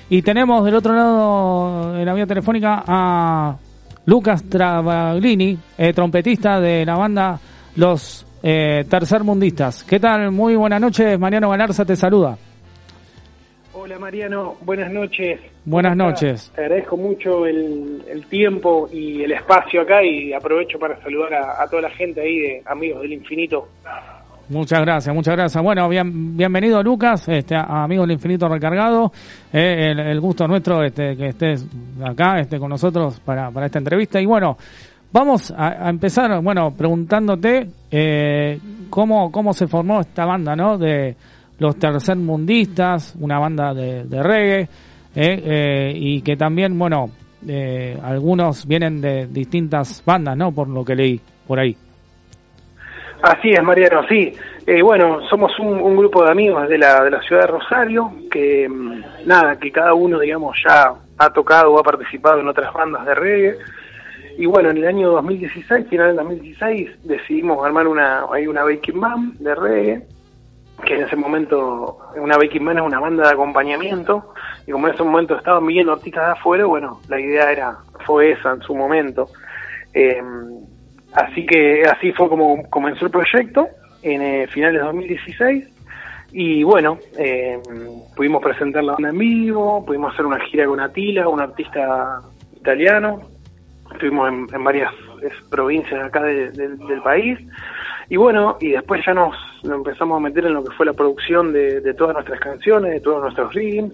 y 0.09 0.21
tenemos 0.21 0.63
del 0.63 0.75
otro 0.75 0.93
lado 0.93 1.97
en 1.97 2.05
la 2.05 2.13
vía 2.13 2.25
telefónica 2.25 2.83
a 2.85 3.57
Lucas 4.05 4.43
Travaglini, 4.43 5.57
eh, 5.77 5.93
trompetista 5.93 6.59
de 6.59 6.85
la 6.85 6.95
banda 6.95 7.39
Los 7.75 8.25
eh, 8.41 8.85
Tercermundistas. 8.89 9.83
¿Qué 9.83 9.99
tal? 9.99 10.31
Muy 10.31 10.55
buenas 10.55 10.81
noches, 10.81 11.17
Mariano 11.17 11.49
Galarza 11.49 11.85
te 11.85 11.95
saluda. 11.95 12.37
Hola 13.75 13.97
Mariano, 13.97 14.53
buenas 14.61 14.91
noches. 14.91 15.39
Buenas 15.65 15.97
noches. 15.97 16.51
Te 16.55 16.61
agradezco 16.61 16.95
mucho 16.95 17.47
el, 17.47 18.03
el 18.07 18.23
tiempo 18.27 18.87
y 18.93 19.23
el 19.23 19.31
espacio 19.31 19.81
acá 19.81 20.03
y 20.03 20.31
aprovecho 20.31 20.77
para 20.77 21.01
saludar 21.01 21.33
a, 21.33 21.63
a 21.63 21.67
toda 21.67 21.81
la 21.81 21.89
gente 21.89 22.21
ahí 22.21 22.39
de 22.39 22.61
Amigos 22.67 23.01
del 23.01 23.13
Infinito. 23.13 23.67
Muchas 24.49 24.79
gracias, 24.81 25.15
muchas 25.15 25.35
gracias. 25.35 25.63
Bueno, 25.63 25.89
bien, 25.89 26.37
bienvenido 26.37 26.83
Lucas, 26.83 27.27
este, 27.27 27.55
a 27.55 27.83
Amigos 27.83 28.07
del 28.07 28.13
Infinito 28.17 28.47
Recargado. 28.47 29.11
Eh, 29.51 29.89
el, 29.89 29.99
el 29.99 30.19
gusto 30.19 30.47
nuestro 30.47 30.83
este, 30.83 31.17
que 31.17 31.29
estés 31.29 31.65
acá 32.05 32.39
este, 32.39 32.59
con 32.59 32.69
nosotros 32.69 33.19
para, 33.21 33.49
para 33.49 33.65
esta 33.65 33.79
entrevista. 33.79 34.21
Y 34.21 34.27
bueno, 34.27 34.55
vamos 35.11 35.49
a, 35.49 35.87
a 35.87 35.89
empezar, 35.89 36.39
bueno, 36.43 36.71
preguntándote 36.77 37.67
eh, 37.89 38.59
cómo, 38.91 39.31
cómo 39.31 39.51
se 39.51 39.65
formó 39.65 40.01
esta 40.01 40.25
banda, 40.25 40.55
¿no? 40.55 40.77
De 40.77 41.15
los 41.63 41.79
tercermundistas, 41.79 43.15
una 43.19 43.39
banda 43.39 43.73
de, 43.73 44.03
reggae, 44.21 44.61
eh, 44.61 44.67
eh, 45.15 45.93
y 45.95 46.21
que 46.21 46.35
también, 46.35 46.77
bueno, 46.77 47.09
eh, 47.47 47.97
algunos 48.03 48.67
vienen 48.67 48.99
de 48.99 49.27
distintas 49.27 50.03
bandas, 50.05 50.35
¿no? 50.35 50.51
Por 50.51 50.67
lo 50.67 50.83
que 50.83 50.95
leí 50.95 51.21
por 51.47 51.59
ahí. 51.59 51.75
Así 53.21 53.51
es, 53.51 53.63
Mariano, 53.63 54.05
sí. 54.09 54.33
Eh, 54.67 54.81
bueno, 54.81 55.21
somos 55.29 55.57
un, 55.59 55.79
un 55.79 55.95
grupo 55.95 56.25
de 56.25 56.31
amigos 56.31 56.67
de 56.67 56.77
la, 56.77 57.01
de 57.01 57.11
la 57.11 57.21
ciudad 57.21 57.43
de 57.43 57.47
Rosario, 57.47 58.11
que 58.29 58.67
mm, 58.67 59.25
nada, 59.25 59.55
que 59.57 59.71
cada 59.71 59.93
uno, 59.93 60.19
digamos, 60.19 60.57
ya 60.67 60.93
ha 61.17 61.29
tocado 61.29 61.71
o 61.71 61.79
ha 61.79 61.83
participado 61.83 62.41
en 62.41 62.47
otras 62.49 62.73
bandas 62.73 63.05
de 63.05 63.15
reggae. 63.15 63.57
Y 64.37 64.45
bueno, 64.45 64.71
en 64.71 64.77
el 64.77 64.87
año 64.87 65.11
2016, 65.11 65.87
final 65.87 66.07
del 66.07 66.15
2016, 66.17 66.89
decidimos 67.03 67.65
armar 67.65 67.87
una, 67.87 68.25
hay 68.29 68.47
una 68.47 68.63
Baking 68.63 68.99
Band 68.99 69.39
de 69.39 69.55
reggae, 69.55 70.07
que 70.83 70.95
en 70.95 71.03
ese 71.05 71.15
momento, 71.15 71.97
una 72.15 72.37
Baking 72.37 72.65
Band 72.65 72.79
es 72.79 72.85
una 72.85 72.99
banda 72.99 73.23
de 73.27 73.33
acompañamiento, 73.33 74.33
y 74.67 74.71
como 74.71 74.87
en 74.87 74.93
ese 74.93 75.03
momento 75.03 75.35
estaban 75.37 75.65
viendo 75.65 75.93
artistas 75.93 76.25
de 76.25 76.31
afuera, 76.33 76.65
bueno, 76.65 76.99
la 77.07 77.19
idea 77.19 77.51
era, 77.51 77.77
fue 78.05 78.31
esa 78.31 78.51
en 78.53 78.61
su 78.61 78.75
momento. 78.75 79.27
Eh, 79.93 80.21
Así 81.15 81.45
que 81.45 81.83
así 81.83 82.11
fue 82.13 82.27
como 82.27 82.67
comenzó 82.71 83.05
el 83.05 83.11
proyecto 83.11 83.67
en 84.01 84.19
eh, 84.23 84.47
finales 84.47 84.79
de 84.81 84.85
2016 84.87 85.63
y 86.31 86.63
bueno, 86.63 86.97
eh, 87.19 87.59
pudimos 88.15 88.41
presentar 88.41 88.83
la 88.83 88.93
banda 88.93 89.09
en 89.09 89.19
vivo, 89.19 89.85
pudimos 89.85 90.11
hacer 90.11 90.25
una 90.25 90.39
gira 90.39 90.65
con 90.65 90.79
Atila, 90.79 91.27
un 91.27 91.39
artista 91.39 92.19
italiano, 92.57 93.21
estuvimos 93.91 94.27
en, 94.27 94.47
en 94.55 94.63
varias 94.63 94.91
es, 95.21 95.33
provincias 95.51 96.03
acá 96.03 96.23
de- 96.23 96.49
del 96.49 97.01
país 97.03 97.37
y 98.09 98.17
bueno, 98.17 98.57
y 98.59 98.71
después 98.71 99.01
ya 99.05 99.13
nos, 99.13 99.35
nos 99.63 99.77
empezamos 99.77 100.17
a 100.17 100.19
meter 100.21 100.45
en 100.45 100.53
lo 100.53 100.63
que 100.63 100.71
fue 100.75 100.85
la 100.85 100.93
producción 100.93 101.51
de, 101.53 101.81
de 101.81 101.93
todas 101.93 102.13
nuestras 102.13 102.39
canciones, 102.39 102.91
de 102.91 102.99
todos 102.99 103.21
nuestros 103.21 103.53
rhythms 103.53 103.93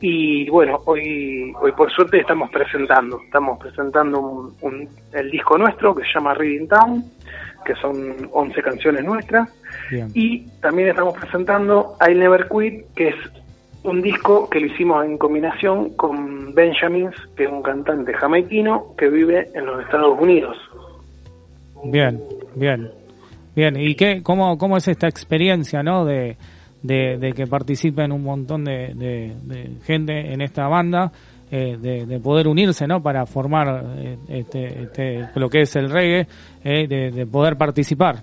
y 0.00 0.48
bueno, 0.50 0.80
hoy, 0.86 1.52
hoy 1.60 1.72
por 1.72 1.90
suerte 1.92 2.18
estamos 2.18 2.50
presentando, 2.50 3.20
estamos 3.24 3.58
presentando 3.58 4.18
un, 4.20 4.54
un- 4.62 4.88
el 5.12 5.30
disco 5.30 5.58
nuestro 5.58 5.94
que 5.94 6.02
se 6.04 6.08
llama 6.14 6.34
Reading 6.34 6.66
Town, 6.68 7.04
que 7.64 7.74
son 7.76 8.28
11 8.32 8.62
canciones 8.62 9.04
nuestras, 9.04 9.48
Bien. 9.90 10.08
y 10.14 10.46
también 10.60 10.88
estamos 10.88 11.16
presentando 11.18 11.96
I'll 12.06 12.18
Never 12.18 12.48
Quit, 12.48 12.86
que 12.94 13.08
es 13.08 13.16
un 13.84 14.00
disco 14.02 14.48
que 14.50 14.60
lo 14.60 14.66
hicimos 14.66 15.04
en 15.04 15.18
combinación 15.18 15.90
con 15.94 16.54
Benjamins, 16.54 17.14
que 17.36 17.44
es 17.44 17.50
un 17.50 17.62
cantante 17.62 18.12
jamaiquino 18.14 18.94
que 18.96 19.08
vive 19.08 19.48
en 19.54 19.66
los 19.66 19.82
Estados 19.82 20.18
Unidos. 20.20 20.56
Bien, 21.84 22.20
bien, 22.54 22.90
bien. 23.54 23.76
¿Y 23.76 23.94
qué, 23.94 24.22
cómo, 24.22 24.58
cómo 24.58 24.76
es 24.76 24.88
esta 24.88 25.08
experiencia, 25.08 25.82
no? 25.82 26.04
De, 26.04 26.36
de, 26.82 27.32
que 27.34 27.46
participen 27.46 28.12
un 28.12 28.22
montón 28.22 28.64
de, 28.64 28.92
de, 28.94 29.70
gente 29.84 30.32
en 30.32 30.40
esta 30.40 30.66
banda, 30.68 31.12
eh, 31.50 31.76
de, 31.78 32.06
de 32.06 32.20
poder 32.20 32.48
unirse, 32.48 32.86
¿no? 32.86 33.02
Para 33.02 33.26
formar 33.26 33.84
eh, 33.98 34.16
este, 34.28 34.82
este, 34.82 35.28
lo 35.34 35.48
que 35.48 35.62
es 35.62 35.76
el 35.76 35.90
reggae, 35.90 36.26
eh, 36.64 36.86
de, 36.86 37.10
de 37.10 37.26
poder 37.26 37.56
participar. 37.56 38.16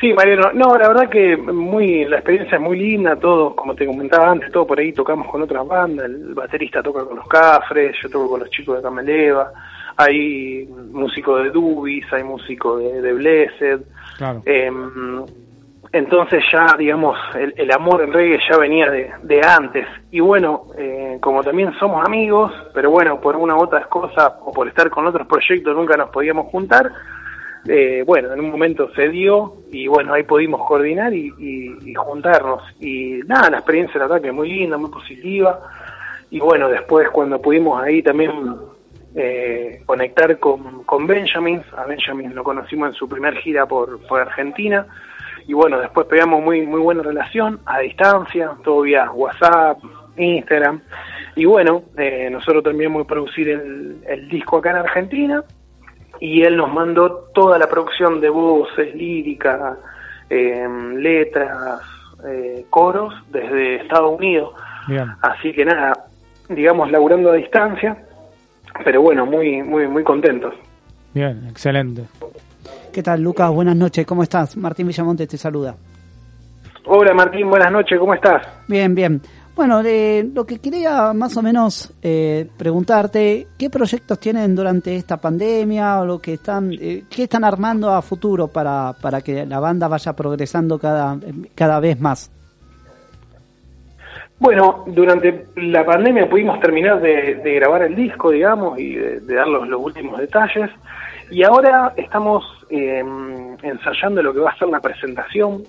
Sí, 0.00 0.12
Mariano, 0.12 0.52
no, 0.52 0.76
la 0.76 0.88
verdad 0.88 1.08
que 1.08 1.38
muy 1.38 2.04
la 2.04 2.16
experiencia 2.16 2.56
es 2.56 2.62
muy 2.62 2.78
linda, 2.78 3.16
todo, 3.16 3.56
como 3.56 3.74
te 3.74 3.86
comentaba 3.86 4.30
antes, 4.30 4.52
todo 4.52 4.66
por 4.66 4.78
ahí 4.78 4.92
tocamos 4.92 5.26
con 5.28 5.40
otras 5.40 5.66
bandas, 5.66 6.04
el 6.04 6.34
baterista 6.34 6.82
toca 6.82 7.02
con 7.06 7.16
los 7.16 7.26
Cafres, 7.26 7.96
yo 8.02 8.10
toco 8.10 8.28
con 8.28 8.40
los 8.40 8.50
chicos 8.50 8.76
de 8.76 8.82
Cameleva, 8.82 9.50
hay 9.96 10.68
músico 10.92 11.36
de 11.38 11.50
Dubis, 11.50 12.04
hay 12.12 12.22
músico 12.24 12.78
de, 12.78 13.00
de 13.02 13.12
Blessed, 13.12 13.80
Claro. 14.18 14.42
Eh, 14.46 14.70
entonces 15.92 16.42
ya, 16.52 16.74
digamos, 16.76 17.16
el, 17.38 17.54
el 17.56 17.70
amor 17.72 18.02
en 18.02 18.12
reggae 18.12 18.38
ya 18.50 18.58
venía 18.58 18.90
de, 18.90 19.10
de 19.22 19.40
antes. 19.46 19.86
Y 20.10 20.20
bueno, 20.20 20.64
eh, 20.76 21.18
como 21.22 21.42
también 21.42 21.72
somos 21.78 22.04
amigos, 22.04 22.52
pero 22.74 22.90
bueno, 22.90 23.20
por 23.20 23.36
una 23.36 23.54
u 23.56 23.62
otra 23.62 23.84
cosa 23.84 24.36
o 24.42 24.52
por 24.52 24.68
estar 24.68 24.90
con 24.90 25.06
otros 25.06 25.26
proyectos 25.26 25.74
nunca 25.74 25.96
nos 25.96 26.10
podíamos 26.10 26.46
juntar, 26.46 26.90
eh, 27.68 28.02
bueno, 28.06 28.32
en 28.32 28.40
un 28.40 28.50
momento 28.50 28.90
se 28.94 29.08
dio 29.08 29.54
y 29.72 29.86
bueno, 29.86 30.12
ahí 30.12 30.22
pudimos 30.24 30.66
coordinar 30.66 31.14
y, 31.14 31.32
y- 31.38 31.90
y 31.90 31.94
juntarnos. 31.94 32.62
Y 32.80 33.20
nada, 33.26 33.48
la 33.50 33.58
experiencia 33.58 33.98
la 33.98 34.06
verdad 34.06 34.22
que 34.22 34.32
muy 34.32 34.48
linda, 34.50 34.76
muy 34.76 34.90
positiva. 34.90 35.60
Y 36.30 36.40
bueno, 36.40 36.68
después 36.68 37.08
cuando 37.10 37.40
pudimos 37.40 37.80
ahí 37.82 38.02
también 38.02 38.32
eh, 39.16 39.82
conectar 39.86 40.38
con, 40.38 40.84
con 40.84 41.06
Benjamin, 41.06 41.62
a 41.76 41.84
Benjamin 41.84 42.34
lo 42.34 42.44
conocimos 42.44 42.90
en 42.90 42.94
su 42.94 43.08
primer 43.08 43.34
gira 43.38 43.66
por, 43.66 43.98
por 44.06 44.20
Argentina. 44.20 44.86
Y 45.48 45.54
bueno, 45.54 45.78
después 45.78 46.06
pegamos 46.06 46.42
muy, 46.42 46.66
muy 46.66 46.80
buena 46.80 47.02
relación 47.02 47.60
a 47.64 47.78
distancia, 47.78 48.50
todo 48.62 48.82
vía 48.82 49.10
WhatsApp, 49.10 49.78
Instagram. 50.16 50.80
Y 51.34 51.46
bueno, 51.46 51.84
eh, 51.96 52.28
nosotros 52.30 52.62
terminamos 52.62 53.02
de 53.02 53.08
producir 53.08 53.48
el, 53.48 54.02
el 54.06 54.28
disco 54.28 54.58
acá 54.58 54.70
en 54.70 54.76
Argentina 54.76 55.44
y 56.20 56.42
él 56.42 56.56
nos 56.56 56.72
mandó 56.72 57.30
toda 57.34 57.58
la 57.58 57.68
producción 57.68 58.20
de 58.20 58.28
voces, 58.28 58.94
lírica, 58.94 59.76
eh, 60.28 60.68
letras, 60.94 61.80
eh, 62.26 62.66
coros 62.70 63.14
desde 63.30 63.76
Estados 63.76 64.18
Unidos. 64.18 64.54
Bien. 64.88 65.08
Así 65.22 65.52
que 65.52 65.64
nada, 65.64 66.06
digamos 66.48 66.90
laburando 66.90 67.30
a 67.30 67.34
distancia, 67.34 67.96
pero 68.84 69.02
bueno, 69.02 69.26
muy 69.26 69.62
muy 69.62 69.86
muy 69.88 70.04
contentos. 70.04 70.54
Bien, 71.14 71.46
excelente. 71.48 72.04
¿Qué 72.92 73.02
tal, 73.02 73.22
Lucas? 73.22 73.50
Buenas 73.50 73.76
noches, 73.76 74.06
¿cómo 74.06 74.22
estás? 74.22 74.56
Martín 74.56 74.86
Villamonte 74.86 75.26
te 75.26 75.36
saluda. 75.36 75.76
Hola 76.86 77.12
Martín, 77.14 77.50
buenas 77.50 77.72
noches, 77.72 77.98
¿cómo 77.98 78.14
estás? 78.14 78.46
Bien, 78.68 78.94
bien. 78.94 79.20
Bueno, 79.56 79.80
eh, 79.82 80.28
lo 80.34 80.44
que 80.44 80.58
quería 80.58 81.14
más 81.14 81.34
o 81.38 81.42
menos 81.42 81.92
eh, 82.02 82.46
preguntarte, 82.58 83.48
¿qué 83.58 83.70
proyectos 83.70 84.20
tienen 84.20 84.54
durante 84.54 84.94
esta 84.94 85.16
pandemia 85.16 86.00
o 86.00 86.06
lo 86.06 86.18
que 86.18 86.34
están, 86.34 86.70
eh, 86.74 87.04
qué 87.08 87.22
están 87.22 87.42
armando 87.42 87.90
a 87.90 88.02
futuro 88.02 88.48
para, 88.48 88.92
para 89.00 89.22
que 89.22 89.46
la 89.46 89.58
banda 89.58 89.88
vaya 89.88 90.12
progresando 90.12 90.78
cada, 90.78 91.18
cada 91.54 91.80
vez 91.80 91.98
más? 91.98 92.30
Bueno, 94.38 94.84
durante 94.86 95.46
la 95.56 95.84
pandemia 95.84 96.28
pudimos 96.28 96.60
terminar 96.60 97.00
de, 97.00 97.36
de 97.36 97.54
grabar 97.54 97.82
el 97.82 97.94
disco, 97.94 98.30
digamos, 98.30 98.78
y 98.78 98.94
de, 98.94 99.20
de 99.20 99.34
dar 99.34 99.48
los, 99.48 99.66
los 99.66 99.80
últimos 99.80 100.18
detalles. 100.18 100.70
Y 101.30 101.42
ahora 101.42 101.94
estamos 101.96 102.44
eh, 102.68 103.02
ensayando 103.62 104.22
lo 104.22 104.34
que 104.34 104.40
va 104.40 104.50
a 104.50 104.58
ser 104.58 104.68
la 104.68 104.80
presentación 104.80 105.62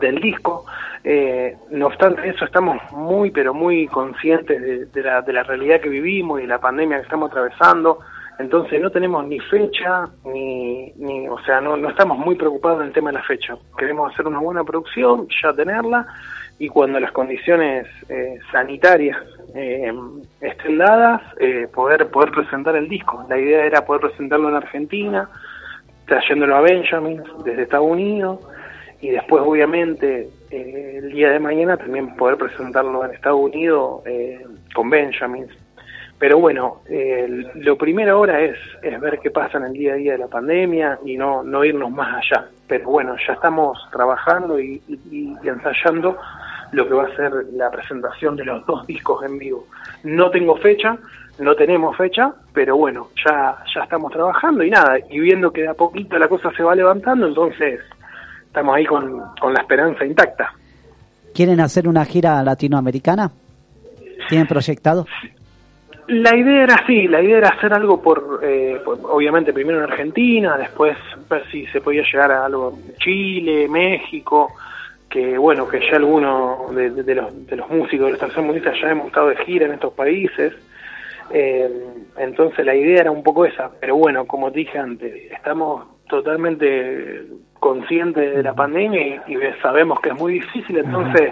del 0.00 0.20
disco. 0.20 0.64
Eh, 1.02 1.56
no 1.70 1.88
obstante 1.88 2.28
eso, 2.28 2.44
estamos 2.44 2.78
muy, 2.92 3.30
pero 3.30 3.52
muy 3.52 3.86
conscientes 3.88 4.60
de, 4.62 4.86
de 4.86 5.02
la, 5.02 5.22
de 5.22 5.32
la 5.32 5.42
realidad 5.42 5.80
que 5.80 5.88
vivimos 5.88 6.38
y 6.38 6.42
de 6.42 6.48
la 6.48 6.60
pandemia 6.60 6.98
que 6.98 7.04
estamos 7.04 7.30
atravesando. 7.30 7.98
Entonces 8.38 8.80
no 8.80 8.88
tenemos 8.90 9.26
ni 9.26 9.38
fecha, 9.38 10.08
ni, 10.24 10.92
ni 10.96 11.28
o 11.28 11.38
sea, 11.40 11.60
no, 11.60 11.76
no 11.76 11.90
estamos 11.90 12.16
muy 12.16 12.36
preocupados 12.36 12.80
en 12.80 12.86
el 12.86 12.92
tema 12.92 13.10
de 13.10 13.18
la 13.18 13.22
fecha. 13.24 13.54
Queremos 13.76 14.12
hacer 14.12 14.26
una 14.26 14.38
buena 14.38 14.64
producción, 14.64 15.26
ya 15.42 15.52
tenerla, 15.52 16.06
y 16.60 16.68
cuando 16.68 17.00
las 17.00 17.10
condiciones 17.12 17.86
eh, 18.10 18.38
sanitarias 18.52 19.16
eh, 19.54 19.90
estén 20.42 20.76
dadas, 20.76 21.22
eh, 21.40 21.66
poder, 21.72 22.08
poder 22.08 22.30
presentar 22.32 22.76
el 22.76 22.86
disco. 22.86 23.24
La 23.30 23.38
idea 23.38 23.64
era 23.64 23.86
poder 23.86 24.02
presentarlo 24.02 24.50
en 24.50 24.56
Argentina, 24.56 25.28
trayéndolo 26.04 26.56
a 26.56 26.60
Benjamin 26.60 27.22
desde 27.46 27.62
Estados 27.62 27.90
Unidos, 27.90 28.40
y 29.00 29.08
después 29.08 29.42
obviamente 29.42 30.28
eh, 30.50 30.96
el 30.98 31.10
día 31.12 31.30
de 31.30 31.38
mañana 31.38 31.78
también 31.78 32.14
poder 32.14 32.36
presentarlo 32.36 33.06
en 33.06 33.12
Estados 33.12 33.40
Unidos 33.40 34.02
eh, 34.04 34.44
con 34.74 34.90
Benjamin. 34.90 35.46
Pero 36.20 36.38
bueno, 36.38 36.82
eh, 36.86 37.26
lo 37.54 37.78
primero 37.78 38.16
ahora 38.16 38.42
es, 38.42 38.58
es 38.82 39.00
ver 39.00 39.18
qué 39.20 39.30
pasa 39.30 39.56
en 39.56 39.64
el 39.64 39.72
día 39.72 39.94
a 39.94 39.96
día 39.96 40.12
de 40.12 40.18
la 40.18 40.28
pandemia 40.28 40.98
y 41.02 41.16
no, 41.16 41.42
no 41.42 41.64
irnos 41.64 41.90
más 41.90 42.16
allá. 42.16 42.46
Pero 42.68 42.90
bueno, 42.90 43.16
ya 43.26 43.32
estamos 43.32 43.78
trabajando 43.90 44.60
y, 44.60 44.82
ensayando 45.42 46.18
lo 46.72 46.86
que 46.86 46.94
va 46.94 47.04
a 47.04 47.16
ser 47.16 47.32
la 47.52 47.70
presentación 47.70 48.36
de 48.36 48.44
los 48.44 48.64
dos 48.66 48.86
discos 48.86 49.24
en 49.24 49.38
vivo. 49.38 49.66
No 50.04 50.30
tengo 50.30 50.56
fecha, 50.56 50.96
no 51.38 51.54
tenemos 51.54 51.96
fecha, 51.96 52.32
pero 52.52 52.76
bueno, 52.76 53.08
ya, 53.26 53.56
ya 53.74 53.82
estamos 53.82 54.12
trabajando 54.12 54.62
y 54.62 54.70
nada, 54.70 54.98
y 55.10 55.18
viendo 55.20 55.52
que 55.52 55.62
de 55.62 55.68
a 55.68 55.74
poquito 55.74 56.18
la 56.18 56.28
cosa 56.28 56.50
se 56.56 56.62
va 56.62 56.74
levantando, 56.74 57.26
entonces 57.26 57.80
estamos 58.46 58.76
ahí 58.76 58.84
con, 58.86 59.20
con 59.40 59.52
la 59.54 59.60
esperanza 59.62 60.04
intacta. 60.04 60.52
¿Quieren 61.34 61.60
hacer 61.60 61.86
una 61.88 62.04
gira 62.04 62.42
latinoamericana? 62.42 63.30
¿Tienen 64.28 64.46
proyectado? 64.46 65.06
La 66.08 66.36
idea 66.36 66.64
era 66.64 66.74
así, 66.74 67.06
la 67.06 67.22
idea 67.22 67.38
era 67.38 67.48
hacer 67.50 67.72
algo 67.72 68.02
por, 68.02 68.40
eh, 68.42 68.80
por- 68.84 68.98
obviamente 69.04 69.52
primero 69.52 69.78
en 69.78 69.84
Argentina, 69.90 70.56
después 70.58 70.96
ver 71.28 71.44
si 71.52 71.66
se 71.68 71.80
podía 71.80 72.02
llegar 72.02 72.32
a 72.32 72.46
algo 72.46 72.76
en 72.84 72.96
Chile, 72.96 73.68
México, 73.68 74.52
que 75.10 75.36
bueno, 75.36 75.66
que 75.68 75.80
ya 75.80 75.96
algunos 75.96 76.74
de, 76.74 76.90
de- 76.90 77.02
de 77.02 77.14
los, 77.16 77.46
de 77.46 77.56
los 77.56 77.68
músicos 77.68 78.06
de 78.06 78.12
los 78.12 78.20
tercermundistas 78.20 78.74
ya 78.80 78.90
hemos 78.90 79.08
estado 79.08 79.28
de 79.28 79.36
gira 79.44 79.66
en 79.66 79.72
estos 79.74 79.92
países, 79.92 80.54
Eh, 81.32 81.70
entonces 82.18 82.66
la 82.66 82.74
idea 82.74 83.02
era 83.02 83.10
un 83.12 83.22
poco 83.22 83.44
esa, 83.44 83.70
pero 83.80 83.94
bueno, 83.96 84.24
como 84.26 84.50
te 84.50 84.58
dije 84.60 84.76
antes, 84.78 85.12
estamos 85.30 85.84
totalmente 86.08 87.22
conscientes 87.60 88.34
de 88.34 88.42
la 88.42 88.52
pandemia 88.52 89.00
y, 89.28 89.34
y 89.34 89.38
sabemos 89.62 90.00
que 90.00 90.08
es 90.08 90.16
muy 90.16 90.32
difícil, 90.34 90.78
entonces 90.78 91.30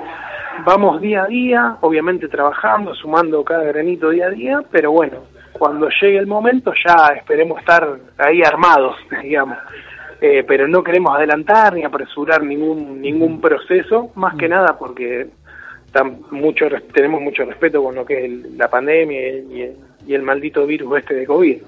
vamos 0.64 1.00
día 1.00 1.24
a 1.24 1.26
día, 1.26 1.76
obviamente 1.80 2.28
trabajando, 2.28 2.94
sumando 2.94 3.42
cada 3.44 3.64
granito 3.64 4.10
día 4.10 4.26
a 4.26 4.30
día, 4.30 4.60
pero 4.70 4.92
bueno, 4.92 5.16
cuando 5.52 5.88
llegue 6.00 6.18
el 6.18 6.28
momento 6.28 6.72
ya 6.86 7.08
esperemos 7.16 7.58
estar 7.58 7.82
ahí 8.18 8.40
armados, 8.42 8.96
digamos. 9.22 9.58
Eh, 10.20 10.42
pero 10.46 10.66
no 10.66 10.82
queremos 10.82 11.14
adelantar 11.14 11.74
ni 11.74 11.84
apresurar 11.84 12.42
ningún 12.42 13.00
ningún 13.00 13.40
proceso, 13.40 14.10
más 14.16 14.34
que 14.36 14.48
nada 14.48 14.76
porque 14.78 15.28
tan 15.92 16.18
mucho 16.32 16.68
res- 16.68 16.88
tenemos 16.88 17.20
mucho 17.22 17.44
respeto 17.44 17.82
con 17.82 17.94
lo 17.94 18.04
que 18.04 18.18
es 18.18 18.24
el- 18.24 18.58
la 18.58 18.68
pandemia 18.68 19.20
y 19.20 19.60
el, 19.62 19.76
y 20.06 20.14
el 20.14 20.22
maldito 20.22 20.66
virus 20.66 20.98
este 20.98 21.14
de 21.14 21.26
COVID. 21.26 21.58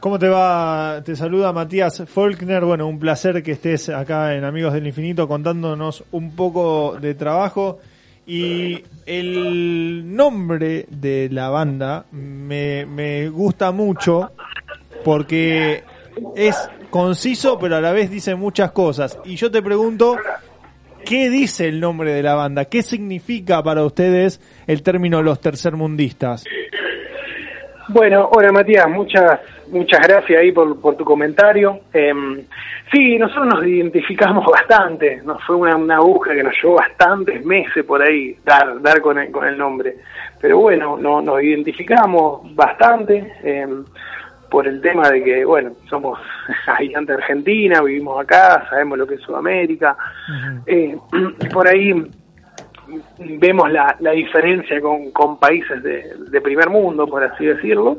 ¿Cómo 0.00 0.18
te 0.18 0.28
va? 0.28 1.02
Te 1.04 1.16
saluda 1.16 1.52
Matías 1.52 2.02
Faulkner. 2.06 2.64
Bueno, 2.64 2.86
un 2.86 2.98
placer 2.98 3.42
que 3.42 3.52
estés 3.52 3.88
acá 3.88 4.34
en 4.34 4.44
Amigos 4.44 4.74
del 4.74 4.86
Infinito 4.86 5.26
contándonos 5.26 6.04
un 6.12 6.36
poco 6.36 6.96
de 7.00 7.14
trabajo. 7.14 7.78
Y 8.26 8.82
el 9.06 10.14
nombre 10.16 10.86
de 10.90 11.28
la 11.30 11.48
banda 11.50 12.04
me, 12.12 12.84
me 12.86 13.28
gusta 13.28 13.70
mucho 13.70 14.30
porque 15.04 15.82
es 16.36 16.70
conciso, 16.90 17.58
pero 17.58 17.76
a 17.76 17.80
la 17.80 17.92
vez 17.92 18.10
dice 18.10 18.34
muchas 18.34 18.72
cosas. 18.72 19.18
Y 19.24 19.36
yo 19.36 19.50
te 19.50 19.62
pregunto, 19.62 20.16
¿qué 21.04 21.30
dice 21.30 21.68
el 21.68 21.80
nombre 21.80 22.12
de 22.12 22.22
la 22.22 22.34
banda? 22.34 22.66
¿Qué 22.66 22.82
significa 22.82 23.62
para 23.62 23.84
ustedes 23.84 24.40
el 24.66 24.82
término 24.82 25.22
los 25.22 25.40
tercermundistas? 25.40 26.44
Bueno, 27.88 28.30
hola 28.32 28.50
Matías, 28.50 28.88
muchas 28.88 29.40
muchas 29.68 30.00
gracias 30.06 30.40
ahí 30.40 30.52
por, 30.52 30.96
tu 30.96 31.04
comentario. 31.04 31.80
Eh, 31.92 32.12
sí, 32.92 33.18
nosotros 33.18 33.54
nos 33.54 33.66
identificamos 33.66 34.46
bastante, 34.50 35.20
nos 35.22 35.42
fue 35.44 35.56
una, 35.56 35.76
una 35.76 36.00
búsqueda 36.00 36.34
que 36.36 36.42
nos 36.44 36.54
llevó 36.62 36.76
bastantes 36.76 37.44
meses 37.44 37.84
por 37.84 38.02
ahí 38.02 38.36
dar 38.44 38.80
dar 38.80 39.00
con 39.00 39.18
el, 39.18 39.30
con 39.30 39.46
el 39.46 39.58
nombre, 39.58 39.96
pero 40.40 40.58
bueno, 40.58 40.96
no, 40.96 41.20
nos 41.20 41.42
identificamos 41.42 42.54
bastante 42.54 43.34
eh, 43.42 43.66
por 44.50 44.66
el 44.66 44.80
tema 44.80 45.10
de 45.10 45.22
que, 45.22 45.44
bueno, 45.44 45.72
somos 45.88 46.18
habitantes 46.66 47.16
de 47.16 47.22
Argentina, 47.22 47.82
vivimos 47.82 48.20
acá, 48.20 48.66
sabemos 48.70 48.98
lo 48.98 49.06
que 49.06 49.14
es 49.14 49.20
Sudamérica, 49.20 49.96
eh, 50.66 50.96
por 51.52 51.68
ahí 51.68 51.92
vemos 53.18 53.70
la, 53.70 53.96
la 54.00 54.12
diferencia 54.12 54.80
con, 54.80 55.10
con 55.10 55.38
países 55.38 55.82
de, 55.82 56.14
de 56.30 56.40
primer 56.40 56.68
mundo, 56.70 57.06
por 57.06 57.24
así 57.24 57.46
decirlo, 57.46 57.98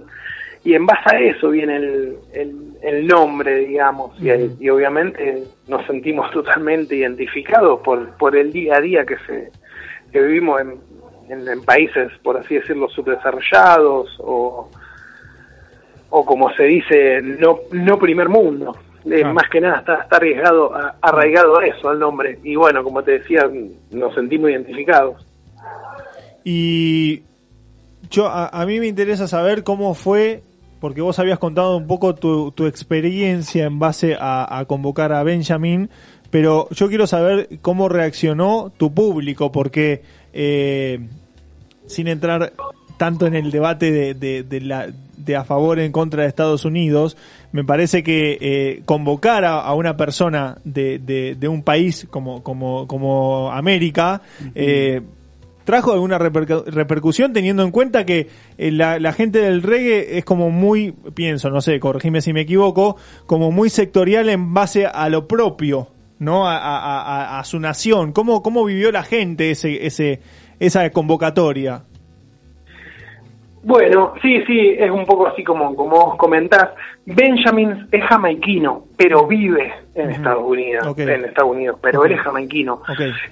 y 0.64 0.74
en 0.74 0.86
base 0.86 1.16
a 1.16 1.20
eso 1.20 1.50
viene 1.50 1.76
el, 1.76 2.18
el, 2.34 2.56
el 2.82 3.08
nombre, 3.08 3.58
digamos, 3.66 4.20
y, 4.20 4.30
y 4.60 4.70
obviamente 4.70 5.44
nos 5.68 5.86
sentimos 5.86 6.32
totalmente 6.34 6.96
identificados 6.96 7.82
por, 7.82 8.10
por 8.18 8.36
el 8.36 8.52
día 8.52 8.78
a 8.78 8.82
día 8.82 9.06
que, 9.06 9.18
se, 9.28 9.52
que 10.12 10.22
vivimos 10.22 10.62
en, 10.62 10.76
en, 11.30 11.48
en 11.48 11.64
países, 11.64 12.12
por 12.24 12.38
así 12.38 12.56
decirlo, 12.56 12.90
subdesarrollados 12.90 14.18
o, 14.20 14.70
o 16.18 16.26
como 16.26 16.50
se 16.54 16.64
dice, 16.64 17.22
no, 17.22 17.60
no 17.72 17.98
primer 18.00 18.30
mundo. 18.30 18.76
Eh, 19.06 19.22
Ah. 19.24 19.34
Más 19.34 19.50
que 19.52 19.62
nada 19.62 19.80
está, 19.80 19.96
está 20.02 20.16
arriesgado, 20.16 20.74
a- 20.74 20.96
arraigado 21.02 21.60
a 21.60 21.66
eso, 21.68 21.90
al 21.90 22.00
nombre. 22.00 22.40
Y 22.44 22.56
bueno, 22.56 22.84
como 22.84 23.04
te 23.04 23.20
decía, 23.20 23.42
nos 23.92 24.16
sentimos 24.16 24.50
identificados. 24.50 25.24
Y 26.44 27.22
yo 28.10 28.28
a, 28.28 28.48
a 28.48 28.66
mí 28.66 28.80
me 28.80 28.88
interesa 28.88 29.28
saber 29.28 29.64
cómo 29.64 29.94
fue, 29.94 30.42
porque 30.80 31.02
vos 31.02 31.20
habías 31.20 31.40
contado 31.40 31.78
un 31.78 31.88
poco 31.88 32.16
tu, 32.16 32.52
tu 32.52 32.66
experiencia 32.66 33.66
en 33.66 33.78
base 33.80 34.16
a, 34.20 34.58
a 34.60 34.66
convocar 34.66 35.12
a 35.14 35.24
Benjamin, 35.24 35.90
pero 36.32 36.68
yo 36.72 36.88
quiero 36.90 37.08
saber 37.08 37.48
cómo 37.62 37.90
reaccionó 37.90 38.72
tu 38.78 38.94
público, 38.94 39.52
porque 39.52 40.02
eh, 40.34 41.00
sin 41.88 42.08
entrar 42.08 42.54
tanto 42.98 43.28
en 43.28 43.36
el 43.36 43.52
debate 43.52 43.92
de, 43.92 44.14
de, 44.14 44.44
de 44.44 44.62
la, 44.62 44.88
de 45.26 45.36
a 45.36 45.44
favor 45.44 45.80
en 45.80 45.92
contra 45.92 46.22
de 46.24 46.30
Estados 46.30 46.66
Unidos, 46.66 47.18
me 47.52 47.64
parece 47.64 48.04
que 48.04 48.38
eh, 48.40 48.82
convocar 48.86 49.44
a, 49.46 49.60
a 49.62 49.74
una 49.74 49.98
persona 49.98 50.58
de, 50.64 51.00
de, 51.00 51.36
de 51.36 51.48
un 51.48 51.64
país 51.64 52.08
como, 52.10 52.44
como, 52.44 52.88
como 52.88 53.52
América, 53.52 54.22
eh, 54.54 55.02
trajo 55.64 55.94
alguna 55.94 56.20
repercu- 56.20 56.64
repercusión 56.66 57.34
teniendo 57.34 57.64
en 57.64 57.72
cuenta 57.72 58.06
que 58.06 58.28
eh, 58.58 58.72
la, 58.72 59.00
la 59.00 59.14
gente 59.14 59.40
del 59.40 59.64
reggae 59.64 60.18
es 60.20 60.24
como 60.26 60.52
muy, 60.52 60.92
pienso, 61.16 61.50
no 61.50 61.60
sé, 61.62 61.80
corregime 61.80 62.22
si 62.22 62.34
me 62.34 62.42
equivoco, 62.42 62.98
como 63.26 63.52
muy 63.52 63.70
sectorial 63.72 64.30
en 64.30 64.54
base 64.54 64.86
a 64.86 65.10
lo 65.10 65.28
propio, 65.28 65.88
¿no? 66.20 66.48
A, 66.48 66.56
a- 66.58 67.02
a- 67.02 67.40
a 67.40 67.44
su 67.46 67.60
nación. 67.60 68.12
¿Cómo, 68.14 68.44
cómo 68.44 68.64
vivió 68.64 68.92
la 68.92 69.02
gente 69.04 69.50
ese, 69.50 69.88
ese, 69.88 70.20
esa 70.60 70.90
convocatoria? 70.92 71.82
Bueno, 73.68 74.14
sí, 74.22 74.44
sí, 74.46 74.76
es 74.78 74.92
un 74.92 75.06
poco 75.08 75.26
así 75.26 75.44
como, 75.44 75.76
como 75.76 75.96
vos 75.96 76.16
comentás. 76.18 76.70
Benjamin 77.04 77.88
es 77.92 78.04
jamaiquino, 78.04 78.84
pero 78.96 79.26
vive 79.26 79.74
en 79.96 80.12
Estados 80.12 80.44
Unidos, 80.46 80.96
en 81.00 81.26
Estados 81.26 81.52
Unidos, 81.52 81.80
pero 81.82 82.00
Ok. 82.02 82.06
él 82.06 82.12
es 82.12 82.20
jamaiquino. 82.20 82.84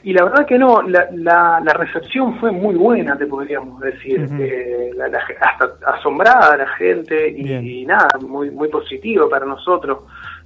Y 0.01 0.11
la 0.11 0.23
verdad 0.23 0.47
que 0.47 0.57
no, 0.57 0.81
la, 0.81 1.07
la, 1.13 1.61
la 1.63 1.73
recepción 1.73 2.39
fue 2.39 2.51
muy 2.51 2.73
buena, 2.73 3.15
te 3.15 3.27
podríamos 3.27 3.79
decir. 3.79 4.27
Eh, 4.39 4.89
la- 4.95 5.05
hasta 5.39 5.69
asombrada 5.97 6.57
la 6.57 6.67
gente 6.77 7.29
y 7.29 7.85
nada, 7.85 8.07
muy, 8.27 8.49
muy 8.49 8.69
positivo 8.69 9.29
para 9.29 9.45
nosotros. 9.45 9.99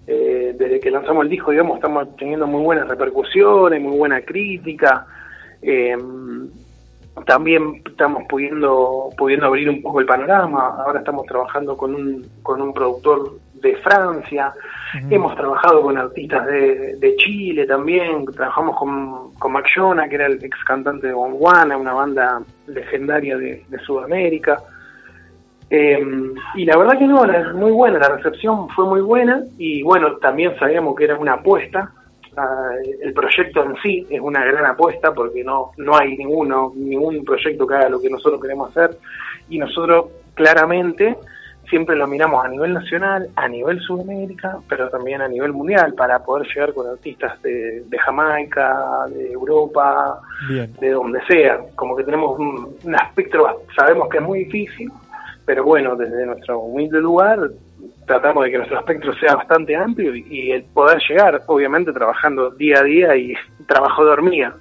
Eh, 0.06 0.54
desde 0.60 0.82
que 0.82 0.92
lanzamos 0.92 1.24
el 1.24 1.30
disco, 1.30 1.52
digamos, 1.52 1.76
estamos 1.78 2.14
teniendo 2.18 2.46
muy 2.46 2.62
buenas 2.62 2.90
repercusiones, 2.90 3.82
muy 3.82 3.98
buena 3.98 4.20
crítica. 4.22 5.06
Eh, 5.62 5.96
también 7.26 7.82
estamos 7.86 8.24
pudiendo 8.30 9.10
pudiendo 9.18 9.48
abrir 9.48 9.70
un 9.70 9.82
poco 9.82 10.00
el 10.00 10.06
panorama. 10.06 10.76
Ahora 10.86 11.00
estamos 11.00 11.26
trabajando 11.26 11.76
con 11.76 11.96
un, 11.96 12.26
con 12.44 12.62
un 12.62 12.74
productor 12.74 13.34
de 13.56 13.76
Francia. 13.78 14.54
Hemos 15.10 15.36
trabajado 15.36 15.82
con 15.82 15.98
artistas 15.98 16.46
de, 16.46 16.96
de 16.98 17.16
Chile 17.18 17.66
también. 17.66 18.26
Trabajamos 18.26 18.78
con, 18.78 19.34
con 19.36 19.52
Mac 19.52 19.66
Jonah, 19.76 20.08
que 20.08 20.16
era 20.16 20.28
el 20.28 20.44
ex 20.44 20.58
cantante 20.64 21.08
de 21.08 21.14
Bonguana, 21.14 21.76
una 21.78 21.94
banda 21.94 22.42
legendaria 22.68 23.38
de, 23.38 23.66
de 23.68 23.80
Sudamérica. 23.80 24.62
Eh, 25.70 26.00
y 26.56 26.64
la 26.66 26.78
verdad 26.78 26.98
que 26.98 27.08
no, 27.08 27.26
la- 27.26 27.52
muy 27.54 27.72
buena, 27.72 28.00
la 28.00 28.16
recepción 28.16 28.70
fue 28.70 28.86
muy 28.86 29.02
buena 29.02 29.44
y 29.58 29.84
bueno, 29.84 30.16
también 30.18 30.58
sabíamos 30.58 30.96
que 30.96 31.04
era 31.04 31.18
una 31.18 31.34
apuesta. 31.34 31.92
El 33.02 33.14
proyecto 33.14 33.64
en 33.64 33.76
sí 33.82 34.06
es 34.10 34.22
una 34.22 34.46
gran 34.46 34.66
apuesta 34.66 35.14
porque 35.14 35.44
no, 35.44 35.72
no 35.78 35.98
hay 35.98 36.18
ninguno, 36.18 36.72
ningún 36.76 37.26
proyecto 37.26 37.66
que 37.66 37.76
haga 37.76 37.90
lo 37.90 38.00
que 38.00 38.10
nosotros 38.10 38.42
queremos 38.42 38.70
hacer 38.70 38.98
y 39.50 39.58
nosotros 39.58 40.08
claramente 40.36 41.18
siempre 41.70 41.96
lo 41.96 42.08
miramos 42.08 42.46
a 42.46 42.48
nivel 42.48 42.74
nacional, 42.74 43.30
a 43.36 43.48
nivel 43.48 43.80
Sudamérica, 43.82 44.60
pero 44.70 44.90
también 44.90 45.22
a 45.22 45.28
nivel 45.28 45.52
mundial 45.52 45.94
para 45.94 46.24
poder 46.24 46.48
llegar 46.48 46.74
con 46.74 46.88
artistas 46.88 47.42
de, 47.42 47.84
de 47.86 47.98
Jamaica, 48.00 49.06
de 49.10 49.32
Europa, 49.32 50.22
Bien. 50.48 50.74
de 50.80 50.92
donde 50.92 51.20
sea. 51.28 51.60
Como 51.76 51.96
que 51.96 52.04
tenemos 52.04 52.40
un, 52.40 52.76
un 52.84 52.96
espectro, 52.96 53.64
sabemos 53.76 54.10
que 54.10 54.18
es 54.18 54.24
muy 54.24 54.46
difícil, 54.46 54.90
pero 55.46 55.64
bueno, 55.64 55.96
desde 55.96 56.26
nuestro 56.26 56.60
humilde 56.60 57.02
lugar 57.02 57.40
tratamos 58.06 58.44
de 58.44 58.52
que 58.52 58.58
nuestro 58.58 58.80
espectro 58.80 59.14
sea 59.20 59.36
bastante 59.36 59.76
amplio 59.76 60.16
y, 60.16 60.52
el 60.52 60.64
poder 60.64 61.00
llegar, 61.08 61.42
obviamente 61.48 61.92
trabajando 61.92 62.50
día 62.52 62.80
a 62.80 62.84
día 62.84 63.16
y 63.16 63.34
trabajo 63.68 64.06
de 64.06 64.12
hormiga. 64.12 64.56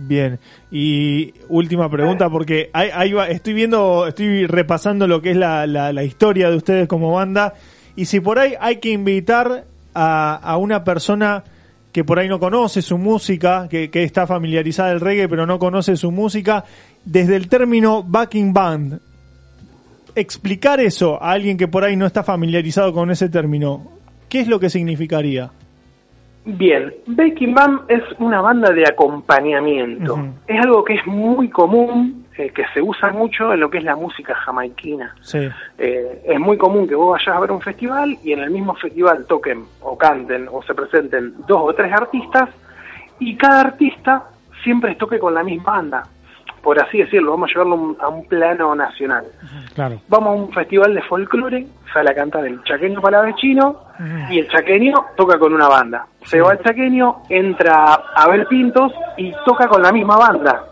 Bien, 0.00 0.38
y 0.70 1.34
última 1.48 1.90
pregunta, 1.90 2.30
porque 2.30 2.70
hay, 2.72 2.90
hay 2.92 3.12
estoy 3.30 3.52
viendo, 3.52 4.06
estoy 4.06 4.46
repasando 4.46 5.08
lo 5.08 5.20
que 5.20 5.32
es 5.32 5.36
la, 5.36 5.66
la, 5.66 5.92
la 5.92 6.04
historia 6.04 6.50
de 6.50 6.56
ustedes 6.56 6.86
como 6.86 7.12
banda, 7.12 7.54
y 7.96 8.04
si 8.04 8.20
por 8.20 8.38
ahí 8.38 8.54
hay 8.60 8.76
que 8.76 8.90
invitar 8.90 9.64
a, 9.94 10.36
a 10.36 10.56
una 10.56 10.84
persona 10.84 11.42
que 11.92 12.04
por 12.04 12.20
ahí 12.20 12.28
no 12.28 12.38
conoce 12.38 12.80
su 12.80 12.96
música, 12.96 13.66
que, 13.68 13.90
que 13.90 14.04
está 14.04 14.24
familiarizada 14.24 14.90
del 14.90 15.00
reggae 15.00 15.28
pero 15.28 15.46
no 15.46 15.58
conoce 15.58 15.96
su 15.96 16.12
música, 16.12 16.64
desde 17.04 17.34
el 17.34 17.48
término 17.48 18.04
backing 18.04 18.52
band, 18.52 19.00
explicar 20.20 20.80
eso 20.80 21.22
a 21.22 21.32
alguien 21.32 21.56
que 21.56 21.68
por 21.68 21.84
ahí 21.84 21.96
no 21.96 22.06
está 22.06 22.22
familiarizado 22.22 22.92
con 22.92 23.10
ese 23.10 23.28
término, 23.28 23.92
¿qué 24.28 24.40
es 24.40 24.48
lo 24.48 24.60
que 24.60 24.70
significaría? 24.70 25.50
Bien, 26.44 26.94
Baking 27.06 27.54
Band 27.54 27.80
es 27.88 28.02
una 28.18 28.40
banda 28.40 28.70
de 28.70 28.84
acompañamiento. 28.88 30.18
Es 30.46 30.58
algo 30.60 30.82
que 30.82 30.94
es 30.94 31.06
muy 31.06 31.50
común, 31.50 32.24
eh, 32.38 32.50
que 32.54 32.64
se 32.72 32.80
usa 32.80 33.12
mucho 33.12 33.52
en 33.52 33.60
lo 33.60 33.68
que 33.68 33.78
es 33.78 33.84
la 33.84 33.96
música 33.96 34.34
jamaiquina. 34.34 35.14
Sí. 35.20 35.46
Eh, 35.76 36.22
es 36.24 36.40
muy 36.40 36.56
común 36.56 36.88
que 36.88 36.94
vos 36.94 37.18
vayas 37.18 37.36
a 37.36 37.40
ver 37.40 37.52
un 37.52 37.60
festival 37.60 38.16
y 38.24 38.32
en 38.32 38.38
el 38.38 38.50
mismo 38.50 38.74
festival 38.76 39.26
toquen 39.26 39.64
o 39.82 39.98
canten 39.98 40.48
o 40.50 40.62
se 40.62 40.74
presenten 40.74 41.34
dos 41.46 41.60
o 41.64 41.74
tres 41.74 41.92
artistas 41.92 42.48
y 43.18 43.36
cada 43.36 43.60
artista 43.60 44.24
siempre 44.62 44.94
toque 44.94 45.18
con 45.18 45.34
la 45.34 45.42
misma 45.42 45.72
banda. 45.72 46.02
Por 46.68 46.78
así 46.78 46.98
decirlo, 46.98 47.30
vamos 47.30 47.48
a 47.48 47.52
llevarlo 47.54 47.96
a 47.98 48.08
un- 48.08 48.26
plano 48.28 48.74
nacional. 48.74 49.24
Claro. 49.74 50.02
Vamos 50.06 50.28
a 50.28 50.32
un 50.32 50.52
festival 50.52 50.94
de 50.94 51.00
folclore, 51.00 51.66
sale 51.94 52.10
a 52.10 52.14
cantar 52.14 52.44
el 52.44 52.62
chaqueño 52.62 53.00
palavecino 53.00 53.84
y 54.28 54.40
el 54.40 54.48
chaqueño 54.50 54.92
toca 55.16 55.38
con 55.38 55.54
una 55.54 55.66
banda. 55.66 56.04
Se 56.24 56.42
va 56.42 56.52
el 56.52 56.58
chaqueño, 56.62 57.22
entra 57.30 57.94
a 58.14 58.28
ver 58.28 58.46
Pintos 58.48 58.92
y 59.16 59.32
toca 59.46 59.66
con 59.66 59.80
la 59.80 59.90
misma 59.92 60.18
banda. 60.18 60.62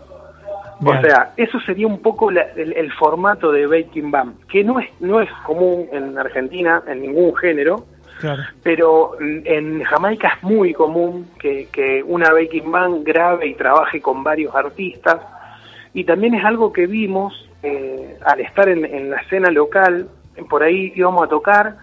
Bien. 0.81 0.97
O 0.97 1.01
sea, 1.01 1.31
eso 1.35 1.59
sería 1.61 1.87
un 1.87 1.99
poco 1.99 2.29
la- 2.29 2.51
el, 2.55 2.73
el 2.73 2.91
formato 2.93 3.51
de 3.51 3.65
Baking 3.65 4.11
Band, 4.11 4.45
que 4.47 4.63
no 4.63 4.79
es, 4.79 4.87
no 4.99 5.19
es 5.19 5.31
común 5.47 5.87
en 5.91 6.15
Argentina, 6.19 6.83
en 6.85 7.01
ningún 7.01 7.35
género, 7.37 7.85
Claro. 8.19 8.43
pero 8.61 9.13
en 9.19 9.83
Jamaica 9.83 10.33
es 10.37 10.43
muy 10.43 10.75
común 10.75 11.31
que, 11.39 11.69
que 11.71 12.03
una 12.05 12.31
Baking 12.31 12.71
Band 12.71 13.03
grabe 13.03 13.47
y 13.47 13.55
trabaje 13.55 13.99
con 13.99 14.23
varios 14.23 14.53
artistas. 14.53 15.17
Y 15.97 16.03
también 16.03 16.35
es 16.35 16.45
algo 16.45 16.71
que 16.71 16.85
vimos 16.85 17.33
eh, 17.63 18.19
al 18.23 18.39
estar 18.41 18.69
en, 18.69 18.85
en 18.85 19.09
la 19.09 19.17
escena 19.17 19.49
local, 19.49 20.07
por 20.47 20.61
ahí 20.61 20.93
íbamos 20.95 21.23
a 21.23 21.27
tocar 21.27 21.75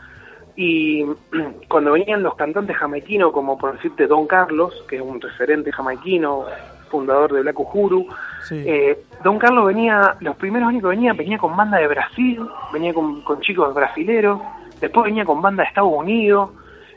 y 0.55 1.05
cuando 1.69 1.91
venían 1.91 2.23
los 2.23 2.37
cantantes 2.37 2.77
jamaiquinos, 2.77 3.33
como 3.33 3.59
por 3.59 3.73
decirte 3.73 4.07
Don 4.07 4.29
Carlos, 4.29 4.73
que 4.89 4.95
es 4.99 5.03
un 5.03 5.21
referente 5.21 5.73
jamaiquino, 5.73 6.45
fundador 6.91 7.33
de 7.33 7.43
Black 7.43 7.59
Uhuru, 7.59 8.07
eh, 8.53 9.03
Don 9.25 9.37
Carlos 9.37 9.67
venía, 9.67 10.15
los 10.21 10.37
primeros 10.37 10.69
años 10.69 10.83
que 10.83 10.89
venía, 10.91 11.13
venía 11.13 11.39
con 11.39 11.57
banda 11.57 11.79
de 11.79 11.89
Brasil, 11.89 12.39
venía 12.73 12.95
con, 12.95 13.21
con 13.23 13.41
chicos 13.41 13.75
brasileros, 13.75 14.41
después 14.81 15.07
venía 15.07 15.25
con 15.25 15.43
banda 15.43 15.65
de 15.65 15.71
Estados 15.71 15.93
Unidos, 15.93 16.51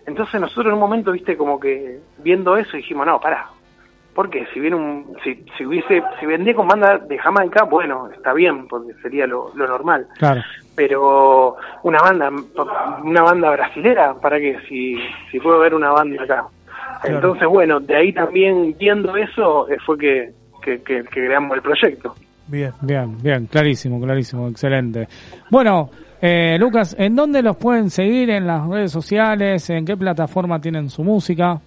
entonces 0.06 0.40
nosotros 0.40 0.68
en 0.68 0.74
un 0.74 0.82
momento, 0.82 1.14
viste, 1.14 1.36
como 1.36 1.60
que 1.60 2.00
viendo 2.20 2.56
eso 2.58 2.78
dijimos, 2.78 3.08
no, 3.08 3.20
pará, 3.20 3.50
porque 4.18 4.48
si 4.52 4.60
viene 4.60 4.76
un, 4.76 5.16
si, 5.24 5.46
si 5.56 5.64
hubiese, 5.64 6.02
si 6.20 6.26
vendía 6.26 6.56
con 6.56 6.68
banda 6.68 6.98
de 6.98 7.20
Jamaica, 7.20 7.66
bueno, 7.66 8.10
está 8.10 8.34
bien, 8.34 8.68
porque 8.68 8.92
sería 9.04 9.28
lo, 9.28 9.52
lo 9.54 9.68
normal. 9.68 10.08
Claro. 10.18 10.42
Pero 10.76 11.56
una 11.84 12.00
banda, 12.00 12.32
una 13.04 13.22
banda 13.22 13.52
brasilera, 13.52 14.16
para 14.16 14.40
que 14.40 14.58
si, 14.68 14.98
si 15.30 15.40
puedo 15.40 15.60
ver 15.60 15.76
una 15.76 15.92
banda 15.92 16.24
acá. 16.24 16.48
Entonces, 17.04 17.48
bueno, 17.48 17.80
de 17.80 17.96
ahí 17.96 18.12
también 18.12 18.76
viendo 18.80 19.16
eso 19.16 19.70
eh, 19.70 19.78
fue 19.86 20.00
que, 20.00 20.32
que, 20.64 20.82
que, 20.82 21.04
que 21.04 21.28
creamos 21.28 21.56
el 21.56 21.62
proyecto. 21.62 22.16
Bien. 22.48 22.72
Bien, 22.82 23.22
bien, 23.22 23.46
clarísimo, 23.46 24.02
clarísimo, 24.02 24.48
excelente. 24.48 25.08
Bueno, 25.52 25.92
eh, 26.20 26.58
Lucas, 26.58 26.96
¿en 26.98 27.16
dónde 27.16 27.44
los 27.44 27.56
pueden 27.58 27.92
seguir? 27.92 28.32
¿En 28.32 28.48
las 28.48 28.68
redes 28.68 28.92
sociales? 28.92 29.70
¿En 29.70 29.86
qué 29.86 29.96
plataforma 29.96 30.60
tienen 30.60 30.90
su 30.90 31.04
música? 31.04 31.62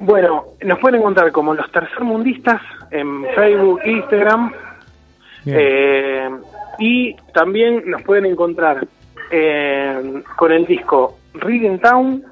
Bueno, 0.00 0.44
nos 0.62 0.78
pueden 0.78 1.00
encontrar 1.00 1.30
como 1.30 1.54
los 1.54 1.70
tercermundistas 1.70 2.62
en 2.90 3.24
Facebook, 3.34 3.80
Instagram, 3.84 4.52
eh, 5.44 6.30
y 6.78 7.14
también 7.34 7.82
nos 7.84 8.02
pueden 8.02 8.24
encontrar 8.24 8.86
eh, 9.30 10.22
con 10.36 10.52
el 10.52 10.64
disco 10.66 11.18
Reading 11.34 11.78
Town 11.78 12.24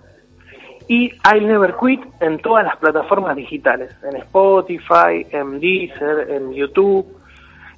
y 0.88 1.12
I'll 1.30 1.46
Never 1.46 1.74
Quit 1.78 2.00
en 2.20 2.38
todas 2.38 2.64
las 2.64 2.76
plataformas 2.78 3.36
digitales, 3.36 3.94
en 4.02 4.16
Spotify, 4.16 5.26
en 5.30 5.60
Deezer, 5.60 6.30
en 6.30 6.54
YouTube. 6.54 7.06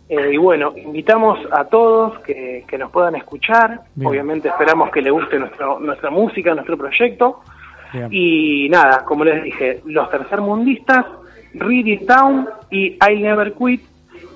Eh, 0.09 0.35
y 0.35 0.37
bueno, 0.37 0.73
invitamos 0.77 1.41
a 1.51 1.65
todos 1.65 2.21
que, 2.21 2.65
que 2.69 2.79
nos 2.79 2.93
puedan 2.93 3.17
escuchar. 3.17 3.81
Bien. 3.97 4.09
Obviamente 4.09 4.49
esperamos 4.49 4.91
que 4.93 5.03
les 5.03 5.13
guste 5.13 5.37
nuestro, 5.39 5.81
nuestra 5.81 6.11
música, 6.11 6.55
nuestro 6.55 6.77
proyecto. 6.79 7.41
Bien. 7.93 8.09
Y 8.11 8.69
nada, 8.69 9.05
como 9.05 9.25
les 9.25 9.43
dije, 9.43 9.81
Los 9.87 10.11
Tercermundistas, 10.11 11.07
Reading 11.55 12.07
Town 12.07 12.49
y 12.71 12.93
I 12.95 13.23
Never 13.23 13.53
Quit, 13.55 13.83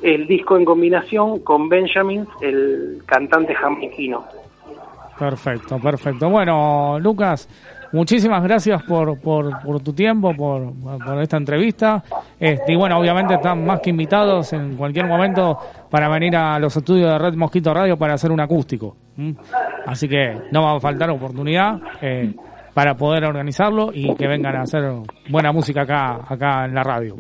el 0.03 0.27
disco 0.27 0.57
en 0.57 0.65
combinación 0.65 1.41
con 1.41 1.69
Benjamin, 1.69 2.27
el 2.41 3.03
cantante 3.07 3.55
jamaiquino. 3.55 4.25
Perfecto, 5.19 5.79
perfecto. 5.79 6.29
Bueno, 6.29 6.99
Lucas, 7.01 7.49
muchísimas 7.93 8.43
gracias 8.43 8.83
por, 8.83 9.19
por, 9.21 9.63
por 9.63 9.81
tu 9.81 9.93
tiempo, 9.93 10.35
por, 10.35 10.73
por 10.83 11.23
esta 11.23 11.37
entrevista. 11.37 12.03
Este, 12.39 12.73
y 12.73 12.77
bueno, 12.77 12.99
obviamente 12.99 13.35
están 13.35 13.65
más 13.65 13.81
que 13.81 13.91
invitados 13.91 14.53
en 14.53 14.77
cualquier 14.77 15.07
momento 15.07 15.59
para 15.89 16.09
venir 16.09 16.37
a 16.37 16.59
los 16.59 16.77
estudios 16.77 17.11
de 17.13 17.19
Red 17.19 17.35
Mosquito 17.35 17.73
Radio 17.73 17.97
para 17.97 18.15
hacer 18.15 18.33
un 18.33 18.41
acústico. 18.41 18.97
Así 19.87 20.09
que 20.09 20.37
no 20.51 20.65
va 20.65 20.77
a 20.77 20.81
faltar 20.81 21.09
oportunidad 21.11 21.81
eh, 22.03 22.35
para 22.75 22.95
poder 22.95 23.25
organizarlo 23.25 23.91
y 23.93 24.15
que 24.17 24.27
vengan 24.27 24.57
a 24.57 24.63
hacer 24.63 24.83
buena 25.31 25.53
música 25.53 25.83
acá, 25.83 26.21
acá 26.29 26.65
en 26.65 26.75
la 26.75 26.83
radio. 26.83 27.15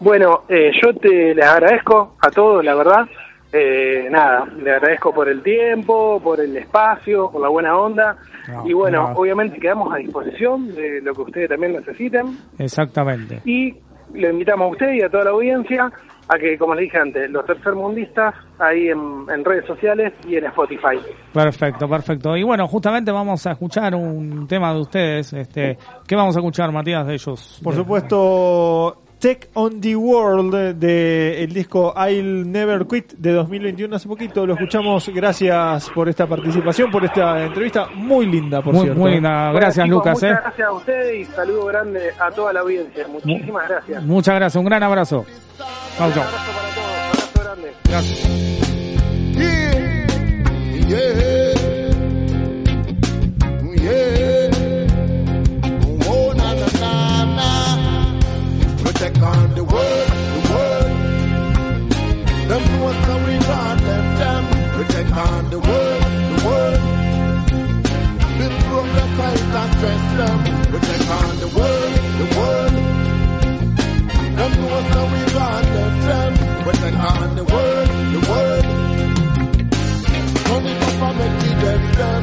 Bueno, 0.00 0.42
eh, 0.48 0.70
yo 0.80 0.94
te 0.94 1.34
les 1.34 1.44
agradezco 1.44 2.16
a 2.20 2.30
todos, 2.30 2.64
la 2.64 2.74
verdad. 2.74 3.08
Eh, 3.52 4.08
nada, 4.10 4.44
le 4.62 4.72
agradezco 4.72 5.14
por 5.14 5.28
el 5.28 5.42
tiempo, 5.42 6.20
por 6.22 6.40
el 6.40 6.56
espacio, 6.56 7.30
por 7.30 7.40
la 7.40 7.48
buena 7.48 7.76
onda. 7.76 8.16
No, 8.48 8.68
y 8.68 8.72
bueno, 8.72 9.08
no. 9.08 9.14
obviamente 9.14 9.58
quedamos 9.58 9.92
a 9.94 9.96
disposición 9.96 10.74
de 10.74 11.00
lo 11.00 11.14
que 11.14 11.22
ustedes 11.22 11.48
también 11.48 11.72
necesiten. 11.72 12.36
Exactamente. 12.58 13.40
Y 13.44 13.74
le 14.14 14.30
invitamos 14.30 14.66
a 14.66 14.70
usted 14.72 14.92
y 14.92 15.02
a 15.02 15.08
toda 15.08 15.24
la 15.24 15.30
audiencia 15.30 15.90
a 16.28 16.38
que, 16.38 16.58
como 16.58 16.74
les 16.74 16.84
dije 16.84 16.98
antes, 16.98 17.30
los 17.30 17.44
tercermundistas 17.46 18.34
ahí 18.58 18.88
en, 18.88 19.26
en 19.32 19.44
redes 19.44 19.66
sociales 19.66 20.12
y 20.26 20.36
en 20.36 20.46
Spotify. 20.46 20.98
Perfecto, 21.32 21.88
perfecto. 21.88 22.36
Y 22.36 22.42
bueno, 22.42 22.66
justamente 22.66 23.12
vamos 23.12 23.46
a 23.46 23.52
escuchar 23.52 23.94
un 23.94 24.46
tema 24.48 24.72
de 24.74 24.80
ustedes. 24.80 25.32
Este, 25.32 25.78
¿Qué 26.06 26.16
vamos 26.16 26.36
a 26.36 26.40
escuchar, 26.40 26.72
Matías, 26.72 27.06
de 27.06 27.14
ellos? 27.14 27.60
Por 27.62 27.74
supuesto, 27.74 29.02
Tech 29.26 29.48
on 29.54 29.80
the 29.80 29.96
World 29.96 30.54
de 30.78 31.42
el 31.42 31.52
disco 31.52 31.92
I'll 31.96 32.48
Never 32.48 32.86
Quit 32.86 33.14
de 33.14 33.32
2021 33.32 33.96
hace 33.96 34.06
poquito. 34.06 34.46
Lo 34.46 34.52
escuchamos. 34.54 35.08
Gracias 35.12 35.90
por 35.90 36.08
esta 36.08 36.28
participación, 36.28 36.92
por 36.92 37.04
esta 37.04 37.42
entrevista 37.42 37.88
muy 37.92 38.26
linda, 38.26 38.62
por 38.62 38.72
Muy- 38.74 38.82
cierto. 38.84 39.00
muy 39.00 39.10
linda. 39.10 39.46
Bueno, 39.50 39.58
Gracias, 39.58 39.84
chicos, 39.84 39.98
Lucas. 39.98 40.14
Muchas 40.14 40.30
eh. 40.30 40.40
gracias 40.44 40.68
a 40.68 40.72
ustedes 40.72 41.16
y 41.16 41.24
saludo 41.32 41.66
grande 41.66 42.12
a 42.20 42.30
toda 42.30 42.52
la 42.52 42.60
audiencia. 42.60 43.08
Muchísimas 43.08 43.68
gracias. 43.68 44.02
Muchas 44.04 44.34
gracias, 44.36 44.60
un 44.60 44.64
gran 44.66 44.82
abrazo. 44.84 45.26
Chau, 45.98 46.12
chau. 46.12 46.22
Abrazo 46.22 47.40
grande. 47.42 47.72
Yeah. 50.88 51.56
Oh, 53.88 54.35
take 58.98 59.22
on 59.22 59.54
the 59.54 59.64
world, 59.64 60.08
the 60.34 60.42
world. 60.52 60.92
Them 62.48 62.62
know 62.72 62.88
how 63.04 63.18
we 63.26 63.34
got 63.38 63.78
them, 63.88 64.06
them. 64.20 64.44
We 64.78 64.84
take 64.94 65.16
on 65.16 65.50
the 65.50 65.60
world, 65.68 66.02
the 66.32 66.38
world. 66.46 66.80
Big 68.38 68.54
progress, 68.66 69.10
fight 69.18 69.42
and 69.60 69.70
stress 69.76 70.04
them. 70.18 70.38
We 70.72 70.78
take 70.88 71.08
on 71.18 71.32
the 71.42 71.48
world, 71.56 71.92
the 72.20 72.26
world. 72.36 72.74
Them 74.38 74.52
know 74.60 74.76
how 74.92 75.04
we 75.12 75.20
got 75.36 75.64
them, 75.74 75.94
them. 76.08 76.32
We 76.66 76.72
take 76.82 77.00
on 77.12 77.28
the 77.36 77.44
world, 77.44 77.88
the 78.14 78.20
world. 78.30 78.66
And 80.98 81.18
make 81.18 81.42
it 81.52 81.96
them. 81.98 82.22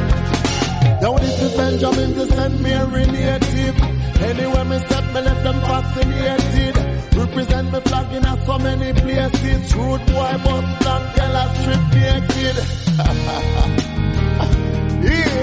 Now 1.02 1.18
this 1.20 1.42
is 1.42 1.56
Benjamin, 1.56 2.14
the 2.16 2.26
St. 2.26 2.62
Mary 2.62 3.06
native. 3.06 3.93
Anywhere 4.30 4.66
me 4.66 4.78
step, 4.80 5.04
me 5.14 5.22
left 5.22 5.44
them 5.44 5.60
fascinated. 5.62 6.76
Represent 7.16 7.72
me 7.72 7.80
flag 7.82 8.14
in 8.14 8.24
so 8.46 8.58
many 8.58 8.94
places. 8.94 9.76
Rude 9.76 10.06
boy, 10.08 10.38
bust 10.44 10.84
down, 10.84 11.02
girl, 11.16 11.36
a 11.42 11.44
strip 11.56 11.84
naked. 11.94 12.58
yeah. 15.08 15.42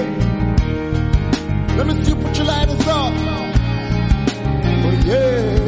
Let 1.77 1.85
me 1.87 1.93
see 2.03 2.09
you 2.09 2.15
put 2.17 2.37
your 2.37 2.47
lighters 2.47 2.87
up. 2.87 3.13
Oh 4.83 4.91
yeah. 5.05 5.60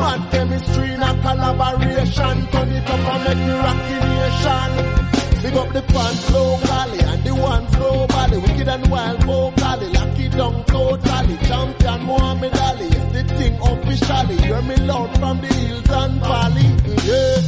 Mad 0.00 0.30
chemistry 0.30 0.94
a 0.94 1.10
collaboration. 1.22 2.36
Turn 2.50 2.70
it 2.70 2.90
up 2.90 3.08
and 3.12 3.24
make 3.24 3.46
the 3.46 3.54
rocky 3.64 3.96
nation. 4.08 5.19
Big 5.42 5.54
up 5.54 5.72
the 5.72 5.80
fans 5.80 6.30
locally 6.30 7.00
and 7.00 7.24
the 7.24 7.34
ones 7.34 7.70
globally. 7.74 8.42
Wicked 8.42 8.68
and 8.68 8.90
wild 8.90 9.24
vocally. 9.24 9.88
Lock 9.88 10.18
it 10.18 10.32
down 10.32 10.64
totally. 10.64 11.36
Champion 11.48 12.00
Muhammad 12.04 12.56
Ali. 12.58 12.86
It's 12.86 13.12
the 13.14 13.24
thing 13.36 13.54
officially. 13.60 14.36
Hear 14.36 14.62
me 14.62 14.76
loud 14.76 15.18
from 15.18 15.40
the 15.40 15.46
hills 15.46 15.88
and 15.88 16.20
valley. 16.20 16.68
Yeah. 17.08 17.40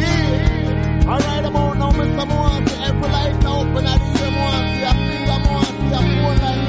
Yeah. 0.00 1.10
Alright, 1.12 1.44
I'm 1.44 1.56
on 1.56 1.78
now, 1.78 1.90
Mr. 1.92 2.26
Moasi. 2.32 2.88
Every 2.88 3.08
light 3.12 3.42
now 3.42 3.60
open 3.60 3.86
at 3.86 4.00
the 4.16 4.26
Moasi. 4.36 4.82
A 4.88 4.92
finger 5.04 5.38
Moasi. 5.44 5.92
A 5.92 6.00
phone 6.00 6.38
line 6.44 6.63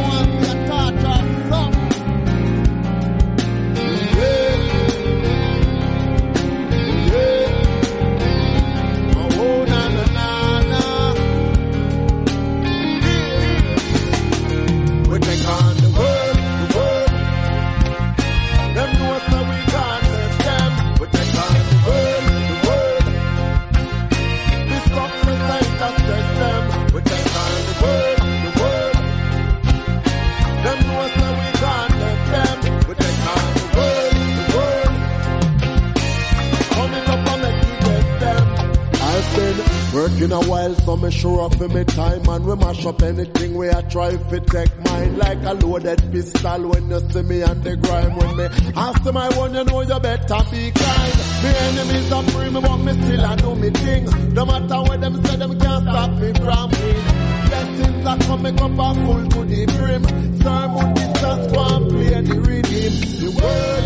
working 40.06 40.32
a 40.32 40.40
while, 40.46 40.76
so 40.76 40.96
me 40.98 41.10
sure 41.10 41.46
up 41.46 41.60
in 41.60 41.74
me 41.74 41.84
time 41.84 42.30
and 42.30 42.46
we 42.46 42.56
mash 42.56 42.86
up 42.86 43.02
anything 43.02 43.56
where 43.56 43.76
I 43.76 43.82
try 43.82 44.16
fi 44.16 44.38
take 44.40 44.84
mine 44.86 45.18
like 45.18 45.44
a 45.44 45.54
loaded 45.54 46.12
pistol 46.12 46.70
when 46.70 46.90
you 46.92 47.00
see 47.10 47.24
me 47.24 47.42
on 47.42 47.62
the 47.62 47.76
grime 47.78 48.16
when 48.16 48.38
me 48.38 48.46
after 48.76 49.12
my 49.12 49.30
one 49.36 49.56
you 49.56 49.64
know 49.64 49.82
you 49.82 50.00
better 50.00 50.44
be 50.52 50.72
kind. 50.72 51.16
Me 51.44 51.50
enemies 51.68 52.12
are 52.12 52.24
free 52.24 52.50
me 52.52 52.62
but 52.62 52.78
me 52.78 52.94
still 53.02 53.26
I 53.26 53.36
do 53.36 53.56
me 53.56 53.70
thing. 53.72 54.34
No 54.34 54.46
matter 54.46 54.82
what 54.82 55.02
them 55.02 55.26
say 55.26 55.36
them 55.38 55.60
can't 55.60 55.84
stop 55.84 56.12
me 56.12 56.34
from 56.34 56.70
win. 56.70 57.04
Blessings 57.48 58.06
are 58.06 58.20
coming 58.20 58.62
up 58.62 58.80
and 58.80 59.06
full 59.06 59.28
to 59.30 59.44
the 59.46 59.66
brim. 59.78 60.04
Sermon 60.42 60.94
distance 60.94 61.52
go 61.52 61.60
and 61.76 61.90
play 61.90 62.22
the 62.22 62.40
rhythm. 62.46 62.94
The 63.22 63.30
world, 63.42 63.86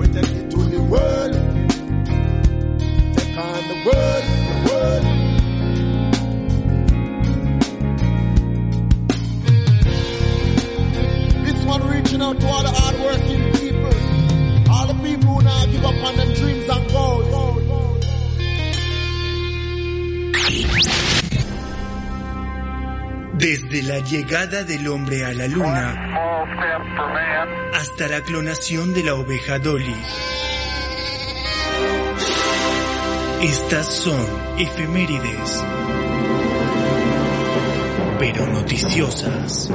we 0.00 0.06
take 0.08 0.34
it 0.40 0.50
to 0.50 0.58
the 0.74 0.80
world. 0.90 1.34
Take 3.16 3.36
on 3.38 3.62
the 3.68 3.76
world. 3.86 4.45
Desde 23.38 23.82
la 23.82 23.98
llegada 23.98 24.64
del 24.64 24.88
hombre 24.88 25.24
a 25.24 25.32
la 25.34 25.46
luna 25.46 25.94
hasta 27.74 28.08
la 28.08 28.22
clonación 28.22 28.94
de 28.94 29.04
la 29.04 29.14
oveja 29.14 29.58
Dolly. 29.58 29.96
Estas 33.42 33.86
son 33.86 34.26
efemérides. 34.58 35.62
pero 38.18 38.46
noticiosas. 38.46 39.70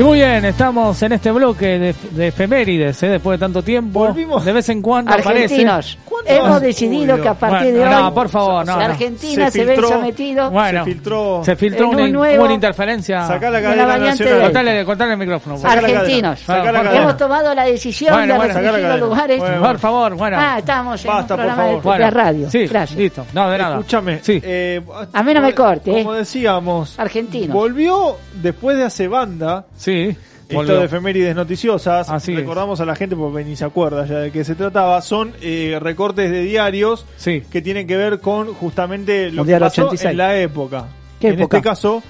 Y 0.00 0.02
muy 0.02 0.16
bien, 0.16 0.46
estamos 0.46 1.02
en 1.02 1.12
este 1.12 1.30
bloque 1.30 1.78
de, 1.78 1.94
de 2.12 2.28
efemérides, 2.28 3.02
¿eh? 3.02 3.08
después 3.08 3.38
de 3.38 3.44
tanto 3.44 3.62
tiempo. 3.62 4.10
De 4.10 4.52
vez 4.54 4.66
en 4.70 4.80
cuando 4.80 5.12
Argentinos, 5.12 5.98
aparece. 5.98 5.98
Hemos 6.26 6.60
decidido 6.60 7.20
que 7.20 7.28
a 7.28 7.34
partir 7.34 7.72
Bueno, 7.72 7.78
de 7.90 7.96
hoy 7.96 8.02
no, 8.02 8.14
por 8.14 8.28
favor, 8.28 8.66
no, 8.66 8.76
la 8.78 8.86
no. 8.88 8.92
Argentina 8.92 9.50
Se 9.50 9.58
se, 9.60 9.64
ve 9.64 9.76
sometido 9.76 10.50
Bueno, 10.50 10.84
se 10.84 10.90
filtró, 10.92 11.42
se 11.44 11.56
filtró 11.56 11.84
en 11.86 11.94
una, 11.94 12.04
un 12.04 12.12
nuevo- 12.12 12.44
una 12.44 12.54
interferencia. 12.54 13.26
Sacá 13.26 13.50
la 13.50 13.56
de 13.58 13.62
la 13.62 13.68
cadena 13.68 13.86
variante 13.86 14.08
nacional. 14.24 14.32
Delta. 14.42 14.44
Cortale, 14.60 14.84
cortale 14.84 15.12
el 15.12 15.18
micrófono. 15.18 15.58
argentinos. 15.64 16.40
Cadena. 16.46 16.96
Hemos 16.96 17.16
tomado 17.16 17.54
la 17.54 17.64
decisión 17.64 18.12
Bueno, 18.14 18.34
de 18.34 18.38
bueno, 18.38 18.54
restringir 18.54 18.72
los 18.72 18.80
cadena. 18.90 19.06
lugares. 19.06 19.38
Bueno, 19.38 19.60
Por 19.62 19.78
favor, 19.78 20.14
bueno. 20.16 20.36
Ah, 20.40 20.58
estamos 20.58 21.04
en 21.04 21.10
Basta, 21.10 21.34
un 21.34 21.38
programa 21.40 21.62
de, 21.64 21.68
favor. 21.76 21.82
de 21.82 21.88
Bueno, 22.04 22.10
radio. 22.10 22.50
Sí, 22.50 22.66
Gracias. 22.66 22.98
listo. 22.98 23.26
No, 23.32 23.50
de 23.50 23.58
nada. 23.58 23.76
Escúchame. 23.76 24.20
Sí. 24.22 24.40
eh, 24.42 24.80
A 25.12 25.22
mí 25.22 25.34
no 25.34 25.40
me 25.40 25.54
corte, 25.54 25.90
Como 25.92 26.14
eh. 26.14 26.18
decíamos, 26.18 26.98
Argentinos. 26.98 27.54
volvió 27.54 28.16
después 28.34 28.76
de 28.76 28.84
hace 28.84 29.08
banda. 29.08 29.64
Sí. 29.76 30.16
Esto 30.50 30.78
de 30.80 30.84
efemérides 30.84 31.34
noticiosas, 31.36 32.08
Así 32.10 32.32
es. 32.32 32.38
recordamos 32.38 32.80
a 32.80 32.84
la 32.84 32.94
gente 32.96 33.16
porque 33.16 33.44
ni 33.44 33.56
se 33.56 33.64
acuerda 33.64 34.04
ya 34.06 34.18
de 34.18 34.30
qué 34.32 34.44
se 34.44 34.54
trataba, 34.54 35.00
son 35.02 35.32
eh, 35.42 35.78
recortes 35.80 36.30
de 36.30 36.42
diarios 36.42 37.06
Sí. 37.16 37.42
que 37.50 37.62
tienen 37.62 37.86
que 37.86 37.96
ver 37.96 38.20
con 38.20 38.52
justamente 38.54 39.30
lo 39.30 39.44
que 39.44 39.56
pasó 39.58 39.82
86. 39.86 40.10
en 40.12 40.16
la 40.18 40.36
época. 40.38 40.84
¿Qué 41.20 41.28
en 41.28 41.34
época? 41.40 41.56
este 41.58 41.68
caso, 41.68 42.02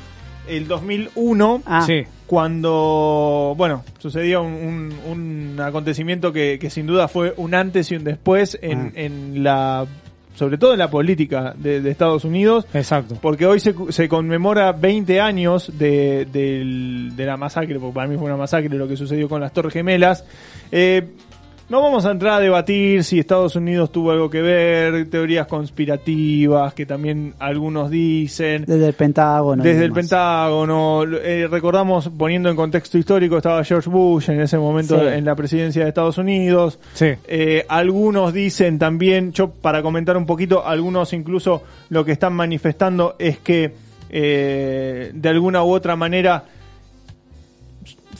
el 0.48 0.66
2001, 0.68 1.62
Ah, 1.66 1.86
cuando, 2.26 3.54
bueno, 3.56 3.84
sucedió 3.98 4.42
un, 4.42 4.52
un- 4.54 5.52
un 5.56 5.60
acontecimiento 5.60 6.32
que, 6.32 6.58
que 6.60 6.70
sin 6.70 6.86
duda 6.86 7.08
fue 7.08 7.34
un 7.36 7.54
antes 7.54 7.90
y 7.90 7.96
un 7.96 8.04
después 8.04 8.58
en, 8.62 8.78
Ah. 8.88 8.92
en 9.00 9.42
la, 9.44 9.86
sobre 10.40 10.56
todo 10.56 10.72
en 10.72 10.78
la 10.78 10.88
política 10.88 11.52
de, 11.54 11.82
de 11.82 11.90
Estados 11.90 12.24
Unidos, 12.24 12.66
Exacto. 12.72 13.14
porque 13.20 13.44
hoy 13.44 13.60
se, 13.60 13.74
se 13.90 14.08
conmemora 14.08 14.72
20 14.72 15.20
años 15.20 15.70
de, 15.76 16.24
de 16.24 17.26
la 17.26 17.36
masacre, 17.36 17.78
porque 17.78 17.94
para 17.94 18.08
mí 18.08 18.16
fue 18.16 18.24
una 18.24 18.38
masacre 18.38 18.70
lo 18.70 18.88
que 18.88 18.96
sucedió 18.96 19.28
con 19.28 19.42
las 19.42 19.52
Torres 19.52 19.74
Gemelas. 19.74 20.24
Eh, 20.72 21.10
no 21.70 21.80
vamos 21.80 22.04
a 22.04 22.10
entrar 22.10 22.34
a 22.34 22.40
debatir 22.40 23.04
si 23.04 23.18
Estados 23.20 23.54
Unidos 23.56 23.92
tuvo 23.92 24.10
algo 24.10 24.28
que 24.28 24.42
ver, 24.42 25.08
teorías 25.08 25.46
conspirativas 25.46 26.74
que 26.74 26.84
también 26.84 27.34
algunos 27.38 27.90
dicen. 27.90 28.64
desde 28.66 28.88
el 28.88 28.94
Pentágono. 28.94 29.62
Desde 29.62 29.84
el. 29.84 29.92
Pentágono, 29.92 31.04
eh, 31.04 31.46
recordamos, 31.50 32.08
poniendo 32.08 32.48
en 32.50 32.56
contexto 32.56 32.98
histórico, 32.98 33.36
estaba 33.36 33.62
George 33.64 33.88
Bush 33.88 34.30
en 34.30 34.40
ese 34.40 34.58
momento 34.58 34.98
Sí. 34.98 35.06
en 35.06 35.24
la 35.24 35.34
presidencia 35.36 35.82
de 35.82 35.88
Estados 35.88 36.18
Unidos. 36.18 36.78
Sí. 36.92 37.06
Eh, 37.28 37.64
algunos 37.68 38.32
dicen 38.32 38.78
también, 38.78 39.32
yo 39.32 39.50
para 39.50 39.80
comentar 39.82 40.16
un 40.16 40.26
poquito, 40.26 40.66
algunos 40.66 41.12
incluso 41.12 41.62
lo 41.88 42.04
que 42.04 42.12
están 42.12 42.32
manifestando 42.34 43.14
es 43.18 43.38
que 43.38 43.72
eh, 44.10 45.12
de 45.14 45.28
alguna 45.28 45.62
u 45.62 45.70
otra 45.72 45.94
manera 45.94 46.42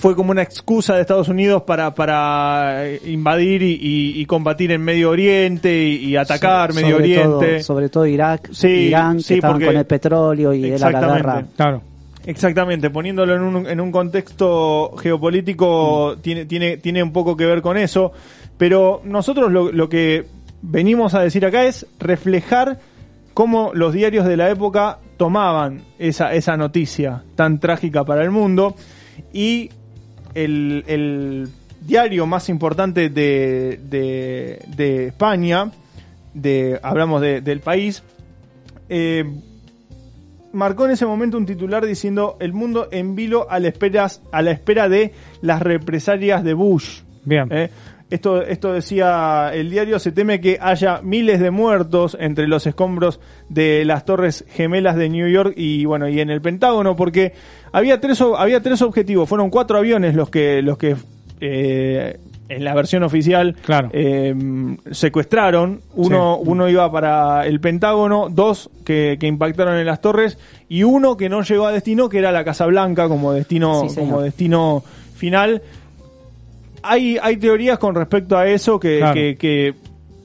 fue 0.00 0.16
como 0.16 0.30
una 0.30 0.42
excusa 0.42 0.94
de 0.94 1.02
Estados 1.02 1.28
Unidos 1.28 1.62
para, 1.62 1.94
para 1.94 2.86
eh, 2.88 3.00
invadir 3.06 3.62
y, 3.62 3.72
y- 3.74 4.20
y 4.20 4.26
combatir 4.26 4.72
en 4.72 4.82
Medio 4.82 5.10
Oriente 5.10 5.76
y, 5.76 6.06
y 6.06 6.16
atacar 6.16 6.72
So- 6.72 6.80
Medio 6.80 6.96
sobre 6.96 7.04
Oriente. 7.18 7.46
Todo, 7.56 7.62
sobre 7.62 7.88
todo 7.90 8.06
Irak, 8.06 8.48
Sí, 8.50 8.66
Irán, 8.68 9.18
que 9.18 9.22
sí, 9.22 9.34
estaban 9.34 9.54
porque- 9.56 9.66
con 9.66 9.76
el 9.76 9.84
petróleo 9.86 10.54
y 10.54 10.64
era 10.72 10.90
la 10.90 11.00
guerra. 11.00 11.44
Claro. 11.54 11.82
Exactamente, 12.26 12.90
poniéndolo 12.90 13.34
en 13.34 13.42
un, 13.42 13.66
en 13.66 13.80
un 13.80 13.90
contexto 13.92 14.94
geopolítico 14.98 16.16
tiene, 16.20 16.44
tiene, 16.46 16.76
tiene 16.76 17.02
un 17.02 17.12
poco 17.12 17.36
que 17.36 17.46
ver 17.46 17.62
con 17.62 17.76
eso, 17.78 18.12
pero 18.58 19.00
nosotros 19.04 19.50
lo, 19.50 19.72
lo 19.72 19.88
que 19.88 20.26
venimos 20.62 21.14
a 21.14 21.20
decir 21.20 21.44
acá 21.46 21.64
es 21.64 21.86
reflejar 21.98 22.78
cómo 23.32 23.70
los 23.74 23.92
diarios 23.94 24.26
de 24.26 24.36
la 24.36 24.50
época 24.50 24.98
tomaban 25.16 25.82
esa, 25.98 26.34
esa 26.34 26.56
noticia 26.58 27.22
tan 27.36 27.58
trágica 27.58 28.04
para 28.04 28.22
el 28.22 28.30
mundo 28.30 28.74
y 29.32 29.70
el, 30.34 30.84
el 30.86 31.48
diario 31.80 32.26
más 32.26 32.48
importante 32.48 33.08
de, 33.08 33.80
de, 33.88 34.62
de 34.76 35.06
España, 35.08 35.70
de, 36.34 36.78
hablamos 36.82 37.20
de- 37.20 37.40
del 37.40 37.60
país, 37.60 38.02
eh, 38.88 39.24
marcó 40.52 40.84
en 40.86 40.92
ese 40.92 41.06
momento 41.06 41.36
un 41.36 41.46
titular 41.46 41.84
diciendo 41.86 42.36
el 42.40 42.52
mundo 42.52 42.88
en 42.90 43.14
vilo 43.14 43.48
a 43.50 43.58
la 43.58 43.68
espera, 43.68 44.08
a 44.32 44.42
la 44.42 44.50
espera 44.50 44.88
de 44.88 45.12
las 45.42 45.62
represalias 45.62 46.42
de 46.44 46.54
Bush. 46.54 47.00
Bien. 47.24 47.48
¿eh? 47.50 47.70
Esto, 48.10 48.42
esto 48.42 48.72
decía 48.72 49.50
el 49.54 49.70
diario, 49.70 49.98
se 50.00 50.10
teme 50.10 50.40
que 50.40 50.58
haya 50.60 51.00
miles 51.02 51.38
de 51.40 51.50
muertos 51.52 52.16
entre 52.18 52.48
los 52.48 52.66
escombros 52.66 53.20
de 53.48 53.84
las 53.84 54.04
torres 54.04 54.44
gemelas 54.50 54.96
de 54.96 55.08
New 55.08 55.28
York 55.28 55.54
y 55.56 55.84
bueno, 55.84 56.08
y 56.08 56.20
en 56.20 56.28
el 56.28 56.40
Pentágono, 56.40 56.96
porque 56.96 57.32
había 57.72 58.00
tres, 58.00 58.20
o- 58.20 58.36
había 58.36 58.60
tres 58.60 58.82
objetivos, 58.82 59.28
fueron 59.28 59.48
cuatro 59.48 59.78
aviones 59.78 60.16
los 60.16 60.28
que, 60.28 60.60
los 60.60 60.76
que 60.76 60.96
eh, 61.40 62.18
en 62.48 62.64
la 62.64 62.74
versión 62.74 63.04
oficial 63.04 63.54
Claro. 63.64 63.90
eh, 63.92 64.34
secuestraron. 64.90 65.80
Uno, 65.94 66.38
Sí. 66.42 66.48
uno 66.50 66.68
iba 66.68 66.90
para 66.90 67.46
el 67.46 67.60
Pentágono, 67.60 68.28
dos 68.28 68.70
que, 68.84 69.16
que 69.20 69.26
impactaron 69.28 69.78
en 69.78 69.86
las 69.86 70.00
torres 70.00 70.36
y 70.68 70.82
uno 70.82 71.16
que 71.16 71.28
no 71.28 71.42
llegó 71.42 71.66
a 71.66 71.72
destino, 71.72 72.08
que 72.08 72.18
era 72.18 72.32
la 72.32 72.44
Casa 72.44 72.66
Blanca 72.66 73.08
como 73.08 73.32
destino, 73.32 73.88
Sí, 73.88 73.94
como 73.96 74.20
destino 74.20 74.82
final. 75.14 75.62
Hay, 76.82 77.18
hay 77.22 77.36
teorías 77.36 77.78
con 77.78 77.94
respecto 77.94 78.36
a 78.36 78.46
eso 78.48 78.78
que, 78.80 78.98
Claro. 78.98 79.14
que, 79.14 79.36
que 79.36 79.74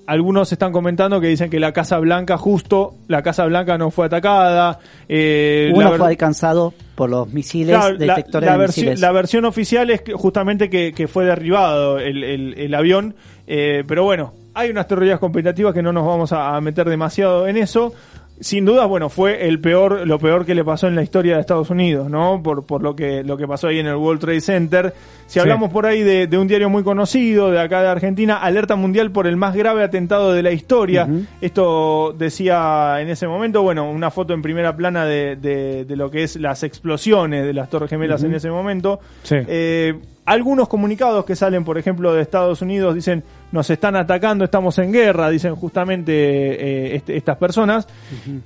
algunos 0.08 0.52
están 0.52 0.72
comentando 0.72 1.20
que 1.20 1.28
dicen 1.28 1.50
que 1.50 1.60
la 1.60 1.72
Casa 1.74 1.98
Blanca, 2.00 2.38
justo, 2.38 2.94
la 3.08 3.24
Casa 3.24 3.46
Blanca 3.46 3.78
no 3.78 3.90
fue 3.92 4.06
atacada. 4.06 4.80
eh, 5.10 5.72
Uno 5.76 5.94
fue 5.94 6.08
alcanzado 6.08 6.74
por 6.96 7.10
los 7.10 7.28
misiles, 7.34 7.76
Claro, 7.76 7.96
la, 7.98 8.16
detectores 8.16 8.50
la 8.50 8.58
de 8.58 8.68
misiles. 8.68 9.00
la 9.00 9.12
versión 9.12 9.46
oficial 9.46 9.90
es 9.90 10.02
que 10.02 10.14
justamente 10.14 10.70
que, 10.70 10.94
que 10.94 11.08
fue 11.08 11.26
derribado 11.26 11.98
el, 12.00 12.24
el- 12.24 12.54
el 12.58 12.74
avión, 12.76 13.16
eh, 13.48 13.84
pero 13.88 14.04
bueno, 14.04 14.34
hay 14.54 14.70
unas 14.70 14.88
teorías 14.88 15.20
competitivas 15.20 15.74
que 15.74 15.82
no 15.82 15.92
nos 15.92 16.06
vamos 16.06 16.32
a, 16.32 16.56
a 16.56 16.62
meter 16.62 16.88
demasiado 16.88 17.48
en 17.48 17.58
eso. 17.58 17.94
Sin 18.40 18.66
duda, 18.66 18.86
bueno, 18.86 19.08
fue 19.10 19.48
el 19.48 19.62
peor, 19.62 20.06
lo 20.06 20.20
peor 20.20 20.46
que 20.46 20.54
le 20.56 20.66
pasó 20.66 20.88
en 20.88 20.96
la 20.96 21.02
historia 21.04 21.36
de 21.36 21.42
Estados 21.42 21.70
Unidos, 21.70 22.10
¿no? 22.10 22.42
Por, 22.44 22.66
por 22.66 22.84
lo 22.84 22.94
que, 22.94 23.24
lo 23.24 23.38
que 23.38 23.48
pasó 23.48 23.68
ahí 23.68 23.80
en 23.80 23.88
el 23.88 23.96
World 23.96 24.20
Trade 24.20 24.42
Center. 24.42 24.94
Si 25.26 25.34
Sí. 25.36 25.40
hablamos 25.40 25.72
por 25.72 25.86
ahí 25.86 26.04
de, 26.04 26.28
de 26.28 26.38
un 26.38 26.46
diario 26.48 26.70
muy 26.70 26.84
conocido 26.84 27.50
de 27.50 27.60
acá 27.62 27.82
de 27.82 27.88
Argentina, 27.88 28.36
alerta 28.38 28.76
mundial 28.76 29.12
por 29.12 29.26
el 29.26 29.38
más 29.38 29.56
grave 29.56 29.84
atentado 29.84 30.34
de 30.34 30.44
la 30.44 30.52
historia. 30.52 31.08
Esto 31.40 32.14
decía 32.18 32.98
en 33.00 33.10
ese 33.10 33.28
momento, 33.28 33.62
bueno, 33.62 33.90
una 33.90 34.12
foto 34.12 34.34
en 34.34 34.42
primera 34.42 34.76
plana 34.76 35.06
de, 35.06 35.36
de- 35.38 35.86
de 35.86 35.96
lo 35.96 36.12
que 36.12 36.24
es 36.24 36.36
las 36.36 36.64
explosiones 36.64 37.46
de 37.46 37.54
las 37.54 37.70
Torres 37.70 37.90
Gemelas 37.90 38.24
en 38.24 38.34
ese 38.34 38.50
momento. 38.50 39.00
Sí. 39.24 39.36
Eh, 39.48 39.94
algunos 40.26 40.68
comunicados 40.68 41.24
que 41.24 41.36
salen, 41.36 41.64
por 41.64 41.78
ejemplo, 41.78 42.14
de 42.14 42.22
Estados 42.22 42.62
Unidos 42.62 42.96
dicen 42.96 43.24
nos 43.52 43.70
están 43.70 43.96
atacando, 43.96 44.44
estamos 44.46 44.78
en 44.80 44.92
guerra, 44.92 45.30
dicen 45.30 45.56
justamente 45.56 46.12
eh, 46.14 46.96
este- 46.96 47.16
estas 47.18 47.38
personas. 47.38 47.88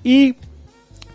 Y 0.03 0.35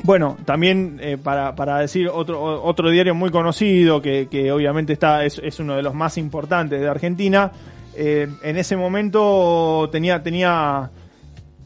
bueno, 0.02 0.36
también 0.44 0.98
eh, 1.01 1.16
para, 1.23 1.55
para 1.55 1.78
decir 1.78 2.09
otro, 2.09 2.62
otro 2.62 2.90
diario 2.90 3.15
muy 3.15 3.31
conocido 3.31 4.02
que, 4.02 4.28
que 4.31 4.51
obviamente 4.52 4.93
está 4.93 5.24
es, 5.24 5.40
es 5.43 5.61
uno 5.61 5.77
de 5.77 5.82
los 5.82 5.94
más 5.94 6.19
importantes 6.19 6.81
de 6.81 6.89
Argentina. 6.89 7.52
eh, 7.97 8.28
en 8.43 8.56
ese 8.56 8.77
momento 8.77 9.89
tenía 9.93 10.23
tenía 10.23 10.90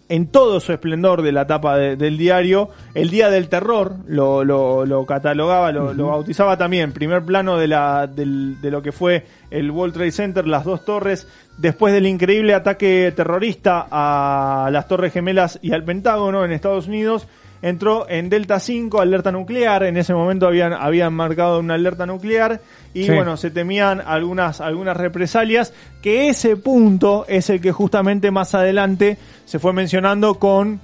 en 0.08 0.26
todo 0.28 0.58
su 0.60 0.72
esplendor 0.72 1.22
de 1.22 1.32
la 1.32 1.46
tapa 1.46 1.76
de- 1.76 1.96
del 1.96 2.16
diario, 2.16 2.70
el 2.94 3.10
Día 3.10 3.28
del 3.30 3.48
Terror 3.48 3.96
lo, 4.06 4.42
lo, 4.44 4.86
lo 4.86 5.04
catalogaba, 5.04 5.70
lo, 5.72 5.92
lo 5.92 6.06
bautizaba 6.08 6.56
también, 6.56 6.92
primer 6.92 7.22
plano 7.24 7.58
de, 7.58 7.68
la, 7.68 8.06
del- 8.06 8.60
de 8.60 8.70
lo 8.70 8.80
que 8.82 8.92
fue 8.92 9.26
el 9.50 9.70
World 9.70 9.94
Trade 9.94 10.12
Center, 10.12 10.46
las 10.46 10.64
dos 10.64 10.84
torres, 10.84 11.28
después 11.58 11.92
del 11.92 12.06
increíble 12.06 12.54
ataque 12.54 13.12
terrorista 13.14 13.86
a 13.90 14.70
las 14.72 14.88
Torres 14.88 15.12
Gemelas 15.12 15.58
y 15.62 15.72
al 15.72 15.84
Pentágono 15.84 16.44
en 16.44 16.52
Estados 16.52 16.86
Unidos, 16.88 17.26
entró 17.62 18.08
en 18.08 18.28
Delta 18.30 18.60
5, 18.60 19.00
alerta 19.00 19.32
nuclear, 19.32 19.82
en 19.84 19.96
ese 19.96 20.14
momento 20.14 20.46
habían, 20.46 20.72
habían 20.72 21.12
marcado 21.14 21.58
una 21.60 21.74
alerta 21.74 22.06
nuclear 22.06 22.60
y 22.94 23.04
Sí. 23.04 23.12
bueno, 23.12 23.36
se 23.36 23.50
temían 23.50 24.00
algunas, 24.00 24.60
algunas 24.60 24.96
represalias, 24.96 25.72
que 26.02 26.28
ese 26.28 26.56
punto 26.56 27.24
es 27.28 27.50
el 27.50 27.60
que 27.60 27.72
justamente 27.72 28.30
más 28.30 28.54
adelante 28.54 29.18
se 29.44 29.58
fue 29.58 29.72
mencionando 29.72 30.34
con 30.34 30.80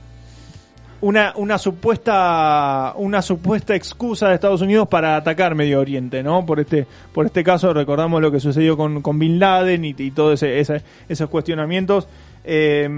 una, 1.00 1.34
una 1.36 1.58
supuesta 1.58 2.94
una 2.96 3.20
supuesta 3.20 3.74
excusa 3.74 4.28
de 4.28 4.34
Estados 4.36 4.62
Unidos 4.62 4.88
para 4.88 5.16
atacar 5.16 5.54
Medio 5.54 5.80
Oriente, 5.80 6.22
¿no? 6.22 6.46
Por 6.46 6.60
este 6.60 6.86
por 7.12 7.26
este 7.26 7.44
caso 7.44 7.74
recordamos 7.74 8.22
lo 8.22 8.30
que 8.32 8.40
sucedió 8.40 8.76
con, 8.76 9.02
con 9.02 9.18
Bin 9.18 9.38
Laden 9.38 9.84
y, 9.84 9.94
y 9.98 10.10
todos 10.12 10.42
ese, 10.42 10.60
ese- 10.60 10.82
esos 11.08 11.28
cuestionamientos. 11.28 12.08
Eh, 12.44 12.88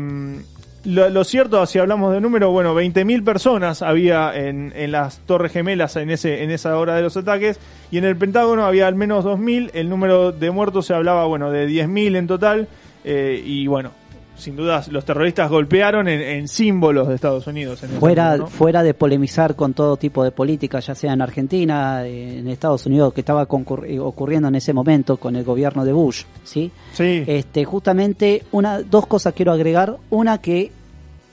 lo, 0.86 1.08
lo 1.10 1.24
cierto, 1.24 1.64
si 1.66 1.78
hablamos 1.78 2.12
de 2.12 2.20
número, 2.20 2.50
bueno, 2.50 2.74
20.000 2.74 3.24
personas 3.24 3.82
había 3.82 4.34
en, 4.34 4.72
en 4.74 4.92
las 4.92 5.18
Torres 5.20 5.52
Gemelas 5.52 5.96
en 5.96 6.10
ese 6.10 6.42
en 6.42 6.50
esa 6.50 6.78
hora 6.78 6.94
de 6.94 7.02
los 7.02 7.16
ataques 7.16 7.58
y 7.90 7.98
en 7.98 8.04
el 8.04 8.16
Pentágono 8.16 8.64
había 8.64 8.86
al 8.86 8.94
menos 8.94 9.24
2.000. 9.24 9.70
El 9.74 9.88
número 9.88 10.32
de 10.32 10.50
muertos 10.50 10.86
se 10.86 10.94
hablaba, 10.94 11.26
bueno, 11.26 11.50
de 11.50 11.68
10.000 11.68 12.16
en 12.16 12.26
total. 12.26 12.68
eh, 13.04 13.40
y 13.44 13.66
bueno, 13.66 13.92
sin 14.36 14.56
duda 14.56 14.84
los 14.90 15.04
terroristas 15.04 15.50
golpearon 15.50 16.08
en, 16.08 16.20
en 16.20 16.48
símbolos 16.48 17.08
de 17.08 17.14
Estados 17.14 17.46
Unidos. 17.46 17.82
En 17.82 17.90
Fuera, 17.90 18.24
momento, 18.24 18.44
¿no? 18.44 18.50
fuera 18.50 18.82
de 18.82 18.94
polemizar 18.94 19.54
con 19.54 19.74
todo 19.74 19.96
tipo 19.96 20.22
de 20.24 20.30
política, 20.30 20.80
ya 20.80 20.94
sea 20.94 21.12
en 21.12 21.22
Argentina, 21.22 22.06
eh, 22.06 22.38
en 22.38 22.48
Estados 22.48 22.86
Unidos, 22.86 23.12
que 23.12 23.20
estaba 23.20 23.42
eh, 23.42 23.98
ocurriendo 23.98 24.48
en 24.48 24.54
ese 24.54 24.72
momento 24.72 25.16
con 25.16 25.36
el 25.36 25.44
gobierno 25.44 25.84
de 25.84 25.92
Bush, 25.92 26.24
¿sí? 26.44 26.70
Sí. 26.92 27.24
Este, 27.26 27.64
justamente, 27.64 28.44
una, 28.52 28.82
dos 28.82 29.06
cosas 29.06 29.34
quiero 29.34 29.52
agregar. 29.52 29.96
Una 30.10 30.38
que 30.38 30.70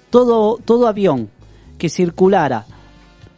todo, 0.09 0.59
todo 0.63 0.87
avión 0.87 1.29
que 1.77 1.89
circulara 1.89 2.65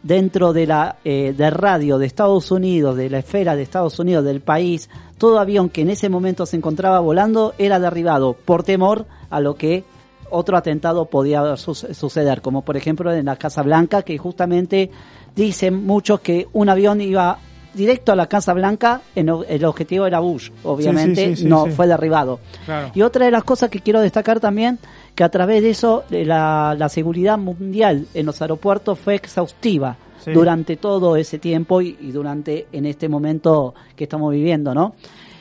dentro 0.06 0.52
de 0.52 0.66
la 0.66 0.96
eh, 1.04 1.34
de 1.36 1.50
radio 1.50 1.98
de 1.98 2.06
Estados 2.06 2.50
Unidos, 2.52 2.96
de 2.96 3.10
la 3.10 3.18
esfera 3.18 3.56
de 3.56 3.62
Estados 3.62 3.98
Unidos, 3.98 4.24
del 4.24 4.40
país, 4.40 4.88
todo 5.18 5.40
avión 5.40 5.68
que 5.68 5.80
en 5.82 5.90
ese 5.90 6.08
momento 6.08 6.46
se 6.46 6.56
encontraba 6.56 7.00
volando 7.00 7.54
era 7.58 7.80
derribado 7.80 8.34
por 8.34 8.62
temor 8.62 9.06
a 9.30 9.40
lo 9.40 9.56
que 9.56 9.84
otro 10.30 10.56
atentado 10.56 11.06
podía 11.06 11.56
su- 11.56 11.74
suceder, 11.74 12.40
como 12.40 12.62
por 12.62 12.76
ejemplo 12.76 13.12
en 13.12 13.26
la 13.26 13.36
Casa 13.36 13.62
Blanca, 13.62 14.02
que 14.02 14.16
justamente 14.18 14.90
dicen 15.34 15.84
muchos 15.84 16.20
que 16.20 16.46
un 16.52 16.68
avión 16.68 17.00
iba 17.00 17.38
directo 17.74 18.12
a 18.12 18.16
la 18.16 18.26
Casa 18.26 18.54
Blanca, 18.54 19.02
en 19.14 19.28
el 19.48 19.64
objetivo 19.64 20.06
era 20.06 20.18
Bush, 20.20 20.50
obviamente 20.64 21.36
sí, 21.36 21.42
sí, 21.42 21.44
no 21.48 21.66
sí. 21.66 21.72
fue 21.72 21.86
derribado. 21.86 22.40
Claro. 22.64 22.90
Y 22.94 23.02
otra 23.02 23.26
de 23.26 23.30
las 23.30 23.44
cosas 23.44 23.68
que 23.70 23.80
quiero 23.80 24.00
destacar 24.00 24.40
también, 24.40 24.78
que 25.16 25.24
a 25.24 25.28
través 25.30 25.62
de 25.64 25.70
eso 25.70 26.04
la, 26.10 26.76
la 26.78 26.88
seguridad 26.88 27.36
mundial 27.38 28.06
en 28.14 28.26
los 28.26 28.40
aeropuertos 28.40 28.98
fue 28.98 29.16
exhaustiva 29.16 29.96
Sí. 30.24 30.32
durante 30.32 30.76
todo 30.76 31.14
ese 31.16 31.38
tiempo 31.38 31.80
y, 31.80 31.96
y 32.00 32.10
durante 32.10 32.66
en 32.72 32.84
este 32.86 33.08
momento 33.08 33.74
que 33.94 34.04
estamos 34.04 34.32
viviendo, 34.32 34.74
¿no? 34.74 34.94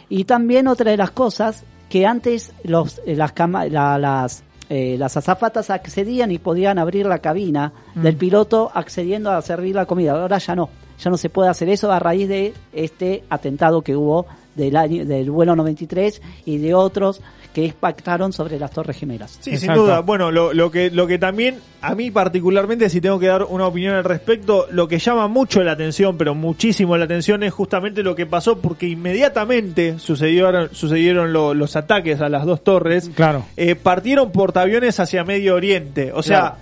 Y 0.10 0.26
también 0.26 0.68
otra 0.68 0.92
de 0.92 0.98
las 0.98 1.10
cosas 1.10 1.64
que 1.90 2.06
antes 2.06 2.54
los 2.64 3.02
eh, 3.06 3.16
las 3.16 3.32
cama- 3.32 3.66
la- 3.66 3.98
las 3.98 4.44
eh, 4.70 4.96
las 5.00 5.18
azafatas 5.18 5.70
accedían 5.72 6.30
y 6.32 6.38
podían 6.40 6.78
abrir 6.78 7.06
la 7.08 7.18
cabina 7.20 7.72
Mm. 7.96 8.02
del 8.04 8.16
piloto 8.16 8.70
accediendo 8.74 9.32
a 9.32 9.42
servir 9.42 9.74
la 9.76 9.86
comida. 9.88 10.12
Ahora 10.14 10.38
ya 10.38 10.56
no, 10.56 10.70
ya 11.00 11.10
no 11.10 11.18
se 11.18 11.30
puede 11.30 11.50
hacer 11.50 11.70
eso 11.70 11.92
a 11.92 11.98
raíz 12.00 12.28
de 12.30 12.54
este 12.74 13.24
atentado 13.30 13.82
que 13.82 13.96
hubo 13.96 14.28
del 14.56 14.76
año, 14.78 15.04
del 15.06 15.32
vuelo 15.32 15.56
93 15.56 16.22
y 16.46 16.58
de 16.60 16.74
otros 16.76 17.22
que 17.56 17.64
impactaron 17.64 18.34
sobre 18.34 18.60
las 18.60 18.70
Torres 18.70 18.98
Gemelas. 18.98 19.38
Sí, 19.40 19.56
sin 19.56 19.74
duda. 19.74 20.02
Bueno, 20.02 20.30
lo, 20.30 20.54
lo 20.54 20.70
que 20.70 20.92
lo 20.92 21.08
que 21.08 21.18
también 21.18 21.60
a 21.82 21.96
mí 21.96 22.12
particularmente, 22.12 22.90
si 22.90 23.00
tengo 23.00 23.18
que 23.18 23.28
dar 23.28 23.44
una 23.44 23.66
opinión 23.66 23.96
al 23.96 24.04
respecto, 24.04 24.68
lo 24.72 24.90
que 24.90 25.00
llama 25.00 25.30
mucho 25.30 25.64
la 25.64 25.72
atención, 25.72 26.18
pero 26.18 26.36
muchísimo 26.36 26.98
la 26.98 27.06
atención 27.06 27.44
es 27.44 27.54
justamente 27.54 28.04
lo 28.04 28.14
que 28.14 28.26
pasó 28.26 28.60
porque 28.60 28.88
inmediatamente 28.88 30.00
sucedieron 30.00 30.70
sucedieron 30.74 31.32
lo- 31.32 31.54
los 31.54 31.78
ataques 31.78 32.20
a 32.20 32.28
las 32.28 32.46
dos 32.46 32.62
torres. 32.62 33.10
Claro. 33.16 33.46
Eh, 33.56 33.76
partieron 33.76 34.34
portaaviones 34.34 35.00
hacia 35.00 35.24
Medio 35.24 35.56
Oriente, 35.56 36.12
o 36.14 36.22
sea. 36.22 36.40
Claro. 36.42 36.56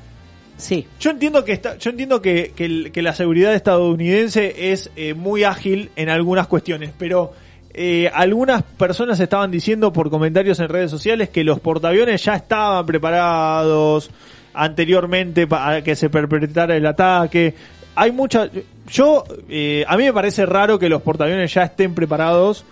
Sí. 0.56 0.86
Yo 1.00 1.10
entiendo 1.10 1.44
que 1.44 1.52
está, 1.54 1.80
yo 1.80 1.90
entiendo 1.90 2.22
que, 2.22 2.54
que 2.94 3.02
la 3.02 3.16
seguridad 3.16 3.56
estadounidense 3.56 4.72
es 4.72 4.92
eh, 4.96 5.16
muy 5.16 5.44
ágil 5.44 5.90
en 5.96 6.10
algunas 6.10 6.46
cuestiones, 6.46 6.92
pero 6.98 7.34
eh, 7.74 8.12
algunas 8.14 8.62
personas 8.64 9.20
estaban 9.20 9.50
diciendo 9.50 9.92
por 9.92 10.10
comentarios 10.12 10.60
en 10.60 10.70
redes 10.70 10.92
sociales 10.92 11.30
que 11.30 11.44
los 11.44 11.60
portaaviones 11.60 12.24
ya 12.24 12.36
estaban 12.36 12.86
preparados 12.86 14.12
anteriormente 14.54 15.48
para 15.48 15.84
que 15.84 15.96
se 15.96 16.10
perpetrara 16.10 16.76
el 16.76 16.86
ataque. 16.86 17.56
Hay 17.96 18.12
mucha, 18.12 18.50
yo 18.88 19.24
eh, 19.50 19.84
a 19.88 19.98
mí 19.98 20.04
me 20.04 20.14
parece 20.14 20.46
raro 20.46 20.78
que 20.78 20.90
los 20.90 21.02
portaaviones 21.02 21.52
ya 21.54 21.64
estén 21.64 21.96
preparados 21.96 22.64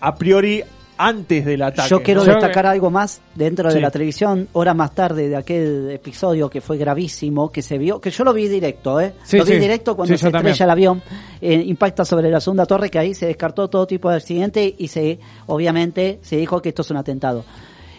a 0.00 0.16
priori 0.16 0.64
antes 1.06 1.44
del 1.44 1.62
ataque. 1.62 1.88
Yo 1.88 2.02
quiero 2.02 2.24
¿no? 2.24 2.32
destacar 2.32 2.66
algo 2.66 2.90
más 2.90 3.20
dentro 3.34 3.72
de 3.72 3.80
la 3.80 3.90
televisión, 3.90 4.48
horas 4.52 4.76
más 4.76 4.94
tarde 4.94 5.28
de 5.28 5.36
aquel 5.36 5.90
episodio 5.90 6.48
que 6.48 6.60
fue 6.60 6.76
gravísimo, 6.78 7.50
que 7.50 7.62
se 7.62 7.78
vio, 7.78 8.00
que 8.00 8.10
yo 8.10 8.24
lo 8.24 8.32
vi 8.32 8.48
directo, 8.48 9.00
¿eh? 9.00 9.14
Sí, 9.24 9.38
lo 9.38 9.44
vi 9.44 9.54
sí. 9.54 9.58
directo 9.58 9.96
cuando 9.96 10.16
se 10.16 10.30
también. 10.30 10.52
estrella 10.52 10.64
el 10.64 10.70
avión, 10.70 11.02
eh, 11.40 11.54
impacta 11.54 12.04
sobre 12.04 12.30
la 12.30 12.40
segunda 12.40 12.66
torre, 12.66 12.90
que 12.90 12.98
ahí 12.98 13.14
se 13.14 13.26
descartó 13.26 13.68
todo 13.68 13.86
tipo 13.86 14.10
de 14.10 14.16
accidente 14.16 14.74
y 14.78 14.88
se, 14.88 15.18
obviamente, 15.46 16.20
se 16.22 16.36
dijo 16.36 16.62
que 16.62 16.68
esto 16.68 16.82
es 16.82 16.90
un 16.90 16.98
atentado. 16.98 17.44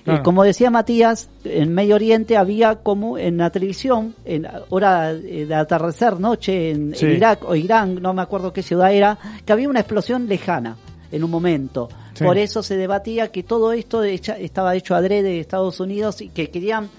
Eh, 0.06 0.20
como 0.22 0.44
decía 0.44 0.70
Matías, 0.70 1.30
en 1.46 1.74
Medio 1.74 1.96
Oriente 1.96 2.36
había 2.36 2.76
como 2.76 3.18
en 3.18 3.38
la 3.38 3.50
televisión, 3.52 4.16
en 4.26 4.46
hora 4.70 5.12
eh, 5.12 5.46
de 5.48 5.56
atardecer, 5.56 6.20
noche, 6.20 6.72
en, 6.72 6.94
en 7.00 7.12
Irak 7.12 7.44
o 7.46 7.56
Irán, 7.56 8.02
no 8.02 8.14
me 8.14 8.22
acuerdo 8.22 8.52
qué 8.52 8.62
ciudad 8.64 8.94
era, 8.94 9.18
que 9.46 9.54
había 9.54 9.70
una 9.70 9.80
explosión 9.80 10.28
lejana 10.28 10.76
en 11.14 11.23
un 11.23 11.31
momento. 11.31 11.88
Sí. 12.14 12.23
Por 12.26 12.38
eso 12.38 12.61
se 12.61 12.76
debatía 12.76 13.30
que 13.31 13.44
todo 13.44 13.72
esto 13.72 14.03
hecha- 14.03 14.38
estaba 14.38 14.76
hecho 14.76 14.95
adrede 14.95 15.23
de 15.30 15.40
Estados 15.40 15.80
Unidos 15.80 16.19
y 16.22 16.30
que 16.30 16.49
querían 16.49 16.90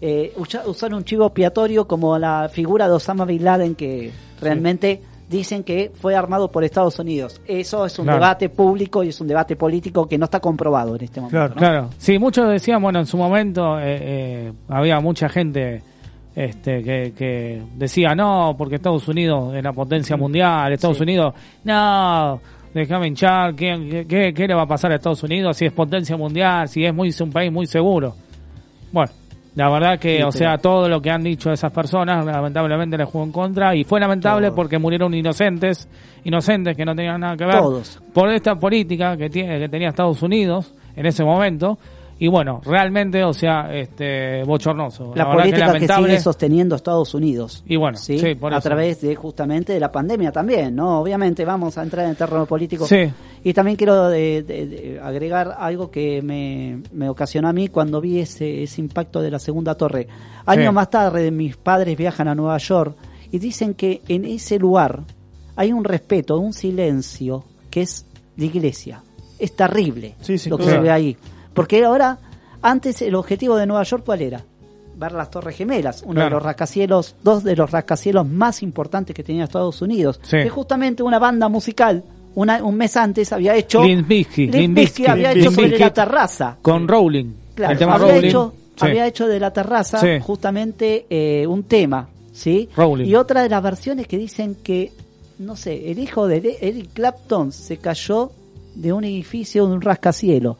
eh, 0.00 0.32
usa- 0.36 0.62
usar 0.66 0.94
un 0.94 1.04
chivo 1.04 1.26
expiatorio 1.26 1.86
como 1.86 2.18
la 2.18 2.48
figura 2.52 2.86
de 2.88 2.94
Osama 2.94 3.24
Bin 3.24 3.42
Laden 3.44 3.74
que 3.74 4.12
realmente 4.40 5.00
dicen 5.28 5.62
que 5.64 5.90
fue 5.92 6.14
armado 6.14 6.50
por 6.50 6.62
Estados 6.64 6.98
Unidos. 7.00 7.40
Eso 7.46 7.84
es 7.84 7.98
un 7.98 8.04
Claro. 8.06 8.18
debate 8.20 8.48
público 8.48 9.02
y 9.02 9.08
es 9.08 9.20
un 9.20 9.26
debate 9.26 9.56
político 9.56 10.06
que 10.08 10.16
no 10.16 10.24
está 10.26 10.38
comprobado 10.40 10.94
en 10.96 11.02
este 11.04 11.20
momento. 11.20 11.36
Claro, 11.36 11.54
¿no? 11.54 11.58
claro. 11.58 11.90
Sí, 11.98 12.18
muchos 12.18 12.48
decían, 12.48 12.80
bueno, 12.80 13.00
en 13.00 13.06
su 13.06 13.16
momento 13.18 13.78
eh, 13.80 13.98
eh, 14.00 14.52
había 14.68 15.00
mucha 15.00 15.28
gente 15.28 15.82
este, 16.36 16.82
que, 16.84 17.12
que 17.16 17.62
decía, 17.76 18.14
no, 18.14 18.54
porque 18.56 18.76
Estados 18.76 19.08
Unidos 19.08 19.52
es 19.56 19.62
la 19.64 19.72
potencia 19.72 20.16
mundial, 20.16 20.72
Estados 20.72 20.96
Sí. 20.98 21.02
Unidos, 21.02 21.34
no, 21.64 22.40
déjame 22.74 23.08
hinchar, 23.08 23.54
¿qué, 23.54 24.04
qué, 24.08 24.32
qué- 24.34 24.46
le 24.46 24.54
va 24.54 24.62
a 24.62 24.66
pasar 24.66 24.92
a 24.92 24.96
Estados 24.96 25.22
Unidos 25.22 25.56
si 25.56 25.66
es 25.66 25.72
potencia 25.72 26.16
mundial, 26.16 26.68
si 26.68 26.84
es 26.84 26.94
muy 26.94 27.10
un 27.20 27.30
país 27.30 27.50
muy 27.52 27.66
seguro? 27.66 28.14
Bueno, 28.92 29.10
la 29.54 29.70
verdad 29.70 29.98
que, 29.98 30.18
Sí, 30.18 30.22
o 30.22 30.30
sea, 30.30 30.56
todo 30.58 30.88
lo 30.88 31.00
que 31.02 31.10
han 31.10 31.22
dicho 31.22 31.50
esas 31.50 31.72
personas, 31.72 32.24
lamentablemente 32.24 32.96
les 32.96 33.08
jugó 33.08 33.24
en 33.24 33.32
contra. 33.32 33.74
Y 33.74 33.84
fue 33.84 33.98
lamentable 34.00 34.52
porque 34.52 34.78
murieron 34.78 35.12
inocentes, 35.14 35.88
inocentes 36.24 36.76
que 36.76 36.84
no 36.84 36.94
tenían 36.94 37.20
nada 37.20 37.36
que 37.36 37.44
ver 37.44 37.58
Todos. 37.58 38.00
por 38.14 38.30
esta 38.30 38.54
política 38.54 39.16
que 39.16 39.28
tiene 39.28 39.58
que 39.58 39.68
tenía 39.68 39.88
Estados 39.88 40.22
Unidos 40.22 40.72
en 40.94 41.06
ese 41.06 41.24
momento 41.24 41.78
y 42.20 42.26
bueno 42.28 42.60
realmente 42.64 43.22
o 43.22 43.32
sea 43.32 43.72
este 43.72 44.42
bochornoso 44.44 45.12
La, 45.14 45.30
política 45.30 45.72
que, 45.78 45.86
sigue 45.86 46.18
sosteniendo 46.20 46.74
Estados 46.74 47.14
Unidos. 47.14 47.62
y 47.66 47.76
bueno 47.76 47.96
¿sí? 47.96 48.18
sí, 48.18 48.34
por 48.34 48.52
a 48.52 48.58
eso. 48.58 48.68
través 48.68 49.00
de 49.00 49.14
justamente 49.14 49.72
de 49.72 49.80
la 49.80 49.92
pandemia 49.92 50.32
también, 50.32 50.74
¿no? 50.74 51.00
Obviamente 51.00 51.44
vamos 51.44 51.78
a 51.78 51.82
entrar 51.82 52.04
en 52.06 52.10
el 52.10 52.16
terreno 52.16 52.44
político. 52.46 52.86
Sí. 52.86 53.08
Y 53.44 53.52
también 53.52 53.76
quiero 53.76 54.08
de- 54.08 54.42
de- 54.42 54.66
de 54.66 55.00
agregar 55.00 55.54
algo 55.58 55.90
que 55.90 56.20
me, 56.22 56.82
me 56.92 57.08
ocasionó 57.08 57.48
a 57.48 57.52
mí 57.52 57.68
cuando 57.68 58.00
vi 58.00 58.18
ese, 58.18 58.64
ese 58.64 58.80
impacto 58.80 59.20
de 59.22 59.30
la 59.30 59.38
segunda 59.38 59.76
torre. 59.76 60.08
Años 60.44 60.66
Sí. 60.70 60.74
más 60.74 60.90
tarde 60.90 61.30
mis 61.30 61.56
padres 61.56 61.96
viajan 61.96 62.26
a 62.28 62.34
Nueva 62.34 62.58
York 62.58 62.96
y 63.30 63.38
dicen 63.38 63.74
que 63.74 64.02
en 64.08 64.24
ese 64.24 64.58
lugar 64.58 65.02
hay 65.54 65.72
un 65.72 65.84
respeto, 65.84 66.38
un 66.38 66.52
silencio 66.52 67.44
que 67.70 67.82
es 67.82 68.06
de 68.36 68.46
iglesia. 68.46 69.02
Es 69.38 69.54
terrible 69.54 70.16
lo 70.46 70.56
que 70.58 70.64
se 70.64 70.78
ve 70.78 70.90
ahí. 70.90 71.16
Porque 71.58 71.84
ahora, 71.84 72.18
antes 72.62 73.02
el 73.02 73.14
objetivo 73.14 73.56
de 73.56 73.66
Nueva 73.66 73.82
York, 73.82 74.02
¿cuál 74.06 74.22
era? 74.22 74.42
Ver 74.96 75.12
las 75.12 75.30
Torres 75.30 75.56
Gemelas, 75.56 76.02
uno 76.06 76.22
de 76.24 76.30
los 76.30 76.42
rascacielos, 76.42 77.14
dos 77.22 77.44
de 77.44 77.54
los 77.54 77.70
rascacielos 77.70 78.26
más 78.26 78.62
importantes 78.62 79.14
que 79.14 79.22
tenía 79.22 79.44
Estados 79.44 79.80
Unidos. 79.82 80.18
Sí. 80.22 80.38
Que 80.42 80.48
justamente 80.50 81.02
una 81.02 81.18
banda 81.18 81.48
musical, 81.48 82.02
una, 82.34 82.62
un 82.64 82.74
mes 82.76 82.96
antes, 82.96 83.32
había 83.32 83.54
hecho. 83.54 83.82
Bizkit 83.82 84.50
Bizkit, 84.74 85.08
había 85.08 85.32
hecho 85.32 85.50
sobre 85.52 85.78
la 85.78 85.92
terraza. 85.92 86.56
con 86.62 86.88
Rowling 86.88 87.32
Claro, 87.54 87.72
el 87.72 87.78
tema 87.78 87.94
había, 87.94 88.06
Rowling 88.14 88.28
hecho, 88.28 88.52
sí. 88.76 88.84
había 88.86 89.06
hecho 89.06 89.26
de 89.28 89.40
la 89.40 89.52
terraza 89.52 89.98
Sí. 90.00 90.20
justamente 90.20 91.06
eh, 91.10 91.46
un 91.46 91.64
tema, 91.64 92.08
¿sí? 92.32 92.68
Rowling. 92.76 93.06
Y 93.06 93.14
otra 93.16 93.42
de 93.42 93.48
las 93.48 93.62
versiones 93.62 94.06
que 94.06 94.16
dicen 94.18 94.56
que, 94.62 94.92
no 95.40 95.54
sé, 95.56 95.90
el 95.90 95.98
hijo 95.98 96.26
de 96.28 96.56
Eric 96.60 96.90
Clapton 96.94 97.50
se 97.52 97.76
cayó 97.78 98.30
de 98.74 98.92
un 98.92 99.04
edificio, 99.04 99.66
de 99.66 99.72
un 99.74 99.80
rascacielos. 99.80 100.56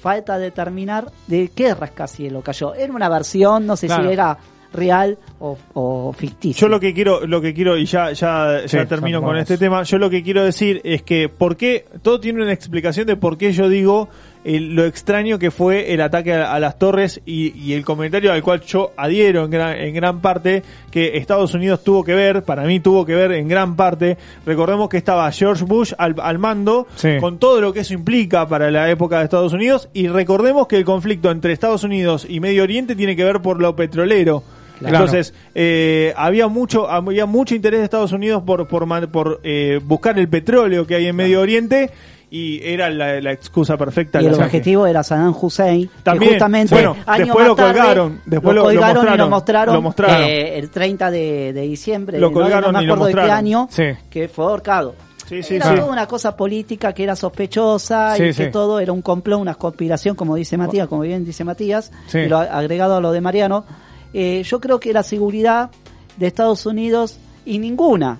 Falta 0.00 0.38
determinar 0.38 1.10
de 1.26 1.50
qué 1.54 1.74
rascacielos 1.74 2.42
cayó. 2.42 2.74
Era 2.74 2.92
una 2.92 3.08
versión, 3.08 3.66
no 3.66 3.76
sé 3.76 3.86
Claro. 3.86 4.04
si 4.08 4.12
era 4.12 4.38
real 4.72 5.18
o, 5.40 5.58
o 5.74 6.12
ficticia. 6.12 6.60
Yo 6.60 6.68
lo 6.68 6.78
que 6.78 6.94
quiero, 6.94 7.26
lo 7.26 7.40
que 7.40 7.52
quiero, 7.52 7.76
y 7.76 7.86
ya, 7.86 8.12
ya, 8.12 8.60
Sí, 8.66 8.76
ya 8.76 8.86
termino 8.86 9.20
con 9.20 9.36
este 9.36 9.58
tema, 9.58 9.82
yo 9.82 9.98
lo 9.98 10.08
que 10.08 10.22
quiero 10.22 10.44
decir 10.44 10.80
es 10.84 11.02
que 11.02 11.28
por 11.28 11.56
qué, 11.56 11.86
todo 12.02 12.20
tiene 12.20 12.42
una 12.42 12.52
explicación 12.52 13.06
de 13.06 13.16
por 13.16 13.36
qué 13.36 13.52
yo 13.52 13.68
digo 13.68 14.08
eh, 14.44 14.58
lo 14.60 14.84
extraño 14.86 15.38
que 15.38 15.50
fue 15.50 15.92
el 15.92 16.00
ataque 16.00 16.32
a, 16.34 16.52
a 16.54 16.60
las 16.60 16.78
torres 16.78 17.20
y, 17.26 17.52
y 17.58 17.74
el 17.74 17.84
comentario 17.84 18.32
al 18.32 18.42
cual 18.42 18.60
yo 18.62 18.92
adhiero 18.96 19.44
en 19.44 19.50
gran, 19.50 19.76
en 19.76 19.94
gran 19.94 20.20
parte, 20.20 20.62
que 20.90 21.18
Estados 21.18 21.52
Unidos 21.54 21.84
tuvo 21.84 22.04
que 22.04 22.14
ver, 22.14 22.42
para 22.42 22.62
mí 22.64 22.80
tuvo 22.80 23.04
que 23.04 23.14
ver 23.14 23.32
en 23.32 23.48
gran 23.48 23.76
parte, 23.76 24.16
recordemos 24.46 24.88
que 24.88 24.96
estaba 24.96 25.30
George 25.30 25.64
Bush 25.64 25.92
al, 25.98 26.14
al 26.22 26.38
mando, 26.38 26.86
Sí. 26.96 27.18
con 27.20 27.38
todo 27.38 27.60
lo 27.60 27.72
que 27.72 27.80
eso 27.80 27.94
implica 27.94 28.48
para 28.48 28.70
la 28.70 28.90
época 28.90 29.18
de 29.18 29.24
Estados 29.24 29.52
Unidos, 29.52 29.88
y 29.92 30.08
recordemos 30.08 30.66
que 30.66 30.76
el 30.76 30.84
conflicto 30.84 31.30
entre 31.30 31.52
Estados 31.52 31.84
Unidos 31.84 32.26
y 32.28 32.40
Medio 32.40 32.62
Oriente 32.62 32.96
tiene 32.96 33.16
que 33.16 33.24
ver 33.24 33.40
por 33.40 33.60
lo 33.60 33.76
petrolero. 33.76 34.42
Claro. 34.78 34.96
Entonces, 34.96 35.34
eh, 35.54 36.14
había 36.16 36.48
mucho 36.48 36.88
había 36.90 37.26
mucho 37.26 37.54
interés 37.54 37.80
de 37.80 37.84
Estados 37.84 38.12
Unidos 38.12 38.42
por 38.46 38.66
por, 38.66 39.08
por 39.10 39.40
eh, 39.44 39.78
buscar 39.84 40.18
el 40.18 40.26
petróleo 40.26 40.86
que 40.86 40.94
hay 40.94 41.06
en 41.06 41.16
Medio 41.16 41.42
Oriente 41.42 41.90
y 42.30 42.60
era 42.62 42.88
la, 42.90 43.20
la 43.20 43.32
excusa 43.32 43.76
perfecta. 43.76 44.22
Y 44.22 44.26
el 44.26 44.34
objetivo 44.34 44.86
era 44.86 45.02
Saddam 45.02 45.34
Hussein, 45.40 45.90
También, 46.02 46.30
que 46.30 46.34
justamente 46.36 46.74
bueno, 46.74 46.96
después 47.18 47.46
lo 47.46 47.54
tarde 47.56 47.72
colgaron, 47.78 48.20
después 48.24 48.54
lo 48.54 48.62
colgaron 48.62 49.02
y 49.14 49.16
lo 49.16 49.28
mostraron, 49.28 49.30
mostraron, 49.30 49.74
lo 49.74 49.82
mostraron. 49.82 50.24
eh, 50.24 50.58
el 50.58 50.70
30 50.70 51.10
de, 51.10 51.52
de 51.52 51.60
diciembre, 51.62 52.18
Lo 52.20 52.28
no- 52.28 52.32
colgaron 52.34 52.72
no, 52.72 52.78
me 52.78 52.84
y 52.84 52.86
lo 52.86 52.94
acuerdo 52.94 53.16
de 53.18 53.24
qué 53.26 53.30
año, 53.32 53.68
Sí. 53.70 53.84
que 54.08 54.28
fue 54.28 54.44
ahorcado. 54.44 54.94
Sí, 55.26 55.42
sí, 55.44 55.56
era 55.56 55.70
sí. 55.70 55.76
toda 55.76 55.92
una 55.92 56.06
cosa 56.06 56.36
política 56.36 56.92
que 56.92 57.04
era 57.04 57.14
sospechosa 57.14 58.16
Sí, 58.16 58.24
y 58.24 58.32
que 58.34 58.46
todo 58.48 58.80
era 58.80 58.92
un 58.92 59.00
complot, 59.02 59.40
una 59.40 59.54
conspiración, 59.54 60.16
como 60.16 60.34
dice 60.36 60.56
Matías, 60.56 60.88
como 60.88 61.02
bien 61.02 61.24
dice 61.24 61.44
Matías, 61.44 61.92
Sí. 62.08 62.18
y 62.18 62.28
lo 62.28 62.38
agregado 62.38 62.96
a 62.96 63.00
lo 63.00 63.12
de 63.12 63.20
Mariano. 63.20 63.64
Eh, 64.12 64.42
yo 64.44 64.60
creo 64.60 64.80
que 64.80 64.92
la 64.92 65.02
seguridad 65.04 65.70
de 66.16 66.26
Estados 66.26 66.66
Unidos 66.66 67.18
y 67.44 67.58
ninguna 67.60 68.18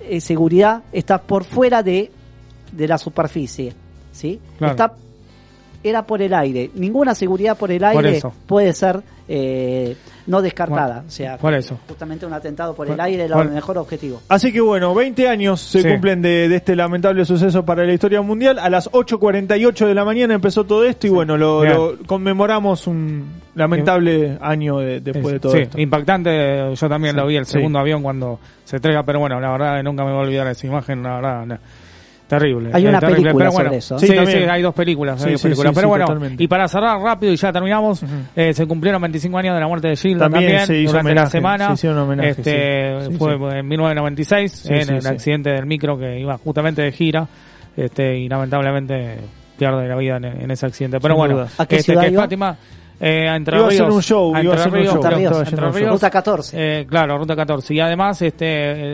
eh, 0.00 0.20
seguridad 0.20 0.82
está 0.92 1.18
por 1.22 1.44
fuera 1.44 1.82
de, 1.84 2.10
de 2.72 2.88
la 2.88 2.98
superficie, 2.98 3.72
¿sí? 4.12 4.40
Claro. 4.58 4.72
Está 4.72 4.92
era 5.82 6.06
por 6.06 6.20
el 6.20 6.34
aire. 6.34 6.70
Ninguna 6.74 7.14
seguridad 7.14 7.56
por 7.56 7.70
el 7.70 7.82
aire 7.82 8.20
puede 8.46 8.74
ser 8.74 9.00
eh, 9.26 9.96
no 10.26 10.42
descartada. 10.42 11.04
O 11.06 11.10
sea, 11.10 11.38
por 11.38 11.54
eso. 11.54 11.78
justamente 11.88 12.26
un 12.26 12.34
atentado 12.34 12.74
por 12.74 12.86
Por- 12.86 12.94
el 12.94 13.00
aire 13.00 13.24
es 13.24 13.32
por- 13.32 13.46
el 13.46 13.52
mejor 13.52 13.78
objetivo. 13.78 14.20
Así 14.28 14.52
que 14.52 14.60
bueno, 14.60 14.94
20 14.94 15.26
años 15.26 15.58
se 15.62 15.80
Sí. 15.80 15.88
cumplen 15.88 16.20
de, 16.20 16.50
de 16.50 16.56
este 16.56 16.76
lamentable 16.76 17.24
suceso 17.24 17.64
para 17.64 17.84
la 17.84 17.94
historia 17.94 18.20
mundial. 18.20 18.58
A 18.58 18.68
las 18.68 18.90
8.48 18.92 19.86
de 19.86 19.94
la 19.94 20.04
mañana 20.04 20.34
empezó 20.34 20.64
todo 20.64 20.84
esto 20.84 21.06
y 21.06 21.10
bueno, 21.10 21.38
lo, 21.38 21.96
conmemoramos 22.06 22.86
un 22.86 23.24
lamentable 23.54 24.36
año 24.42 24.80
de- 24.80 25.00
después 25.00 25.32
de 25.32 25.40
todo 25.40 25.52
sí, 25.52 25.60
esto. 25.60 25.80
impactante. 25.80 26.74
Yo 26.74 26.88
también 26.90 27.16
lo 27.16 27.26
vi 27.26 27.36
el 27.36 27.46
Sí. 27.46 27.52
segundo 27.52 27.78
avión 27.78 28.02
cuando 28.02 28.38
se 28.64 28.76
entrega, 28.76 29.02
pero 29.04 29.20
bueno, 29.20 29.40
la 29.40 29.50
verdad 29.50 29.76
que 29.78 29.82
nunca 29.82 30.04
me 30.04 30.10
voy 30.10 30.20
a 30.20 30.24
olvidar 30.24 30.46
esa 30.48 30.66
imagen, 30.66 31.02
la 31.02 31.14
verdad. 31.16 31.46
no. 31.46 31.58
Terrible. 32.30 32.70
Hay 32.72 32.86
una 32.86 33.00
terrible, 33.00 33.22
película 33.32 33.44
pero 33.46 33.52
bueno, 33.52 33.68
sobre 33.70 33.78
eso. 33.78 33.98
Sí, 33.98 34.06
Sí, 34.06 34.12
hay 34.48 34.62
dos 34.62 34.72
películas. 34.72 35.24
hay 35.24 35.32
dos 35.32 35.42
películas. 35.42 35.70
sí, 35.72 35.74
pero 35.74 35.86
sí, 35.86 35.88
bueno, 35.88 36.04
totalmente. 36.06 36.44
y 36.44 36.46
para 36.46 36.68
cerrar 36.68 37.00
rápido 37.00 37.32
y 37.32 37.36
ya 37.36 37.52
terminamos, 37.52 38.04
eh, 38.36 38.54
se 38.54 38.66
cumplieron 38.68 39.02
25 39.02 39.36
años 39.36 39.54
de 39.54 39.60
la 39.60 39.66
muerte 39.66 39.88
de 39.88 39.96
Gilda 39.96 40.26
También 40.26 40.44
también, 40.44 40.66
se 40.68 40.78
hizo 40.78 40.92
durante 40.92 41.14
la 41.14 41.26
semana. 41.26 41.66
se 41.66 41.72
hicieron 41.74 41.98
homenaje, 41.98 42.30
este, 42.30 43.16
fue 43.18 43.36
sí. 43.36 43.56
en 43.58 43.66
1996, 43.68 44.52
Sí, 44.52 44.72
en 44.72 44.84
sí, 44.84 44.92
el 44.94 45.02
sí. 45.02 45.08
accidente 45.08 45.50
del 45.50 45.66
micro 45.66 45.98
que 45.98 46.20
iba 46.20 46.38
justamente 46.38 46.82
de 46.82 46.92
gira. 46.92 47.26
Este, 47.76 48.16
y 48.18 48.28
lamentablemente 48.28 49.16
pierde 49.58 49.88
la 49.88 49.96
vida 49.96 50.16
en, 50.18 50.24
en 50.24 50.50
ese 50.52 50.66
accidente. 50.66 50.98
Pero 51.00 51.14
Sin 51.14 51.18
bueno, 51.18 51.34
dudas. 51.36 51.58
¿A 51.58 51.66
qué 51.66 51.76
este, 51.76 51.92
ciudad 51.92 52.08
que? 52.08 52.16
Fátima, 52.16 52.56
eh, 53.00 53.28
a 53.28 53.34
Entre 53.36 53.56
Iba 53.56 53.64
a 53.64 53.68
hacer 53.68 53.80
Ríos, 53.82 53.94
un 53.96 54.02
show, 54.02 54.34
a 54.36 54.42
iba 54.42 54.52
a 54.52 54.56
Entre 54.56 54.60
hacer 54.60 54.68
un 54.72 54.74
Ríos, 54.78 54.92
show. 54.92 55.02
Entre 55.02 55.14
al 55.14 55.72
show. 55.72 55.72
Ríos. 55.72 55.90
Ruta 55.92 56.10
14. 56.10 56.56
Eh, 56.80 56.86
claro, 56.86 57.18
Ruta 57.18 57.34
14. 57.34 57.74
Y 57.74 57.80
además 57.80 58.20
este, 58.22 58.46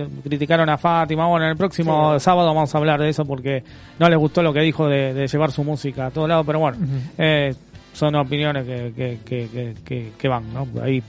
eh, 0.02 0.08
criticaron 0.22 0.68
a 0.70 0.78
Fátima. 0.78 1.26
Bueno, 1.26 1.46
el 1.48 1.56
próximo 1.56 2.18
sábado 2.20 2.48
vamos 2.54 2.74
a 2.74 2.78
hablar 2.78 3.00
de 3.00 3.08
eso 3.08 3.24
porque 3.24 3.62
no 3.98 4.08
les 4.08 4.18
gustó 4.18 4.42
lo 4.42 4.52
que 4.52 4.60
dijo 4.60 4.86
de, 4.88 5.12
de 5.12 5.26
llevar 5.26 5.50
su 5.50 5.64
música 5.64 6.06
a 6.06 6.10
todos 6.10 6.28
lados. 6.28 6.46
Pero 6.46 6.60
bueno, 6.60 6.78
eh, 7.18 7.52
son 7.92 8.14
opiniones 8.14 8.64
que, 8.66 8.92
que, 8.94 9.18
que, 9.24 9.48
que, 9.48 9.74
que- 9.84 10.12
que 10.18 10.28
van, 10.28 10.52
¿no? 10.52 10.66
Ahí. 10.82 11.02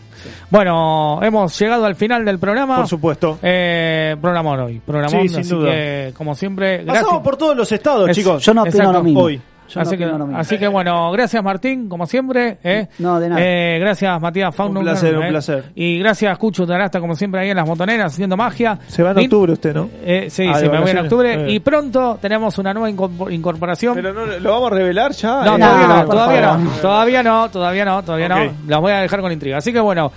Bueno, 0.50 1.20
hemos 1.22 1.60
llegado 1.60 1.86
al 1.86 1.96
final 1.96 2.24
del 2.24 2.40
programa. 2.40 2.78
Por 2.78 2.88
supuesto. 2.88 3.38
Eh, 3.42 4.16
programón 4.22 4.60
hoy. 4.62 4.82
Programón, 4.86 5.22
Sí, 5.24 5.28
sin 5.30 5.40
así 5.42 5.50
duda. 5.50 5.72
que, 5.72 6.14
como 6.18 6.34
siempre, 6.34 6.84
gracias. 6.84 7.04
Pasamos 7.04 7.24
por 7.24 7.36
todos 7.38 7.56
los 7.58 7.72
estados, 7.72 8.10
Es- 8.10 8.16
chicos. 8.18 8.44
Yo 8.46 8.54
no 8.54 8.64
opino 8.64 8.92
lo 8.94 9.04
mismo. 9.04 9.20
Hoy. 9.22 9.42
Yo 9.70 9.82
así, 9.82 9.92
no 9.92 9.98
que, 9.98 10.04
opino 10.06 10.18
lo 10.20 10.26
mismo. 10.28 10.40
así 10.40 10.58
que 10.58 10.68
bueno, 10.68 11.12
gracias 11.12 11.44
Martín, 11.44 11.90
como 11.90 12.06
siempre. 12.06 12.58
¿eh? 12.64 12.88
No, 13.00 13.20
de 13.20 13.30
nada. 13.30 13.42
Eh, 13.44 13.78
gracias 13.80 14.22
Matías 14.22 14.56
Faunus. 14.56 14.84
placer, 14.84 15.18
un 15.18 15.24
¿eh? 15.24 15.30
placer. 15.30 15.64
Y 15.76 16.00
gracias 16.00 16.38
Cucho 16.38 16.66
Tarasta, 16.66 17.00
como 17.00 17.16
siempre, 17.16 17.42
ahí 17.42 17.50
en 17.50 17.58
las 17.58 17.68
botoneras 17.68 18.14
haciendo 18.14 18.38
magia. 18.38 18.80
Se 18.88 19.04
va 19.04 19.12
en 19.12 19.20
octubre 19.20 19.52
usted, 19.54 19.76
¿no? 19.76 19.90
Eh, 20.04 20.28
sí, 20.30 20.46
Ah, 20.50 20.56
sí, 20.56 20.64
de 20.64 20.70
me 20.70 20.80
voy 20.82 20.92
en 20.92 20.98
octubre. 21.00 21.34
Eh. 21.48 21.52
Y 21.52 21.60
pronto 21.60 22.18
tenemos 22.22 22.58
una 22.58 22.74
nueva 22.74 22.90
incorpor- 22.90 23.32
incorporación. 23.34 23.96
Pero 23.96 24.14
no, 24.14 24.26
lo 24.26 24.50
vamos 24.52 24.72
a 24.72 24.76
revelar 24.76 25.12
ya. 25.12 25.44
No, 25.44 25.56
Eh, 25.58 25.60
todavía 25.60 25.88
no, 25.88 26.06
todavía 26.06 26.42
no, 26.42 26.72
todavía 26.82 27.24
no, 27.24 27.50
todavía 27.50 27.86
no, 27.86 28.04
todavía 28.04 28.30
no. 28.30 28.52
Las 28.68 28.80
voy 28.80 28.92
a 28.94 29.02
dejar 29.02 29.22
con 29.22 29.32
intriga. 29.32 29.58
Así 29.58 29.74
que 29.74 29.80
bueno, 29.80 30.12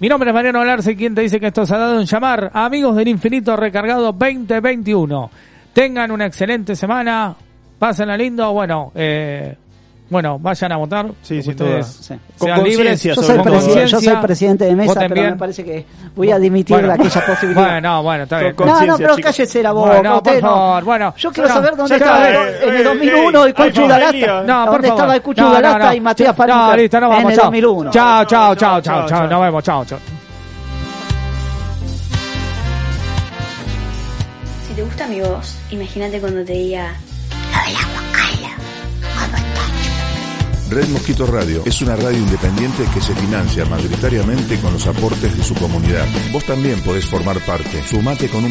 mi 0.00 0.08
nombre 0.08 0.30
es 0.30 0.34
Mariano 0.34 0.60
Alarce, 0.60 0.96
quien 0.96 1.14
te 1.14 1.22
dice 1.22 1.38
que 1.40 1.46
esto 1.46 1.64
se 1.64 1.74
ha 1.74 1.78
dado 1.78 1.98
en 2.00 2.06
llamar 2.06 2.50
Amigos 2.52 2.96
del 2.96 3.08
Infinito 3.08 3.56
Recargado 3.56 4.12
2021. 4.12 5.30
Tengan 5.72 6.10
una 6.10 6.26
excelente 6.26 6.74
semana, 6.74 7.34
pásenla 7.78 8.16
lindo, 8.16 8.52
bueno, 8.52 8.92
eh, 8.94 9.54
bueno, 10.08 10.38
vayan 10.38 10.70
a 10.70 10.76
votar. 10.76 11.06
Sí, 11.22 11.42
sin 11.42 11.50
Ustedes. 11.52 11.86
Sí. 11.86 12.14
Sean 12.36 12.62
libres, 12.62 13.02
Yo 13.02 13.14
soy, 13.16 13.38
con 13.38 13.52
yo 13.86 14.00
soy 14.00 14.16
presidente 14.22 14.64
de 14.66 14.76
mesa, 14.76 14.94
pero 15.00 15.14
bien. 15.14 15.30
me 15.30 15.36
parece 15.36 15.64
que 15.64 15.84
voy 16.14 16.30
a 16.30 16.38
dimitir 16.38 16.76
Bueno. 16.76 16.88
de 16.88 16.94
aquella 16.94 17.26
posibilidad. 17.26 17.70
Bueno, 17.72 18.02
bueno, 18.04 18.22
está 18.22 18.38
bien. 18.38 18.54
No, 18.56 18.64
no, 18.86 18.96
pero 18.98 19.16
chicos. 19.16 19.32
cállese 19.36 19.62
la 19.64 19.72
boca. 19.72 19.94
Bueno, 19.94 20.16
usted 20.18 20.34
por 20.40 20.42
no. 20.42 20.48
favor, 20.56 20.84
bueno. 20.84 21.14
Yo 21.16 21.32
quiero 21.32 21.48
No, 21.48 21.54
saber 21.56 21.76
dónde 21.76 21.94
está, 21.96 22.28
estaba 22.28 22.46
eh, 22.46 22.58
en 22.62 22.68
el 22.74 22.80
eh, 22.80 22.84
2001 22.84 23.44
eh, 23.44 23.48
el 23.48 23.54
Cucho 23.54 23.82
hay 23.82 23.88
Galasta. 23.88 24.26
No, 24.42 24.64
por 24.64 24.72
¿Dónde 24.74 24.88
favor. 24.88 25.00
estaba 25.00 25.14
el 25.16 25.22
Cucho 25.22 25.42
No, 25.42 25.48
no, 25.48 25.54
Galasta 25.54 25.86
no. 25.88 25.94
y 25.94 26.00
Matías 26.00 26.28
No, 26.28 26.34
Farinca 26.34 26.76
listo, 26.76 27.00
no 27.00 27.06
en 27.06 27.10
vamos, 27.12 27.30
el 27.32 27.36
chao. 27.36 27.44
2001? 27.46 27.90
Chao, 27.90 28.24
chao, 28.24 28.54
chao, 28.54 28.54
chao, 28.54 28.56
chao, 28.56 28.80
chao, 28.80 29.08
chao. 29.08 29.08
chao. 29.08 29.26
Nos 29.28 29.40
vemos, 29.42 29.64
chao, 29.64 29.84
chao. 29.84 29.98
Si 34.68 34.74
te 34.74 34.82
gusta 34.84 35.06
mi 35.08 35.20
voz, 35.20 35.58
imagínate 35.70 36.20
cuando 36.20 36.44
te 36.44 36.52
diga 36.52 36.94
Red 40.68 40.88
Mosquito 40.88 41.26
Radio 41.26 41.62
es 41.64 41.80
una 41.80 41.96
radio 41.96 42.18
independiente 42.18 42.84
que 42.92 43.00
se 43.00 43.14
financia 43.14 43.64
mayoritariamente 43.64 44.58
con 44.58 44.72
los 44.72 44.86
aportes 44.86 45.34
de 45.34 45.42
su 45.42 45.54
comunidad. 45.54 46.06
Vos 46.32 46.44
también 46.44 46.82
podés 46.82 47.06
formar 47.06 47.38
parte. 47.40 47.82
Sumate 47.88 48.28
con 48.28 48.40
un 48.40 48.44